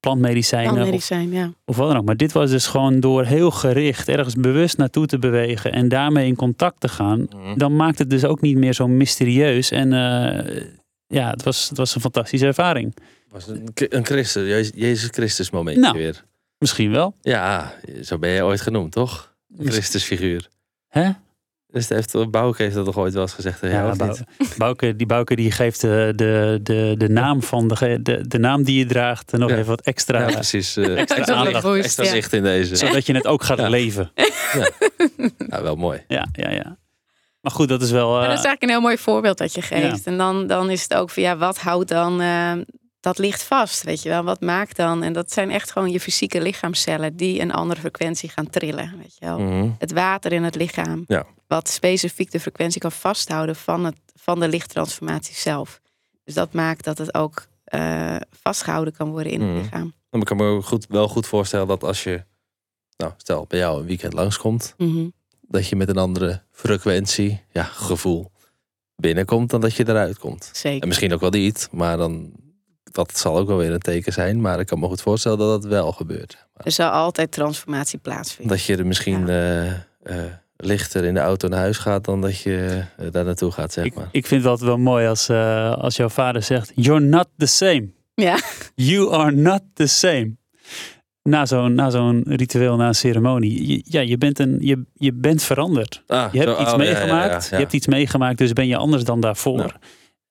plantmedicijnen 0.07 0.71
of, 0.71 0.77
Plantmedicijn, 0.77 1.33
ja. 1.33 1.53
of 1.65 1.77
wat 1.77 1.89
dan 1.89 1.97
ook. 1.97 2.05
Maar 2.05 2.17
dit 2.17 2.33
was 2.33 2.51
dus 2.51 2.67
gewoon 2.67 3.01
door 3.01 3.25
heel 3.25 3.51
gericht 3.51 4.09
ergens 4.09 4.35
bewust 4.35 4.77
naartoe 4.77 5.07
te 5.07 5.19
bewegen 5.19 5.73
en 5.73 5.89
daarmee 5.89 6.27
in 6.27 6.37
contact 6.37 6.81
te 6.81 6.89
gaan. 6.89 7.27
Mhm. 7.31 7.59
Dan 7.59 7.77
maakt 7.77 7.99
het 7.99 8.11
dus 8.11 8.25
ook 8.25 8.41
niet 8.41 8.57
meer 8.57 8.73
zo 8.73 8.89
mysterieus. 8.89 9.71
En 9.71 9.93
eh, 9.93 10.63
ja, 11.07 11.31
het 11.31 11.43
was, 11.43 11.69
het 11.69 11.79
was 11.79 11.95
een 11.95 12.01
fantastische 12.01 12.47
ervaring. 12.47 12.97
Was 13.37 13.47
een, 13.49 13.69
een 13.89 14.05
Christus, 14.07 14.71
Jezus- 14.75 15.09
Christus 15.13 15.51
momentje 15.51 15.83
Nou. 15.83 15.99
weer. 15.99 16.25
Misschien 16.59 16.91
wel. 16.91 17.15
Ja, 17.21 17.75
zo 18.03 18.19
ben 18.19 18.31
je 18.31 18.45
ooit 18.45 18.61
genoemd, 18.61 18.93
toch? 18.93 19.35
Een 19.59 19.71
Christusfiguur. 19.71 20.49
Hè? 20.89 21.11
Dus 21.67 21.89
het 21.89 22.13
heeft, 22.13 22.31
Bouke 22.31 22.63
heeft 22.63 22.75
dat 22.75 22.85
toch 22.85 22.97
ooit 22.99 23.13
wel 23.13 23.23
eens 23.23 23.33
gezegd? 23.33 23.61
Ja, 23.61 23.89
of 23.91 23.97
Bou- 23.97 24.11
niet? 24.11 24.57
Bouke, 24.57 24.97
die 24.97 25.07
Bouke 25.07 25.37
die 25.37 25.51
geeft 25.51 25.81
de, 25.81 26.13
de, 26.17 26.61
de, 26.63 26.95
de 26.99 27.09
naam 27.09 27.43
van 27.43 27.69
de, 27.69 27.99
de, 28.03 28.29
de 28.29 28.39
naam 28.39 28.63
die 28.63 28.79
je 28.79 28.87
draagt 28.87 29.33
en 29.33 29.39
nog 29.41 29.51
Ja. 29.51 29.55
even 29.57 29.69
wat 29.69 29.81
extra. 29.81 30.29
Ja, 30.29 30.35
precies. 30.35 30.77
eh, 30.77 30.85
Extra 30.99 31.17
extra, 31.17 31.35
aandacht. 31.35 31.63
boost, 31.65 31.85
extra 31.85 32.05
ja. 32.05 32.11
zicht 32.11 32.33
in 32.33 32.43
deze. 32.43 32.77
Zodat 32.77 33.07
je 33.07 33.15
het 33.15 33.27
ook 33.27 33.43
gaat 33.43 33.59
Ja. 33.67 33.69
leven. 33.69 34.13
Ja, 35.49 35.63
wel 35.63 35.77
mooi. 35.77 36.05
Ja, 36.09 36.27
ja, 36.33 36.51
ja. 36.51 36.77
Maar 37.41 37.53
goed, 37.53 37.69
dat 37.69 37.83
is 37.83 37.91
wel. 37.91 38.11
Maar 38.11 38.23
eh, 38.23 38.29
dat 38.29 38.39
is 38.39 38.45
eigenlijk 38.45 38.63
een 38.63 38.69
heel 38.69 38.81
mooi 38.81 38.99
voorbeeld 38.99 39.39
dat 39.39 39.55
je 39.55 39.63
geeft. 39.63 40.07
En 40.07 40.17
dan, 40.19 40.47
dan 40.47 40.71
is 40.71 40.83
het 40.83 40.95
ook 40.95 41.11
van 41.11 41.23
ja, 41.23 41.37
wat 41.37 41.59
houdt 41.59 41.89
dan 41.89 42.21
eh, 42.21 42.53
dat 43.07 43.19
licht 43.19 43.43
vast? 43.43 43.83
Weet 43.83 44.03
je 44.03 44.09
wel, 44.09 44.23
wat 44.23 44.41
maakt 44.41 44.77
dan? 44.77 45.03
En 45.03 45.13
dat 45.13 45.33
zijn 45.33 45.51
echt 45.51 45.71
gewoon 45.71 45.91
je 45.91 46.01
fysieke 46.01 46.41
lichaamcellen 46.43 47.17
die 47.17 47.41
een 47.41 47.53
andere 47.53 47.81
frequentie 47.81 48.29
gaan 48.29 48.51
trillen. 48.51 48.95
Weet 48.99 49.17
je 49.19 49.25
wel. 49.25 49.39
Mhm. 49.39 49.71
Het 49.79 49.93
water 49.93 50.33
in 50.33 50.43
het 50.45 50.55
lichaam, 50.55 51.05
Ja. 51.07 51.25
wat 51.47 51.69
specifiek 51.69 52.31
de 52.31 52.41
frequentie 52.41 52.81
kan 52.81 52.93
vasthouden 52.93 53.57
van, 53.57 53.85
het, 53.85 53.97
van 54.15 54.41
de 54.41 54.49
lichttransformatie 54.49 55.35
zelf. 55.35 55.81
Dus 56.25 56.35
dat 56.35 56.53
maakt 56.53 56.85
dat 56.85 56.99
het 56.99 57.15
ook 57.15 57.47
eh, 57.65 58.17
vastgehouden 58.31 58.93
kan 58.97 59.11
worden 59.11 59.33
in 59.33 59.41
Mhm. 59.41 59.55
het 59.55 59.63
lichaam. 59.63 59.95
Dan 60.11 60.23
kan 60.23 60.37
ik 60.39 60.43
me 60.43 60.63
goed, 60.63 60.87
wel 60.89 61.09
goed 61.09 61.27
voorstellen 61.27 61.67
dat 61.67 61.85
als 61.85 62.05
je, 62.05 62.25
nou, 62.97 63.13
stel 63.17 63.45
bij 63.49 63.59
jou 63.59 63.81
een 63.81 63.87
weekend 63.87 64.13
langskomt, 64.13 64.75
Mhm. 64.77 65.09
dat 65.41 65.69
je 65.69 65.77
met 65.77 65.89
een 65.89 65.97
andere 65.99 66.43
frequentie, 66.53 67.41
ja, 67.53 67.63
gevoel 67.63 68.31
binnenkomt 68.97 69.51
dan 69.51 69.61
dat 69.61 69.75
je 69.75 69.89
eruit 69.89 70.19
komt. 70.19 70.45
En 70.53 70.57
Zeker. 70.59 70.87
misschien 70.89 71.13
ook 71.13 71.21
wel 71.21 71.31
niet, 71.31 71.69
maar 71.73 71.97
dan, 71.97 72.33
dat 72.97 73.19
zal 73.19 73.37
ook 73.39 73.47
wel 73.49 73.57
weer 73.57 73.73
een 73.73 73.79
teken 73.79 74.13
zijn. 74.13 74.41
Maar 74.41 74.61
ik 74.61 74.67
kan 74.67 74.79
me 74.79 74.87
goed 74.87 75.01
voorstellen 75.01 75.39
dat 75.39 75.63
dat 75.63 75.71
wel 75.71 75.93
gebeurt. 75.93 76.47
Er 76.57 76.73
zal 76.73 76.91
altijd 76.91 77.33
transformatie 77.33 77.99
plaatsvinden. 77.99 78.57
Dat 78.57 78.65
je 78.65 78.77
er 78.77 78.87
misschien 78.87 79.29
eh, 79.29 79.71
eh, 79.71 79.77
lichter 80.57 81.05
in 81.05 81.15
de 81.15 81.21
auto 81.21 81.49
naar 81.49 81.59
huis 81.59 81.79
gaat 81.79 82.05
dan 82.05 82.21
dat 82.21 82.39
je 82.41 82.83
eh, 82.97 83.07
daar 83.11 83.25
naartoe 83.25 83.51
gaat, 83.53 83.73
zeg 83.73 83.85
ik, 83.85 83.95
maar. 83.95 84.09
ik 84.11 84.27
vind 84.27 84.47
altijd 84.47 84.69
wel 84.69 84.79
mooi 84.79 85.07
als, 85.07 85.29
eh, 85.29 85.73
als 85.77 85.97
jouw 85.97 86.09
vader 86.09 86.43
zegt: 86.43 86.73
You're 86.75 87.05
not 87.05 87.29
the 87.37 87.47
same. 87.47 87.89
Ja. 88.15 88.39
You 88.75 89.15
are 89.15 89.31
not 89.31 89.61
the 89.75 89.87
same. 89.87 90.37
Na 91.23 91.47
zo'n, 91.47 91.75
na 91.75 91.91
zo'n 91.91 92.23
ritueel, 92.27 92.77
na 92.77 92.87
een 92.89 92.95
ceremonie. 92.95 93.67
Je- 93.67 93.83
ja, 93.85 94.01
je 94.01 94.19
bent, 94.19 94.39
een, 94.39 94.57
je, 94.61 94.83
je 94.95 95.13
bent 95.13 95.43
veranderd. 95.43 96.03
Ah, 96.07 96.33
Je 96.33 96.39
hebt 96.39 96.51
zo, 96.57 96.63
iets 96.63 96.73
oh, 96.73 96.79
ja, 96.79 96.85
ja, 96.85 96.93
meegemaakt. 96.93 97.45
ja, 97.51 97.57
Je 97.57 97.63
hebt 97.63 97.73
iets 97.75 97.87
meegemaakt, 97.87 98.39
dus 98.39 98.53
ben 98.53 98.67
je 98.67 98.77
anders 98.77 99.05
dan 99.05 99.21
daarvoor. 99.21 99.59
Ja. 99.59 99.71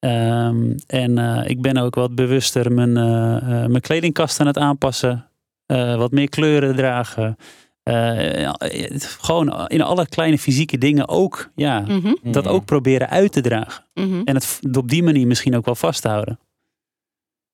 Ehm, 0.10 0.72
en 0.88 1.18
eh, 1.18 1.50
ik 1.50 1.62
ben 1.62 1.78
ook 1.78 1.96
wat 1.96 2.16
bewuster 2.16 2.72
mijn, 2.72 2.98
eh, 2.98 3.36
eh, 3.36 3.70
mijn 3.70 3.82
kledingkast 3.82 4.40
aan 4.40 4.48
het 4.48 4.58
aanpassen. 4.58 5.28
Eh, 5.66 5.96
wat 5.96 6.12
meer 6.12 6.30
kleuren 6.30 6.76
dragen. 6.76 7.38
Eh, 7.84 8.50
gewoon 9.00 9.68
in 9.68 9.82
alle 9.82 10.08
kleine 10.08 10.38
fysieke 10.40 10.78
dingen 10.78 11.08
ook. 11.08 11.52
Ja, 11.56 11.80
Mhm. 11.80 12.14
dat 12.32 12.48
ook 12.48 12.66
proberen 12.66 13.10
uit 13.10 13.32
te 13.32 13.42
dragen. 13.42 13.84
Mhm. 13.94 14.22
En 14.26 14.36
het 14.36 14.60
op 14.78 14.90
die 14.90 15.04
manier 15.04 15.28
misschien 15.28 15.56
ook 15.56 15.66
wel 15.66 15.76
vasthouden. 15.76 16.40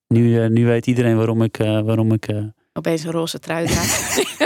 Nu, 0.08 0.50
nu 0.50 0.66
weet 0.66 0.88
iedereen 0.88 1.18
waarom 1.18 1.42
ik, 1.42 1.60
eh, 1.60 1.82
waarom 1.82 2.12
ik 2.14 2.28
eh, 2.28 2.44
Opeens 2.74 3.04
een 3.04 3.12
roze 3.12 3.40
trui 3.40 3.66
draagt. 3.68 4.24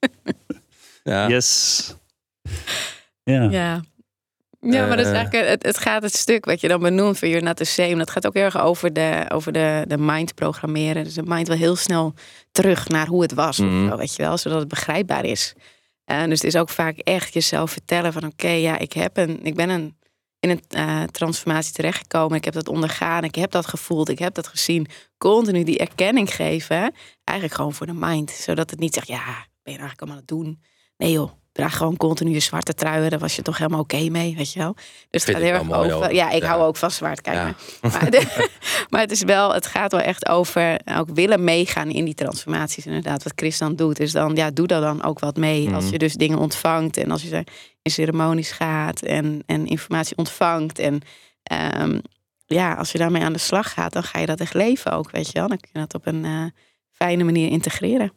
Ja. 1.04 1.28
yes. 1.28 1.96
Ja. 3.24 3.42
Ja. 3.50 3.80
Ja, 4.70 4.86
maar 4.86 4.96
dat 4.96 5.06
is 5.06 5.12
Eh. 5.12 5.18
eigenlijk, 5.18 5.48
het, 5.48 5.62
het 5.62 5.78
gaat 5.78 6.02
het 6.02 6.14
stuk 6.16 6.44
wat 6.44 6.60
je 6.60 6.68
dan 6.68 6.80
benoemt 6.80 7.18
voor 7.18 7.28
You're 7.28 7.44
Not 7.44 7.56
The 7.56 7.64
Same. 7.64 7.96
Dat 7.96 8.10
gaat 8.10 8.26
ook 8.26 8.34
erg 8.34 8.60
over 8.60 8.92
de, 8.92 9.24
over 9.28 9.52
de, 9.52 9.84
de 9.88 9.98
mind 9.98 10.34
programmeren. 10.34 11.04
Dus 11.04 11.14
de 11.14 11.22
mind 11.24 11.48
wil 11.48 11.56
heel 11.56 11.76
snel 11.76 12.14
terug 12.52 12.88
naar 12.88 13.06
hoe 13.06 13.22
het 13.22 13.32
was. 13.34 13.58
Mhm. 13.58 13.82
Of 13.84 13.90
zo, 13.90 13.96
weet 13.96 14.16
je 14.16 14.22
wel, 14.22 14.38
zodat 14.38 14.58
het 14.58 14.68
begrijpbaar 14.68 15.24
is. 15.24 15.52
En 16.04 16.28
dus 16.28 16.42
het 16.42 16.54
is 16.54 16.60
ook 16.60 16.68
vaak 16.68 16.98
echt 16.98 17.32
jezelf 17.34 17.70
vertellen 17.70 18.12
van... 18.12 18.24
Oké, 18.24 18.48
ja, 18.48 18.78
ik, 18.78 18.92
heb 18.92 19.16
een, 19.16 19.44
ik 19.44 19.54
ben 19.54 19.68
een, 19.70 19.96
in 20.40 20.50
een 20.50 20.62
eh, 20.68 21.02
transformatie 21.02 21.72
terechtgekomen. 21.72 22.36
Ik 22.36 22.44
heb 22.44 22.54
dat 22.54 22.68
ondergaan. 22.68 23.24
Ik 23.24 23.34
heb 23.34 23.50
dat 23.50 23.66
gevoeld. 23.66 24.08
Ik 24.08 24.18
heb 24.18 24.34
dat 24.34 24.46
gezien. 24.46 24.86
Continu 25.18 25.64
die 25.64 25.78
erkenning 25.78 26.34
geven. 26.34 26.94
Eigenlijk 27.24 27.58
gewoon 27.58 27.72
voor 27.74 27.86
de 27.86 27.94
mind. 27.94 28.30
Zodat 28.30 28.70
het 28.70 28.78
niet 28.78 28.94
zegt, 28.94 29.06
ja, 29.08 29.24
ben 29.62 29.72
je 29.72 29.78
nou 29.78 29.88
eigenlijk 29.88 30.00
allemaal 30.00 30.16
aan 30.16 30.24
het 30.26 30.28
doen? 30.46 30.62
Nee 30.96 31.12
joh, 31.12 31.30
draag 31.52 31.76
gewoon 31.76 31.96
continu 31.96 32.30
je 32.30 32.40
zwarte 32.40 32.74
truien. 32.74 33.10
Daar 33.10 33.18
was 33.18 33.36
je 33.36 33.42
toch 33.42 33.58
helemaal 33.58 33.80
oké 33.80 34.08
mee, 34.08 34.36
weet 34.36 34.52
je 34.52 34.58
wel. 34.58 34.74
Dus 35.10 35.24
het 35.24 35.34
gaat 35.34 35.42
heel 35.42 35.52
erg 35.52 35.62
mooi, 35.62 35.92
over... 35.92 36.14
Ja, 36.14 36.30
ik 36.30 36.42
Ja. 36.42 36.48
hou 36.48 36.62
ook 36.62 36.76
van 36.76 36.90
zwart, 36.90 37.20
kijk 37.20 37.36
Ja. 37.36 37.42
maar. 37.80 37.90
Maar, 37.92 38.10
de- 38.10 38.48
maar 38.90 39.00
het 39.00 39.10
is 39.10 39.22
wel, 39.22 39.54
het 39.54 39.66
gaat 39.66 39.92
wel 39.92 40.00
echt 40.00 40.28
over 40.28 40.80
ook 40.98 41.08
willen 41.14 41.44
meegaan 41.44 41.88
in 41.90 42.04
die 42.04 42.14
transformaties. 42.14 42.86
Inderdaad, 42.86 43.22
wat 43.22 43.32
Chris 43.36 43.58
dan 43.58 43.76
doet, 43.76 44.00
is 44.00 44.12
dan, 44.12 44.34
ja, 44.34 44.50
doe 44.50 44.66
daar 44.66 44.80
dan 44.80 45.02
ook 45.02 45.18
wat 45.18 45.36
mee. 45.36 45.70
Als 45.74 45.84
Mhm. 45.84 45.92
je 45.92 45.98
dus 45.98 46.14
dingen 46.14 46.38
ontvangt 46.38 46.96
en 46.96 47.10
als 47.10 47.22
je 47.22 47.44
in 47.82 47.90
ceremonies 47.90 48.50
gaat 48.50 49.02
en, 49.02 49.42
en 49.46 49.66
informatie 49.66 50.16
ontvangt. 50.16 50.78
En 50.78 51.00
ehm, 51.42 51.98
ja, 52.46 52.74
als 52.74 52.92
je 52.92 52.98
daarmee 52.98 53.22
aan 53.22 53.32
de 53.32 53.38
slag 53.38 53.72
gaat, 53.72 53.92
dan 53.92 54.02
ga 54.02 54.18
je 54.18 54.26
dat 54.26 54.40
echt 54.40 54.54
leven 54.54 54.92
ook, 54.92 55.10
weet 55.10 55.26
je 55.26 55.32
wel. 55.38 55.48
Dan 55.48 55.58
kun 55.58 55.70
je 55.72 55.78
dat 55.78 55.94
op 55.94 56.06
een 56.06 56.24
eh, 56.24 56.44
fijne 56.90 57.24
manier 57.24 57.50
integreren. 57.50 58.12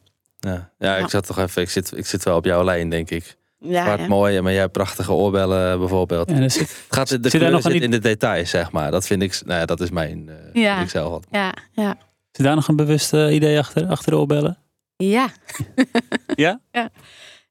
Ja. 0.46 0.70
ja, 0.78 0.96
Ja. 0.96 1.04
ik 1.04 1.10
zat 1.10 1.26
toch 1.26 1.38
even, 1.38 1.62
ik 1.62 1.70
zit, 1.70 1.96
ik 1.96 2.06
zit 2.06 2.24
wel 2.24 2.36
op 2.36 2.44
jouw 2.44 2.64
lijn, 2.64 2.88
denk 2.90 3.10
ik. 3.10 3.36
Ja, 3.58 3.84
Zwart 3.84 4.00
ja. 4.00 4.06
mooi, 4.06 4.40
maar 4.40 4.52
jij 4.52 4.60
hebt 4.60 4.72
prachtige 4.72 5.12
oorbellen 5.12 5.78
bijvoorbeeld. 5.78 6.30
Er 6.30 6.50
zit, 6.50 6.60
Het 6.60 6.84
gaat, 6.88 7.08
de 7.08 7.38
nog 7.50 7.62
zit 7.62 7.72
een- 7.72 7.82
in 7.82 7.90
de 7.90 7.98
details, 7.98 8.50
zeg 8.50 8.72
maar. 8.72 8.90
Dat 8.90 9.06
vind 9.06 9.22
ik, 9.22 9.40
nou 9.44 9.60
ja, 9.60 9.66
dat 9.66 9.80
is 9.80 9.90
mijn, 9.90 10.28
eh 10.28 10.62
Ja. 10.62 10.80
ik 10.80 10.88
zelf 10.88 11.24
ja, 11.30 11.54
ja. 11.72 11.96
zit 12.32 12.44
daar 12.46 12.54
nog 12.54 12.68
een 12.68 12.76
bewust 12.76 13.12
eh, 13.12 13.34
idee 13.34 13.58
achter, 13.58 13.86
achter 13.86 14.10
de 14.12 14.18
oorbellen? 14.18 14.58
Ja. 14.96 15.28
Ja? 16.34 16.60
ja. 16.70 16.90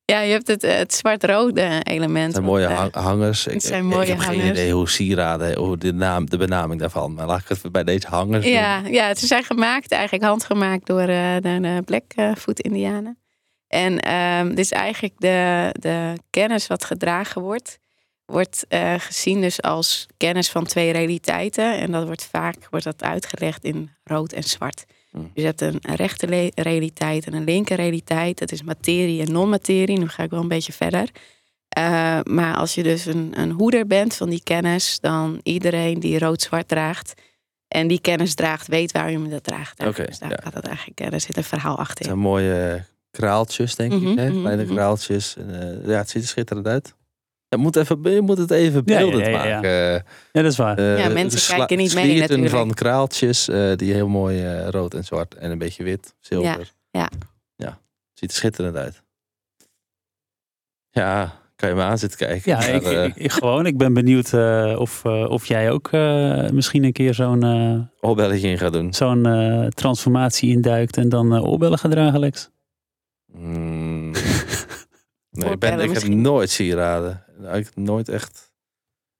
Ja, 0.05 0.19
je 0.19 0.31
hebt 0.31 0.47
het, 0.47 0.63
eh, 0.63 0.77
het 0.77 0.93
zwart-rode 0.93 1.81
element. 1.83 2.23
Het 2.25 2.33
zijn 2.33 2.45
mooie 2.45 2.67
hang- 2.67 2.93
hangers. 2.93 3.47
Ik, 3.47 3.53
het 3.53 3.63
zijn 3.63 3.83
ik- 3.83 3.89
mooie 3.89 4.01
ik 4.01 4.07
heb 4.07 4.17
geen 4.19 4.27
hangers. 4.39 4.59
idee 4.59 4.71
hoe 4.73 4.89
sieraden, 4.89 5.57
hoe 5.57 5.77
de, 5.77 5.93
naam, 5.93 6.29
de 6.29 6.37
benaming 6.37 6.79
daarvan. 6.79 7.13
Maar 7.13 7.25
laat 7.25 7.39
ik 7.39 7.47
het 7.47 7.71
bij 7.71 7.83
deze 7.83 8.07
hangers 8.07 8.43
doen. 8.43 8.53
Ja, 8.53 8.81
ja, 8.87 9.15
ze 9.15 9.25
zijn 9.27 9.43
gemaakt, 9.43 9.91
eigenlijk 9.91 10.23
handgemaakt 10.23 10.85
door 10.85 10.99
eh, 11.01 11.33
de, 11.41 11.57
de 11.61 11.81
Blackfoot-Indianen. 11.85 13.17
En 13.67 13.95
dit 14.49 14.59
is 14.59 14.71
eigenlijk 14.71 15.13
de, 15.17 15.69
de 15.79 16.13
kennis 16.29 16.67
wat 16.67 16.85
gedragen 16.85 17.41
wordt. 17.41 17.79
Wordt 18.25 18.65
eh, 18.67 18.93
gezien 18.97 19.41
dus 19.41 19.61
als 19.61 20.05
kennis 20.17 20.49
van 20.49 20.63
twee 20.65 20.91
realiteiten. 20.91 21.77
En 21.79 21.91
dat 21.91 22.05
wordt 22.05 22.27
vaak 22.31 22.55
wordt 22.69 22.85
dat 22.85 23.03
uitgelegd 23.03 23.63
in 23.63 23.89
rood 24.03 24.31
en 24.33 24.43
zwart. 24.43 24.85
Dus 25.15 25.29
je 25.33 25.41
hebt 25.45 25.61
een, 25.61 25.77
een 25.81 25.95
rechte 25.95 26.51
realiteit 26.55 27.25
en 27.25 27.33
een 27.33 27.43
linker 27.43 27.75
realiteit. 27.75 28.37
Dat 28.39 28.51
is 28.51 28.63
materie 28.63 29.21
en 29.25 29.31
non-materie. 29.31 29.99
Nu 29.99 30.07
ga 30.07 30.23
ik 30.23 30.29
wel 30.29 30.41
een 30.41 30.47
beetje 30.47 30.73
verder. 30.73 31.09
Eh, 31.69 32.19
maar 32.23 32.55
als 32.55 32.75
je 32.75 32.83
dus 32.83 33.05
een, 33.05 33.31
een 33.39 33.51
hoeder 33.51 33.87
bent 33.87 34.15
van 34.15 34.29
die 34.29 34.43
kennis, 34.43 34.99
dan 34.99 35.39
iedereen 35.43 35.99
die 35.99 36.19
rood-zwart 36.19 36.67
draagt 36.67 37.13
en 37.67 37.87
die 37.87 38.01
kennis 38.01 38.33
draagt, 38.35 38.67
weet 38.67 38.91
waarom 38.91 39.23
je 39.23 39.29
dat 39.29 39.43
draagt. 39.43 39.85
Oké, 39.85 40.05
dus 40.05 40.19
daar 40.19 40.29
ja. 40.29 40.39
gaat 40.43 40.53
het 40.53 40.65
eigenlijk, 40.67 40.99
eh, 40.99 41.13
er 41.13 41.21
zit 41.21 41.37
een 41.37 41.43
verhaal 41.43 41.71
Het 41.71 41.79
achter. 41.79 42.05
zijn 42.05 42.17
mooie 42.19 42.85
kraaltjes, 43.11 43.75
denk 43.75 43.91
Mhm, 43.93 44.07
ik. 44.07 44.17
Hè? 44.17 44.29
mhm, 44.29 44.39
Kleine 44.39 44.63
mhm. 44.63 44.73
kraaltjes. 44.73 45.35
En, 45.37 45.81
eh, 45.81 45.87
ja, 45.89 45.97
het 45.97 46.09
ziet 46.09 46.21
er 46.21 46.27
schitterend 46.27 46.67
uit. 46.67 46.95
Je 47.57 47.63
moet, 47.63 47.75
even, 47.75 48.11
je 48.11 48.21
moet 48.21 48.37
het 48.37 48.51
even 48.51 48.81
Ja, 48.85 48.93
ja, 48.93 49.05
beeldend 49.05 49.25
ja, 49.25 49.29
ja. 49.45 49.53
maken. 49.55 49.69
Ja, 50.31 50.41
dat 50.41 50.45
is 50.45 50.57
waar. 50.57 50.77
Eh, 50.77 50.99
Ja, 50.99 51.09
mensen 51.09 51.39
sla- 51.39 51.55
kijken 51.55 51.77
niet 51.77 51.93
mee 51.95 52.19
natuurlijk. 52.19 52.49
van 52.49 52.73
kraaltjes, 52.73 53.47
eh, 53.49 53.75
die 53.75 53.93
heel 53.93 54.07
mooi 54.07 54.43
eh, 54.45 54.67
rood 54.69 54.93
en 54.93 55.03
zwart 55.03 55.35
en 55.35 55.51
een 55.51 55.57
beetje 55.57 55.83
wit, 55.83 56.15
zilver. 56.19 56.71
ja. 56.91 57.09
Ja, 57.55 57.77
ziet 58.13 58.29
er 58.31 58.35
schitterend 58.37 58.75
uit. 58.75 59.03
Ja, 60.89 61.33
kan 61.55 61.69
je 61.69 61.75
me 61.75 61.81
aan 61.81 61.97
zitten 61.97 62.17
kijken. 62.19 62.51
Ja, 62.51 62.57
Maar, 62.57 62.69
ik, 62.69 62.83
ik- 62.83 63.15
ik- 63.15 63.31
gewoon. 63.31 63.65
Ik 63.65 63.77
ben 63.77 63.93
benieuwd 63.93 64.33
eh, 64.33 64.75
of, 64.79 65.05
eh, 65.05 65.29
of 65.29 65.45
jij 65.45 65.71
ook 65.71 65.87
eh, 65.91 66.49
misschien 66.49 66.83
een 66.83 66.91
keer 66.93 67.13
zo'n 67.13 67.43
eh, 67.43 68.09
oorbelletje 68.09 68.47
in 68.47 68.57
gaat 68.57 68.73
doen. 68.73 68.93
zo'n 68.93 69.25
eh, 69.25 69.65
transformatie 69.67 70.49
induikt 70.49 70.97
en 70.97 71.09
dan 71.09 71.39
oorbellen 71.45 71.77
gaat 71.77 71.91
dragen, 71.91 72.19
Lex. 72.19 72.49
Mm. 73.33 74.11
Nee, 75.37 75.51
ik, 75.51 75.59
ben, 75.59 75.79
ik 75.79 75.91
heb 75.91 76.03
nooit 76.07 76.49
sieraden. 76.49 77.23
Ik 77.39 77.65
heb 77.65 77.75
nooit 77.75 78.09
echt 78.09 78.53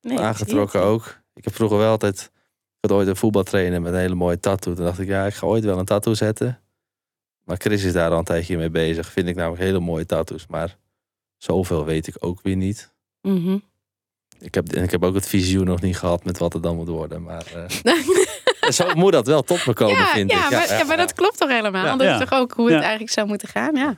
Nee, 0.02 0.20
aangetrokken 0.20 0.82
ook. 0.82 1.22
Ik 1.34 1.44
heb 1.44 1.56
vroeger 1.56 1.78
wel 1.78 1.90
altijd... 1.92 2.32
Ik 2.82 2.90
had 2.92 2.92
ooit 2.92 3.08
een 3.08 3.16
voetbaltrainer 3.16 3.82
met 3.82 3.94
een 3.94 4.00
hele 4.00 4.16
mooie 4.16 4.40
tattoo. 4.40 4.74
Toen 4.74 4.86
dacht 4.86 5.00
ik, 5.00 5.08
ja, 5.08 5.26
ik 5.26 5.34
ga 5.34 5.48
ooit 5.48 5.64
wel 5.64 5.80
een 5.80 5.86
tattoo 5.86 6.14
zetten. 6.14 6.60
Maar 7.44 7.58
Chris 7.58 7.84
is 7.84 7.94
daar 7.94 8.12
al 8.12 8.18
een 8.18 8.24
tijdje 8.24 8.58
mee 8.58 8.70
bezig. 8.70 9.12
Vind 9.12 9.28
ik 9.28 9.36
namelijk 9.36 9.62
hele 9.62 9.80
mooie 9.80 10.06
tattoos. 10.06 10.48
Maar 10.48 10.78
zoveel 11.38 11.86
weet 11.86 12.08
ik 12.08 12.16
ook 12.20 12.40
weer 12.42 12.56
niet. 12.56 12.94
Mhm. 13.22 13.58
Ik 14.40 14.54
heb, 14.54 14.74
en 14.74 14.84
ik 14.84 14.92
heb 14.92 15.04
ook 15.04 15.16
het 15.16 15.28
visioen 15.28 15.66
nog 15.66 15.82
niet 15.82 15.98
gehad 15.98 16.24
met 16.24 16.38
wat 16.38 16.54
het 16.54 16.64
dan 16.64 16.76
moet 16.76 16.88
worden. 16.88 17.24
Maar 17.24 17.46
eh, 17.84 18.70
zo 18.80 18.94
moet 18.96 19.12
dat 19.12 19.28
wel 19.28 19.42
tot 19.42 19.66
me 19.66 19.74
komen, 19.74 19.96
ja, 19.98 20.06
vind 20.08 20.32
ja, 20.32 20.46
ik. 20.46 20.52
maar, 20.52 20.78
ja, 20.78 20.84
maar 20.84 20.98
dat 20.98 21.14
klopt 21.14 21.38
toch 21.38 21.50
helemaal? 21.50 21.86
Ja. 21.86 21.96
Dat 21.96 22.08
Ja. 22.08 22.14
is 22.14 22.20
toch 22.30 22.40
ook 22.40 22.52
hoe 22.54 22.66
het 22.66 22.74
Ja. 22.76 22.82
eigenlijk 22.82 23.12
zou 23.12 23.28
moeten 23.28 23.48
gaan? 23.48 23.76
Ja. 23.76 23.98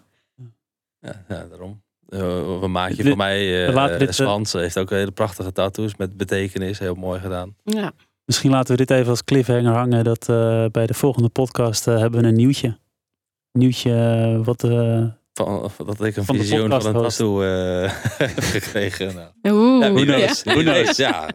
Ja, 0.99 1.25
ja, 1.27 1.45
daarom. 1.45 1.81
Eh, 2.09 2.59
een 2.61 2.71
maatje 2.71 2.95
Dit- 2.95 3.07
van 3.07 3.17
mij, 3.17 3.67
uh, 3.69 3.97
dit, 3.97 4.19
eh, 4.19 4.37
heeft 4.51 4.77
ook 4.77 4.89
hele 4.89 5.11
prachtige 5.11 5.51
tattoos 5.51 5.95
met 5.95 6.17
betekenis. 6.17 6.79
Heel 6.79 6.95
mooi 6.95 7.19
gedaan. 7.19 7.55
ja. 7.63 7.91
Misschien 8.25 8.51
laten 8.51 8.71
we 8.77 8.85
dit 8.85 8.91
even 8.97 9.09
als 9.09 9.23
cliffhanger 9.23 9.73
hangen. 9.73 10.03
Dat 10.03 10.29
eh, 10.29 10.65
bij 10.71 10.87
de 10.87 10.93
volgende 10.93 11.29
podcast 11.29 11.85
hebben 11.85 12.21
we 12.21 12.27
een 12.27 12.33
nieuwtje. 12.35 12.77
Nieuwtje 13.51 13.91
wat... 14.43 14.63
eh, 14.63 15.03
Van, 15.33 15.71
dat 15.85 16.03
ik 16.03 16.15
een 16.17 16.25
Van 16.25 16.35
visioen 16.35 16.69
van 16.81 16.85
een 16.95 17.01
tattoo 17.01 17.41
eh, 17.43 17.91
heb 18.17 18.39
gekregen. 18.39 19.11
Nou. 19.41 19.55
Oeh, 19.57 19.85
Ja, 19.85 19.93
wie 19.93 20.05
knows? 20.05 20.43
weet, 20.43 20.55
wie 20.55 20.63
knows? 20.63 20.85
weet, 20.85 20.95
Ja. 20.95 21.29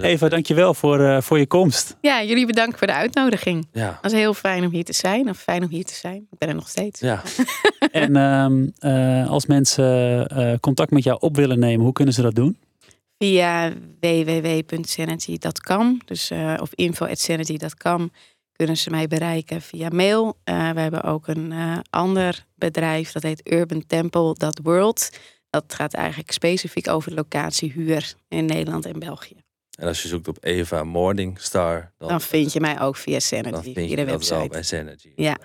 Eva, 0.00 0.28
dankjewel 0.28 0.74
voor, 0.74 1.00
eh, 1.00 1.20
voor 1.20 1.38
je 1.38 1.46
komst. 1.46 1.96
Ja, 2.00 2.22
jullie 2.22 2.46
bedankt 2.46 2.78
voor 2.78 2.86
de 2.86 2.92
uitnodiging. 2.92 3.66
Ja. 3.72 3.86
Het 3.86 3.98
was 4.02 4.12
heel 4.12 4.34
fijn 4.34 4.64
om 4.64 4.70
hier 4.70 4.84
te 4.84 4.92
zijn. 4.92 5.28
Of 5.28 5.38
fijn 5.38 5.62
om 5.62 5.68
hier 5.68 5.84
te 5.84 5.94
zijn. 5.94 6.26
Ik 6.30 6.38
ben 6.38 6.48
er 6.48 6.54
nog 6.54 6.68
steeds. 6.68 7.00
ja. 7.00 7.22
En 7.90 8.16
ehm, 8.16 8.66
eh, 8.78 9.30
als 9.30 9.46
mensen 9.46 10.26
eh, 10.26 10.52
contact 10.60 10.90
met 10.90 11.04
jou 11.04 11.18
op 11.20 11.36
willen 11.36 11.58
nemen, 11.58 11.84
hoe 11.84 11.92
kunnen 11.92 12.14
ze 12.14 12.22
dat 12.22 12.34
doen? 12.34 12.58
Via 13.18 13.72
www.synergy.com. 14.00 15.98
Dus, 16.04 16.30
eh, 16.30 16.54
of 16.60 16.70
info.synergy.com 16.74 18.10
kunnen 18.52 18.76
ze 18.76 18.90
mij 18.90 19.06
bereiken 19.06 19.62
via 19.62 19.88
mail. 19.88 20.36
Eh, 20.44 20.70
we 20.70 20.80
hebben 20.80 21.02
ook 21.02 21.28
een 21.28 21.52
eh, 21.52 21.78
ander 21.90 22.46
bedrijf. 22.54 23.12
Dat 23.12 23.22
heet 23.22 23.52
urbantemple.world. 23.52 25.10
Dat 25.50 25.74
gaat 25.74 25.94
eigenlijk 25.94 26.30
specifiek 26.32 26.88
over 26.88 27.14
locatiehuur 27.14 28.14
in 28.28 28.44
Nederland 28.44 28.86
en 28.86 28.98
België. 28.98 29.43
En 29.74 29.86
als 29.86 30.02
je 30.02 30.08
zoekt 30.08 30.28
op 30.28 30.36
Eva 30.40 30.84
Morningstar, 30.84 31.92
dan, 31.98 32.08
Dan 32.08 32.20
vind 32.20 32.52
je 32.52 32.60
mij 32.60 32.80
ook 32.80 32.96
via 32.96 33.12
dan 33.12 33.20
Synergy, 33.20 33.62
vind 33.62 33.74
via 33.76 33.84
je 33.98 34.04
wel 34.04 34.04
website. 34.14 34.48
bij 34.48 34.62
Synergy. 34.62 35.12
Ja. 35.16 35.36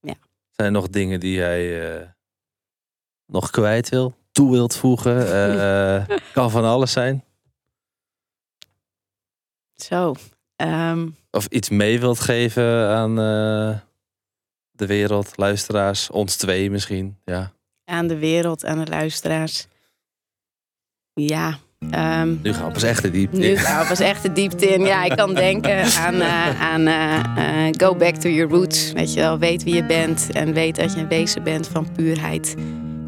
Ja. 0.00 0.14
Zijn 0.50 0.66
er 0.66 0.70
nog 0.70 0.88
dingen 0.88 1.20
die 1.20 1.34
jij 1.34 1.92
eh, 2.00 2.06
nog 3.26 3.50
kwijt 3.50 3.88
wil, 3.88 4.14
toe 4.32 4.50
wilt 4.50 4.76
voegen? 4.76 5.16
Eh, 5.28 6.16
kan 6.32 6.50
van 6.50 6.64
alles 6.64 6.92
zijn. 6.92 7.24
Zo. 9.74 10.14
ehm, 10.56 11.08
Of 11.30 11.46
iets 11.46 11.68
mee 11.68 12.00
wilt 12.00 12.20
geven 12.20 12.88
aan 12.88 13.10
eh, 13.10 13.78
de 14.70 14.86
wereld, 14.86 15.36
luisteraars, 15.36 16.10
ons 16.10 16.36
twee 16.36 16.70
misschien. 16.70 17.18
Ja. 17.24 17.52
aan 17.84 18.06
de 18.06 18.18
wereld, 18.18 18.64
aan 18.64 18.84
de 18.84 18.90
luisteraars. 18.90 19.66
Ja. 21.14 21.58
Ehm, 21.90 22.34
Nu 22.42 22.52
gaan 22.52 22.66
we 22.66 22.72
pas 22.72 22.82
echt 22.82 23.02
de 23.02 23.10
diepte 23.10 23.38
Nu 23.38 23.46
in. 23.46 23.56
gaan 23.56 23.82
we 23.82 23.88
pas 23.88 24.00
echt 24.00 24.22
de 24.22 24.32
diepte 24.32 24.66
in. 24.66 24.80
Ja, 24.80 25.04
ik 25.04 25.16
kan 25.16 25.34
denken 25.34 25.84
aan, 25.84 26.14
eh, 26.20 26.62
aan 26.62 26.86
eh, 26.86 27.14
eh, 27.66 27.74
go 27.76 27.94
back 27.94 28.14
to 28.14 28.28
your 28.28 28.50
roots. 28.52 28.92
Weet 28.92 29.14
je 29.14 29.20
wel, 29.20 29.38
weet 29.38 29.62
wie 29.64 29.74
je 29.74 29.84
bent 29.84 30.28
en 30.32 30.52
weet 30.52 30.76
dat 30.76 30.92
je 30.94 31.00
een 31.00 31.08
wezen 31.08 31.42
bent 31.42 31.68
van 31.68 31.92
puurheid. 31.92 32.54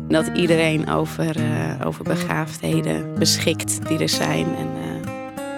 En 0.09 0.17
dat 0.17 0.31
iedereen 0.35 0.91
over, 0.91 1.37
over 1.85 2.05
begaafdheden 2.05 3.15
beschikt 3.19 3.87
die 3.89 3.99
er 3.99 4.09
zijn. 4.09 4.47
En 4.59 4.69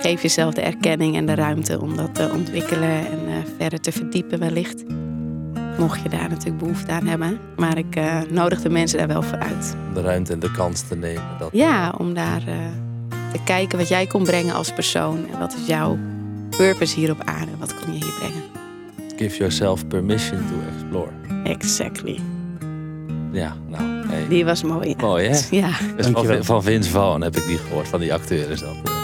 geef 0.00 0.22
jezelf 0.22 0.54
de 0.54 0.60
erkenning 0.60 1.16
en 1.16 1.26
de 1.26 1.34
ruimte 1.34 1.80
om 1.80 1.96
dat 1.96 2.14
te 2.14 2.30
ontwikkelen 2.34 2.90
en 2.90 3.44
verder 3.58 3.80
te 3.80 3.92
verdiepen 3.92 4.38
wellicht. 4.38 4.84
Mocht 5.78 6.02
je 6.02 6.08
daar 6.08 6.28
natuurlijk 6.28 6.58
behoefte 6.58 6.92
aan 6.92 7.06
hebben. 7.06 7.38
Maar 7.56 7.78
ik 7.78 8.00
nodig 8.30 8.60
de 8.60 8.70
mensen 8.70 8.98
daar 8.98 9.06
wel 9.08 9.22
voor 9.22 9.38
uit. 9.38 9.76
Om 9.88 9.94
de 9.94 10.00
ruimte 10.00 10.32
en 10.32 10.38
de 10.40 10.50
kans 10.50 10.80
te 10.88 10.96
nemen. 10.96 11.22
Dat, 11.38 11.48
Ja, 11.52 11.94
om 11.98 12.14
daar 12.14 12.42
te 13.32 13.38
kijken 13.44 13.78
wat 13.78 13.88
jij 13.88 14.06
kon 14.06 14.24
brengen 14.24 14.54
als 14.54 14.72
persoon. 14.72 15.26
En 15.32 15.38
wat 15.38 15.54
is 15.60 15.66
jouw 15.66 15.98
purpose 16.50 16.94
hier 16.94 17.10
op 17.10 17.20
aarde? 17.24 17.50
Wat 17.58 17.74
kun 17.74 17.94
je 17.94 18.04
hier 18.04 18.14
brengen? 18.18 18.42
Give 19.16 19.36
yourself 19.36 19.86
permission 19.86 20.38
to 20.46 20.54
explore. 20.74 21.10
Exactly. 21.44 22.20
Ja, 23.32 23.56
nou, 23.68 24.06
hey. 24.06 24.28
Die 24.28 24.44
was 24.44 24.62
mooi. 24.62 24.94
mooi 25.00 25.28
hè? 25.28 25.40
Ja. 25.50 25.70
Dankjewel. 25.96 26.34
van, 26.34 26.44
van 26.44 26.62
Vince 26.62 26.90
Vaughn 26.90 27.22
heb 27.22 27.36
ik 27.36 27.46
die 27.46 27.58
gehoord, 27.58 27.88
van 27.88 28.00
die 28.00 28.14
acteur 28.14 28.50
is 28.50 28.60
dat. 28.60 29.01